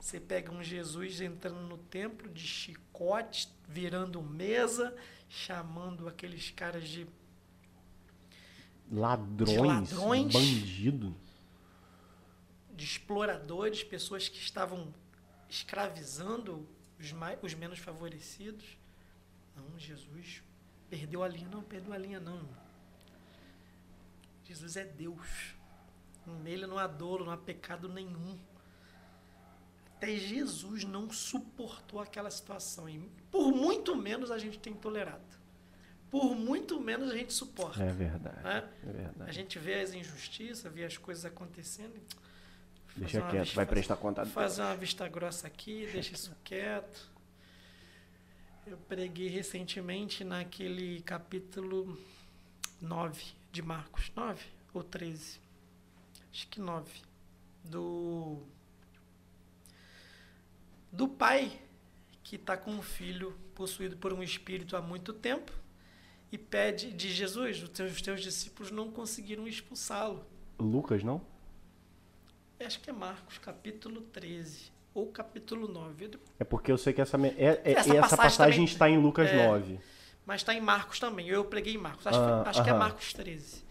Você 0.00 0.20
pega 0.20 0.52
um 0.52 0.62
Jesus 0.62 1.20
entrando 1.20 1.60
no 1.60 1.78
templo 1.78 2.28
de 2.28 2.42
chicote, 2.46 3.48
virando 3.68 4.22
mesa, 4.22 4.96
chamando 5.28 6.08
aqueles 6.08 6.50
caras 6.50 6.88
de 6.88 7.06
Ladrões, 8.90 9.88
de 9.90 9.94
ladrões. 9.96 10.32
bandido. 10.32 11.14
de 12.74 12.84
exploradores, 12.84 13.82
pessoas 13.82 14.28
que 14.28 14.38
estavam 14.38 14.94
escravizando 15.48 16.66
os, 16.98 17.12
mais, 17.12 17.38
os 17.42 17.52
menos 17.54 17.78
favorecidos. 17.80 18.64
Não, 19.56 19.78
Jesus 19.78 20.42
perdeu 20.88 21.22
a 21.22 21.28
linha. 21.28 21.48
Não, 21.48 21.62
perdeu 21.62 21.92
a 21.92 21.98
linha, 21.98 22.20
não. 22.20 22.48
Jesus 24.44 24.76
é 24.76 24.84
Deus. 24.84 25.54
Nele 26.36 26.66
não 26.66 26.78
há 26.78 26.86
dolo, 26.86 27.24
não 27.24 27.32
há 27.32 27.36
pecado 27.36 27.88
nenhum. 27.88 28.38
Até 29.96 30.16
Jesus 30.16 30.84
não 30.84 31.10
suportou 31.10 32.00
aquela 32.00 32.30
situação. 32.30 32.88
E 32.88 32.98
por 33.30 33.50
muito 33.52 33.96
menos 33.96 34.30
a 34.30 34.38
gente 34.38 34.58
tem 34.58 34.72
tolerado. 34.74 35.36
Por 36.10 36.34
muito 36.36 36.80
menos 36.80 37.10
a 37.10 37.16
gente 37.16 37.32
suporta. 37.34 37.82
É 37.82 37.92
verdade. 37.92 38.42
né? 38.42 38.68
É 38.82 38.92
verdade. 38.92 39.30
A 39.30 39.32
gente 39.32 39.58
vê 39.58 39.80
as 39.80 39.92
injustiças, 39.92 40.72
vê 40.72 40.84
as 40.84 40.96
coisas 40.96 41.24
acontecendo. 41.24 41.94
e 41.96 43.00
Deixa 43.00 43.20
quieto, 43.22 43.42
vista- 43.42 43.56
vai 43.56 43.66
prestar 43.66 43.96
conta. 43.96 44.24
Fazer 44.24 44.62
uma 44.62 44.76
vista 44.76 45.06
grossa 45.08 45.46
aqui, 45.46 45.88
deixa 45.92 46.14
isso 46.14 46.34
quieto. 46.44 47.10
Eu 48.66 48.76
preguei 48.88 49.28
recentemente 49.28 50.22
naquele 50.24 51.00
capítulo 51.02 51.98
9 52.80 53.22
de 53.52 53.62
Marcos. 53.62 54.10
9 54.14 54.44
ou 54.74 54.82
13? 54.82 55.40
Acho 56.32 56.46
que 56.48 56.60
9. 56.60 56.90
Do. 57.64 58.38
Do 60.90 61.06
pai 61.08 61.52
que 62.22 62.36
está 62.36 62.56
com 62.56 62.70
um 62.72 62.82
filho 62.82 63.34
possuído 63.54 63.96
por 63.96 64.12
um 64.12 64.22
espírito 64.22 64.76
há 64.76 64.82
muito 64.82 65.12
tempo. 65.12 65.52
e 66.30 66.36
pede 66.36 66.92
de 66.92 67.10
Jesus, 67.10 67.62
os 67.62 67.70
teus, 67.70 67.92
os 67.92 68.02
teus 68.02 68.20
discípulos 68.20 68.70
não 68.70 68.90
conseguiram 68.90 69.48
expulsá-lo. 69.48 70.26
Lucas, 70.58 71.02
não? 71.02 71.22
Acho 72.60 72.80
que 72.80 72.90
é 72.90 72.92
Marcos, 72.92 73.38
capítulo 73.38 74.02
13 74.02 74.70
ou 74.92 75.06
capítulo 75.06 75.66
9. 75.66 76.10
É 76.38 76.44
porque 76.44 76.70
eu 76.70 76.76
sei 76.76 76.92
que 76.92 77.00
essa, 77.00 77.16
é, 77.16 77.28
é- 77.38 77.72
Essa 77.72 77.96
essa, 77.96 78.16
passagem 78.16 78.64
está 78.64 78.90
em 78.90 78.98
Lucas 79.00 79.30
é. 79.30 79.46
9. 79.46 79.80
Mas 80.26 80.42
está 80.42 80.52
em 80.52 80.60
Marcos 80.60 81.00
também. 81.00 81.26
Eu 81.28 81.46
preguei 81.46 81.74
em 81.74 81.78
Marcos. 81.78 82.06
Acho, 82.06 82.18
que- 82.18 82.24
Ah, 82.24 82.42
acho 82.46 82.62
que 82.62 82.68
é. 82.68 82.74
Marcos 82.74 83.12
13. 83.14 83.64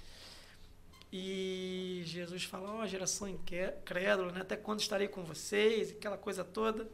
E 1.12 2.02
Jesus 2.06 2.44
fala, 2.44 2.70
ó, 2.72 2.86
geração 2.86 3.28
incrédula, 3.30 4.32
né? 4.32 4.42
até 4.42 4.58
quando 4.58 4.82
estarei 4.82 5.08
com 5.08 5.24
vocês? 5.24 5.92
Aquela 5.92 6.18
coisa 6.18 6.44
toda. 6.44 6.88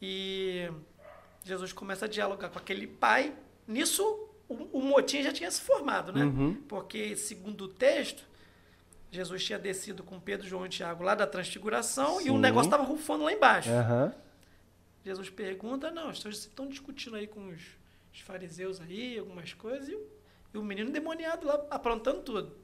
E 0.00 0.68
Jesus 1.42 1.72
começa 1.72 2.04
a 2.04 2.08
dialogar 2.08 2.50
com 2.50 2.58
aquele 2.58 2.86
pai. 2.86 3.34
Nisso, 3.66 4.02
o, 4.48 4.54
o 4.78 4.82
motim 4.82 5.22
já 5.22 5.32
tinha 5.32 5.50
se 5.50 5.60
formado, 5.62 6.12
né? 6.12 6.24
Uhum. 6.24 6.54
Porque, 6.68 7.16
segundo 7.16 7.62
o 7.64 7.68
texto, 7.68 8.24
Jesus 9.10 9.42
tinha 9.42 9.58
descido 9.58 10.02
com 10.02 10.20
Pedro, 10.20 10.46
João 10.46 10.66
e 10.66 10.68
Tiago 10.68 11.02
lá 11.02 11.14
da 11.14 11.26
transfiguração 11.26 12.20
e 12.20 12.30
o 12.30 12.34
Sim. 12.34 12.38
negócio 12.40 12.66
estava 12.68 12.82
rufando 12.82 13.24
lá 13.24 13.32
embaixo. 13.32 13.70
Aham. 13.70 14.14
Jesus 15.04 15.30
pergunta, 15.30 15.90
não, 15.90 16.12
teus 16.12 16.38
estão 16.38 16.66
discutindo 16.66 17.16
aí 17.16 17.26
com 17.26 17.48
os, 17.48 17.60
os 18.12 18.20
fariseus 18.20 18.80
aí, 18.80 19.18
algumas 19.18 19.52
coisas, 19.52 19.88
e, 19.88 19.94
o- 19.94 20.06
e 20.54 20.58
o 20.58 20.64
menino 20.64 20.90
demoniado 20.90 21.46
lá 21.46 21.62
aprontando 21.70 22.20
tudo. 22.22 22.56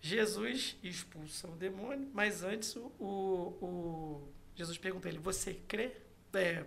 Jesus 0.00 0.76
expulsa 0.82 1.46
o 1.48 1.56
demônio, 1.56 2.08
mas 2.12 2.42
antes 2.42 2.74
o, 2.76 2.90
o, 2.98 4.28
Jesus 4.54 4.78
pergunta 4.78 5.08
a 5.08 5.10
ele, 5.10 5.18
você 5.18 5.54
crê? 5.54 5.92
É, 6.32 6.64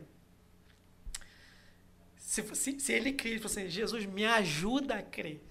se, 2.16 2.44
se, 2.56 2.80
se 2.80 2.94
ele 2.94 3.14
crê, 3.14 3.32
ele 3.32 3.40
falou 3.40 3.52
assim, 3.52 3.70
Jesus, 3.70 4.06
me 4.06 4.26
ajuda 4.26 4.96
a 4.96 5.04
crer. 5.04 5.42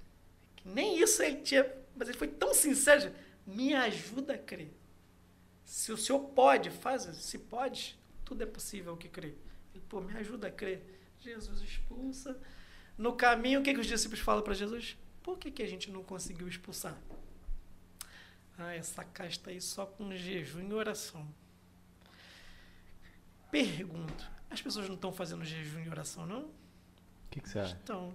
Nem 0.65 1.01
isso 1.01 1.23
ele 1.23 1.37
tinha, 1.37 1.65
mas 1.97 2.09
ele 2.09 2.19
foi 2.19 2.29
tão 2.29 2.55
sincero, 2.55 3.13
me 3.47 3.75
ajuda 3.75 4.35
a 4.35 4.39
crer. 4.39 4.73
Se 5.65 5.93
o 5.93 5.97
senhor 5.97 6.21
pode, 6.21 6.71
faz, 6.71 7.03
se 7.03 7.39
pode, 7.39 7.99
tudo 8.25 8.43
é 8.43 8.47
possível 8.47 8.97
que 8.97 9.09
crê. 9.09 9.35
Ele, 9.75 9.85
pô, 9.89 10.01
me 10.01 10.17
ajuda 10.17 10.49
a 10.49 10.51
crer. 10.51 10.83
Jesus 11.21 11.61
expulsa. 11.63 12.39
No 12.97 13.15
caminho, 13.15 13.61
o 13.61 13.63
que, 13.63 13.73
que 13.73 13.81
os 13.81 13.87
discípulos 13.87 14.21
falam 14.21 14.43
para 14.43 14.55
Jesus? 14.55 14.97
Por 15.23 15.39
que, 15.39 15.51
que 15.51 15.63
a 15.63 15.69
gente 15.69 15.91
não 15.91 16.03
conseguiu 16.03 16.49
expulsar? 16.49 17.01
Ah, 18.63 18.75
essa 18.75 19.05
casta 19.05 19.51
aí 19.51 19.61
só 19.61 19.85
com 19.85 20.15
jejum 20.15 20.61
e 20.69 20.73
oração. 20.73 21.27
Pergunto, 23.51 24.31
as 24.49 24.63
pessoas 24.63 24.87
não 24.87 24.95
estão 24.95 25.13
fazendo 25.13 25.45
jejum 25.45 25.81
e 25.81 25.89
oração, 25.89 26.27
não? 26.27 26.43
O 26.43 26.51
que, 27.31 27.41
que 27.41 27.49
você 27.49 27.59
acha? 27.59 27.79
Então, 27.83 28.15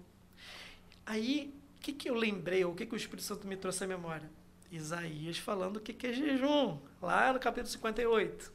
aí, 1.05 1.53
o 1.75 1.79
que, 1.79 1.93
que 1.93 2.09
eu 2.09 2.15
lembrei, 2.15 2.63
o 2.65 2.73
que, 2.73 2.85
que 2.85 2.93
o 2.93 2.97
Espírito 2.97 3.23
Santo 3.23 3.45
me 3.45 3.57
trouxe 3.57 3.83
à 3.83 3.87
memória? 3.87 4.29
Isaías 4.71 5.37
falando 5.37 5.77
o 5.77 5.81
que, 5.81 5.93
que 5.93 6.07
é 6.07 6.13
jejum, 6.13 6.79
lá 7.01 7.31
no 7.33 7.39
capítulo 7.39 7.71
58. 7.71 8.51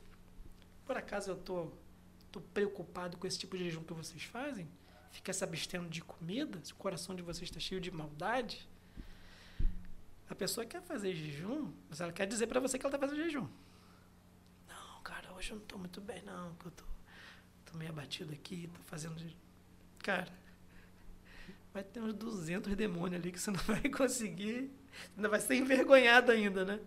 Por 0.84 0.96
acaso 0.96 1.30
eu 1.30 1.36
tô, 1.36 1.72
tô 2.30 2.40
preocupado 2.40 3.16
com 3.16 3.26
esse 3.26 3.38
tipo 3.38 3.56
de 3.56 3.64
jejum 3.64 3.84
que 3.84 3.94
vocês 3.94 4.22
fazem? 4.24 4.68
Fica 5.10 5.32
se 5.32 5.44
abstendo 5.44 5.88
de 5.88 6.02
comida? 6.02 6.58
Se 6.64 6.72
o 6.72 6.76
coração 6.76 7.14
de 7.14 7.22
vocês 7.22 7.48
está 7.48 7.60
cheio 7.60 7.80
de 7.80 7.90
maldade? 7.90 8.68
A 10.32 10.34
pessoa 10.34 10.64
quer 10.66 10.80
fazer 10.80 11.14
jejum, 11.14 11.70
mas 11.90 12.00
ela 12.00 12.10
quer 12.10 12.26
dizer 12.26 12.46
para 12.46 12.58
você 12.58 12.78
que 12.78 12.86
ela 12.86 12.94
está 12.96 13.06
fazendo 13.06 13.22
jejum. 13.22 13.46
Não, 14.66 15.02
cara, 15.04 15.30
hoje 15.34 15.50
eu 15.50 15.56
não 15.56 15.62
estou 15.62 15.78
muito 15.78 16.00
bem, 16.00 16.22
não, 16.22 16.54
que 16.54 16.66
eu 16.66 16.70
tô, 16.70 16.84
tô 17.66 17.76
meio 17.76 17.90
abatido 17.90 18.32
aqui, 18.32 18.70
tô 18.72 18.80
fazendo 18.84 19.18
jejum. 19.18 19.36
Cara, 19.98 20.32
vai 21.74 21.84
ter 21.84 22.00
uns 22.00 22.14
200 22.14 22.74
demônios 22.74 23.20
ali 23.20 23.30
que 23.30 23.38
você 23.38 23.50
não 23.52 23.60
vai 23.60 23.82
conseguir. 23.90 24.70
Ainda 25.14 25.28
vai 25.28 25.38
ser 25.38 25.54
envergonhado 25.56 26.32
ainda, 26.32 26.64
né? 26.64 26.80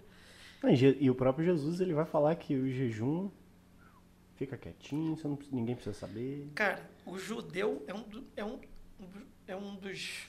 E 1.00 1.08
o 1.12 1.14
próprio 1.14 1.46
Jesus 1.46 1.80
ele 1.80 1.94
vai 1.94 2.06
falar 2.06 2.36
que 2.36 2.56
o 2.56 2.68
jejum 2.68 3.30
fica 4.38 4.58
quietinho, 4.58 5.16
você 5.16 5.28
não, 5.28 5.38
ninguém 5.52 5.76
precisa 5.76 5.96
saber. 5.96 6.50
Cara, 6.56 6.90
o 7.06 7.16
judeu 7.20 7.84
é 7.88 7.94
um, 7.94 8.02
do- 8.02 8.26
é 8.36 8.44
um, 8.44 8.60
é 9.48 9.56
um 9.56 9.76
dos. 9.76 10.28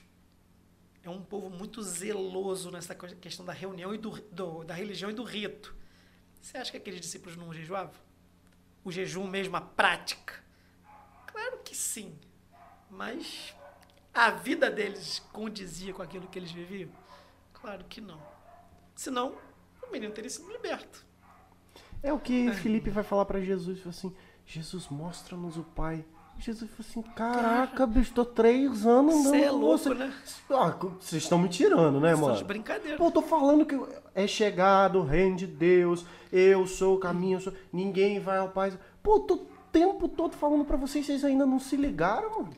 É 1.07 1.09
um 1.09 1.21
povo 1.21 1.49
muito 1.49 1.81
zeloso 1.81 2.69
nessa 2.69 2.93
questão 2.93 3.45
da 3.45 3.53
reunião 3.53 3.93
e 3.95 3.97
do, 3.97 4.11
do- 4.31 4.63
da 4.65 4.73
religião 4.73 5.09
e 5.09 5.13
do 5.13 5.23
rito. 5.23 5.73
Você 6.41 6.57
acha 6.57 6.71
que 6.71 6.77
aqueles 6.77 6.99
discípulos 6.99 7.37
não 7.37 7.53
jejuavam? 7.53 7.93
O 8.83 8.91
jejum 8.91 9.25
mesmo, 9.27 9.55
a 9.55 9.61
prática? 9.61 10.43
Claro 11.27 11.59
que 11.63 11.75
sim. 11.75 12.17
Mas 12.89 13.55
a 14.13 14.31
vida 14.31 14.69
deles 14.69 15.19
condizia 15.31 15.93
com 15.93 16.01
aquilo 16.01 16.27
que 16.27 16.37
eles 16.37 16.51
viviam? 16.51 16.89
Claro 17.53 17.85
que 17.85 18.01
não. 18.01 18.21
Senão, 18.95 19.37
o 19.81 19.91
menino 19.91 20.13
teria 20.13 20.29
sido 20.29 20.51
liberto. 20.51 21.05
É 22.03 22.11
o 22.13 22.19
que 22.19 22.51
Felipe 22.53 22.89
vai 22.89 23.03
falar 23.03 23.25
pra 23.25 23.39
Jesus, 23.41 23.85
assim, 23.87 24.15
Jesus, 24.45 24.87
mostra-nos 24.89 25.57
o 25.57 25.63
Pai. 25.63 26.05
Jesus 26.39 26.69
falou 26.71 26.85
assim, 26.89 27.01
caraca, 27.13 27.85
bicho, 27.87 28.13
tô 28.13 28.23
três 28.23 28.85
anos 28.85 29.13
andando 29.15 29.29
Você 29.31 29.41
é 29.41 29.51
louco, 29.51 29.77
você." 29.77 29.93
né? 29.93 30.13
Ah, 30.49 30.75
vocês 30.99 31.23
estão 31.23 31.37
me 31.39 31.49
tirando, 31.49 31.99
né, 31.99 32.15
São 32.15 32.25
de 32.27 32.33
mano? 32.35 32.45
brincadeira. 32.45 32.97
Pô, 32.97 33.05
eu 33.07 33.11
tô 33.11 33.21
falando 33.21 33.65
que 33.65 33.77
é 34.13 34.27
chegado 34.27 34.99
o 34.99 35.03
reino 35.03 35.35
de 35.35 35.47
Deus, 35.47 36.05
eu 36.31 36.65
sou 36.67 36.95
o 36.95 36.99
caminho, 36.99 37.41
sou... 37.41 37.53
ninguém 37.73 38.19
vai 38.19 38.37
ao 38.37 38.49
Pai. 38.49 38.77
Pô, 39.01 39.19
tô 39.19 39.33
o 39.35 39.47
tempo 39.79 40.07
todo 40.07 40.35
falando 40.35 40.63
pra 40.65 40.77
vocês, 40.77 41.05
vocês 41.05 41.23
ainda 41.25 41.45
não 41.45 41.59
se 41.59 41.75
ligaram, 41.75 42.29
mano? 42.43 42.49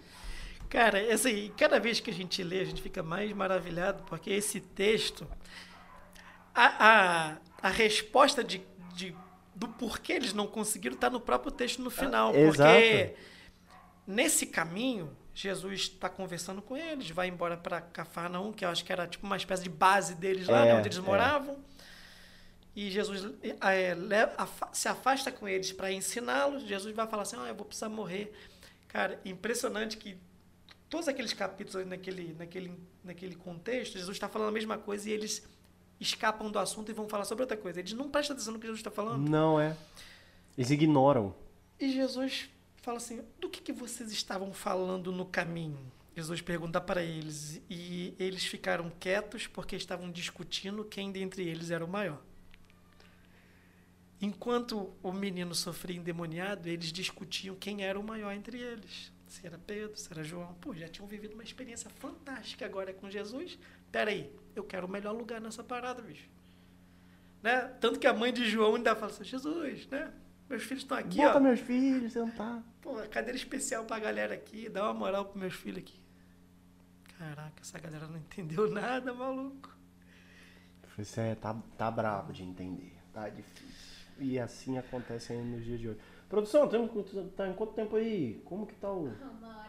Cara, 0.69 1.11
assim, 1.13 1.51
cada 1.57 1.79
vez 1.79 1.99
que 1.99 2.11
a 2.11 2.13
gente 2.13 2.43
lê, 2.43 2.59
a 2.59 2.65
gente 2.65 2.81
fica 2.81 3.01
mais 3.01 3.31
maravilhado, 3.33 4.03
porque 4.03 4.29
esse 4.29 4.59
texto, 4.59 5.25
a, 6.53 7.31
a, 7.31 7.37
a 7.63 7.69
resposta 7.69 8.43
de, 8.43 8.61
de- 8.93 9.15
do 9.55 9.67
porquê 9.67 10.13
eles 10.13 10.33
não 10.33 10.45
conseguiram 10.47 10.95
está 10.95 11.09
no 11.09 11.19
próprio 11.19 11.51
texto 11.51 11.81
no 11.81 11.89
final. 11.89 12.31
porque 12.31 12.47
exato. 12.47 13.28
Nesse 14.09 14.47
caminho, 14.47 15.15
Jesus 15.33 15.81
está 15.81 16.09
conversando 16.09 16.61
com 16.61 16.75
eles, 16.75 17.11
vai 17.11 17.27
embora 17.27 17.55
para 17.55 17.79
Cafarnaum, 17.79 18.51
que 18.51 18.65
eu 18.65 18.69
acho 18.69 18.83
que 18.83 18.91
era 18.91 19.07
tipo 19.07 19.25
uma 19.25 19.37
espécie 19.37 19.63
de 19.63 19.69
base 19.69 20.15
deles 20.15 20.47
lá, 20.47 20.65
É, 20.65 20.73
né, 20.73 20.79
onde 20.79 20.87
eles 20.87 20.97
é. 20.97 21.01
moravam. 21.01 21.63
E 22.75 22.89
Jesus 22.89 23.23
é, 23.61 23.95
se 24.73 24.87
afasta 24.87 25.31
com 25.31 25.47
eles 25.47 25.71
para 25.71 25.91
ensiná-los. 25.91 26.63
Jesus 26.63 26.95
vai 26.95 27.07
falar 27.07 27.23
assim: 27.23 27.35
ah, 27.37 27.47
eu 27.47 27.55
vou 27.55 27.65
precisar 27.65 27.89
morrer. 27.89 28.33
Cara, 28.87 29.19
impressionante 29.23 29.97
que 29.97 30.17
todos 30.89 31.07
aqueles 31.07 31.33
capítulos 31.33 31.85
naquele, 31.85 32.33
naquele, 32.33 32.79
naquele 33.03 33.35
contexto, 33.35 33.93
Jesus 33.93 34.15
está 34.15 34.27
falando 34.27 34.49
a 34.49 34.51
mesma 34.51 34.77
coisa 34.77 35.09
e 35.09 35.13
eles 35.13 35.47
escapam 35.99 36.49
do 36.49 36.57
assunto 36.57 36.89
e 36.89 36.93
vão 36.93 37.07
falar 37.07 37.25
sobre 37.25 37.43
outra 37.43 37.57
coisa. 37.57 37.79
Eles 37.79 37.93
não 37.93 38.09
prestam 38.09 38.35
atenção 38.35 38.53
no 38.53 38.59
que 38.59 38.65
Jesus 38.65 38.79
está 38.79 38.91
falando. 38.91 39.29
Não 39.29 39.59
é. 39.59 39.75
Eles 40.57 40.71
ignoram. 40.71 41.35
E 41.79 41.91
Jesus 41.91 42.49
fala 42.89 42.97
assim: 42.97 43.21
do 43.39 43.49
que, 43.49 43.61
que 43.61 43.71
vocês 43.71 44.11
estavam 44.11 44.51
falando 44.51 45.11
no 45.11 45.25
caminho? 45.25 45.79
Jesus 46.15 46.41
pergunta 46.41 46.81
para 46.81 47.03
eles. 47.03 47.61
E 47.69 48.15
eles 48.17 48.45
ficaram 48.45 48.91
quietos 48.99 49.45
porque 49.45 49.75
estavam 49.75 50.11
discutindo 50.11 50.83
quem 50.83 51.11
dentre 51.11 51.47
eles 51.47 51.69
era 51.69 51.85
o 51.85 51.87
maior. 51.87 52.21
Enquanto 54.19 54.91
o 55.01 55.13
menino 55.13 55.53
sofria 55.55 55.97
endemoniado, 55.97 56.67
eles 56.67 56.91
discutiam 56.91 57.55
quem 57.55 57.83
era 57.83 57.97
o 57.97 58.03
maior 58.03 58.33
entre 58.33 58.57
eles. 58.57 59.13
Se 59.27 59.45
era 59.45 59.57
Pedro, 59.57 59.95
se 59.95 60.11
era 60.11 60.23
João. 60.23 60.55
Pô, 60.55 60.73
já 60.73 60.89
tinham 60.89 61.07
vivido 61.07 61.35
uma 61.35 61.43
experiência 61.43 61.89
fantástica 61.91 62.65
agora 62.65 62.91
com 62.91 63.09
Jesus. 63.09 63.57
Peraí, 63.91 64.33
eu 64.55 64.63
quero 64.63 64.87
o 64.87 64.89
melhor 64.89 65.13
lugar 65.13 65.39
nessa 65.39 65.63
parada, 65.63 66.01
bicho. 66.01 66.27
Né? 67.41 67.61
Tanto 67.79 67.99
que 67.99 68.07
a 68.07 68.13
mãe 68.13 68.33
de 68.33 68.49
João 68.49 68.75
ainda 68.75 68.95
fala 68.95 69.11
assim, 69.11 69.23
Jesus, 69.23 69.87
né? 69.87 70.11
Meus 70.49 70.63
filhos 70.63 70.83
estão 70.83 70.97
aqui, 70.97 71.17
Bota 71.17 71.37
ó. 71.37 71.39
meus 71.39 71.59
filhos, 71.59 72.11
sentar. 72.13 72.63
Pô, 72.81 72.95
cadeira 73.11 73.37
especial 73.37 73.85
pra 73.85 73.99
galera 73.99 74.33
aqui, 74.33 74.67
dá 74.67 74.83
uma 74.85 74.93
moral 74.93 75.25
pros 75.25 75.39
meus 75.39 75.53
filhos 75.53 75.79
aqui. 75.79 75.99
Caraca, 77.17 77.61
essa 77.61 77.77
galera 77.77 78.07
não 78.07 78.17
entendeu 78.17 78.69
nada, 78.71 79.13
maluco. 79.13 79.77
Você 80.97 81.21
é, 81.21 81.35
tá, 81.35 81.55
tá 81.77 81.89
brabo 81.91 82.33
de 82.33 82.43
entender. 82.43 82.93
Tá 83.13 83.29
difícil. 83.29 83.99
E 84.17 84.37
assim 84.39 84.77
acontece 84.77 85.31
ainda 85.31 85.55
nos 85.55 85.63
dias 85.63 85.79
de 85.79 85.89
hoje. 85.89 85.99
Produção, 86.27 86.67
temos, 86.67 86.91
tá 87.35 87.47
em 87.47 87.53
quanto 87.53 87.73
tempo 87.73 87.95
aí? 87.95 88.41
Como 88.45 88.67
que 88.67 88.75
tá 88.75 88.91
o. 88.91 89.05
Uma 89.05 89.59
hora 89.59 89.68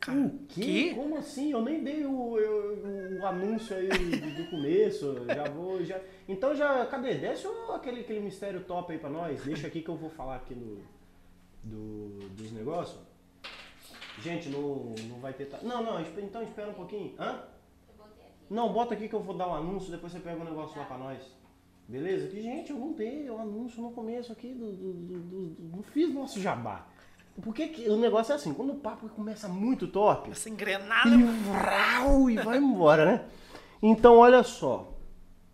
Cara, 0.00 0.18
O 0.20 0.38
quê? 0.48 0.92
Como 0.94 1.16
assim? 1.16 1.50
Eu 1.52 1.62
nem 1.62 1.82
dei 1.82 2.04
o, 2.04 2.38
eu- 2.38 3.18
o 3.20 3.26
anúncio 3.26 3.74
aí 3.76 3.88
do, 3.88 4.44
do 4.44 4.50
começo. 4.50 5.24
Já 5.26 5.44
vou. 5.44 5.82
Já... 5.84 6.00
Então 6.28 6.54
já. 6.54 6.84
Cadê? 6.86 7.14
Desce 7.14 7.46
aquele, 7.74 8.00
aquele 8.00 8.20
mistério 8.20 8.60
top 8.64 8.92
aí 8.92 8.98
pra 8.98 9.10
nós. 9.10 9.42
Deixa 9.42 9.66
aqui 9.66 9.82
que 9.82 9.88
eu 9.88 9.96
vou 9.96 10.10
falar 10.10 10.36
aqui 10.36 10.54
do, 10.54 10.78
do, 11.64 12.28
dos 12.30 12.52
negócios. 12.52 13.00
Gente, 14.22 14.48
não, 14.48 14.94
não 15.08 15.18
vai 15.20 15.32
ter. 15.32 15.46
ta- 15.46 15.60
Não, 15.62 15.82
não, 15.82 16.00
então 16.00 16.42
espera 16.42 16.70
um 16.70 16.74
pouquinho. 16.74 17.14
Hã? 17.18 17.42
Não, 18.48 18.72
bota 18.72 18.94
aqui 18.94 19.08
que 19.08 19.14
eu 19.14 19.22
vou 19.22 19.36
dar 19.36 19.48
o 19.48 19.54
anúncio, 19.54 19.90
depois 19.90 20.12
você 20.12 20.20
pega 20.20 20.40
o 20.40 20.44
negócio 20.44 20.78
lá 20.78 20.84
pra 20.86 20.96
nós. 20.96 21.20
Beleza? 21.88 22.28
Que, 22.28 22.40
gente, 22.40 22.70
eu 22.70 22.76
não 22.78 22.92
dei 22.92 23.28
o 23.28 23.38
anúncio 23.38 23.82
no 23.82 23.90
começo 23.92 24.32
aqui 24.32 24.52
do. 24.54 24.72
do, 24.72 24.92
do- 24.92 25.18
do- 25.20 25.46
do- 25.50 25.76
não 25.76 25.82
fiz 25.82 26.12
nosso 26.12 26.40
jabá. 26.40 26.86
Porque 27.42 27.68
que- 27.68 27.88
o 27.88 27.96
negócio 27.96 28.32
é 28.32 28.36
assim, 28.36 28.54
quando 28.54 28.72
o 28.72 28.76
papo 28.76 29.08
começa 29.10 29.46
muito 29.48 29.86
top, 29.88 30.30
Essa 30.30 30.48
engrenada. 30.48 31.08
e 31.10 31.22
vrau, 31.22 32.30
e 32.30 32.36
vai 32.36 32.58
embora, 32.58 33.04
né? 33.04 33.24
Então, 33.82 34.16
olha 34.18 34.42
só. 34.42 34.92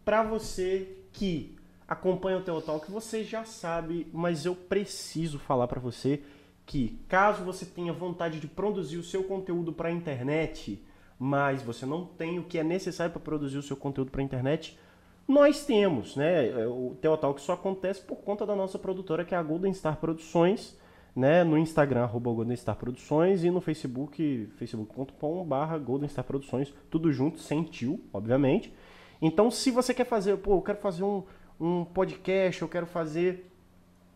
Pra 0.05 0.23
você 0.23 0.97
que 1.13 1.57
acompanha 1.87 2.39
o 2.39 2.43
Teotalk, 2.43 2.91
você 2.91 3.23
já 3.25 3.45
sabe, 3.45 4.07
mas 4.13 4.45
eu 4.47 4.55
preciso 4.55 5.39
falar 5.39 5.67
pra 5.69 5.81
você 5.81 6.23
que 6.65 6.99
caso 7.09 7.45
você 7.45 7.67
tenha 7.67 7.93
vontade 7.93 8.39
de 8.41 8.47
produzir 8.47 8.97
o 8.97 9.03
seu 9.03 9.25
conteúdo 9.25 9.73
pra 9.73 9.91
internet, 9.91 10.83
mas 11.19 11.63
você 11.63 11.85
não 11.85 12.05
tem 12.07 12.39
o 12.39 12.45
que 12.45 12.59
é 12.59 12.65
necessário 12.65 13.13
para 13.13 13.21
produzir 13.21 13.59
o 13.59 13.63
seu 13.63 13.77
conteúdo 13.77 14.11
pra 14.11 14.23
internet, 14.23 14.79
nós 15.27 15.65
temos, 15.65 16.17
né? 16.17 16.67
O 16.67 16.97
Teotalk 17.01 17.41
só 17.41 17.53
acontece 17.55 18.01
por 18.01 18.17
conta 18.17 18.47
da 18.47 18.57
nossa 18.57 18.79
produtora, 18.79 19.25
que 19.25 19.35
é 19.35 19.39
a 19.39 19.43
Golden 19.43 19.73
Star 19.75 19.97
Produções, 19.99 20.77
né? 21.15 21.45
No 21.45 21.59
Instagram, 21.59 22.03
arroba 22.03 22.33
Golden 22.33 22.57
Star 22.57 22.77
Produções, 22.77 23.45
e 23.45 23.51
no 23.51 23.61
Facebook, 23.61 24.49
facebook.com.br 24.57 25.79
Golden 25.85 26.09
Star 26.09 26.25
Produções, 26.25 26.73
tudo 26.91 27.13
junto, 27.13 27.39
sem 27.39 27.63
tio, 27.63 28.01
obviamente. 28.13 28.73
Então, 29.21 29.51
se 29.51 29.71
você 29.71 29.95
quer 29.95 30.07
fazer, 30.07 30.37
pô, 30.39 30.57
eu 30.57 30.63
quero 30.63 30.79
fazer 30.79 31.05
um, 31.05 31.23
um 31.61 31.85
podcast, 31.85 32.63
eu 32.63 32.69
quero 32.69 32.87
fazer 32.87 33.49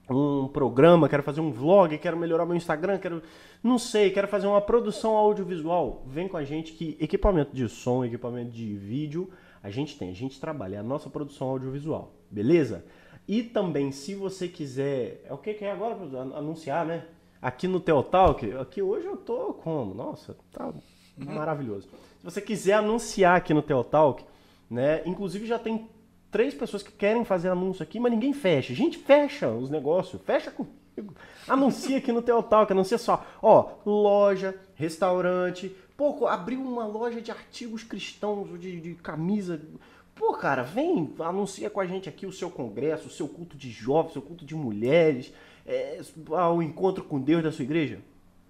um 0.09 0.49
programa, 0.49 1.09
quero 1.09 1.23
fazer 1.23 1.41
um 1.41 1.51
vlog, 1.51 1.97
quero 1.99 2.17
melhorar 2.17 2.47
meu 2.47 2.57
Instagram, 2.57 2.99
quero. 2.99 3.23
Não 3.63 3.79
sei, 3.79 4.11
quero 4.11 4.29
fazer 4.29 4.47
uma 4.47 4.61
produção 4.61 5.17
audiovisual. 5.17 6.05
Vem 6.07 6.29
com 6.29 6.37
a 6.37 6.45
gente 6.45 6.73
que 6.73 6.97
equipamento 7.01 7.55
de 7.55 7.69
som, 7.69 8.05
equipamento 8.05 8.51
de 8.51 8.75
vídeo, 8.77 9.31
a 9.63 9.71
gente 9.71 9.99
tem, 9.99 10.11
a 10.11 10.15
gente 10.15 10.41
trabalha, 10.41 10.77
é 10.77 10.79
a 10.79 10.83
nossa 10.83 11.11
produção 11.11 11.49
audiovisual, 11.49 12.15
beleza? 12.31 12.85
E 13.29 13.43
também, 13.43 13.91
se 13.91 14.15
você 14.15 14.47
quiser. 14.49 15.23
É 15.29 15.33
o 15.33 15.39
que 15.39 15.51
é 15.65 15.71
agora? 15.71 15.95
An- 15.97 16.37
Anunciar, 16.37 16.87
né? 16.87 17.05
Aqui 17.43 17.69
no 17.69 17.79
Teotalk, 17.81 18.53
aqui 18.55 18.81
hoje 18.83 19.07
eu 19.07 19.17
tô 19.17 19.55
como? 19.55 19.95
Nossa, 19.95 20.37
tá 20.53 20.73
maravilhoso. 21.17 21.89
Se 21.89 22.25
você 22.25 22.41
quiser 22.41 22.75
anunciar 22.75 23.37
aqui 23.37 23.53
no 23.55 23.63
Teotalk, 23.63 24.25
né? 24.71 25.03
Inclusive 25.07 25.47
já 25.47 25.59
tem 25.59 25.89
três 26.31 26.55
pessoas 26.55 26.83
que 26.83 26.93
querem 26.93 27.25
fazer 27.25 27.49
anúncio 27.51 27.83
aqui, 27.83 28.01
mas 28.01 28.13
ninguém 28.13 28.33
fecha. 28.33 28.75
Gente, 28.75 28.99
fecha 28.99 29.49
os 29.49 29.71
negócios, 29.71 30.21
fecha 30.23 30.51
comigo. 30.51 31.15
Anuncia 31.47 31.99
aqui 31.99 32.11
no 32.11 32.23
Teotalk, 32.23 32.73
anuncia 32.73 32.99
só, 32.99 33.25
ó, 33.43 33.71
loja, 33.85 34.59
restaurante, 34.75 35.75
pô, 35.97 36.27
abriu 36.27 36.61
uma 36.61 36.87
loja 36.87 37.21
de 37.21 37.31
artigos 37.31 37.83
cristãos, 37.85 38.59
de, 38.59 38.81
de 38.81 38.95
camisa. 38.95 39.61
Pô, 40.17 40.33
cara, 40.33 40.63
vem, 40.63 41.13
anuncia 41.21 41.69
com 41.69 41.79
a 41.79 41.87
gente 41.87 42.09
aqui 42.09 42.25
o 42.27 42.33
seu 42.33 42.51
congresso, 42.51 43.07
o 43.07 43.11
seu 43.11 43.29
culto 43.29 43.55
de 43.57 43.71
jovens, 43.71 44.11
o 44.11 44.13
seu 44.15 44.23
culto 44.23 44.47
de 44.47 44.55
mulheres, 44.55 45.31
é, 45.67 46.01
o 46.55 46.63
encontro 46.63 47.05
com 47.05 47.21
Deus 47.21 47.43
da 47.43 47.53
sua 47.53 47.65
igreja. 47.65 47.99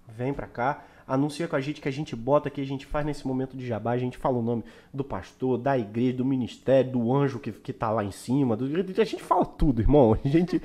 Vem 0.07 0.33
pra 0.33 0.47
cá, 0.47 0.85
anuncia 1.05 1.45
com 1.45 1.57
a 1.57 1.59
gente 1.59 1.81
que 1.81 1.89
a 1.89 1.91
gente 1.91 2.15
bota 2.15 2.47
aqui, 2.47 2.61
a 2.61 2.65
gente 2.65 2.85
faz 2.85 3.05
nesse 3.05 3.27
momento 3.27 3.57
de 3.57 3.67
jabá, 3.67 3.91
a 3.91 3.97
gente 3.97 4.17
fala 4.17 4.37
o 4.37 4.41
nome 4.41 4.63
do 4.93 5.03
pastor, 5.03 5.57
da 5.57 5.77
igreja, 5.77 6.15
do 6.17 6.25
ministério, 6.25 6.89
do 6.93 7.13
anjo 7.13 7.37
que, 7.37 7.51
que 7.51 7.73
tá 7.73 7.91
lá 7.91 8.01
em 8.01 8.11
cima, 8.11 8.55
do- 8.55 8.65
a 8.65 9.03
gente 9.03 9.21
fala 9.21 9.45
tudo, 9.45 9.81
irmão. 9.81 10.17
A 10.23 10.27
gente 10.27 10.61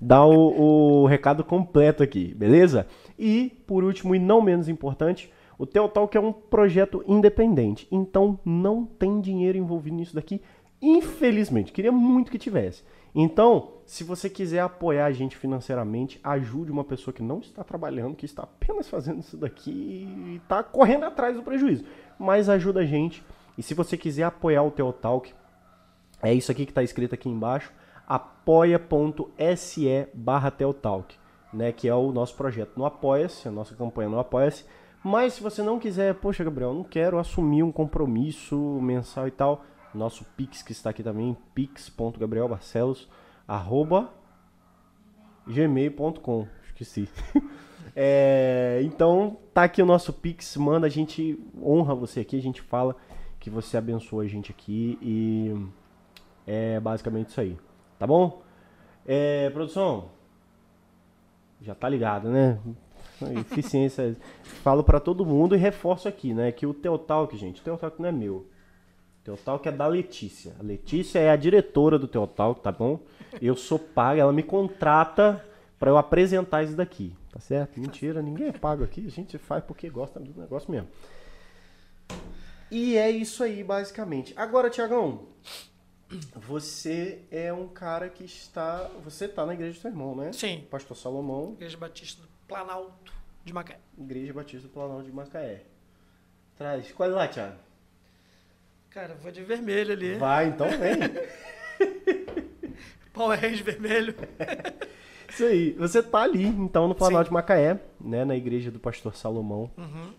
dá 0.00 0.24
o, 0.24 1.02
o 1.02 1.06
recado 1.06 1.44
completo 1.44 2.02
aqui, 2.02 2.32
beleza? 2.34 2.86
E, 3.18 3.52
por 3.66 3.84
último 3.84 4.14
e 4.14 4.18
não 4.18 4.40
menos 4.40 4.70
importante, 4.70 5.30
o 5.58 5.66
Teotalk 5.66 6.16
é 6.16 6.20
um 6.20 6.32
projeto 6.32 7.02
independente, 7.06 7.86
então 7.90 8.38
não 8.44 8.84
tem 8.84 9.20
dinheiro 9.20 9.56
envolvido 9.56 9.96
nisso 9.96 10.14
daqui, 10.14 10.42
infelizmente. 10.80 11.72
Queria 11.72 11.92
muito 11.92 12.30
que 12.30 12.38
tivesse. 12.38 12.84
Então, 13.14 13.72
se 13.86 14.04
você 14.04 14.28
quiser 14.28 14.60
apoiar 14.60 15.06
a 15.06 15.12
gente 15.12 15.36
financeiramente, 15.36 16.20
ajude 16.22 16.70
uma 16.70 16.84
pessoa 16.84 17.14
que 17.14 17.22
não 17.22 17.38
está 17.38 17.64
trabalhando, 17.64 18.14
que 18.14 18.26
está 18.26 18.42
apenas 18.42 18.88
fazendo 18.88 19.20
isso 19.20 19.38
daqui 19.38 19.70
e 19.70 20.36
está 20.36 20.62
correndo 20.62 21.04
atrás 21.04 21.34
do 21.34 21.42
prejuízo. 21.42 21.84
Mas 22.18 22.50
ajuda 22.50 22.80
a 22.80 22.84
gente. 22.84 23.24
E 23.56 23.62
se 23.62 23.72
você 23.72 23.96
quiser 23.96 24.24
apoiar 24.24 24.62
o 24.62 24.70
Teotalk, 24.70 25.32
é 26.22 26.34
isso 26.34 26.52
aqui 26.52 26.66
que 26.66 26.72
está 26.72 26.82
escrito 26.82 27.14
aqui 27.14 27.28
embaixo, 27.28 27.72
apoia.se 28.06 30.08
barra 30.12 30.50
Teotalk, 30.50 31.14
né, 31.52 31.72
que 31.72 31.88
é 31.88 31.94
o 31.94 32.12
nosso 32.12 32.36
projeto 32.36 32.72
no 32.76 32.84
Apoia-se, 32.84 33.48
a 33.48 33.50
nossa 33.50 33.74
campanha 33.74 34.10
no 34.10 34.18
Apoia-se. 34.18 34.64
Mas 35.06 35.34
se 35.34 35.40
você 35.40 35.62
não 35.62 35.78
quiser, 35.78 36.16
poxa, 36.16 36.42
Gabriel, 36.42 36.74
não 36.74 36.82
quero 36.82 37.16
assumir 37.20 37.62
um 37.62 37.70
compromisso 37.70 38.56
mensal 38.82 39.28
e 39.28 39.30
tal, 39.30 39.64
nosso 39.94 40.24
Pix 40.36 40.64
que 40.64 40.72
está 40.72 40.90
aqui 40.90 41.00
também, 41.00 41.36
pix.gabrielbarcelos, 41.54 43.08
arroba 43.46 44.12
gmail.com, 45.46 46.48
esqueci. 46.64 47.08
É, 47.98 48.80
então, 48.82 49.38
tá 49.54 49.62
aqui 49.62 49.80
o 49.80 49.86
nosso 49.86 50.12
Pix, 50.12 50.54
manda, 50.58 50.86
a 50.86 50.90
gente 50.90 51.38
honra 51.62 51.94
você 51.94 52.20
aqui, 52.20 52.36
a 52.36 52.42
gente 52.42 52.60
fala 52.60 52.94
que 53.40 53.48
você 53.48 53.78
abençoa 53.78 54.24
a 54.24 54.26
gente 54.26 54.50
aqui 54.50 54.98
e 55.00 55.54
é 56.46 56.78
basicamente 56.78 57.28
isso 57.28 57.40
aí, 57.40 57.56
tá 57.98 58.06
bom? 58.06 58.42
É, 59.06 59.48
produção, 59.48 60.10
já 61.62 61.74
tá 61.74 61.88
ligado, 61.88 62.28
né? 62.28 62.58
Eficiência, 63.40 64.16
falo 64.42 64.84
pra 64.84 65.00
todo 65.00 65.24
mundo 65.24 65.54
e 65.54 65.58
reforço 65.58 66.06
aqui, 66.08 66.34
né? 66.34 66.52
Que 66.52 66.66
o 66.66 66.74
Teotalk, 66.74 67.36
gente, 67.36 67.60
o 67.60 67.64
Teotalk 67.64 68.00
não 68.00 68.08
é 68.08 68.12
meu. 68.12 68.36
O 68.36 69.24
Teotalk 69.24 69.66
é 69.68 69.72
da 69.72 69.86
Letícia. 69.86 70.54
A 70.60 70.62
Letícia 70.62 71.18
é 71.18 71.30
a 71.30 71.36
diretora 71.36 71.98
do 71.98 72.06
Teotalk, 72.06 72.60
tá 72.60 72.70
bom? 72.70 73.00
Eu 73.40 73.56
sou 73.56 73.78
paga, 73.78 74.20
ela 74.20 74.32
me 74.32 74.42
contrata 74.42 75.44
pra 75.78 75.90
eu 75.90 75.96
apresentar 75.96 76.62
isso 76.62 76.74
daqui, 76.74 77.14
tá 77.32 77.40
certo? 77.40 77.80
Mentira, 77.80 78.22
ninguém 78.22 78.48
é 78.48 78.52
pago 78.52 78.84
aqui, 78.84 79.06
a 79.06 79.10
gente 79.10 79.38
faz 79.38 79.64
porque 79.64 79.88
gosta 79.88 80.20
do 80.20 80.40
negócio 80.40 80.70
mesmo. 80.70 80.88
E 82.70 82.96
é 82.96 83.10
isso 83.10 83.42
aí, 83.42 83.62
basicamente. 83.62 84.34
Agora, 84.36 84.68
Tiagão, 84.68 85.26
você 86.34 87.22
é 87.30 87.52
um 87.52 87.68
cara 87.68 88.08
que 88.08 88.24
está. 88.24 88.90
Você 89.04 89.28
tá 89.28 89.46
na 89.46 89.54
igreja 89.54 89.78
do 89.78 89.80
seu 89.80 89.90
irmão, 89.90 90.14
né? 90.14 90.32
Sim. 90.32 90.64
Pastor 90.70 90.96
Salomão, 90.96 91.52
Igreja 91.52 91.76
Batista 91.76 92.22
do 92.22 92.28
Planalto 92.46 93.12
de 93.44 93.52
Macaé. 93.52 93.78
Igreja 93.98 94.32
Batista 94.32 94.68
do 94.68 94.72
Planalto 94.72 95.04
de 95.04 95.12
Macaé. 95.12 95.62
Traz. 96.56 96.92
Qual 96.92 97.10
é 97.10 97.12
lá, 97.12 97.28
Thiago? 97.28 97.56
Cara, 98.90 99.14
vou 99.14 99.30
de 99.30 99.42
vermelho 99.42 99.92
ali. 99.92 100.14
Vai, 100.14 100.48
então 100.48 100.68
vem. 100.70 100.96
Power 103.12 103.40
Range 103.40 103.62
vermelho. 103.62 104.14
Isso 105.28 105.44
aí. 105.44 105.72
Você 105.72 106.02
tá 106.02 106.22
ali, 106.22 106.46
então, 106.46 106.88
no 106.88 106.94
Planalto 106.94 107.28
de 107.28 107.34
Macaé, 107.34 107.80
né? 108.00 108.24
Na 108.24 108.36
igreja 108.36 108.70
do 108.70 108.78
pastor 108.78 109.14
Salomão. 109.14 109.70
Uhum. 109.76 110.12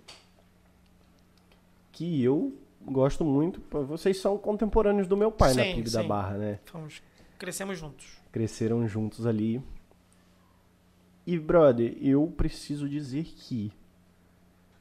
Que 1.91 2.23
eu 2.23 2.53
gosto 2.85 3.25
muito. 3.25 3.61
Vocês 3.85 4.19
são 4.19 4.37
contemporâneos 4.37 5.07
do 5.07 5.17
meu 5.17 5.31
pai 5.31 5.53
na 5.53 5.63
Sim, 5.63 5.75
PIB 5.75 5.89
da 5.89 6.01
sim. 6.01 6.07
Barra, 6.07 6.37
né? 6.37 6.59
Fomos, 6.65 7.01
crescemos 7.39 7.79
juntos. 7.79 8.17
Cresceram 8.31 8.87
juntos 8.87 9.25
ali. 9.25 9.61
E, 11.27 11.37
brother, 11.37 11.97
eu 12.01 12.25
preciso 12.37 12.87
dizer 12.87 13.25
que 13.25 13.73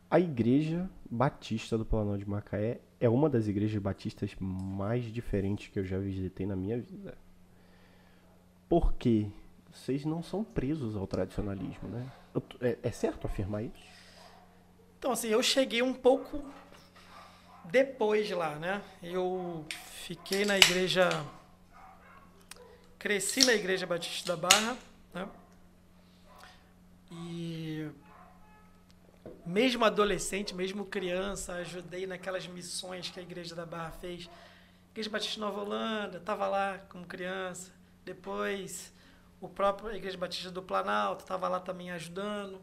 a 0.08 0.20
igreja 0.20 0.88
batista 1.10 1.76
do 1.76 1.84
Planalto 1.84 2.18
de 2.20 2.30
Macaé 2.30 2.80
é 3.00 3.08
uma 3.08 3.28
das 3.28 3.48
igrejas 3.48 3.82
batistas 3.82 4.30
mais 4.38 5.06
diferentes 5.06 5.66
que 5.66 5.80
eu 5.80 5.84
já 5.84 5.98
visitei 5.98 6.46
na 6.46 6.54
minha 6.54 6.78
vida. 6.80 7.18
Porque 8.68 9.26
vocês 9.72 10.04
não 10.04 10.22
são 10.22 10.44
presos 10.44 10.94
ao 10.94 11.04
tradicionalismo, 11.04 11.88
né? 11.88 12.12
É, 12.60 12.78
é 12.80 12.90
certo 12.92 13.26
afirmar 13.26 13.64
isso? 13.64 13.82
Então, 15.00 15.10
assim, 15.10 15.26
eu 15.26 15.42
cheguei 15.42 15.82
um 15.82 15.92
pouco 15.92 16.44
depois 17.64 18.24
de 18.24 18.36
lá, 18.36 18.54
né? 18.54 18.80
Eu 19.02 19.64
fiquei 20.04 20.44
na 20.44 20.56
igreja. 20.56 21.08
Cresci 23.00 23.44
na 23.44 23.52
igreja 23.52 23.84
Batista 23.84 24.36
da 24.36 24.48
Barra, 24.48 24.76
né? 25.12 25.28
E. 27.10 27.88
Mesmo 29.44 29.84
adolescente, 29.84 30.54
mesmo 30.54 30.84
criança, 30.84 31.54
ajudei 31.54 32.06
naquelas 32.06 32.46
missões 32.46 33.10
que 33.10 33.18
a 33.18 33.22
igreja 33.22 33.54
da 33.54 33.66
Barra 33.66 33.90
fez. 33.92 34.28
Igreja 34.92 35.10
Batista 35.10 35.40
Nova 35.40 35.60
Holanda, 35.60 36.18
estava 36.18 36.46
lá 36.48 36.78
como 36.88 37.04
criança. 37.06 37.70
Depois, 38.04 38.92
o 39.40 39.48
próprio 39.48 39.94
Igreja 39.94 40.16
Batista 40.16 40.50
do 40.50 40.62
Planalto 40.62 41.22
estava 41.24 41.48
lá 41.48 41.60
também 41.60 41.90
ajudando. 41.90 42.60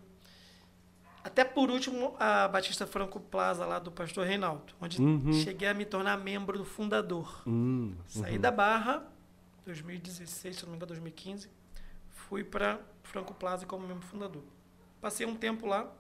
Até 1.24 1.44
por 1.46 1.70
último, 1.70 2.16
a 2.20 2.48
Batista 2.50 2.86
Franco 2.86 3.20
Plaza, 3.20 3.66
lá 3.66 3.80
do 3.80 3.92
pastor 3.92 4.26
Reinaldo, 4.26 4.74
onde 4.82 5.02
Uhum. 5.02 5.32
cheguei 5.34 5.68
a 5.70 5.74
me 5.74 5.86
tornar 5.86 6.18
membro 6.18 6.58
do 6.58 6.66
fundador. 6.66 7.42
Hum, 7.48 7.96
Saí 8.08 8.38
da 8.38 8.52
Barra, 8.52 9.06
2016, 9.66 10.58
se 10.58 10.64
não 10.64 10.72
me 10.72 10.76
engano, 10.76 10.88
2015. 10.90 11.50
Fui 12.10 12.44
para 12.44 12.80
Franco 13.04 13.34
Plaza 13.34 13.66
como 13.66 13.88
membro 13.88 14.06
fundador. 14.08 14.44
Passei 15.00 15.26
um 15.26 15.36
tempo 15.36 15.68
lá. 15.68 15.92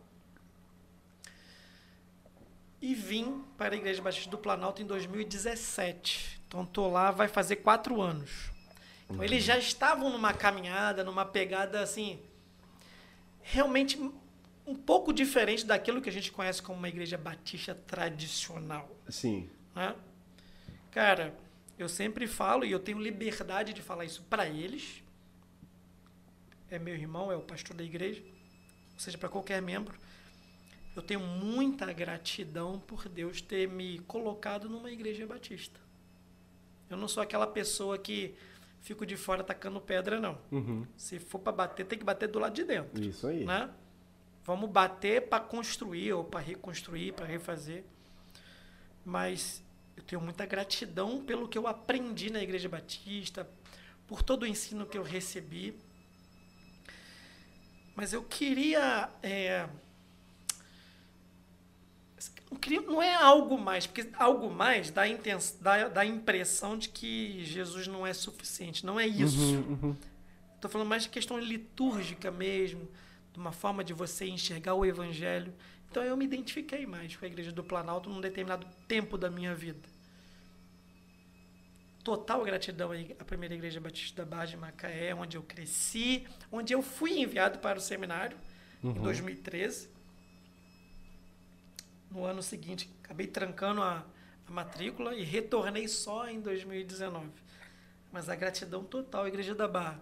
E 2.81 2.93
vim 2.95 3.43
para 3.57 3.75
a 3.75 3.77
Igreja 3.77 4.01
Batista 4.01 4.29
do 4.29 4.37
Planalto 4.37 4.81
em 4.81 4.85
2017. 4.85 6.41
Então, 6.47 6.63
estou 6.63 6.91
lá, 6.91 7.11
vai 7.11 7.27
fazer 7.27 7.57
quatro 7.57 8.01
anos. 8.01 8.51
Então, 9.09 9.23
eles 9.23 9.43
já 9.43 9.57
estavam 9.57 10.09
numa 10.09 10.33
caminhada, 10.33 11.03
numa 11.03 11.25
pegada 11.25 11.81
assim. 11.81 12.19
Realmente 13.41 13.97
um 14.65 14.75
pouco 14.75 15.11
diferente 15.11 15.65
daquilo 15.65 16.01
que 16.01 16.09
a 16.09 16.11
gente 16.11 16.31
conhece 16.31 16.61
como 16.61 16.77
uma 16.77 16.87
igreja 16.87 17.17
batista 17.17 17.75
tradicional. 17.75 18.89
Sim. 19.09 19.49
Né? 19.75 19.93
Cara, 20.91 21.35
eu 21.77 21.89
sempre 21.89 22.27
falo 22.27 22.63
e 22.63 22.71
eu 22.71 22.79
tenho 22.79 22.99
liberdade 22.99 23.73
de 23.73 23.81
falar 23.81 24.05
isso 24.05 24.23
para 24.29 24.47
eles. 24.47 25.02
É 26.73 26.79
meu 26.79 26.95
irmão, 26.95 27.31
é 27.31 27.35
o 27.35 27.41
pastor 27.41 27.75
da 27.77 27.83
igreja, 27.83 28.19
ou 28.93 28.99
seja, 28.99 29.15
para 29.15 29.29
qualquer 29.29 29.61
membro. 29.61 29.95
Eu 30.95 31.03
tenho 31.03 31.19
muita 31.19 31.93
gratidão 31.93 32.79
por 32.79 33.07
Deus 33.07 33.43
ter 33.43 33.67
me 33.67 33.99
colocado 33.99 34.67
numa 34.67 34.89
igreja 34.89 35.23
batista. 35.27 35.79
Eu 36.89 36.97
não 36.97 37.07
sou 37.07 37.21
aquela 37.21 37.45
pessoa 37.45 37.95
que 37.99 38.33
fico 38.81 39.05
de 39.05 39.15
fora 39.15 39.43
tacando 39.43 39.79
pedra, 39.79 40.19
não. 40.19 40.35
Uhum. 40.51 40.83
Se 40.97 41.19
for 41.19 41.37
para 41.37 41.51
bater, 41.51 41.85
tem 41.85 41.99
que 41.99 42.03
bater 42.03 42.27
do 42.27 42.39
lado 42.39 42.55
de 42.55 42.63
dentro 42.63 42.99
Isso 43.03 43.27
aí. 43.27 43.45
né? 43.45 43.69
Vamos 44.43 44.67
bater 44.67 45.29
para 45.29 45.43
construir 45.43 46.11
ou 46.13 46.23
para 46.23 46.39
reconstruir, 46.39 47.13
para 47.13 47.27
refazer. 47.27 47.83
Mas 49.05 49.63
eu 49.95 50.01
tenho 50.01 50.19
muita 50.19 50.43
gratidão 50.47 51.23
pelo 51.23 51.47
que 51.47 51.55
eu 51.55 51.67
aprendi 51.67 52.31
na 52.31 52.41
Igreja 52.41 52.67
Batista, 52.67 53.47
por 54.07 54.23
todo 54.23 54.41
o 54.41 54.47
ensino 54.47 54.87
que 54.87 54.97
eu 54.97 55.03
recebi. 55.03 55.77
Mas 57.95 58.11
eu 58.13 58.23
queria. 58.23 59.09
é, 59.21 59.67
não 62.85 63.01
é 63.01 63.13
algo 63.13 63.57
mais, 63.57 63.85
porque 63.85 64.09
algo 64.17 64.49
mais 64.49 64.89
dá, 64.89 65.03
a 65.03 65.07
intens- 65.07 65.57
dá, 65.59 65.87
dá 65.87 66.01
a 66.01 66.05
impressão 66.05 66.77
de 66.77 66.89
que 66.89 67.43
Jesus 67.43 67.87
não 67.87 68.05
é 68.05 68.13
suficiente. 68.13 68.85
Não 68.85 68.99
é 68.99 69.05
isso. 69.07 69.39
Uhum, 69.39 69.79
uhum. 69.81 69.97
Estou 70.55 70.69
falando 70.71 70.87
mais 70.87 71.03
de 71.03 71.09
questão 71.09 71.37
litúrgica 71.37 72.31
mesmo, 72.31 72.87
de 73.33 73.39
uma 73.39 73.51
forma 73.51 73.83
de 73.83 73.93
você 73.93 74.25
enxergar 74.27 74.75
o 74.75 74.85
evangelho. 74.85 75.53
Então 75.89 76.03
eu 76.03 76.15
me 76.15 76.25
identifiquei 76.25 76.85
mais 76.85 77.15
com 77.15 77.25
a 77.25 77.27
Igreja 77.27 77.51
do 77.51 77.63
Planalto 77.63 78.09
num 78.09 78.21
determinado 78.21 78.65
tempo 78.87 79.17
da 79.17 79.29
minha 79.29 79.53
vida. 79.53 79.92
Total 82.03 82.43
gratidão 82.43 82.91
à 83.17 83.23
primeira 83.23 83.55
Igreja 83.55 83.79
Batista 83.79 84.23
da 84.23 84.29
Barra 84.29 84.45
de 84.45 84.57
Macaé, 84.57 85.15
onde 85.15 85.37
eu 85.37 85.43
cresci, 85.43 86.27
onde 86.51 86.73
eu 86.73 86.81
fui 86.81 87.19
enviado 87.19 87.59
para 87.59 87.77
o 87.77 87.81
seminário 87.81 88.37
em 88.83 88.91
2013. 88.93 89.89
No 92.11 92.25
ano 92.25 92.43
seguinte, 92.43 92.93
acabei 93.03 93.25
trancando 93.25 93.81
a, 93.81 94.05
a 94.45 94.51
matrícula 94.51 95.15
e 95.15 95.23
retornei 95.23 95.87
só 95.87 96.27
em 96.27 96.41
2019. 96.41 97.29
Mas 98.11 98.27
a 98.27 98.35
gratidão 98.35 98.83
total 98.83 99.23
à 99.23 99.27
Igreja 99.29 99.55
da 99.55 99.67
Barra. 99.67 99.99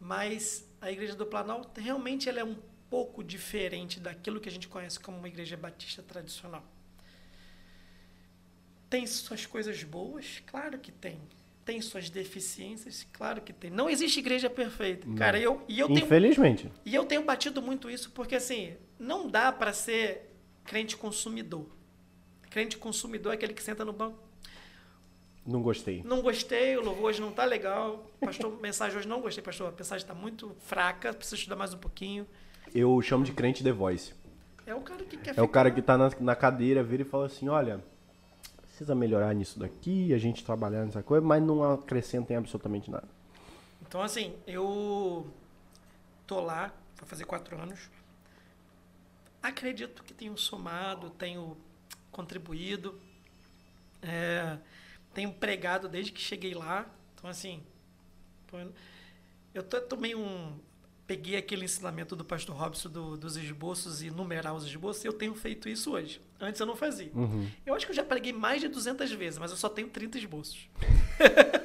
Mas 0.00 0.66
a 0.80 0.90
Igreja 0.90 1.14
do 1.14 1.26
Planalto 1.26 1.78
realmente 1.78 2.28
ela 2.28 2.40
é 2.40 2.44
um 2.44 2.56
pouco 2.88 3.22
diferente 3.22 4.00
daquilo 4.00 4.40
que 4.40 4.48
a 4.48 4.52
gente 4.52 4.68
conhece 4.68 4.98
como 4.98 5.18
uma 5.18 5.28
igreja 5.28 5.56
batista 5.56 6.02
tradicional. 6.02 6.64
Tem 8.96 9.06
suas 9.06 9.44
coisas 9.44 9.82
boas? 9.84 10.42
Claro 10.46 10.78
que 10.78 10.90
tem. 10.90 11.18
Tem 11.66 11.82
suas 11.82 12.08
deficiências? 12.08 13.06
Claro 13.12 13.42
que 13.42 13.52
tem. 13.52 13.70
Não 13.70 13.90
existe 13.90 14.20
igreja 14.20 14.48
perfeita. 14.48 15.06
Cara, 15.18 15.38
eu, 15.38 15.62
e, 15.68 15.78
eu 15.78 15.86
tenho, 15.88 15.98
Infelizmente. 15.98 16.70
e 16.82 16.94
eu 16.94 17.04
tenho 17.04 17.22
batido 17.22 17.60
muito 17.60 17.90
isso 17.90 18.10
porque, 18.12 18.36
assim, 18.36 18.74
não 18.98 19.28
dá 19.28 19.52
para 19.52 19.74
ser 19.74 20.32
crente 20.64 20.96
consumidor. 20.96 21.66
Crente 22.48 22.78
consumidor 22.78 23.32
é 23.32 23.34
aquele 23.34 23.52
que 23.52 23.62
senta 23.62 23.84
no 23.84 23.92
banco. 23.92 24.18
Não 25.44 25.60
gostei. 25.60 26.02
Não 26.02 26.22
gostei, 26.22 26.74
o 26.78 26.80
louvor 26.82 27.04
hoje 27.10 27.20
não 27.20 27.32
tá 27.32 27.44
legal. 27.44 28.10
Pastor, 28.18 28.50
mensagem 28.62 28.96
hoje 28.96 29.06
não 29.06 29.20
gostei, 29.20 29.44
pastor. 29.44 29.68
A 29.68 29.76
mensagem 29.76 30.04
está 30.04 30.14
muito 30.14 30.56
fraca, 30.60 31.12
preciso 31.12 31.36
estudar 31.36 31.56
mais 31.56 31.74
um 31.74 31.78
pouquinho. 31.78 32.26
Eu 32.74 32.98
chamo 33.02 33.24
de 33.24 33.32
crente 33.32 33.62
The 33.62 33.72
Voice. 33.72 34.14
É 34.64 34.74
o 34.74 34.80
cara 34.80 35.04
que 35.04 35.18
quer 35.18 35.30
É 35.30 35.34
ficar. 35.34 35.42
o 35.42 35.48
cara 35.48 35.70
que 35.70 35.82
tá 35.82 35.98
na, 35.98 36.10
na 36.18 36.34
cadeira, 36.34 36.82
vira 36.82 37.02
e 37.02 37.04
fala 37.04 37.26
assim, 37.26 37.46
olha, 37.48 37.84
precisa 38.76 38.94
melhorar 38.94 39.34
nisso 39.34 39.58
daqui, 39.58 40.12
a 40.12 40.18
gente 40.18 40.44
trabalhar 40.44 40.84
nessa 40.84 41.02
coisa, 41.02 41.26
mas 41.26 41.42
não 41.42 41.64
acrescenta 41.72 42.34
em 42.34 42.36
absolutamente 42.36 42.90
nada. 42.90 43.08
Então, 43.80 44.02
assim, 44.02 44.36
eu 44.46 45.26
tô 46.26 46.40
lá, 46.40 46.74
vai 46.96 47.08
fazer 47.08 47.24
quatro 47.24 47.58
anos. 47.58 47.88
Acredito 49.42 50.04
que 50.04 50.12
tenho 50.12 50.36
somado, 50.36 51.08
tenho 51.08 51.56
contribuído, 52.12 53.00
é, 54.02 54.58
tenho 55.14 55.32
pregado 55.32 55.88
desde 55.88 56.12
que 56.12 56.20
cheguei 56.20 56.52
lá. 56.52 56.86
Então, 57.14 57.30
assim, 57.30 57.62
eu 59.54 59.62
tô, 59.62 59.80
tomei 59.80 60.14
um. 60.14 60.54
Peguei 61.06 61.36
aquele 61.36 61.64
ensinamento 61.64 62.16
do 62.16 62.24
pastor 62.24 62.56
Robson 62.56 62.88
do- 62.88 63.16
dos 63.16 63.36
esboços 63.36 64.02
e 64.02 64.10
numerar 64.10 64.54
os 64.54 64.64
esboços, 64.66 65.04
e 65.04 65.06
eu 65.06 65.12
tenho 65.12 65.34
feito 65.36 65.68
isso 65.68 65.92
hoje. 65.92 66.20
Antes 66.40 66.60
eu 66.60 66.66
não 66.66 66.74
fazia. 66.74 67.10
Uhum. 67.14 67.46
Eu 67.64 67.74
acho 67.74 67.86
que 67.86 67.92
eu 67.92 67.96
já 67.96 68.04
preguei 68.04 68.32
mais 68.32 68.60
de 68.60 68.66
200 68.68 69.10
vezes, 69.12 69.38
mas 69.38 69.50
eu 69.52 69.56
só 69.56 69.68
tenho 69.68 69.88
30 69.88 70.18
esboços. 70.18 70.68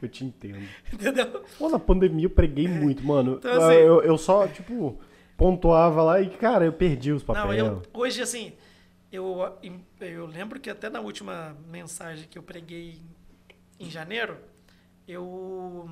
Eu 0.00 0.08
te 0.08 0.24
entendo. 0.24 0.66
Entendeu? 0.92 1.44
Pô, 1.58 1.68
na 1.68 1.78
pandemia 1.78 2.24
eu 2.24 2.30
preguei 2.30 2.66
muito, 2.66 3.04
mano. 3.04 3.34
Então, 3.34 3.52
assim- 3.52 3.76
eu, 3.80 4.02
eu 4.02 4.16
só, 4.16 4.48
tipo, 4.48 4.98
pontuava 5.36 6.02
lá 6.02 6.20
e, 6.22 6.30
cara, 6.30 6.64
eu 6.64 6.72
perdi 6.72 7.12
os 7.12 7.22
papéis. 7.22 7.44
Não, 7.46 7.52
eu, 7.54 7.82
hoje, 7.92 8.22
assim, 8.22 8.54
eu, 9.12 9.36
eu 10.00 10.24
lembro 10.26 10.58
que 10.58 10.70
até 10.70 10.88
na 10.88 11.00
última 11.00 11.54
mensagem 11.70 12.26
que 12.26 12.38
eu 12.38 12.42
preguei 12.42 12.98
em 13.78 13.90
janeiro, 13.90 14.38
eu 15.06 15.90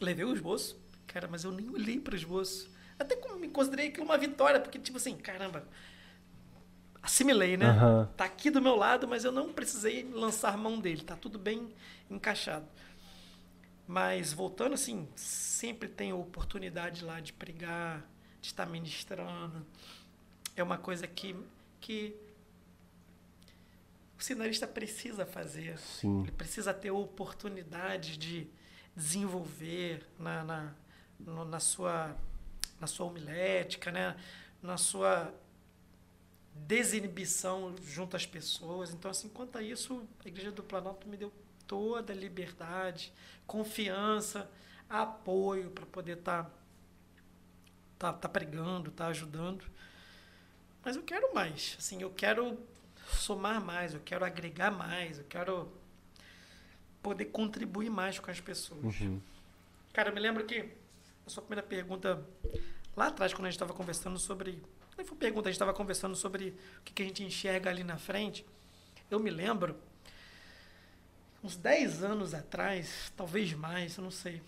levei 0.00 0.24
o 0.24 0.32
esboço, 0.32 0.78
cara, 1.10 1.26
mas 1.28 1.42
eu 1.42 1.50
nem 1.50 1.68
olhei 1.70 1.98
para 1.98 2.14
o 2.14 2.16
esboço. 2.16 2.70
Até 2.98 3.16
como 3.16 3.36
me 3.36 3.48
considerei 3.48 3.88
aquilo 3.88 4.06
uma 4.06 4.16
vitória, 4.16 4.60
porque, 4.60 4.78
tipo 4.78 4.96
assim, 4.96 5.16
caramba, 5.16 5.66
assimilei, 7.02 7.56
né? 7.56 7.66
Aham. 7.66 8.08
Tá 8.16 8.26
aqui 8.26 8.48
do 8.48 8.62
meu 8.62 8.76
lado, 8.76 9.08
mas 9.08 9.24
eu 9.24 9.32
não 9.32 9.52
precisei 9.52 10.08
lançar 10.12 10.56
mão 10.56 10.78
dele, 10.78 11.02
tá 11.02 11.16
tudo 11.16 11.38
bem 11.38 11.74
encaixado. 12.08 12.66
Mas 13.88 14.32
voltando 14.32 14.74
assim, 14.74 15.08
sempre 15.16 15.88
tenho 15.88 16.20
oportunidade 16.20 17.04
lá 17.04 17.18
de 17.18 17.32
pregar, 17.32 18.08
de 18.40 18.46
estar 18.46 18.66
ministrando. 18.66 19.66
É 20.54 20.62
uma 20.62 20.78
coisa 20.78 21.08
que, 21.08 21.34
que 21.80 22.14
o 24.16 24.22
sinalista 24.22 24.68
precisa 24.68 25.26
fazer. 25.26 25.76
Sim. 25.78 26.20
Ele 26.20 26.30
precisa 26.30 26.72
ter 26.72 26.92
oportunidade 26.92 28.16
de 28.16 28.46
desenvolver 28.94 30.06
na, 30.18 30.44
na, 30.44 30.74
no- 31.26 31.44
na, 31.44 31.60
sua, 31.60 32.16
na 32.80 32.86
sua 32.86 33.06
homilética, 33.06 33.90
né? 33.90 34.16
na 34.62 34.76
sua 34.76 35.32
desinibição 36.54 37.74
junto 37.82 38.16
às 38.16 38.26
pessoas. 38.26 38.92
Então, 38.92 39.10
assim, 39.10 39.28
quanto 39.28 39.56
a 39.56 39.62
isso, 39.62 40.06
a 40.24 40.28
Igreja 40.28 40.50
do 40.50 40.62
Planalto 40.62 41.08
me 41.08 41.16
deu 41.16 41.32
toda 41.66 42.12
a 42.12 42.16
liberdade, 42.16 43.12
confiança, 43.46 44.50
apoio 44.88 45.70
para 45.70 45.86
poder 45.86 46.18
estar 46.18 46.50
tá, 47.98 48.12
tá 48.12 48.28
pregando, 48.28 48.90
tá 48.90 49.06
ajudando. 49.06 49.64
Mas 50.84 50.96
eu 50.96 51.02
quero 51.02 51.34
mais, 51.34 51.76
assim, 51.78 52.02
eu 52.02 52.10
quero 52.10 52.58
somar 53.12 53.60
mais, 53.60 53.94
eu 53.94 54.00
quero 54.00 54.24
agregar 54.24 54.70
mais, 54.70 55.18
eu 55.18 55.24
quero 55.24 55.70
poder 57.02 57.26
contribuir 57.26 57.90
mais 57.90 58.18
com 58.18 58.30
as 58.30 58.40
pessoas. 58.40 59.00
Uhum. 59.00 59.20
Cara, 59.92 60.10
eu 60.10 60.14
me 60.14 60.20
lembro 60.20 60.44
que 60.44 60.68
a 61.26 61.30
sua 61.30 61.42
primeira 61.42 61.62
pergunta, 61.62 62.24
lá 62.96 63.08
atrás, 63.08 63.32
quando 63.32 63.46
a 63.46 63.50
gente 63.50 63.56
estava 63.56 63.72
conversando 63.72 64.18
sobre. 64.18 64.62
Nem 64.96 65.06
foi 65.06 65.16
pergunta, 65.16 65.48
a 65.48 65.52
gente 65.52 65.56
estava 65.56 65.72
conversando 65.72 66.14
sobre 66.14 66.54
o 66.78 66.82
que, 66.84 66.92
que 66.92 67.02
a 67.02 67.06
gente 67.06 67.22
enxerga 67.22 67.70
ali 67.70 67.84
na 67.84 67.96
frente. 67.96 68.44
Eu 69.10 69.18
me 69.18 69.30
lembro, 69.30 69.76
uns 71.42 71.56
10 71.56 72.04
anos 72.04 72.34
atrás, 72.34 73.12
talvez 73.16 73.52
mais, 73.54 73.96
eu 73.96 74.04
não 74.04 74.10
sei. 74.10 74.42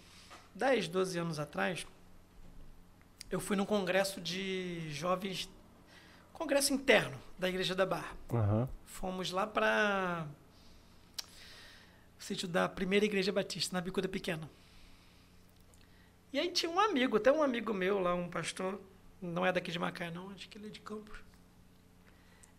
10, 0.54 0.88
12 0.88 1.18
anos 1.18 1.38
atrás, 1.38 1.86
eu 3.30 3.40
fui 3.40 3.56
num 3.56 3.64
congresso 3.64 4.20
de 4.20 4.90
jovens. 4.90 5.48
Congresso 6.32 6.72
interno 6.72 7.18
da 7.38 7.48
Igreja 7.48 7.74
da 7.74 7.86
Barra. 7.86 8.16
Aham. 8.30 8.68
Fomos 8.84 9.30
lá 9.30 9.46
para 9.46 10.26
o 12.18 12.22
sítio 12.22 12.46
da 12.46 12.68
primeira 12.68 13.06
igreja 13.06 13.32
batista, 13.32 13.74
na 13.74 13.80
Bicuda 13.80 14.08
Pequena. 14.08 14.48
E 16.32 16.38
aí 16.38 16.50
tinha 16.50 16.70
um 16.70 16.80
amigo, 16.80 17.18
até 17.18 17.30
um 17.30 17.42
amigo 17.42 17.74
meu 17.74 17.98
lá, 17.98 18.14
um 18.14 18.28
pastor, 18.28 18.80
não 19.20 19.44
é 19.44 19.52
daqui 19.52 19.70
de 19.70 19.78
Macaé 19.78 20.10
não, 20.10 20.30
acho 20.30 20.48
que 20.48 20.56
ele 20.56 20.68
é 20.68 20.70
de 20.70 20.80
Campos. 20.80 21.18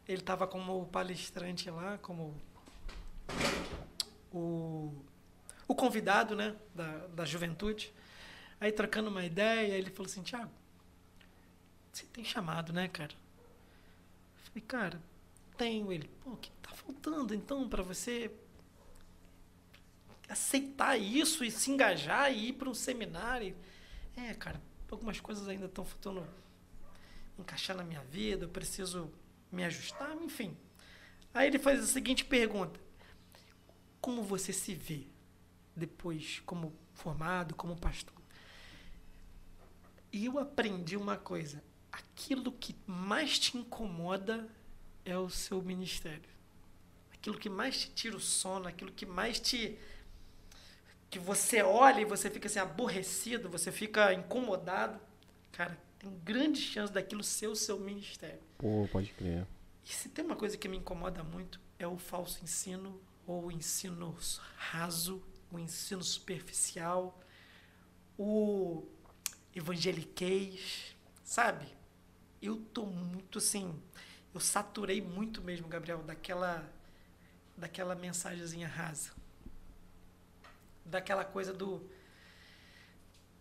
Ele 0.07 0.19
estava 0.19 0.45
como 0.45 0.85
palestrante 0.87 1.69
lá, 1.71 1.97
como 1.97 2.35
o, 4.31 4.93
o 5.67 5.73
convidado 5.73 6.35
né, 6.35 6.55
da, 6.75 7.07
da 7.07 7.25
juventude. 7.25 7.91
Aí 8.59 8.71
trocando 8.71 9.09
uma 9.09 9.25
ideia, 9.25 9.73
ele 9.73 9.89
falou 9.89 10.09
assim, 10.09 10.21
Tiago, 10.21 10.51
você 11.91 12.05
tem 12.05 12.23
chamado, 12.23 12.71
né, 12.71 12.87
cara? 12.87 13.11
Eu 13.11 14.43
falei, 14.49 14.63
cara, 14.67 15.01
tenho 15.57 15.91
ele. 15.91 16.09
Pô, 16.23 16.31
o 16.31 16.37
que 16.37 16.51
tá 16.61 16.69
faltando 16.71 17.33
então 17.33 17.67
para 17.67 17.81
você 17.81 18.31
aceitar 20.27 20.97
isso 20.97 21.43
e 21.43 21.51
se 21.51 21.71
engajar 21.71 22.31
e 22.31 22.49
ir 22.49 22.53
para 22.53 22.69
um 22.69 22.73
seminário? 22.73 23.55
É, 24.15 24.33
cara, 24.33 24.61
algumas 24.89 25.19
coisas 25.19 25.47
ainda 25.47 25.65
estão 25.65 25.85
faltando 25.85 26.25
encaixar 27.37 27.75
na 27.75 27.83
minha 27.83 28.01
vida, 28.03 28.45
eu 28.45 28.49
preciso 28.49 29.11
me 29.51 29.63
ajustar, 29.63 30.15
enfim. 30.21 30.55
Aí 31.33 31.47
ele 31.47 31.59
faz 31.59 31.79
a 31.79 31.87
seguinte 31.87 32.23
pergunta: 32.23 32.79
Como 33.99 34.21
você 34.23 34.53
se 34.53 34.73
vê 34.73 35.07
depois, 35.75 36.41
como 36.45 36.73
formado, 36.93 37.55
como 37.55 37.75
pastor? 37.75 38.13
E 40.11 40.25
eu 40.25 40.37
aprendi 40.37 40.95
uma 40.95 41.17
coisa: 41.17 41.63
aquilo 41.91 42.51
que 42.51 42.75
mais 42.85 43.39
te 43.39 43.57
incomoda 43.57 44.47
é 45.03 45.17
o 45.17 45.29
seu 45.29 45.61
ministério. 45.61 46.29
Aquilo 47.11 47.37
que 47.37 47.49
mais 47.49 47.81
te 47.81 47.89
tira 47.91 48.15
o 48.15 48.19
sono, 48.19 48.67
aquilo 48.67 48.91
que 48.91 49.05
mais 49.05 49.39
te. 49.39 49.77
Que 51.13 51.19
você 51.19 51.61
olha 51.61 52.01
e 52.01 52.05
você 52.05 52.27
fica 52.27 52.47
assim 52.47 52.57
aborrecido, 52.57 53.47
você 53.47 53.71
fica 53.71 54.11
incomodado. 54.15 54.99
Cara, 55.51 55.77
tem 55.99 56.09
grande 56.23 56.59
chance 56.59 56.91
daquilo 56.91 57.23
ser 57.23 57.45
o 57.45 57.55
seu 57.55 57.79
ministério. 57.79 58.39
Pô, 58.57 58.89
pode 58.91 59.11
crer. 59.13 59.45
E 59.85 59.89
se 59.89 60.09
tem 60.09 60.25
uma 60.25 60.35
coisa 60.35 60.57
que 60.57 60.67
me 60.67 60.77
incomoda 60.77 61.23
muito 61.23 61.59
é 61.77 61.85
o 61.85 61.99
falso 61.99 62.43
ensino, 62.43 62.99
ou 63.27 63.45
o 63.45 63.51
ensino 63.51 64.17
raso, 64.55 65.23
o 65.51 65.59
ensino 65.59 66.01
superficial, 66.01 67.19
o 68.17 68.83
evangeliquez, 69.55 70.95
sabe? 71.23 71.67
Eu 72.41 72.57
tô 72.57 72.87
muito 72.87 73.37
assim, 73.37 73.79
eu 74.33 74.39
saturei 74.39 74.99
muito 74.99 75.43
mesmo, 75.43 75.67
Gabriel, 75.67 76.01
daquela 76.01 76.67
daquela 77.55 77.93
mensagenzinha 77.93 78.67
rasa. 78.67 79.11
Daquela 80.85 81.23
coisa 81.25 81.53
do 81.53 81.81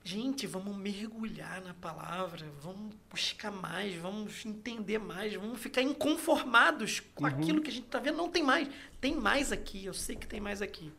Gente, 0.05 0.49
vamos 0.49 0.77
mergulhar 0.77 1.61
na 1.63 1.75
palavra, 1.75 2.51
vamos 2.61 2.93
buscar 3.09 3.53
mais, 3.53 3.95
vamos 3.95 4.45
entender 4.45 4.99
mais, 4.99 5.33
vamos 5.35 5.61
ficar 5.61 5.81
inconformados 5.81 6.99
com 7.15 7.23
Uhum. 7.25 7.31
aquilo 7.31 7.63
que 7.63 7.71
a 7.71 7.73
gente 7.73 7.87
está 7.87 8.01
vendo. 8.01 8.17
Não 8.17 8.29
tem 8.29 8.43
mais. 8.43 8.69
Tem 9.01 9.15
mais 9.15 9.53
aqui, 9.53 9.85
eu 9.85 9.95
sei 9.95 10.17
que 10.17 10.27
tem 10.27 10.41
mais 10.41 10.61
aqui. 10.61 10.93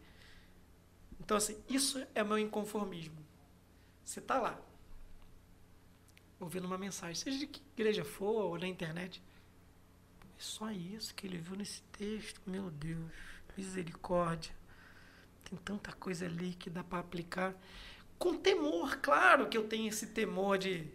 Então, 1.19 1.35
assim, 1.35 1.61
isso 1.69 2.01
é 2.15 2.23
meu 2.23 2.37
inconformismo. 2.39 3.17
Você 4.05 4.19
está 4.19 4.39
lá, 4.39 4.57
ouvindo 6.39 6.65
uma 6.65 6.77
mensagem, 6.77 7.15
seja 7.15 7.39
de 7.39 7.47
que 7.47 7.61
igreja 7.75 8.05
for 8.05 8.45
ou 8.45 8.57
na 8.57 8.67
internet. 8.67 9.21
É 10.37 10.41
só 10.41 10.71
isso 10.71 11.13
que 11.13 11.27
ele 11.27 11.37
viu 11.37 11.57
nesse 11.57 11.81
texto. 11.97 12.39
Meu 12.45 12.71
Deus, 12.71 13.11
misericórdia. 13.57 14.53
Tem 15.53 15.57
tanta 15.57 15.91
coisa 15.91 16.25
ali 16.25 16.55
que 16.55 16.67
dá 16.67 16.83
para 16.83 16.97
aplicar 16.97 17.53
com 18.17 18.35
temor, 18.35 18.97
claro 18.97 19.47
que 19.47 19.55
eu 19.55 19.67
tenho 19.67 19.87
esse 19.87 20.07
temor 20.07 20.57
de. 20.57 20.87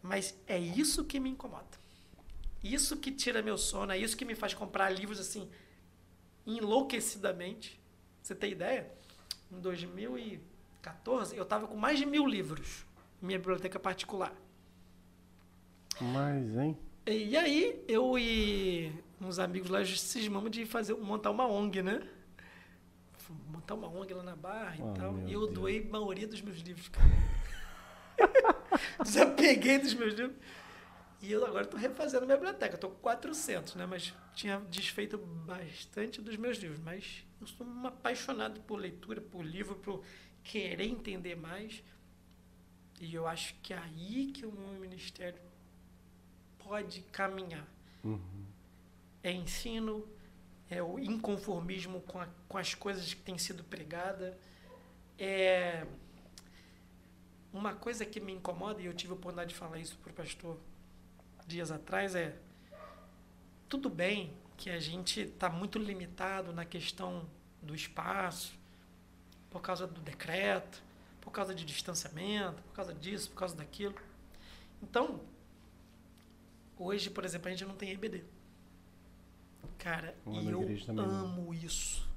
Mas 0.00 0.36
é 0.46 0.56
isso 0.58 1.04
que 1.04 1.18
me 1.18 1.30
incomoda. 1.30 1.82
Isso 2.62 2.96
que 2.96 3.10
tira 3.10 3.42
meu 3.42 3.58
sono, 3.58 3.90
é 3.90 3.98
isso 3.98 4.16
que 4.16 4.24
me 4.24 4.36
faz 4.36 4.54
comprar 4.54 4.88
livros 4.90 5.18
assim, 5.18 5.50
enlouquecidamente. 6.46 7.80
Você 8.22 8.36
tem 8.36 8.52
ideia? 8.52 8.88
Em 9.50 9.60
2014, 9.60 11.36
eu 11.36 11.42
estava 11.42 11.66
com 11.66 11.76
mais 11.76 11.98
de 11.98 12.06
mil 12.06 12.24
livros 12.24 12.84
em 13.20 13.26
minha 13.26 13.38
biblioteca 13.38 13.80
particular. 13.80 14.32
Mas, 16.00 16.56
hein? 16.56 16.78
E 17.04 17.36
aí, 17.36 17.84
eu 17.88 18.16
e 18.16 18.92
uns 19.20 19.40
amigos 19.40 19.70
lá 19.70 19.84
cismamos 19.84 20.52
de 20.52 20.64
fazer, 20.66 20.94
montar 20.94 21.30
uma 21.30 21.48
ONG, 21.48 21.82
né? 21.82 22.08
Montar 23.48 23.74
uma 23.74 23.88
ONG 23.88 24.12
lá 24.14 24.22
na 24.22 24.36
Barra 24.36 24.76
e 24.76 24.82
Oh, 24.82 24.92
tal. 24.94 25.18
E 25.28 25.32
eu 25.32 25.40
Deus. 25.42 25.52
doei 25.54 25.86
a 25.86 25.90
maioria 25.90 26.26
dos 26.26 26.40
meus 26.40 26.58
livros, 26.58 26.88
cara. 26.88 27.08
Desapeguei 29.02 29.78
dos 29.78 29.94
meus 29.94 30.14
livros. 30.14 30.36
E 31.20 31.30
eu 31.30 31.44
agora 31.46 31.64
estou 31.64 31.78
refazendo 31.78 32.24
a 32.24 32.26
minha 32.26 32.36
biblioteca. 32.36 32.74
Estou 32.74 32.90
com 32.90 32.96
400, 32.96 33.76
né? 33.76 33.86
Mas 33.86 34.12
tinha 34.34 34.58
desfeito 34.70 35.16
bastante 35.18 36.20
dos 36.20 36.36
meus 36.36 36.58
livros. 36.58 36.80
Mas 36.80 37.24
eu 37.40 37.46
sou 37.46 37.66
um 37.66 37.86
apaixonado 37.86 38.60
por 38.62 38.76
leitura, 38.76 39.20
por 39.20 39.44
livro, 39.44 39.76
por 39.76 40.02
querer 40.42 40.84
entender 40.86 41.36
mais. 41.36 41.82
E 43.00 43.14
eu 43.14 43.26
acho 43.26 43.54
que 43.62 43.72
é 43.72 43.78
aí 43.78 44.32
que 44.32 44.44
o 44.44 44.50
meu 44.52 44.80
ministério 44.80 45.40
pode 46.58 47.02
caminhar. 47.12 47.66
Uhum. 48.02 48.44
É 49.22 49.30
ensino, 49.30 50.04
é 50.76 50.82
o 50.82 50.98
inconformismo 50.98 52.00
com, 52.02 52.20
a- 52.20 52.28
com 52.48 52.56
as 52.58 52.74
coisas 52.74 53.12
que 53.12 53.20
têm 53.22 53.36
sido 53.38 53.62
pregadas. 53.64 54.34
É 55.18 55.86
uma 57.52 57.74
coisa 57.74 58.04
que 58.06 58.18
me 58.20 58.32
incomoda, 58.32 58.80
e 58.80 58.86
eu 58.86 58.94
tive 58.94 59.12
a 59.12 59.14
oportunidade 59.14 59.50
de 59.50 59.54
falar 59.54 59.78
isso 59.78 59.96
para 59.98 60.10
o 60.10 60.14
pastor 60.14 60.58
dias 61.46 61.70
atrás, 61.70 62.14
é 62.14 62.34
tudo 63.68 63.90
bem 63.90 64.32
que 64.56 64.70
a 64.70 64.78
gente 64.78 65.20
está 65.20 65.50
muito 65.50 65.78
limitado 65.78 66.52
na 66.52 66.64
questão 66.64 67.28
do 67.60 67.74
espaço, 67.74 68.54
por 69.50 69.60
causa 69.60 69.86
do 69.86 70.00
decreto, 70.00 70.82
por 71.20 71.30
causa 71.30 71.54
de 71.54 71.64
distanciamento, 71.64 72.62
por 72.62 72.72
causa 72.74 72.94
disso, 72.94 73.28
por 73.30 73.36
causa 73.36 73.54
daquilo. 73.56 73.94
Então, 74.82 75.20
hoje, 76.78 77.10
por 77.10 77.24
exemplo, 77.24 77.48
a 77.48 77.50
gente 77.50 77.64
não 77.66 77.74
tem 77.76 77.90
EBD. 77.90 78.24
Cara, 79.78 80.16
e 80.26 80.48
eu 80.48 80.94
não. 80.94 81.04
amo 81.04 81.54
isso. 81.54 82.08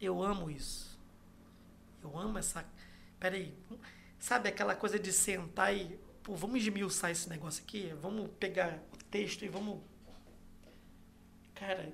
Eu 0.00 0.22
amo 0.22 0.50
isso. 0.50 0.98
Eu 2.02 2.18
amo 2.18 2.38
essa. 2.38 2.64
Peraí. 3.18 3.54
Sabe 4.18 4.48
aquela 4.48 4.74
coisa 4.74 4.98
de 4.98 5.12
sentar 5.12 5.74
e. 5.76 5.98
Pô, 6.22 6.34
vamos 6.34 6.60
esmiuçar 6.60 7.10
esse 7.10 7.28
negócio 7.28 7.62
aqui? 7.62 7.92
Vamos 8.00 8.30
pegar 8.38 8.82
o 8.92 8.96
texto 9.04 9.44
e 9.44 9.48
vamos. 9.48 9.80
Cara, 11.54 11.92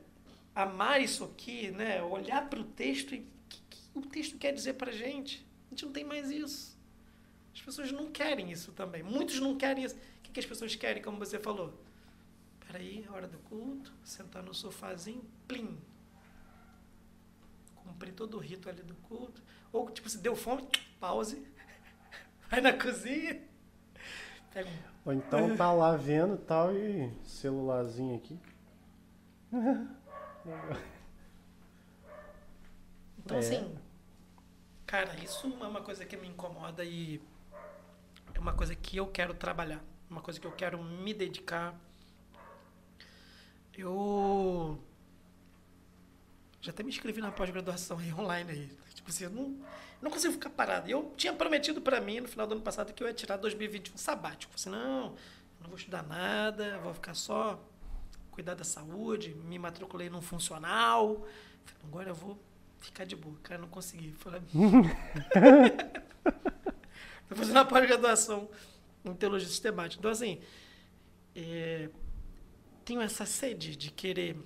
amar 0.55 1.03
isso 1.03 1.25
aqui, 1.25 1.71
né? 1.71 2.03
Olhar 2.03 2.49
para 2.49 2.61
o 2.61 2.65
texto 2.65 3.15
e. 3.15 3.21
O 3.21 3.49
que, 3.49 3.61
que 3.71 3.99
o 3.99 4.03
texto 4.03 4.39
quer 4.39 4.53
dizer 4.53 4.75
pra 4.75 4.91
gente? 4.91 5.47
A 5.67 5.71
gente 5.71 5.85
não 5.85 5.93
tem 5.93 6.05
mais 6.05 6.31
isso. 6.31 6.77
As 7.55 7.61
pessoas 7.61 7.93
não 7.93 8.11
querem 8.11 8.51
isso 8.53 8.73
também. 8.73 9.03
Muitos 9.03 9.41
não 9.41 9.57
querem 9.57 9.85
isso. 9.85 9.95
O 9.95 10.23
que, 10.23 10.31
que 10.31 10.41
as 10.41 10.47
pessoas 10.47 10.75
querem, 10.77 11.03
como 11.03 11.19
você 11.19 11.39
falou? 11.39 11.79
Peraí, 12.67 13.07
hora 13.11 13.27
do 13.29 13.39
culto, 13.39 13.93
sentar 14.05 14.43
no 14.43 14.53
sofazinho, 14.55 15.25
plim. 15.47 15.79
Cumprir 17.77 18.13
todo 18.13 18.37
o 18.37 18.41
rito 18.41 18.69
ali 18.69 18.83
do 18.83 18.95
culto. 18.97 19.43
Ou, 19.73 19.91
tipo, 19.91 20.09
se 20.09 20.19
deu 20.19 20.35
fome, 20.35 20.67
pause. 20.99 21.47
Vai 22.51 22.61
na 22.61 22.73
cozinha. 22.73 23.41
Pega 24.53 24.69
um. 24.69 24.79
Ou 25.05 25.13
então 25.13 25.57
tá 25.57 25.73
lá 25.73 25.97
vendo 25.97 26.37
tal 26.37 26.75
e 26.75 27.11
celularzinho 27.25 28.17
aqui. 28.17 28.39
Então, 33.19 33.37
É. 33.37 33.41
assim, 33.41 33.77
cara, 34.87 35.13
isso 35.19 35.47
é 35.61 35.67
uma 35.67 35.81
coisa 35.83 36.05
que 36.05 36.17
me 36.17 36.29
incomoda 36.29 36.85
e 36.85 37.21
é 38.33 38.39
uma 38.39 38.53
coisa 38.53 38.75
que 38.75 38.97
eu 38.97 39.07
quero 39.09 39.35
trabalhar. 39.35 39.83
Uma 40.09 40.21
coisa 40.23 40.39
que 40.39 40.47
eu 40.47 40.53
quero 40.53 40.81
me 40.83 41.13
dedicar. 41.13 41.75
Eu 43.77 44.79
já 46.61 46.71
até 46.71 46.83
me 46.83 46.89
inscrevi 46.89 47.21
na 47.21 47.31
pós-graduação 47.31 47.99
aí 47.99 48.13
online 48.13 48.51
aí. 48.51 48.71
Tipo 48.95 49.11
assim, 49.11 49.25
eu 49.25 49.31
não, 49.31 49.57
não 50.03 50.11
consigo 50.11 50.33
ficar 50.33 50.51
parado. 50.51 50.91
Eu 50.91 51.13
tinha 51.17 51.33
prometido 51.33 51.81
pra 51.81 52.01
mim 52.01 52.21
no 52.21 52.29
final 52.29 52.47
do 52.47 52.55
ano 52.55 52.63
passado 52.63 52.93
que 52.93 53.03
eu 53.03 53.07
ia 53.07 53.15
tirar 53.15 53.37
2021 53.37 53.97
sabático. 53.97 54.53
Eu 54.53 54.59
Falei 54.59 54.81
assim, 54.81 54.91
não, 54.91 55.15
não 55.61 55.69
vou 55.69 55.77
estudar 55.77 56.03
nada, 56.03 56.79
vou 56.79 56.93
ficar 56.95 57.15
só 57.15 57.63
cuidar 58.31 58.55
da 58.55 58.65
saúde. 58.65 59.35
Me 59.35 59.59
matriculei 59.59 60.11
num 60.11 60.23
funcional. 60.23 61.27
Falei, 61.65 61.83
agora 61.85 62.11
eu 62.11 62.15
vou 62.15 62.39
ficar 62.79 63.05
de 63.05 63.15
boa. 63.15 63.37
Cara, 63.43 63.61
não 63.61 63.69
consegui. 63.69 64.13
Falei, 64.13 64.41
Tô 67.29 67.35
fazendo 67.35 67.57
uma 67.57 67.65
pós-graduação 67.65 68.49
em 69.05 69.15
teologia 69.15 69.49
sistemática. 69.49 70.01
Então, 70.01 70.11
assim, 70.11 70.41
é, 71.35 71.91
tenho 72.87 73.03
essa 73.03 73.27
sede 73.27 73.75
de 73.75 73.91
querer 73.91 74.39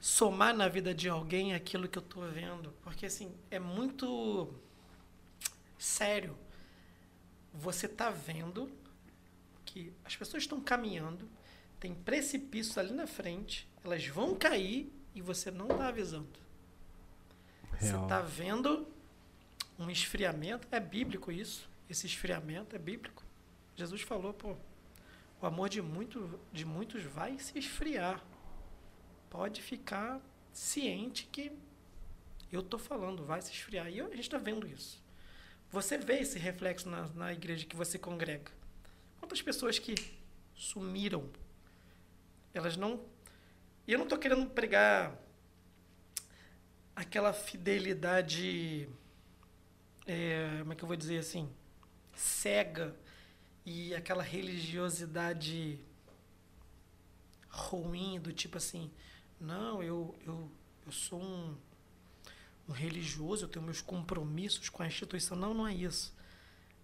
somar 0.00 0.56
na 0.56 0.66
vida 0.68 0.94
de 0.94 1.06
alguém 1.06 1.54
aquilo 1.54 1.86
que 1.86 1.98
eu 1.98 2.02
estou 2.02 2.26
vendo. 2.30 2.72
Porque, 2.82 3.04
assim, 3.04 3.36
é 3.50 3.58
muito 3.58 4.54
sério. 5.78 6.34
Você 7.52 7.86
tá 7.86 8.08
vendo 8.08 8.72
que 9.66 9.92
as 10.02 10.16
pessoas 10.16 10.44
estão 10.44 10.58
caminhando, 10.58 11.28
tem 11.78 11.94
precipícios 11.94 12.78
ali 12.78 12.92
na 12.92 13.06
frente, 13.06 13.68
elas 13.84 14.06
vão 14.06 14.34
cair 14.34 14.90
e 15.14 15.20
você 15.20 15.50
não 15.50 15.68
está 15.68 15.88
avisando. 15.88 16.40
Você 17.72 17.88
Real. 17.88 18.04
está 18.04 18.22
vendo 18.22 18.88
um 19.78 19.90
esfriamento, 19.90 20.66
é 20.70 20.80
bíblico 20.80 21.30
isso, 21.30 21.68
esse 21.90 22.06
esfriamento 22.06 22.74
é 22.74 22.78
bíblico. 22.78 23.22
Jesus 23.74 24.00
falou, 24.00 24.32
pô, 24.32 24.56
o 25.40 25.46
amor 25.46 25.68
de, 25.68 25.82
muito, 25.82 26.40
de 26.52 26.64
muitos 26.64 27.02
vai 27.02 27.38
se 27.38 27.58
esfriar. 27.58 28.24
Pode 29.28 29.60
ficar 29.60 30.20
ciente 30.52 31.26
que 31.26 31.52
eu 32.50 32.60
estou 32.60 32.78
falando, 32.78 33.24
vai 33.24 33.42
se 33.42 33.52
esfriar. 33.52 33.90
E 33.90 34.00
a 34.00 34.04
gente 34.04 34.20
está 34.20 34.38
vendo 34.38 34.66
isso. 34.66 35.02
Você 35.70 35.98
vê 35.98 36.20
esse 36.20 36.38
reflexo 36.38 36.88
na, 36.88 37.08
na 37.08 37.32
igreja 37.32 37.66
que 37.66 37.76
você 37.76 37.98
congrega. 37.98 38.50
Quantas 39.18 39.42
pessoas 39.42 39.78
que 39.78 39.94
sumiram? 40.54 41.28
Elas 42.54 42.76
não. 42.76 43.04
E 43.86 43.92
eu 43.92 43.98
não 43.98 44.06
tô 44.06 44.16
querendo 44.16 44.48
pregar 44.48 45.16
aquela 46.94 47.32
fidelidade. 47.32 48.88
é, 50.06 50.56
como 50.60 50.72
é 50.72 50.76
que 50.76 50.82
eu 50.82 50.88
vou 50.88 50.96
dizer 50.96 51.18
assim? 51.18 51.50
Cega 52.14 52.96
e 53.66 53.94
aquela 53.94 54.22
religiosidade 54.22 55.78
ruim, 57.50 58.20
do 58.20 58.32
tipo 58.32 58.56
assim, 58.56 58.90
não, 59.40 59.82
eu, 59.82 60.14
eu, 60.24 60.50
eu 60.86 60.92
sou 60.92 61.20
um, 61.20 61.54
um 62.68 62.72
religioso, 62.72 63.44
eu 63.44 63.48
tenho 63.48 63.64
meus 63.64 63.82
compromissos 63.82 64.68
com 64.68 64.82
a 64.82 64.86
instituição. 64.86 65.36
Não, 65.36 65.52
não 65.52 65.66
é 65.66 65.74
isso. 65.74 66.14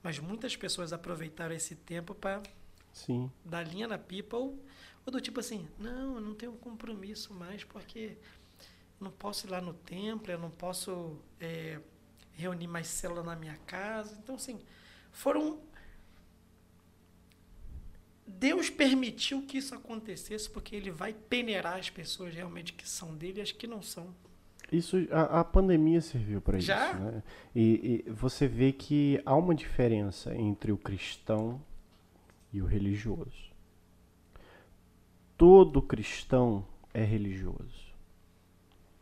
Mas 0.03 0.19
muitas 0.19 0.57
pessoas 0.57 0.93
aproveitaram 0.93 1.55
esse 1.55 1.77
tempo 1.77 2.15
para 2.15 2.43
Sim. 2.93 3.31
dar 3.45 3.63
linha 3.63 3.87
na 3.87 3.97
pipa 3.97 4.37
ou, 4.37 4.59
ou 5.07 5.13
do 5.13 5.21
tipo 5.21 5.39
assim, 5.39 5.69
não, 5.79 6.17
eu 6.17 6.21
não 6.21 6.35
tenho 6.35 6.53
compromisso 6.55 7.33
mais 7.33 7.63
porque 7.63 8.19
não 9.01 9.11
posso 9.11 9.47
ir 9.47 9.51
lá 9.51 9.61
no 9.61 9.73
templo, 9.73 10.33
eu 10.33 10.39
não 10.39 10.51
posso 10.51 11.17
é, 11.41 11.81
reunir 12.33 12.67
mais 12.67 12.89
célula 12.89 13.23
na 13.23 13.37
minha 13.37 13.57
casa. 13.67 14.19
Então, 14.23 14.35
assim, 14.35 14.61
foram. 15.13 15.61
Deus 18.27 18.71
permitiu 18.71 19.43
que 19.43 19.59
isso 19.59 19.75
acontecesse 19.75 20.49
porque 20.49 20.77
ele 20.77 20.91
vai 20.91 21.13
peneirar 21.13 21.79
as 21.79 21.91
pessoas 21.91 22.35
realmente 22.35 22.73
que 22.73 22.89
são 22.89 23.15
dele 23.15 23.41
e 23.41 23.43
as 23.43 23.53
que 23.53 23.67
não 23.67 23.83
são. 23.83 24.15
Isso, 24.71 24.97
a, 25.11 25.41
a 25.41 25.45
pandemia 25.45 26.01
serviu 26.01 26.41
para 26.41 26.59
isso, 26.59 26.71
né? 26.71 27.23
E, 27.55 28.05
e 28.07 28.11
você 28.11 28.49
vê 28.49 28.73
que 28.73 29.21
há 29.27 29.35
uma 29.37 29.55
diferença 29.55 30.35
entre 30.35 30.73
o 30.73 30.79
cristão 30.79 31.61
e 32.53 32.63
o 32.63 32.65
religioso. 32.65 33.53
Todo 35.37 35.83
cristão 35.83 36.67
é 36.95 37.05
religioso, 37.05 37.93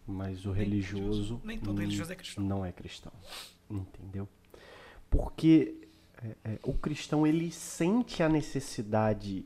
mas 0.06 0.44
o 0.44 0.50
Nem 0.50 0.58
religioso, 0.58 1.04
religioso. 1.04 1.40
Nem 1.44 1.58
todo 1.58 1.80
religioso 1.80 2.12
é 2.12 2.16
cristão. 2.16 2.44
não 2.44 2.64
é 2.64 2.72
cristão, 2.72 3.12
entendeu? 3.70 4.28
Porque 5.08 5.79
é, 6.22 6.52
é, 6.52 6.58
o 6.62 6.74
cristão 6.74 7.26
ele 7.26 7.50
sente 7.50 8.22
a 8.22 8.28
necessidade 8.28 9.44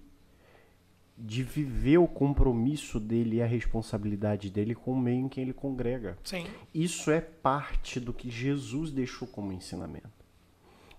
de 1.16 1.44
viver 1.44 1.98
o 1.98 2.08
compromisso 2.08 2.98
dele 2.98 3.36
e 3.36 3.42
a 3.42 3.46
responsabilidade 3.46 4.50
dele 4.50 4.74
com 4.74 4.92
o 4.92 4.98
meio 4.98 5.20
em 5.20 5.28
que 5.28 5.40
ele 5.40 5.52
congrega. 5.52 6.18
Sim. 6.24 6.44
Isso 6.74 7.10
é 7.10 7.20
parte 7.20 8.00
do 8.00 8.12
que 8.12 8.28
Jesus 8.28 8.90
deixou 8.90 9.28
como 9.28 9.52
ensinamento. 9.52 10.24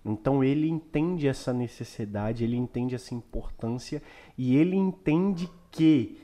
Então 0.02 0.42
ele 0.42 0.68
entende 0.68 1.28
essa 1.28 1.52
necessidade, 1.52 2.44
ele 2.44 2.56
entende 2.56 2.94
essa 2.94 3.14
importância 3.14 4.02
e 4.38 4.56
ele 4.56 4.76
entende 4.76 5.50
que 5.70 6.18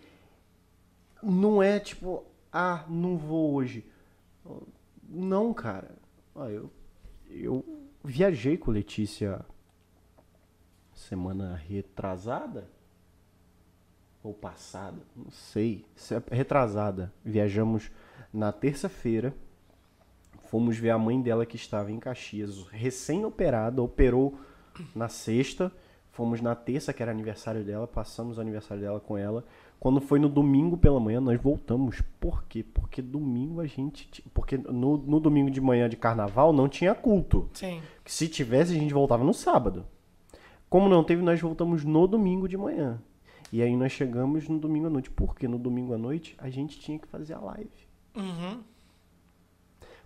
não 1.23 1.63
é 1.63 1.79
tipo, 1.79 2.25
ah, 2.51 2.87
não 2.89 3.19
vou 3.19 3.53
hoje. 3.53 3.85
Não, 5.09 5.53
cara. 5.53 5.95
Ó, 6.35 6.49
eu, 6.49 6.71
eu 7.29 7.82
viajei 8.05 8.57
com 8.57 8.71
Letícia 8.71 9.45
semana 10.95 11.57
retrasada 11.57 12.69
ou 14.23 14.33
passada, 14.33 15.03
não 15.17 15.31
sei, 15.31 15.85
se 15.97 16.15
é 16.15 16.23
retrasada. 16.31 17.13
Viajamos 17.25 17.91
na 18.33 18.53
terça-feira. 18.53 19.35
Fomos 20.45 20.77
ver 20.77 20.91
a 20.91 20.99
mãe 20.99 21.21
dela 21.21 21.47
que 21.47 21.57
estava 21.57 21.91
em 21.91 21.99
Caxias, 21.99 22.67
recém-operada, 22.69 23.83
operou 23.83 24.39
na 24.95 25.09
sexta. 25.09 25.73
Fomos 26.13 26.43
na 26.43 26.55
terça, 26.55 26.93
que 26.93 27.03
era 27.03 27.11
aniversário 27.11 27.65
dela, 27.65 27.87
passamos 27.87 28.37
o 28.37 28.41
aniversário 28.41 28.83
dela 28.83 29.01
com 29.01 29.17
ela. 29.17 29.45
Quando 29.83 30.01
foi 30.01 30.21
no 30.21 30.29
domingo 30.29 30.77
pela 30.77 31.01
manhã, 31.01 31.21
nós 31.21 31.41
voltamos. 31.43 32.01
Por 32.21 32.45
quê? 32.45 32.63
Porque 32.63 33.03
domingo 33.03 33.61
a 33.61 33.67
gente. 33.67 34.09
ti- 34.09 34.23
Porque 34.33 34.57
no, 34.57 34.97
no 34.97 35.19
domingo 35.19 35.51
de 35.51 35.61
manhã 35.61 35.89
de 35.89 35.97
carnaval 35.97 36.53
não 36.53 36.69
tinha 36.69 36.95
culto. 36.95 37.51
Sim. 37.53 37.83
Se 38.07 38.29
tivesse, 38.29 38.71
a 38.71 38.79
gente 38.79 38.95
voltava 38.95 39.25
no 39.25 39.35
sábado. 39.35 39.85
Como 40.71 40.89
não 40.89 41.03
teve, 41.03 41.21
nós 41.21 41.41
voltamos 41.41 41.83
no 41.85 42.07
domingo 42.07 42.47
de 42.49 42.57
manhã. 42.57 43.03
E 43.53 43.61
aí 43.61 43.77
nós 43.77 43.91
chegamos 43.91 44.49
no 44.49 44.57
domingo 44.57 44.87
à 44.87 44.91
noite. 44.91 45.11
Porque 45.11 45.49
no 45.49 45.59
domingo 45.59 45.93
à 45.95 45.99
noite 45.99 46.37
a 46.39 46.49
gente 46.49 46.79
tinha 46.79 46.97
que 46.97 47.09
fazer 47.09 47.35
a 47.35 47.41
live. 47.41 47.69
Uhum. 48.15 48.61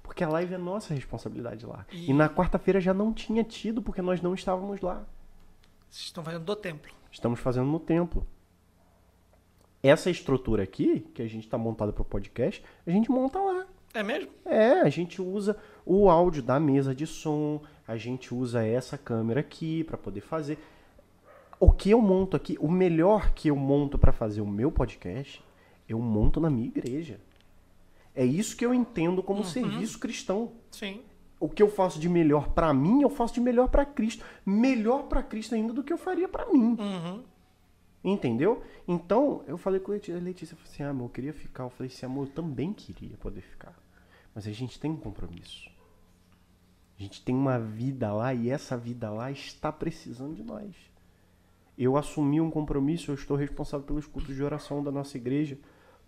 Porque 0.02 0.24
a 0.24 0.28
live 0.30 0.54
é 0.54 0.58
nossa 0.58 0.94
responsabilidade 0.94 1.66
lá. 1.66 1.84
E- 1.92 2.10
E, 2.10 2.14
na 2.14 2.30
quarta-feira 2.30 2.80
já 2.80 2.94
não 2.94 3.12
tinha 3.12 3.44
tido, 3.44 3.82
porque 3.82 4.00
nós 4.00 4.22
não 4.22 4.32
estávamos 4.32 4.80
lá. 4.80 5.04
Vocês 5.90 6.06
estão 6.06 6.24
fazendo 6.24 6.44
do 6.46 6.56
templo. 6.56 6.90
Estamos 7.12 7.38
fazendo 7.40 7.66
no 7.66 7.78
templo. 7.78 8.26
Essa 9.82 10.10
estrutura 10.10 10.62
aqui, 10.62 11.06
que 11.14 11.22
a 11.22 11.28
gente 11.28 11.44
está 11.44 11.56
montada 11.56 11.92
para 11.92 12.02
o 12.02 12.04
podcast, 12.04 12.62
a 12.86 12.90
gente 12.90 13.10
monta 13.10 13.38
lá. 13.38 13.66
É 13.94 14.02
mesmo? 14.02 14.30
É, 14.44 14.80
a 14.80 14.88
gente 14.88 15.22
usa 15.22 15.56
o 15.84 16.10
áudio 16.10 16.42
da 16.42 16.60
mesa 16.60 16.94
de 16.94 17.06
som, 17.06 17.62
a 17.86 17.96
gente 17.96 18.34
usa 18.34 18.66
essa 18.66 18.98
câmera 18.98 19.40
aqui 19.40 19.84
para 19.84 19.96
poder 19.96 20.20
fazer. 20.20 20.58
O 21.58 21.70
que 21.72 21.90
eu 21.90 22.02
monto 22.02 22.36
aqui, 22.36 22.58
o 22.60 22.70
melhor 22.70 23.32
que 23.32 23.48
eu 23.48 23.56
monto 23.56 23.96
para 23.98 24.12
fazer 24.12 24.42
o 24.42 24.46
meu 24.46 24.70
podcast, 24.70 25.42
eu 25.88 25.98
monto 25.98 26.40
na 26.40 26.50
minha 26.50 26.66
igreja. 26.66 27.18
É 28.14 28.24
isso 28.24 28.56
que 28.56 28.66
eu 28.66 28.74
entendo 28.74 29.22
como 29.22 29.44
serviço 29.44 29.98
cristão. 29.98 30.52
Sim. 30.70 31.00
O 31.38 31.48
que 31.48 31.62
eu 31.62 31.68
faço 31.68 32.00
de 32.00 32.08
melhor 32.08 32.48
para 32.48 32.72
mim, 32.72 33.02
eu 33.02 33.10
faço 33.10 33.34
de 33.34 33.40
melhor 33.40 33.68
para 33.68 33.84
Cristo. 33.84 34.24
Melhor 34.44 35.04
para 35.04 35.22
Cristo 35.22 35.54
ainda 35.54 35.72
do 35.72 35.82
que 35.82 35.92
eu 35.92 35.98
faria 35.98 36.26
para 36.26 36.46
mim. 36.46 36.76
Uhum. 36.78 37.22
Entendeu? 38.08 38.62
Então, 38.86 39.42
eu 39.48 39.58
falei 39.58 39.80
com 39.80 39.90
a 39.90 39.94
Letícia, 39.94 40.20
Letícia 40.20 40.56
falou 40.56 40.72
assim, 40.72 40.82
ah, 40.84 40.90
amor, 40.90 41.06
eu 41.06 41.10
queria 41.10 41.32
ficar. 41.32 41.64
Eu 41.64 41.70
falei 41.70 41.92
assim, 41.92 42.06
amor, 42.06 42.28
eu 42.28 42.32
também 42.32 42.72
queria 42.72 43.16
poder 43.16 43.40
ficar. 43.40 43.76
Mas 44.32 44.46
a 44.46 44.52
gente 44.52 44.78
tem 44.78 44.92
um 44.92 44.96
compromisso. 44.96 45.68
A 46.96 47.02
gente 47.02 47.24
tem 47.24 47.34
uma 47.34 47.58
vida 47.58 48.12
lá 48.12 48.32
e 48.32 48.48
essa 48.48 48.76
vida 48.76 49.10
lá 49.10 49.32
está 49.32 49.72
precisando 49.72 50.36
de 50.36 50.44
nós. 50.44 50.72
Eu 51.76 51.96
assumi 51.96 52.40
um 52.40 52.48
compromisso, 52.48 53.10
eu 53.10 53.16
estou 53.16 53.36
responsável 53.36 53.84
pelos 53.84 54.06
cultos 54.06 54.36
de 54.36 54.42
oração 54.42 54.84
da 54.84 54.92
nossa 54.92 55.16
igreja 55.16 55.58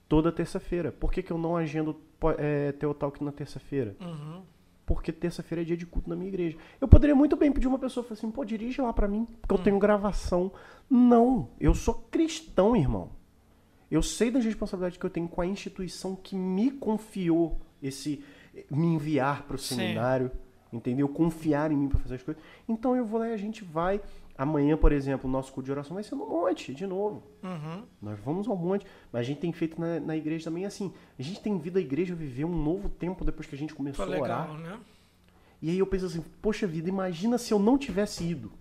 toda 0.09 0.31
terça-feira. 0.31 0.93
Por 0.93 1.11
que, 1.11 1.21
que 1.21 1.33
eu 1.33 1.37
não 1.37 1.57
agendo 1.57 2.01
é, 2.39 2.71
Teotalk 2.73 3.23
na 3.25 3.33
terça-feira? 3.33 3.97
Uhum. 4.01 4.43
Porque 4.89 5.13
terça-feira 5.13 5.61
é 5.61 5.65
dia 5.67 5.77
de 5.77 5.85
culto 5.85 6.09
na 6.09 6.17
minha 6.17 6.29
igreja. 6.29 6.57
Eu 6.81 6.89
poderia 6.89 7.15
muito 7.15 7.37
bem 7.37 7.53
pedir 7.53 7.69
uma 7.69 7.79
pessoa, 7.79 8.03
falar 8.03 8.15
assim, 8.15 8.31
pô, 8.31 8.43
dirige 8.43 8.81
lá 8.81 8.91
pra 8.91 9.07
mim, 9.07 9.29
porque 9.39 9.53
eu 9.53 9.59
tenho 9.59 9.79
gravação. 9.79 10.51
Não, 10.89 11.51
eu 11.61 11.75
sou 11.75 11.93
cristão, 12.11 12.75
irmão. 12.75 13.11
Eu 13.91 14.03
sei 14.03 14.31
das 14.31 14.47
responsabilidades 14.47 14.97
que 14.97 15.05
eu 15.05 15.11
tenho 15.11 15.29
com 15.29 15.43
a 15.43 15.47
instituição 15.47 16.17
que 16.17 16.35
me 16.35 16.71
confiou 16.71 17.61
esse 17.83 18.25
me 18.71 18.87
enviar 18.87 19.43
pro 19.43 19.59
Sim. 19.59 19.77
seminário, 19.77 20.31
entendeu? 20.73 21.09
Confiar 21.09 21.71
em 21.71 21.77
mim 21.77 21.89
pra 21.89 21.99
fazer 21.99 22.17
as 22.17 22.23
coisas. 22.23 22.43
Então 22.69 22.95
eu 22.97 23.05
vou 23.05 23.21
lá 23.21 23.29
e 23.29 23.33
a 23.33 23.37
gente 23.37 23.65
vai. 23.65 24.01
Amanhã, 24.37 24.77
por 24.77 24.93
exemplo, 24.93 25.29
o 25.29 25.33
nosso 25.33 25.53
culto 25.53 25.67
de 25.67 25.73
oração 25.73 25.95
vai 25.95 26.05
ser 26.05 26.15
no 26.15 26.27
monte, 26.27 26.73
de 26.73 26.87
novo. 26.87 27.23
Uhum. 27.43 27.83
Nós 28.01 28.19
vamos 28.21 28.47
ao 28.47 28.57
monte, 28.57 28.87
mas 29.13 29.21
a 29.21 29.25
gente 29.25 29.41
tem 29.41 29.53
feito 29.53 29.81
na, 29.81 29.99
na 29.99 30.17
igreja 30.17 30.45
também 30.45 30.65
assim. 30.65 30.93
A 31.19 31.23
gente 31.23 31.41
tem 31.41 31.59
vindo 31.59 31.77
a 31.77 31.81
igreja 31.81 32.15
viver 32.15 32.45
um 32.45 32.63
novo 32.63 32.89
tempo 32.89 33.25
depois 33.25 33.49
que 33.49 33.55
a 33.55 33.59
gente 33.59 33.75
começou 33.75 34.07
Foi 34.07 34.17
a 34.17 34.21
orar. 34.21 34.51
legal, 34.51 34.59
né? 34.59 34.81
E 35.61 35.71
aí 35.71 35.79
eu 35.79 35.87
penso 35.87 36.07
assim, 36.07 36.25
poxa 36.41 36.67
vida, 36.67 36.89
imagina 36.89 37.37
se 37.37 37.53
eu 37.53 37.59
não 37.59 37.77
tivesse 37.77 38.25
ido. 38.25 38.53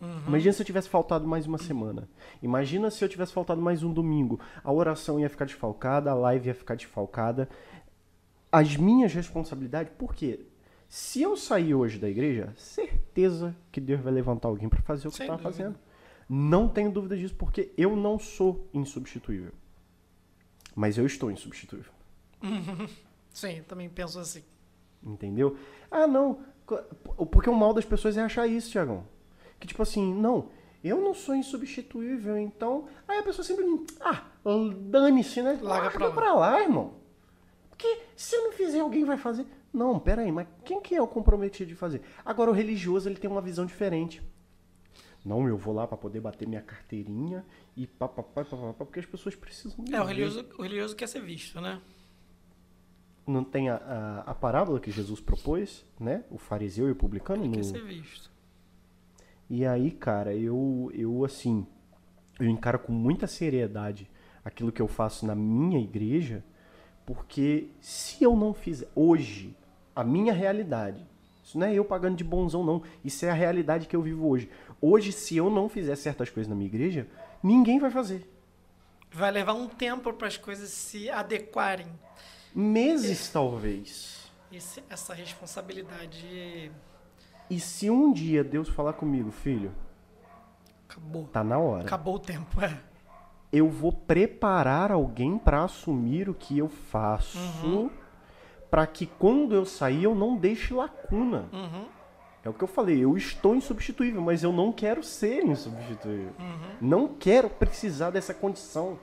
Uhum. 0.00 0.24
Imagina 0.26 0.52
se 0.52 0.60
eu 0.60 0.66
tivesse 0.66 0.88
faltado 0.88 1.26
mais 1.26 1.46
uma 1.46 1.56
semana. 1.56 2.08
Imagina 2.42 2.90
se 2.90 3.02
eu 3.02 3.08
tivesse 3.08 3.32
faltado 3.32 3.60
mais 3.62 3.82
um 3.82 3.92
domingo. 3.92 4.38
A 4.62 4.70
oração 4.70 5.18
ia 5.18 5.30
ficar 5.30 5.46
desfalcada, 5.46 6.10
a 6.10 6.14
live 6.14 6.48
ia 6.48 6.54
ficar 6.54 6.74
desfalcada. 6.74 7.48
As 8.52 8.76
minhas 8.76 9.14
responsabilidades, 9.14 9.92
por 9.96 10.14
quê? 10.14 10.46
Se 10.88 11.20
eu 11.22 11.36
sair 11.36 11.74
hoje 11.74 11.98
da 11.98 12.08
igreja, 12.08 12.52
certeza 12.56 13.54
que 13.72 13.80
Deus 13.80 14.00
vai 14.00 14.12
levantar 14.12 14.48
alguém 14.48 14.68
para 14.68 14.80
fazer 14.82 15.08
o 15.08 15.10
que 15.10 15.22
está 15.22 15.36
fazendo. 15.36 15.76
Não 16.28 16.68
tenho 16.68 16.90
dúvida 16.90 17.16
disso, 17.16 17.34
porque 17.34 17.72
eu 17.76 17.94
não 17.96 18.18
sou 18.18 18.68
insubstituível. 18.72 19.52
Mas 20.74 20.98
eu 20.98 21.06
estou 21.06 21.30
insubstituível. 21.30 21.92
Sim, 23.30 23.62
também 23.66 23.88
penso 23.88 24.18
assim. 24.18 24.42
Entendeu? 25.02 25.56
Ah, 25.90 26.06
não. 26.06 26.40
Porque 27.30 27.48
o 27.48 27.54
mal 27.54 27.72
das 27.72 27.84
pessoas 27.84 28.16
é 28.16 28.22
achar 28.22 28.46
isso, 28.46 28.70
Tiagão. 28.70 29.04
Que 29.60 29.66
tipo 29.66 29.82
assim, 29.82 30.14
não, 30.14 30.50
eu 30.82 31.00
não 31.00 31.14
sou 31.14 31.34
insubstituível, 31.34 32.36
então. 32.38 32.88
Aí 33.06 33.18
a 33.18 33.22
pessoa 33.22 33.44
simplesmente. 33.44 33.94
Ah, 34.00 34.24
dane-se, 34.78 35.42
né? 35.42 35.58
Larga 35.60 35.90
pra 35.90 36.08
lá. 36.08 36.14
pra 36.14 36.34
lá, 36.34 36.62
irmão. 36.62 36.94
Porque 37.70 38.02
se 38.16 38.34
eu 38.34 38.44
não 38.44 38.52
fizer, 38.52 38.80
alguém 38.80 39.04
vai 39.04 39.16
fazer. 39.16 39.46
Não, 39.76 40.00
pera 40.00 40.22
aí, 40.22 40.32
mas 40.32 40.48
quem 40.64 40.80
que 40.80 40.94
é 40.94 41.02
o 41.02 41.06
comprometido 41.06 41.68
de 41.68 41.74
fazer? 41.74 42.00
Agora, 42.24 42.50
o 42.50 42.54
religioso, 42.54 43.10
ele 43.10 43.18
tem 43.18 43.30
uma 43.30 43.42
visão 43.42 43.66
diferente. 43.66 44.22
Não, 45.22 45.46
eu 45.46 45.58
vou 45.58 45.74
lá 45.74 45.86
pra 45.86 45.98
poder 45.98 46.18
bater 46.18 46.48
minha 46.48 46.62
carteirinha 46.62 47.44
e 47.76 47.86
papapá, 47.86 48.42
papapá, 48.42 48.86
porque 48.86 49.00
as 49.00 49.04
pessoas 49.04 49.36
precisam 49.36 49.84
É, 49.92 50.00
o 50.00 50.04
religioso, 50.06 50.46
o 50.58 50.62
religioso 50.62 50.96
quer 50.96 51.06
ser 51.06 51.20
visto, 51.20 51.60
né? 51.60 51.82
Não 53.26 53.44
tem 53.44 53.68
a, 53.68 53.76
a, 53.76 54.20
a 54.30 54.34
parábola 54.34 54.80
que 54.80 54.90
Jesus 54.90 55.20
propôs, 55.20 55.84
né? 56.00 56.24
O 56.30 56.38
fariseu 56.38 56.88
e 56.88 56.92
o 56.92 56.96
publicano 56.96 57.42
Ele 57.42 57.48
no, 57.50 57.56
quer 57.56 57.64
ser 57.64 57.84
visto. 57.84 58.30
E 59.50 59.66
aí, 59.66 59.90
cara, 59.90 60.34
eu, 60.34 60.90
eu 60.94 61.22
assim, 61.22 61.66
eu 62.40 62.46
encaro 62.46 62.78
com 62.78 62.92
muita 62.92 63.26
seriedade 63.26 64.08
aquilo 64.42 64.72
que 64.72 64.80
eu 64.80 64.88
faço 64.88 65.26
na 65.26 65.34
minha 65.34 65.78
igreja, 65.78 66.42
porque 67.04 67.68
se 67.78 68.24
eu 68.24 68.34
não 68.34 68.54
fizer 68.54 68.88
hoje 68.94 69.54
a 69.96 70.04
minha 70.04 70.32
realidade, 70.32 71.04
isso 71.42 71.58
não 71.58 71.66
é 71.66 71.74
eu 71.74 71.84
pagando 71.84 72.16
de 72.16 72.22
bonzão 72.22 72.62
não, 72.62 72.82
isso 73.04 73.24
é 73.24 73.30
a 73.30 73.34
realidade 73.34 73.88
que 73.88 73.96
eu 73.96 74.02
vivo 74.02 74.28
hoje. 74.28 74.48
Hoje, 74.80 75.10
se 75.10 75.36
eu 75.36 75.48
não 75.50 75.68
fizer 75.68 75.96
certas 75.96 76.28
coisas 76.30 76.48
na 76.48 76.54
minha 76.54 76.68
igreja, 76.68 77.08
ninguém 77.42 77.78
vai 77.78 77.90
fazer. 77.90 78.30
Vai 79.10 79.30
levar 79.30 79.54
um 79.54 79.66
tempo 79.66 80.12
para 80.12 80.28
as 80.28 80.36
coisas 80.36 80.68
se 80.68 81.08
adequarem. 81.08 81.86
Meses, 82.54 83.28
talvez. 83.30 84.30
Esse, 84.52 84.82
essa 84.90 85.12
responsabilidade 85.14 86.70
E 87.50 87.58
se 87.60 87.88
um 87.90 88.12
dia 88.12 88.42
Deus 88.44 88.68
falar 88.68 88.92
comigo, 88.92 89.30
filho, 89.30 89.72
acabou. 90.88 91.24
tá 91.28 91.42
na 91.44 91.58
hora. 91.58 91.84
Acabou 91.84 92.16
o 92.16 92.18
tempo, 92.18 92.60
é. 92.62 92.78
Eu 93.52 93.68
vou 93.70 93.92
preparar 93.92 94.90
alguém 94.90 95.38
para 95.38 95.62
assumir 95.64 96.28
o 96.28 96.34
que 96.34 96.58
eu 96.58 96.68
faço, 96.68 97.38
Uhum. 97.38 97.90
Para 98.70 98.86
que 98.86 99.06
quando 99.06 99.54
eu 99.54 99.64
sair 99.64 100.04
eu 100.04 100.14
não 100.14 100.36
deixe 100.36 100.74
lacuna. 100.74 101.48
Uhum. 101.52 101.86
É 102.44 102.48
o 102.48 102.52
que 102.52 102.62
eu 102.62 102.68
falei, 102.68 103.02
eu 103.02 103.16
estou 103.16 103.56
insubstituível, 103.56 104.20
mas 104.22 104.42
eu 104.44 104.52
não 104.52 104.70
quero 104.70 105.02
ser 105.02 105.44
insubstituível. 105.44 106.32
Uhum. 106.38 106.76
Não 106.80 107.08
quero 107.08 107.50
precisar 107.50 108.10
dessa 108.10 108.32
condição. 108.32 108.98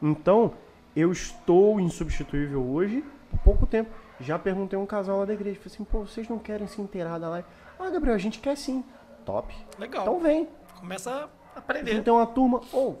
Então, 0.00 0.52
eu 0.96 1.12
estou 1.12 1.78
insubstituível 1.78 2.60
hoje 2.60 3.04
por 3.30 3.38
pouco 3.40 3.66
tempo. 3.66 3.90
Já 4.20 4.38
perguntei 4.38 4.76
a 4.76 4.82
um 4.82 4.86
casal 4.86 5.20
lá 5.20 5.24
da 5.24 5.32
igreja, 5.32 5.58
falei 5.60 5.74
assim, 5.74 5.84
pô, 5.84 6.00
vocês 6.00 6.28
não 6.28 6.38
querem 6.38 6.66
se 6.66 6.80
inteirar 6.80 7.18
da 7.18 7.28
live? 7.28 7.46
Ah, 7.78 7.88
Gabriel, 7.90 8.14
a 8.14 8.18
gente 8.18 8.40
quer 8.40 8.56
sim. 8.56 8.84
Top. 9.24 9.54
Legal. 9.78 10.02
Então 10.02 10.20
vem. 10.20 10.48
Começa 10.78 11.10
a 11.10 11.24
A 11.56 11.58
aprender. 11.60 12.02
tem 12.02 12.12
uma 12.12 12.26
turma, 12.26 12.60
ô, 12.72 12.96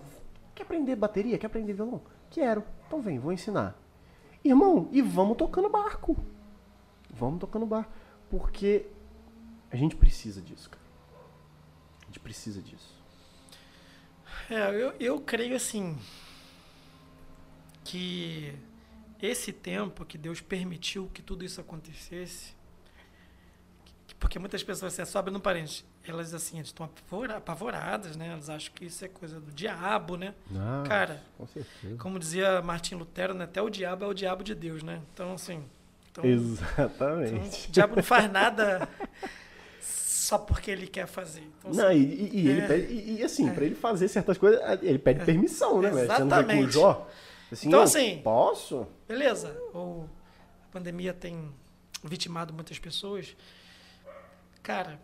quer 0.54 0.62
aprender 0.62 0.94
bateria? 0.94 1.36
Quer 1.38 1.46
aprender 1.46 1.72
violão? 1.72 2.00
Quero. 2.30 2.62
Então 2.86 3.00
vem, 3.00 3.18
vou 3.18 3.32
ensinar. 3.32 3.76
Irmão, 4.44 4.88
e 4.92 5.00
vamos 5.02 5.36
tocando 5.36 5.68
barco. 5.68 6.16
Vamos 7.10 7.40
tocando 7.40 7.64
barco. 7.66 7.90
Porque 8.30 8.86
a 9.70 9.76
gente 9.76 9.94
precisa 9.94 10.40
disso, 10.40 10.68
cara. 10.70 10.82
A 12.02 12.06
gente 12.06 12.20
precisa 12.20 12.60
disso. 12.60 13.00
É, 14.50 14.68
eu, 14.70 14.92
eu 14.98 15.20
creio 15.20 15.54
assim 15.54 15.96
que 17.84 18.54
esse 19.20 19.52
tempo 19.52 20.04
que 20.04 20.18
Deus 20.18 20.40
permitiu 20.40 21.08
que 21.12 21.22
tudo 21.22 21.44
isso 21.44 21.60
acontecesse, 21.60 22.54
que- 24.06 24.14
porque 24.16 24.38
muitas 24.38 24.62
pessoas 24.62 24.98
assim, 24.98 25.10
sobem 25.10 25.32
no 25.32 25.40
parente, 25.40 25.84
elas 26.06 26.34
assim, 26.34 26.56
elas 26.56 26.68
estão 26.68 26.86
apavora- 26.86 27.36
apavoradas, 27.36 28.16
né? 28.16 28.28
Elas 28.32 28.48
acham 28.50 28.72
que 28.74 28.84
isso 28.86 29.04
é 29.04 29.08
coisa 29.08 29.38
do 29.40 29.52
diabo, 29.52 30.16
né? 30.16 30.34
Ah, 30.56 30.82
Cara, 30.86 31.22
com 31.38 31.46
certeza. 31.46 31.96
como 31.98 32.18
dizia 32.18 32.60
Martim 32.62 32.94
Lutero, 32.96 33.34
né? 33.34 33.44
até 33.44 33.60
o 33.62 33.70
diabo 33.70 34.04
é 34.04 34.08
o 34.08 34.14
diabo 34.14 34.42
de 34.42 34.54
Deus, 34.54 34.82
né? 34.82 35.00
Então 35.14 35.34
assim, 35.34 35.64
então, 36.10 36.24
então 36.24 36.30
Exatamente. 36.30 37.68
o 37.68 37.72
diabo 37.72 37.96
não 37.96 38.02
faz 38.02 38.30
nada 38.30 38.88
só 39.80 40.38
porque 40.38 40.70
ele 40.70 40.86
quer 40.86 41.06
fazer. 41.06 41.42
Então, 41.58 41.70
assim, 41.70 41.80
Não, 41.80 41.92
e, 41.92 41.96
e- 41.96 42.30
e 42.40 42.48
ele 42.48 42.60
É. 42.62 42.66
pede, 42.68 42.92
e, 42.92 43.16
e, 43.18 43.24
assim, 43.24 43.52
pra 43.52 43.64
ele 43.64 43.74
fazer 43.74 44.08
certas 44.08 44.38
coisas, 44.38 44.60
ele 44.82 44.98
pede 44.98 45.24
permissão, 45.24 45.80
né, 45.82 45.90
velho? 45.90 46.06
Você 46.06 46.18
não 46.20 46.26
Exatamente. 46.26 46.72
Jó? 46.72 47.08
Assim, 47.50 47.68
Então, 47.68 47.80
"Ô, 47.80 47.82
assim, 47.82 48.20
Posso? 48.22 48.86
Beleza. 49.06 49.54
Ou 49.74 50.08
a 50.68 50.72
pandemia 50.72 51.12
tem 51.12 51.52
vitimado 52.02 52.52
muitas 52.54 52.78
pessoas. 52.78 53.36
Cara, 54.62 54.98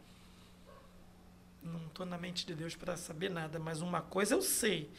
não 1.62 1.86
estou 1.86 2.06
na 2.06 2.16
mente 2.18 2.46
de 2.46 2.54
Deus 2.54 2.74
para 2.76 2.96
saber 2.96 3.30
nada, 3.30 3.58
mas 3.58 3.80
uma 3.80 4.00
coisa 4.00 4.34
eu 4.34 4.42
sei, 4.42 4.90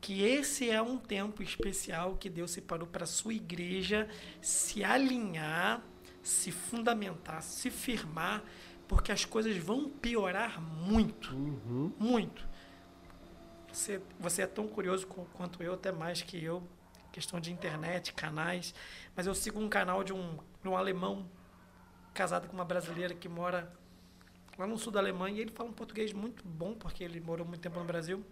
que 0.00 0.22
esse 0.22 0.70
é 0.70 0.80
um 0.80 0.96
tempo 0.98 1.42
especial 1.42 2.16
que 2.16 2.30
Deus 2.30 2.50
separou 2.52 2.86
para 2.86 3.04
a 3.04 3.06
sua 3.06 3.34
igreja 3.34 4.08
se 4.40 4.84
alinhar, 4.84 5.82
se 6.22 6.50
fundamentar, 6.52 7.42
se 7.42 7.70
firmar, 7.70 8.42
porque 8.86 9.12
as 9.12 9.24
coisas 9.24 9.56
vão 9.56 9.88
piorar 9.90 10.60
muito, 10.60 11.34
Uhum. 11.34 11.92
muito. 11.98 12.46
Você, 13.72 14.00
você 14.18 14.42
é 14.42 14.46
tão 14.46 14.66
curioso 14.66 15.06
quanto 15.06 15.62
eu, 15.62 15.74
até 15.74 15.92
mais 15.92 16.22
que 16.22 16.42
eu, 16.42 16.66
questão 17.12 17.38
de 17.40 17.52
internet, 17.52 18.12
canais, 18.12 18.74
mas 19.14 19.26
eu 19.26 19.34
sigo 19.34 19.60
um 19.60 19.68
canal 19.68 20.02
de 20.02 20.12
um, 20.12 20.38
de 20.62 20.68
um 20.68 20.76
alemão 20.76 21.28
casado 22.14 22.48
com 22.48 22.54
uma 22.54 22.64
brasileira 22.64 23.14
que 23.14 23.28
mora 23.28 23.72
lá 24.58 24.66
no 24.66 24.76
sul 24.76 24.92
da 24.92 24.98
Alemanha 24.98 25.38
e 25.38 25.40
ele 25.40 25.52
fala 25.52 25.70
um 25.70 25.72
português 25.72 26.12
muito 26.12 26.44
bom, 26.44 26.74
porque 26.74 27.04
ele 27.04 27.20
morou 27.20 27.46
muito 27.46 27.60
tempo 27.60 27.78
no 27.78 27.84
Brasil. 27.84 28.24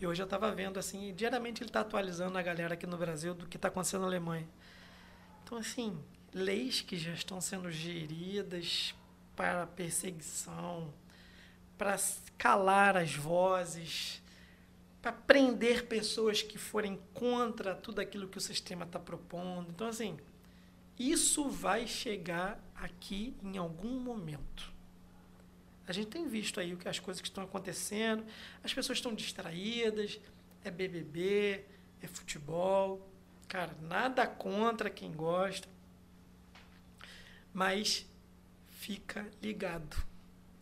E 0.00 0.06
hoje 0.06 0.20
eu 0.20 0.24
estava 0.24 0.50
vendo, 0.52 0.78
assim, 0.78 1.14
diariamente 1.14 1.62
ele 1.62 1.70
está 1.70 1.80
atualizando 1.80 2.36
a 2.36 2.42
galera 2.42 2.74
aqui 2.74 2.86
no 2.86 2.96
Brasil 2.96 3.34
do 3.34 3.46
que 3.46 3.56
está 3.56 3.68
acontecendo 3.68 4.00
na 4.00 4.08
Alemanha. 4.08 4.46
Então, 5.44 5.56
assim, 5.56 5.96
leis 6.32 6.80
que 6.80 6.96
já 6.96 7.12
estão 7.12 7.40
sendo 7.40 7.70
geridas 7.70 8.92
para 9.36 9.66
perseguição, 9.68 10.92
para 11.78 11.96
calar 12.36 12.96
as 12.96 13.14
vozes, 13.14 14.20
para 15.00 15.12
prender 15.12 15.86
pessoas 15.86 16.42
que 16.42 16.58
forem 16.58 17.00
contra 17.12 17.74
tudo 17.74 18.00
aquilo 18.00 18.26
que 18.26 18.38
o 18.38 18.40
sistema 18.40 18.84
está 18.84 18.98
propondo. 18.98 19.70
Então, 19.70 19.86
assim, 19.86 20.18
isso 20.98 21.48
vai 21.48 21.86
chegar 21.86 22.58
aqui 22.84 23.36
em 23.42 23.56
algum 23.56 23.98
momento. 23.98 24.72
A 25.86 25.92
gente 25.92 26.08
tem 26.08 26.26
visto 26.26 26.60
aí 26.60 26.72
o 26.72 26.78
que 26.78 26.88
as 26.88 26.98
coisas 26.98 27.20
que 27.20 27.28
estão 27.28 27.44
acontecendo, 27.44 28.24
as 28.62 28.72
pessoas 28.72 28.98
estão 28.98 29.14
distraídas, 29.14 30.18
é 30.62 30.70
BBB, 30.70 31.64
é 32.00 32.06
futebol. 32.06 33.10
Cara, 33.48 33.76
nada 33.82 34.26
contra 34.26 34.88
quem 34.88 35.12
gosta, 35.12 35.68
mas 37.52 38.06
fica 38.68 39.28
ligado, 39.42 39.96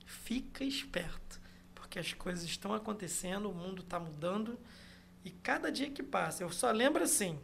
fica 0.04 0.64
esperto, 0.64 1.40
porque 1.74 1.98
as 1.98 2.12
coisas 2.12 2.44
estão 2.44 2.74
acontecendo, 2.74 3.48
o 3.50 3.54
mundo 3.54 3.82
está 3.82 3.98
mudando 4.00 4.58
e 5.24 5.30
cada 5.30 5.70
dia 5.70 5.90
que 5.90 6.02
passa, 6.02 6.42
eu 6.42 6.50
só 6.50 6.70
lembro 6.72 7.04
assim, 7.04 7.40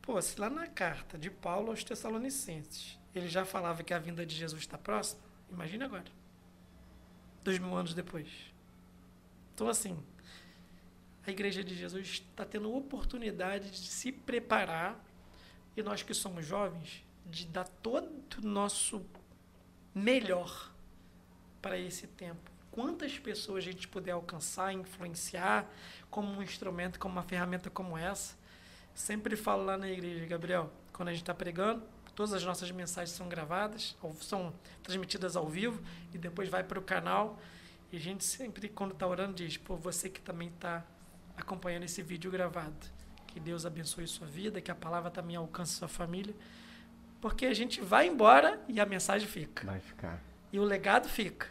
pô, 0.00 0.20
se 0.20 0.40
lá 0.40 0.48
na 0.48 0.66
carta 0.66 1.18
de 1.18 1.30
Paulo 1.30 1.70
aos 1.70 1.84
Tessalonicenses 1.84 2.98
ele 3.14 3.28
já 3.28 3.44
falava 3.44 3.82
que 3.82 3.94
a 3.94 3.98
vinda 3.98 4.24
de 4.24 4.34
Jesus 4.34 4.62
está 4.62 4.76
próxima, 4.76 5.20
imagine 5.50 5.84
agora, 5.84 6.04
dois 7.42 7.58
mil 7.58 7.74
anos 7.76 7.94
depois. 7.94 8.28
Então, 9.54 9.68
assim, 9.68 9.96
a 11.26 11.30
Igreja 11.30 11.62
de 11.62 11.74
Jesus 11.74 12.08
está 12.08 12.44
tendo 12.44 12.74
oportunidade 12.74 13.70
de 13.70 13.88
se 13.88 14.12
preparar 14.12 15.02
e 15.76 15.82
nós 15.82 16.02
que 16.02 16.12
somos 16.12 16.44
jovens, 16.46 17.04
de 17.26 17.46
dar 17.46 17.66
todo 17.66 18.10
o 18.42 18.46
nosso 18.46 19.04
melhor 19.94 20.72
para 21.62 21.78
esse 21.78 22.06
tempo. 22.06 22.50
Quantas 22.70 23.18
pessoas 23.18 23.64
a 23.64 23.70
gente 23.70 23.86
puder 23.88 24.12
alcançar, 24.12 24.72
influenciar 24.72 25.70
como 26.10 26.30
um 26.30 26.42
instrumento, 26.42 26.98
como 26.98 27.14
uma 27.14 27.22
ferramenta 27.22 27.70
como 27.70 27.96
essa. 27.96 28.36
Sempre 28.94 29.36
falo 29.36 29.64
lá 29.64 29.76
na 29.76 29.88
igreja, 29.88 30.26
Gabriel, 30.26 30.70
quando 30.92 31.08
a 31.08 31.12
gente 31.12 31.22
está 31.22 31.34
pregando, 31.34 31.82
todas 32.14 32.32
as 32.32 32.44
nossas 32.44 32.70
mensagens 32.70 33.16
são 33.16 33.28
gravadas, 33.28 33.96
ou 34.00 34.14
são 34.14 34.52
transmitidas 34.82 35.36
ao 35.36 35.48
vivo 35.48 35.82
e 36.12 36.18
depois 36.18 36.48
vai 36.48 36.62
para 36.62 36.78
o 36.78 36.82
canal. 36.82 37.38
E 37.92 37.96
a 37.96 38.00
gente 38.00 38.24
sempre, 38.24 38.68
quando 38.68 38.92
está 38.92 39.06
orando, 39.06 39.34
diz: 39.34 39.56
Pô, 39.56 39.76
você 39.76 40.08
que 40.08 40.20
também 40.20 40.48
está 40.48 40.84
acompanhando 41.36 41.84
esse 41.84 42.02
vídeo 42.02 42.30
gravado, 42.30 42.76
que 43.26 43.40
Deus 43.40 43.66
abençoe 43.66 44.06
sua 44.06 44.26
vida, 44.26 44.60
que 44.60 44.70
a 44.70 44.74
palavra 44.74 45.10
também 45.10 45.36
alcance 45.36 45.74
sua 45.74 45.88
família. 45.88 46.34
Porque 47.20 47.46
a 47.46 47.54
gente 47.54 47.80
vai 47.80 48.06
embora 48.06 48.62
e 48.68 48.78
a 48.78 48.86
mensagem 48.86 49.26
fica. 49.26 49.66
Vai 49.66 49.80
ficar. 49.80 50.20
E 50.52 50.58
o 50.58 50.62
legado 50.62 51.08
fica. 51.08 51.48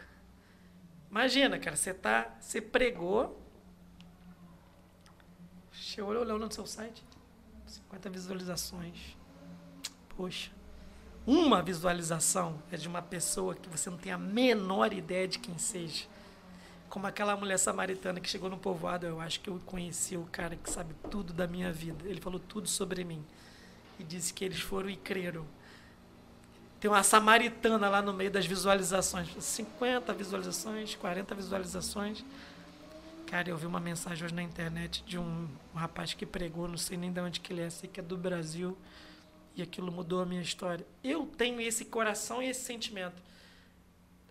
Imagina, 1.10 1.58
cara, 1.58 1.76
você 1.76 1.92
tá, 1.92 2.36
você 2.40 2.60
pregou. 2.60 3.40
Chegou 5.72 6.10
olhando 6.10 6.38
no 6.38 6.52
seu 6.52 6.66
site, 6.66 7.04
50 7.66 8.08
visualizações. 8.08 9.16
Poxa. 10.16 10.53
Uma 11.26 11.62
visualização 11.62 12.62
é 12.70 12.76
de 12.76 12.86
uma 12.86 13.00
pessoa 13.00 13.54
que 13.54 13.68
você 13.68 13.88
não 13.88 13.96
tem 13.96 14.12
a 14.12 14.18
menor 14.18 14.92
ideia 14.92 15.26
de 15.26 15.38
quem 15.38 15.56
seja. 15.56 16.04
Como 16.90 17.06
aquela 17.06 17.34
mulher 17.34 17.58
samaritana 17.58 18.20
que 18.20 18.28
chegou 18.28 18.50
no 18.50 18.58
povoado, 18.58 19.06
eu 19.06 19.18
acho 19.20 19.40
que 19.40 19.48
eu 19.48 19.58
conheci 19.64 20.18
o 20.18 20.28
cara 20.30 20.54
que 20.54 20.68
sabe 20.68 20.94
tudo 21.10 21.32
da 21.32 21.46
minha 21.46 21.72
vida. 21.72 22.06
Ele 22.06 22.20
falou 22.20 22.38
tudo 22.38 22.68
sobre 22.68 23.04
mim. 23.04 23.24
E 23.98 24.04
disse 24.04 24.34
que 24.34 24.44
eles 24.44 24.60
foram 24.60 24.90
e 24.90 24.96
creram. 24.96 25.46
Tem 26.78 26.90
uma 26.90 27.02
samaritana 27.02 27.88
lá 27.88 28.02
no 28.02 28.12
meio 28.12 28.30
das 28.30 28.44
visualizações. 28.44 29.28
50 29.42 30.12
visualizações, 30.12 30.94
40 30.94 31.34
visualizações. 31.34 32.22
Cara, 33.26 33.48
eu 33.48 33.56
vi 33.56 33.64
uma 33.64 33.80
mensagem 33.80 34.22
hoje 34.22 34.34
na 34.34 34.42
internet 34.42 35.02
de 35.06 35.18
um, 35.18 35.48
um 35.74 35.78
rapaz 35.78 36.12
que 36.12 36.26
pregou, 36.26 36.68
não 36.68 36.76
sei 36.76 36.98
nem 36.98 37.10
de 37.10 37.18
onde 37.18 37.40
que 37.40 37.50
ele 37.50 37.62
é, 37.62 37.70
sei 37.70 37.88
que 37.88 37.98
é 37.98 38.02
do 38.02 38.18
Brasil. 38.18 38.76
E 39.56 39.62
aquilo 39.62 39.92
mudou 39.92 40.20
a 40.20 40.26
minha 40.26 40.42
história. 40.42 40.84
Eu 41.02 41.26
tenho 41.26 41.60
esse 41.60 41.84
coração 41.84 42.42
e 42.42 42.48
esse 42.48 42.64
sentimento. 42.64 43.22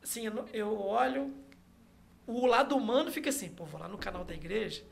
assim, 0.03 0.25
eu, 0.51 0.79
olho, 0.79 1.33
o 2.27 2.45
lado 2.45 2.75
humano 2.75 3.11
fica 3.11 3.29
assim, 3.29 3.49
pô, 3.49 3.65
vou 3.65 3.79
lá 3.79 3.87
no 3.87 3.97
canal 3.97 4.25
da 4.25 4.33
igreja, 4.33 4.83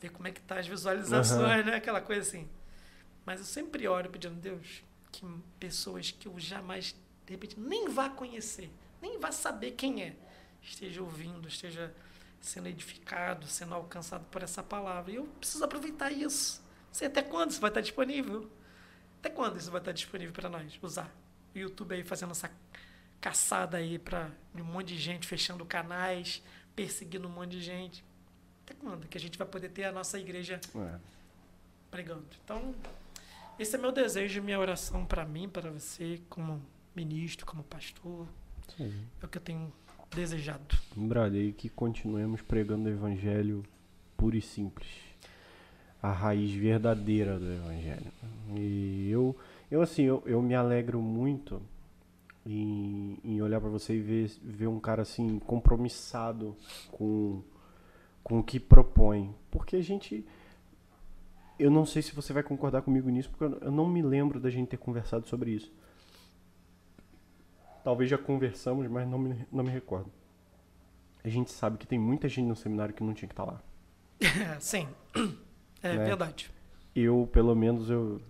ver 0.00 0.10
como 0.10 0.28
é 0.28 0.32
que 0.32 0.40
tá 0.42 0.58
as 0.58 0.66
visualizações, 0.66 1.64
né? 1.64 1.76
Aquela 1.76 2.00
coisa 2.00 2.20
assim. 2.20 2.48
Mas 3.24 3.40
eu 3.40 3.46
sempre 3.46 3.88
oro 3.88 4.10
pedindo, 4.10 4.34
Deus, 4.34 4.82
que 5.10 5.24
pessoas 5.58 6.10
que 6.10 6.26
eu 6.26 6.38
jamais, 6.38 6.94
de 7.24 7.32
repente, 7.32 7.58
nem 7.58 7.88
vá 7.88 8.10
conhecer, 8.10 8.70
nem 9.00 9.18
vá 9.18 9.32
saber 9.32 9.72
quem 9.72 10.02
é, 10.02 10.16
esteja 10.60 11.00
ouvindo, 11.02 11.48
esteja 11.48 11.94
sendo 12.40 12.68
edificado, 12.68 13.46
sendo 13.46 13.74
alcançado 13.74 14.24
por 14.26 14.42
essa 14.42 14.62
palavra. 14.62 15.12
E 15.12 15.16
eu 15.16 15.24
preciso 15.38 15.64
aproveitar 15.64 16.10
isso. 16.10 16.60
Não 16.88 16.94
sei 16.94 17.06
até 17.06 17.22
quando 17.22 17.52
isso 17.52 17.60
vai 17.60 17.70
estar 17.70 17.80
disponível. 17.80 18.50
Até 19.22 19.30
quando 19.30 19.56
isso 19.56 19.70
vai 19.70 19.80
estar 19.80 19.92
disponível 19.92 20.32
para 20.32 20.48
nós 20.48 20.76
usar? 20.82 21.08
O 21.54 21.58
YouTube 21.58 21.94
aí 21.94 22.02
fazendo 22.02 22.32
essa 22.32 22.50
caçada 23.20 23.76
aí 23.76 23.96
para 23.96 24.28
um 24.52 24.64
monte 24.64 24.88
de 24.88 24.98
gente 24.98 25.28
fechando 25.28 25.64
canais, 25.64 26.42
perseguindo 26.74 27.28
um 27.28 27.30
monte 27.30 27.52
de 27.52 27.62
gente. 27.62 28.04
Até 28.64 28.74
quando 28.74 29.06
que 29.06 29.16
a 29.16 29.20
gente 29.20 29.38
vai 29.38 29.46
poder 29.46 29.68
ter 29.68 29.84
a 29.84 29.92
nossa 29.92 30.18
igreja 30.18 30.60
É. 30.74 30.98
pregando? 31.88 32.26
Então, 32.44 32.74
esse 33.60 33.76
é 33.76 33.78
meu 33.78 33.92
desejo, 33.92 34.42
minha 34.42 34.58
oração 34.58 35.06
para 35.06 35.24
mim, 35.24 35.48
para 35.48 35.70
você, 35.70 36.20
como 36.28 36.60
ministro, 36.92 37.46
como 37.46 37.62
pastor. 37.62 38.26
Aí. 38.80 39.06
É 39.22 39.24
o 39.24 39.28
que 39.28 39.38
eu 39.38 39.42
tenho 39.42 39.72
desejado. 40.10 40.76
Brother, 40.96 41.44
e 41.44 41.52
que 41.52 41.68
continuemos 41.68 42.42
pregando 42.42 42.88
o 42.88 42.92
evangelho 42.92 43.64
puro 44.16 44.36
e 44.36 44.42
simples. 44.42 44.88
A 46.02 46.10
raiz 46.10 46.50
verdadeira 46.52 47.38
do 47.38 47.50
evangelho. 47.52 48.12
E 48.56 49.08
eu, 49.10 49.36
eu 49.70 49.80
assim, 49.80 50.02
eu, 50.02 50.22
eu 50.26 50.42
me 50.42 50.54
alegro 50.54 51.00
muito 51.00 51.62
em, 52.44 53.18
em 53.24 53.40
olhar 53.40 53.60
pra 53.60 53.70
você 53.70 53.94
e 53.94 54.00
ver, 54.00 54.30
ver 54.42 54.66
um 54.66 54.80
cara 54.80 55.02
assim 55.02 55.38
compromissado 55.38 56.56
com, 56.90 57.40
com 58.22 58.40
o 58.40 58.42
que 58.42 58.58
propõe. 58.58 59.32
Porque 59.50 59.76
a 59.76 59.82
gente. 59.82 60.26
Eu 61.58 61.70
não 61.70 61.86
sei 61.86 62.02
se 62.02 62.14
você 62.14 62.32
vai 62.32 62.42
concordar 62.42 62.82
comigo 62.82 63.08
nisso, 63.08 63.30
porque 63.30 63.44
eu- 63.64 63.70
não 63.70 63.88
me 63.88 64.02
lembro 64.02 64.40
da 64.40 64.50
gente 64.50 64.68
ter 64.70 64.78
conversado 64.78 65.28
sobre 65.28 65.52
isso. 65.52 65.72
Talvez 67.84 68.08
já 68.10 68.18
conversamos, 68.18 68.88
mas 68.88 69.08
não 69.08 69.18
me, 69.18 69.46
não 69.52 69.64
me 69.64 69.70
recordo. 69.70 70.10
A 71.24 71.28
gente 71.28 71.50
sabe 71.52 71.78
que 71.78 71.86
tem 71.86 71.98
muita 71.98 72.28
gente 72.28 72.46
no 72.46 72.56
seminário 72.56 72.94
que 72.94 73.02
não 73.04 73.14
tinha 73.14 73.28
que 73.28 73.32
estar 73.32 73.44
lá. 73.44 73.60
É, 74.20 74.58
sim. 74.58 74.88
É 75.82 75.96
Né? 75.96 76.04
verdade. 76.04 76.50
Eu, 76.94 77.28
pelo 77.32 77.54
menos, 77.54 77.88
eu 77.90 78.20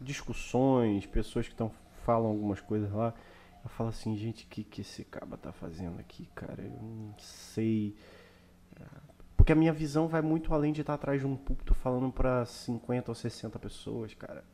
discussões, 0.00 1.06
pessoas 1.06 1.46
que 1.46 1.52
estão 1.52 1.70
falam 2.04 2.30
algumas 2.30 2.60
coisas 2.60 2.90
lá, 2.90 3.14
eu 3.62 3.68
falo 3.70 3.90
assim, 3.90 4.16
gente, 4.16 4.44
o 4.44 4.48
que 4.48 4.64
que 4.64 4.80
esse 4.80 5.04
caba 5.04 5.36
tá 5.36 5.52
fazendo 5.52 6.00
aqui, 6.00 6.26
cara? 6.34 6.62
Eu 6.62 6.70
não 6.70 7.14
sei. 7.18 7.94
Porque 9.36 9.52
a 9.52 9.54
minha 9.54 9.72
visão 9.72 10.08
vai 10.08 10.22
muito 10.22 10.52
além 10.54 10.72
de 10.72 10.80
estar 10.80 10.94
atrás 10.94 11.20
de 11.20 11.26
um 11.26 11.36
púlpito 11.36 11.74
falando 11.74 12.10
pra 12.10 12.44
50 12.46 13.10
ou 13.10 13.14
60 13.14 13.58
pessoas, 13.58 14.14
cara. 14.14 14.44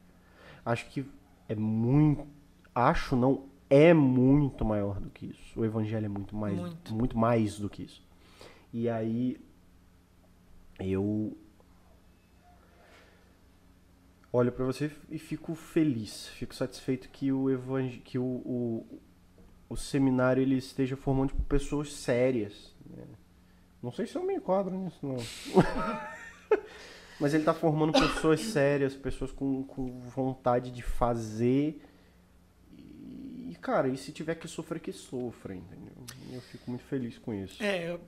Acho 0.65 0.89
que 0.91 1.05
é 1.49 1.55
muito, 1.55 2.27
acho 2.75 3.15
não, 3.17 3.47
é 3.71 3.93
muito 3.95 4.65
maior 4.65 5.01
do 5.01 5.11
que 5.11 5.27
isso. 5.27 5.61
O 5.61 5.65
evangelho 5.65 6.07
é 6.07 6.09
muito 6.09 6.35
mais, 6.37 6.59
Muito. 6.59 6.95
muito 6.95 7.17
mais 7.19 7.59
do 7.59 7.69
que 7.71 7.85
isso. 7.85 8.03
E 8.73 8.89
aí 8.89 9.41
eu 10.81 11.37
olho 14.37 14.53
pra 14.53 14.65
você 14.65 14.91
e 15.11 15.19
fico 15.19 15.55
feliz, 15.55 16.29
fico 16.29 16.55
satisfeito 16.55 17.09
que 17.09 17.33
o 17.33 17.51
evang... 17.51 17.99
que 18.05 18.19
o, 18.19 18.25
o, 18.25 19.01
o 19.69 19.77
seminário 19.77 20.43
ele 20.43 20.57
esteja 20.57 20.97
formando 20.97 21.31
tipo, 21.31 21.43
pessoas 21.43 21.93
sérias. 21.93 22.75
né? 22.89 23.05
Não 23.83 23.93
sei 23.93 24.07
se 24.07 24.17
eu 24.17 24.25
me 24.25 24.35
enquadro 24.35 24.77
nisso 24.77 24.99
não. 25.07 25.17
Mas 27.19 27.33
ele 27.33 27.45
tá 27.45 27.55
formando 27.55 27.93
pessoas 27.93 28.41
sérias, 28.41 28.95
pessoas 28.95 29.33
com, 29.33 29.63
com 29.65 30.01
vontade 30.01 30.71
de 30.71 30.83
fazer. 30.83 31.83
E, 32.77 33.57
cara, 33.61 33.89
e 33.89 33.97
se 33.97 34.13
tiver 34.13 34.35
que 34.35 34.47
sofrer, 34.47 34.81
que 34.81 34.93
sofra, 34.93 35.55
entendeu? 35.55 35.93
Eu 36.31 36.41
fico 36.43 36.71
muito 36.71 36.85
feliz 36.85 37.17
com 37.19 37.33
isso. 37.33 37.63
É, 37.63 37.91
eu- 37.91 38.01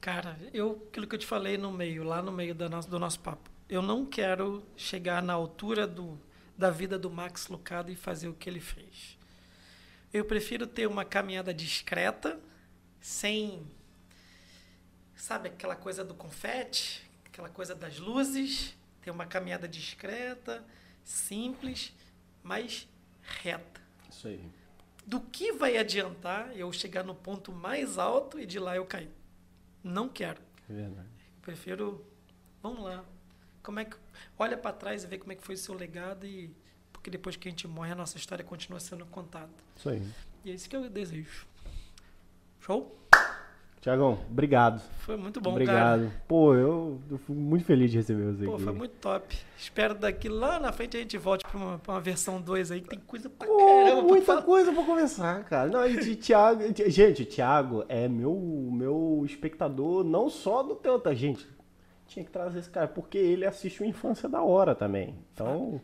cara, 0.00 0.36
eu 0.52 0.82
aquilo 0.90 1.06
que 1.06 1.14
eu 1.14 1.18
te 1.18 1.26
falei 1.26 1.56
no 1.56 1.72
meio, 1.72 2.04
lá 2.04 2.20
no 2.20 2.32
meio 2.32 2.54
da 2.54 2.68
nossa- 2.68 2.90
do 2.90 2.98
nosso 2.98 3.18
papo, 3.20 3.48
eu 3.68 3.82
não 3.82 4.04
quero 4.04 4.62
chegar 4.76 5.22
na 5.22 5.32
altura 5.32 5.86
do, 5.86 6.18
da 6.56 6.70
vida 6.70 6.98
do 6.98 7.10
Max 7.10 7.48
Lucado 7.48 7.90
e 7.90 7.96
fazer 7.96 8.28
o 8.28 8.34
que 8.34 8.48
ele 8.48 8.60
fez. 8.60 9.16
Eu 10.12 10.24
prefiro 10.24 10.66
ter 10.66 10.86
uma 10.86 11.04
caminhada 11.04 11.54
discreta, 11.54 12.38
sem, 13.00 13.66
sabe, 15.16 15.48
aquela 15.48 15.74
coisa 15.74 16.04
do 16.04 16.14
confete, 16.14 17.02
aquela 17.24 17.48
coisa 17.48 17.74
das 17.74 17.98
luzes, 17.98 18.76
ter 19.00 19.10
uma 19.10 19.26
caminhada 19.26 19.66
discreta, 19.66 20.62
simples, 21.02 21.92
mas 22.42 22.86
reta 23.22 23.80
Isso 24.10 24.28
aí. 24.28 24.44
do 25.06 25.20
que 25.20 25.52
vai 25.52 25.78
adiantar 25.78 26.54
eu 26.56 26.70
chegar 26.72 27.02
no 27.02 27.14
ponto 27.14 27.50
mais 27.50 27.96
alto 27.98 28.38
e 28.38 28.44
de 28.44 28.58
lá 28.58 28.76
eu 28.76 28.84
cair? 28.84 29.10
Não 29.82 30.08
quero. 30.08 30.40
É 30.68 30.72
verdade. 30.72 31.08
Prefiro, 31.40 32.06
vamos 32.62 32.84
lá. 32.84 33.04
Como 33.62 33.78
é 33.80 33.84
que 33.84 33.96
olha 34.38 34.56
para 34.56 34.72
trás 34.72 35.04
e 35.04 35.06
vê 35.06 35.18
como 35.18 35.32
é 35.32 35.36
que 35.36 35.42
foi 35.42 35.54
o 35.54 35.58
seu 35.58 35.74
legado 35.74 36.26
e 36.26 36.50
porque 36.92 37.10
depois 37.10 37.36
que 37.36 37.48
a 37.48 37.50
gente 37.50 37.66
morre 37.66 37.92
a 37.92 37.94
nossa 37.96 38.16
história 38.16 38.44
continua 38.44 38.78
sendo 38.80 39.04
contada. 39.06 39.50
Isso 39.76 39.88
aí. 39.88 40.02
E 40.44 40.50
é 40.50 40.54
isso 40.54 40.68
que 40.68 40.76
eu 40.76 40.88
desejo. 40.88 41.46
Show? 42.60 42.96
Tiagão, 43.80 44.20
obrigado. 44.30 44.80
Foi 45.00 45.16
muito 45.16 45.40
bom, 45.40 45.50
obrigado. 45.50 46.02
cara. 46.06 46.22
Pô, 46.28 46.54
eu, 46.54 47.00
eu 47.10 47.18
fico 47.18 47.32
muito 47.34 47.64
feliz 47.64 47.90
de 47.90 47.96
receber 47.96 48.32
você 48.32 48.44
Pô, 48.44 48.54
aqui. 48.54 48.62
foi 48.62 48.72
muito 48.72 48.92
top. 49.00 49.36
Espero 49.58 49.92
daqui 49.96 50.28
lá 50.28 50.60
na 50.60 50.70
frente 50.72 50.96
a 50.96 51.00
gente 51.00 51.18
volte 51.18 51.44
para 51.44 51.58
uma, 51.58 51.78
pra 51.80 51.94
uma 51.94 52.00
versão 52.00 52.40
2 52.40 52.70
aí 52.70 52.80
que 52.80 52.88
tem 52.88 53.00
coisa 53.00 53.28
pra 53.28 53.44
Pô, 53.48 53.56
caramba. 53.56 53.96
pra 53.96 54.02
muita 54.02 54.24
falar. 54.26 54.42
coisa 54.42 54.72
pra 54.72 54.84
conversar, 54.84 55.44
cara. 55.46 55.68
Não, 55.68 55.84
e 55.84 55.98
de 55.98 56.14
Thiago. 56.14 56.62
Gente, 56.88 57.22
o 57.24 57.26
Thiago 57.26 57.84
é 57.88 58.06
meu, 58.06 58.36
meu 58.72 59.22
espectador, 59.26 60.04
não 60.04 60.30
só 60.30 60.62
do 60.62 60.76
teu, 60.76 61.00
tá? 61.00 61.12
Gente, 61.12 61.44
tinha 62.12 62.24
que 62.24 62.30
trazer 62.30 62.58
esse 62.58 62.70
cara, 62.70 62.88
porque 62.88 63.18
ele 63.18 63.44
assiste 63.46 63.82
o 63.82 63.86
Infância 63.86 64.28
da 64.28 64.42
Hora 64.42 64.74
também. 64.74 65.14
Então, 65.34 65.80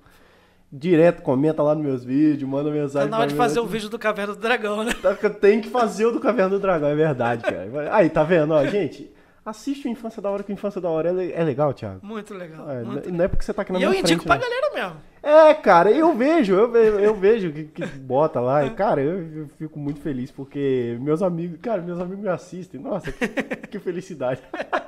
direto 0.70 1.22
comenta 1.22 1.62
lá 1.62 1.74
nos 1.74 1.84
meus 1.84 2.04
vídeos, 2.04 2.48
manda 2.48 2.68
Tá 2.70 2.74
mensagem. 2.76 3.08
na 3.10 3.18
hora 3.18 3.28
de 3.28 3.34
fazer 3.34 3.60
o 3.60 3.66
vídeo 3.66 3.88
do 3.88 3.98
Caverna 3.98 4.34
do 4.34 4.40
Dragão, 4.40 4.84
né? 4.84 4.92
Tá, 5.00 5.14
Tem 5.30 5.60
que 5.60 5.68
fazer 5.70 6.06
o 6.06 6.12
do 6.12 6.20
Caverna 6.20 6.50
do 6.50 6.58
Dragão, 6.60 6.88
é 6.88 6.94
verdade, 6.94 7.42
cara. 7.42 7.94
Aí, 7.94 8.10
tá 8.10 8.22
vendo? 8.22 8.52
Ó, 8.52 8.64
gente, 8.66 9.10
assiste 9.44 9.88
o 9.88 9.90
Infância 9.90 10.20
da 10.20 10.30
Hora, 10.30 10.42
que 10.42 10.52
o 10.52 10.54
Infância 10.54 10.80
da 10.80 10.90
Hora 10.90 11.10
é 11.22 11.32
é 11.40 11.44
legal, 11.44 11.72
Thiago. 11.72 12.00
Muito 12.04 12.34
legal. 12.34 12.70
É, 12.70 12.82
muito 12.82 13.10
não 13.10 13.24
é 13.24 13.28
porque 13.28 13.44
você 13.44 13.54
tá 13.54 13.62
aqui 13.62 13.72
na 13.72 13.78
E 13.78 13.82
eu 13.82 13.90
minha 13.90 14.00
indico 14.00 14.22
frente, 14.22 14.38
pra 14.38 14.48
né? 14.48 14.54
galera 14.54 14.74
mesmo. 14.74 15.08
É, 15.20 15.52
cara, 15.54 15.90
eu 15.90 16.14
vejo, 16.14 16.54
eu 16.54 16.70
vejo, 16.70 16.98
eu 16.98 17.14
vejo 17.14 17.52
que, 17.52 17.64
que 17.64 17.84
bota 17.86 18.40
lá. 18.40 18.64
E, 18.64 18.70
cara, 18.70 19.00
eu, 19.00 19.20
eu 19.40 19.48
fico 19.58 19.78
muito 19.78 20.00
feliz 20.00 20.30
porque 20.30 20.96
meus 21.00 21.22
amigos, 21.22 21.58
cara, 21.60 21.82
meus 21.82 21.98
amigos 21.98 22.22
me 22.22 22.28
assistem. 22.28 22.80
Nossa, 22.80 23.10
que, 23.10 23.26
que 23.26 23.78
felicidade. 23.80 24.40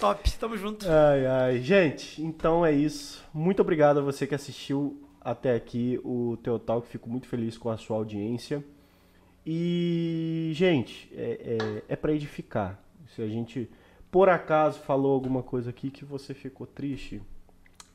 Top, 0.00 0.30
tamo 0.38 0.56
junto. 0.56 0.86
Ai, 0.88 1.26
ai. 1.26 1.58
Gente, 1.60 2.22
então 2.22 2.64
é 2.64 2.72
isso. 2.72 3.24
Muito 3.32 3.60
obrigado 3.60 3.98
a 3.98 4.02
você 4.02 4.26
que 4.26 4.34
assistiu 4.34 5.02
até 5.20 5.54
aqui 5.54 6.00
o 6.04 6.36
Teotalk. 6.42 6.86
Fico 6.86 7.08
muito 7.08 7.26
feliz 7.26 7.58
com 7.58 7.70
a 7.70 7.76
sua 7.76 7.96
audiência. 7.96 8.64
E, 9.44 10.50
gente, 10.54 11.10
é, 11.14 11.58
é, 11.88 11.92
é 11.92 11.96
para 11.96 12.12
edificar. 12.12 12.78
Se 13.14 13.22
a 13.22 13.26
gente, 13.26 13.68
por 14.10 14.28
acaso, 14.28 14.78
falou 14.80 15.14
alguma 15.14 15.42
coisa 15.42 15.70
aqui 15.70 15.90
que 15.90 16.04
você 16.04 16.34
ficou 16.34 16.66
triste, 16.66 17.22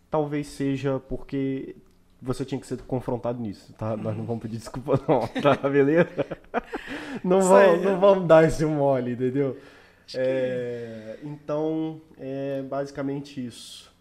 talvez 0.09 0.47
seja 0.47 0.99
porque 0.99 1.75
você 2.21 2.45
tinha 2.45 2.59
que 2.59 2.65
ser 2.65 2.81
confrontado 2.83 3.39
nisso, 3.39 3.73
tá? 3.73 3.95
Nós 3.97 4.17
não 4.17 4.23
vamos 4.25 4.41
pedir 4.41 4.57
desculpa 4.57 4.99
não, 5.07 5.27
tá? 5.27 5.69
Beleza? 5.69 6.09
Não 7.23 7.41
vamos, 7.41 7.83
não 7.83 7.99
vamos 7.99 8.27
dar 8.27 8.43
esse 8.43 8.65
mole, 8.65 9.11
entendeu? 9.11 9.55
É, 10.15 11.19
então, 11.23 12.01
é 12.17 12.61
basicamente 12.61 13.45
isso. 13.45 13.91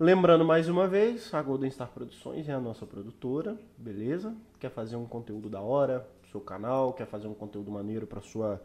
Lembrando 0.00 0.44
mais 0.44 0.68
uma 0.68 0.86
vez, 0.86 1.32
a 1.34 1.42
Golden 1.42 1.70
Star 1.70 1.88
Produções 1.88 2.48
é 2.48 2.52
a 2.52 2.60
nossa 2.60 2.86
produtora, 2.86 3.58
beleza? 3.76 4.34
Quer 4.60 4.70
fazer 4.70 4.96
um 4.96 5.04
conteúdo 5.04 5.48
da 5.48 5.60
hora, 5.60 6.08
seu 6.30 6.40
canal, 6.40 6.92
quer 6.92 7.06
fazer 7.06 7.26
um 7.26 7.34
conteúdo 7.34 7.70
maneiro 7.70 8.06
para 8.06 8.20
sua 8.20 8.62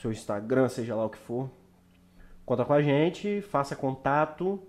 seu 0.00 0.10
Instagram, 0.10 0.68
seja 0.68 0.94
lá 0.94 1.04
o 1.04 1.10
que 1.10 1.18
for. 1.18 1.50
Conta 2.44 2.64
com 2.64 2.72
a 2.72 2.82
gente, 2.82 3.40
faça 3.40 3.76
contato. 3.76 4.60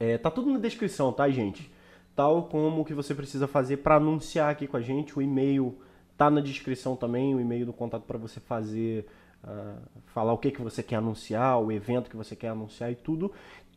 É, 0.00 0.16
tá 0.16 0.30
tudo 0.30 0.50
na 0.50 0.58
descrição, 0.58 1.12
tá, 1.12 1.28
gente? 1.28 1.70
Tal 2.14 2.48
como 2.48 2.82
o 2.82 2.84
que 2.84 2.94
você 2.94 3.14
precisa 3.14 3.46
fazer 3.46 3.78
para 3.78 3.96
anunciar 3.96 4.50
aqui 4.50 4.66
com 4.66 4.76
a 4.76 4.80
gente, 4.80 5.16
o 5.16 5.22
e-mail 5.22 5.78
tá 6.16 6.30
na 6.30 6.40
descrição 6.40 6.96
também, 6.96 7.34
o 7.34 7.40
e-mail 7.40 7.66
do 7.66 7.72
contato 7.72 8.02
para 8.02 8.18
você 8.18 8.40
fazer, 8.40 9.06
ah, 9.48 9.78
falar 10.08 10.34
o 10.34 10.38
que, 10.38 10.50
que 10.50 10.60
você 10.60 10.82
quer 10.82 10.96
anunciar, 10.96 11.58
o 11.58 11.72
evento 11.72 12.10
que 12.10 12.16
você 12.16 12.36
quer 12.36 12.48
anunciar 12.48 12.92
e 12.92 12.94
tudo. 12.94 13.32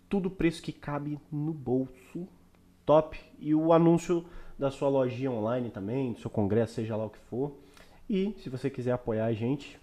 Tudo 0.09 0.29
preço 0.29 0.61
que 0.61 0.73
cabe 0.73 1.17
no 1.31 1.53
bolso. 1.53 2.27
Top. 2.85 3.17
E 3.39 3.55
o 3.55 3.71
anúncio 3.71 4.25
da 4.59 4.69
sua 4.69 4.89
lojinha 4.89 5.31
online 5.31 5.69
também, 5.69 6.11
do 6.11 6.19
seu 6.19 6.29
congresso, 6.29 6.73
seja 6.73 6.95
lá 6.95 7.05
o 7.05 7.09
que 7.09 7.19
for. 7.29 7.55
E 8.09 8.35
se 8.43 8.49
você 8.49 8.69
quiser 8.69 8.91
apoiar 8.91 9.25
a 9.27 9.33
gente, 9.33 9.79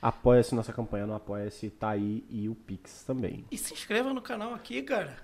apoia-se 0.00 0.54
nossa 0.54 0.72
campanha 0.72 1.06
no 1.06 1.14
Apoia-se, 1.14 1.68
tá 1.70 1.90
aí 1.90 2.24
e 2.30 2.48
o 2.48 2.54
Pix 2.54 3.02
também. 3.02 3.44
E 3.50 3.58
se 3.58 3.74
inscreva 3.74 4.14
no 4.14 4.22
canal 4.22 4.54
aqui, 4.54 4.82
cara. 4.82 5.16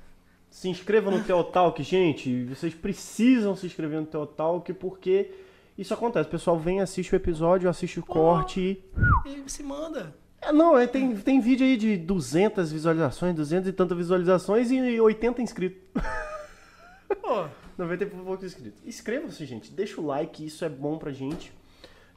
Se 0.50 0.68
inscreva 0.68 1.10
no 1.10 1.22
Teotalk, 1.22 1.80
gente. 1.84 2.44
Vocês 2.46 2.74
precisam 2.74 3.54
se 3.54 3.66
inscrever 3.66 4.00
no 4.00 4.06
Teotalk 4.06 4.72
porque 4.74 5.30
isso 5.78 5.94
acontece. 5.94 6.28
O 6.28 6.32
pessoal 6.32 6.58
vem, 6.58 6.80
assiste 6.80 7.14
o 7.14 7.16
episódio, 7.16 7.70
assiste 7.70 8.00
o 8.00 8.04
corte 8.04 8.82
e 9.24 9.28
E 9.30 9.48
se 9.48 9.62
manda. 9.62 10.14
É, 10.40 10.52
não, 10.52 10.76
é, 10.76 10.86
tem, 10.86 11.16
tem 11.16 11.40
vídeo 11.40 11.64
aí 11.64 11.76
de 11.76 11.96
200 11.96 12.70
visualizações, 12.70 13.34
200 13.34 13.68
e 13.68 13.72
tantas 13.72 13.96
visualizações 13.96 14.70
e 14.70 15.00
80 15.00 15.40
inscritos. 15.40 15.80
Pô, 17.22 17.46
90 17.76 18.04
e 18.04 18.06
poucos 18.06 18.44
inscritos. 18.44 18.80
Inscreva-se, 18.84 19.44
gente. 19.46 19.72
Deixa 19.72 20.00
o 20.00 20.06
like, 20.06 20.44
isso 20.44 20.64
é 20.64 20.68
bom 20.68 20.98
pra 20.98 21.12
gente. 21.12 21.52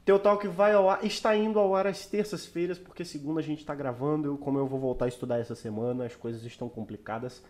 Teu 0.04 0.18
Talk 0.18 0.46
vai 0.48 0.72
ao 0.72 0.90
ar, 0.90 1.04
está 1.04 1.36
indo 1.36 1.60
ao 1.60 1.76
ar 1.76 1.86
às 1.86 2.06
terças-feiras, 2.06 2.76
porque 2.76 3.04
segunda 3.04 3.38
a 3.38 3.42
gente 3.42 3.64
tá 3.64 3.74
gravando. 3.74 4.28
Eu, 4.28 4.36
como 4.36 4.58
eu 4.58 4.66
vou 4.66 4.80
voltar 4.80 5.04
a 5.04 5.08
estudar 5.08 5.38
essa 5.38 5.54
semana, 5.54 6.04
as 6.04 6.16
coisas 6.16 6.44
estão 6.44 6.68
complicadas. 6.68 7.42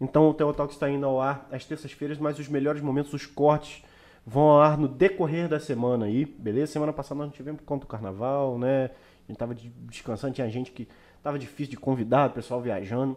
Então 0.00 0.28
o 0.28 0.34
Teu 0.34 0.52
Talk 0.52 0.72
está 0.72 0.90
indo 0.90 1.06
ao 1.06 1.20
ar 1.20 1.46
às 1.52 1.64
terças-feiras, 1.64 2.18
mas 2.18 2.38
os 2.38 2.48
melhores 2.48 2.82
momentos, 2.82 3.12
os 3.12 3.26
cortes, 3.26 3.84
vão 4.26 4.42
ao 4.44 4.60
ar 4.60 4.78
no 4.78 4.86
decorrer 4.88 5.48
da 5.48 5.58
semana 5.58 6.06
aí, 6.06 6.24
beleza? 6.24 6.72
Semana 6.72 6.92
passada 6.92 7.24
nós 7.24 7.34
tivemos 7.34 7.60
por 7.60 7.66
conta 7.66 7.84
do 7.84 7.88
carnaval, 7.88 8.58
né? 8.58 8.86
A 8.86 9.28
gente 9.28 9.38
tava 9.38 9.54
de- 9.54 9.70
descansando, 9.70 10.34
tinha 10.34 10.48
gente 10.48 10.70
que 10.72 10.88
tava 11.22 11.38
difícil 11.38 11.70
de 11.70 11.76
convidar, 11.76 12.30
o 12.30 12.32
pessoal 12.32 12.60
viajando. 12.60 13.16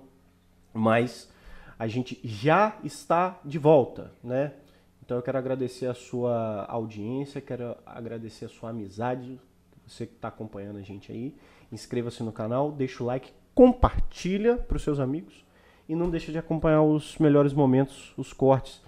Mas 0.73 1.31
a 1.77 1.87
gente 1.87 2.19
já 2.23 2.77
está 2.83 3.39
de 3.43 3.57
volta, 3.59 4.11
né? 4.23 4.53
Então 5.05 5.17
eu 5.17 5.23
quero 5.23 5.37
agradecer 5.37 5.85
a 5.87 5.93
sua 5.93 6.65
audiência, 6.69 7.41
quero 7.41 7.75
agradecer 7.85 8.45
a 8.45 8.49
sua 8.49 8.69
amizade, 8.69 9.39
você 9.85 10.07
que 10.07 10.13
está 10.13 10.29
acompanhando 10.29 10.77
a 10.77 10.81
gente 10.81 11.11
aí. 11.11 11.35
Inscreva-se 11.71 12.23
no 12.23 12.31
canal, 12.31 12.71
deixa 12.71 13.03
o 13.03 13.05
like, 13.05 13.31
compartilha 13.53 14.57
para 14.57 14.77
os 14.77 14.83
seus 14.83 14.99
amigos 14.99 15.45
e 15.89 15.95
não 15.95 16.09
deixa 16.09 16.31
de 16.31 16.37
acompanhar 16.37 16.81
os 16.81 17.17
melhores 17.17 17.53
momentos, 17.53 18.13
os 18.17 18.31
cortes 18.31 18.81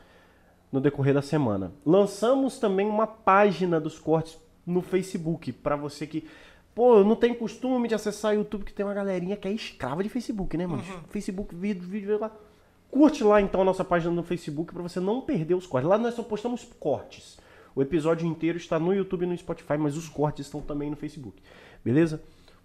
no 0.75 0.81
decorrer 0.81 1.13
da 1.13 1.21
semana. 1.21 1.71
Lançamos 1.85 2.59
também 2.59 2.85
uma 2.85 3.07
página 3.07 3.79
dos 3.79 3.97
cortes 3.97 4.37
no 4.67 4.81
Facebook 4.81 5.53
para 5.53 5.77
você 5.77 6.05
que 6.05 6.27
Pô, 6.73 7.05
não 7.05 7.15
tenho 7.15 7.33
costume 7.35 7.87
de 7.87 7.95
acessar 7.95 8.33
o 8.33 8.35
YouTube, 8.35 8.65
que 8.65 8.73
tem 8.73 8.85
uma 8.85 8.93
galerinha 8.93 9.37
que 9.37 9.47
é 9.47 9.51
escrava 9.51 10.03
de 10.03 10.09
Facebook, 10.09 10.57
né, 10.57 10.67
mano? 10.67 10.83
Facebook, 11.09 11.55
vídeo, 11.55 11.83
vídeo, 11.83 12.19
lá. 12.19 12.29
Curte 12.91 13.23
lá 13.23 13.39
então 13.39 13.61
a 13.61 13.63
nossa 13.63 13.85
página 13.85 14.13
no 14.13 14.23
Facebook 14.23 14.73
para 14.73 14.83
você 14.83 14.99
não 14.99 15.21
perder 15.21 15.55
os 15.55 15.65
cortes. 15.65 15.89
Lá 15.89 15.97
nós 15.97 16.15
só 16.15 16.21
postamos 16.21 16.67
cortes. 16.77 17.37
O 17.73 17.81
episódio 17.81 18.27
inteiro 18.27 18.57
está 18.57 18.77
no 18.77 18.93
YouTube 18.93 19.23
e 19.23 19.25
no 19.25 19.37
Spotify, 19.37 19.77
mas 19.77 19.95
os 19.95 20.09
cortes 20.09 20.47
estão 20.47 20.59
também 20.59 20.89
no 20.89 20.97
Facebook. 20.97 21.41
Beleza? 21.83 22.21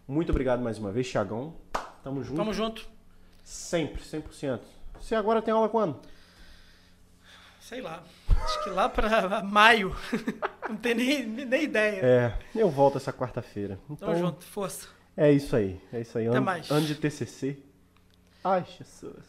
Muito 0.08 0.30
obrigado 0.30 0.60
mais 0.60 0.76
uma 0.76 0.90
vez, 0.90 1.08
Thiagão. 1.08 1.54
Tamo 2.02 2.24
junto. 2.24 2.36
tamo 2.36 2.52
junto. 2.52 2.88
Sempre, 3.44 4.02
100%. 4.02 4.58
Você 5.00 5.14
agora 5.14 5.40
tem 5.40 5.54
aula 5.54 5.68
quando? 5.68 6.00
Sei 7.70 7.80
lá. 7.80 8.02
Acho 8.28 8.64
que 8.64 8.70
lá 8.70 8.88
pra 8.88 9.42
maio. 9.46 9.94
Não 10.68 10.76
tem 10.76 10.92
nem, 10.92 11.24
nem 11.24 11.62
ideia. 11.62 12.00
É, 12.02 12.34
eu 12.52 12.68
volto 12.68 12.96
essa 12.98 13.12
quarta-feira. 13.12 13.78
Então, 13.88 14.08
Tamo 14.08 14.18
junto. 14.18 14.44
Força. 14.44 14.88
é 15.16 15.30
isso 15.30 15.54
aí. 15.54 15.80
É 15.92 16.00
isso 16.00 16.18
aí. 16.18 16.26
Até 16.26 16.36
ano, 16.38 16.46
mais. 16.46 16.68
ano 16.68 16.84
de 16.84 16.96
TCC. 16.96 17.56
Ai, 18.42 18.64
Jesus. 18.76 19.24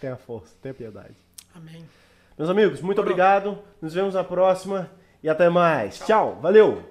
Tenha 0.00 0.16
força, 0.16 0.56
tenha 0.60 0.74
piedade. 0.74 1.14
Amém. 1.54 1.88
Meus 2.36 2.50
amigos, 2.50 2.80
muito 2.80 2.96
Demorou. 2.96 3.12
obrigado. 3.12 3.58
Nos 3.80 3.94
vemos 3.94 4.14
na 4.14 4.24
próxima 4.24 4.90
e 5.22 5.28
até 5.28 5.48
mais. 5.48 6.00
Tchau. 6.00 6.40
Valeu. 6.42 6.82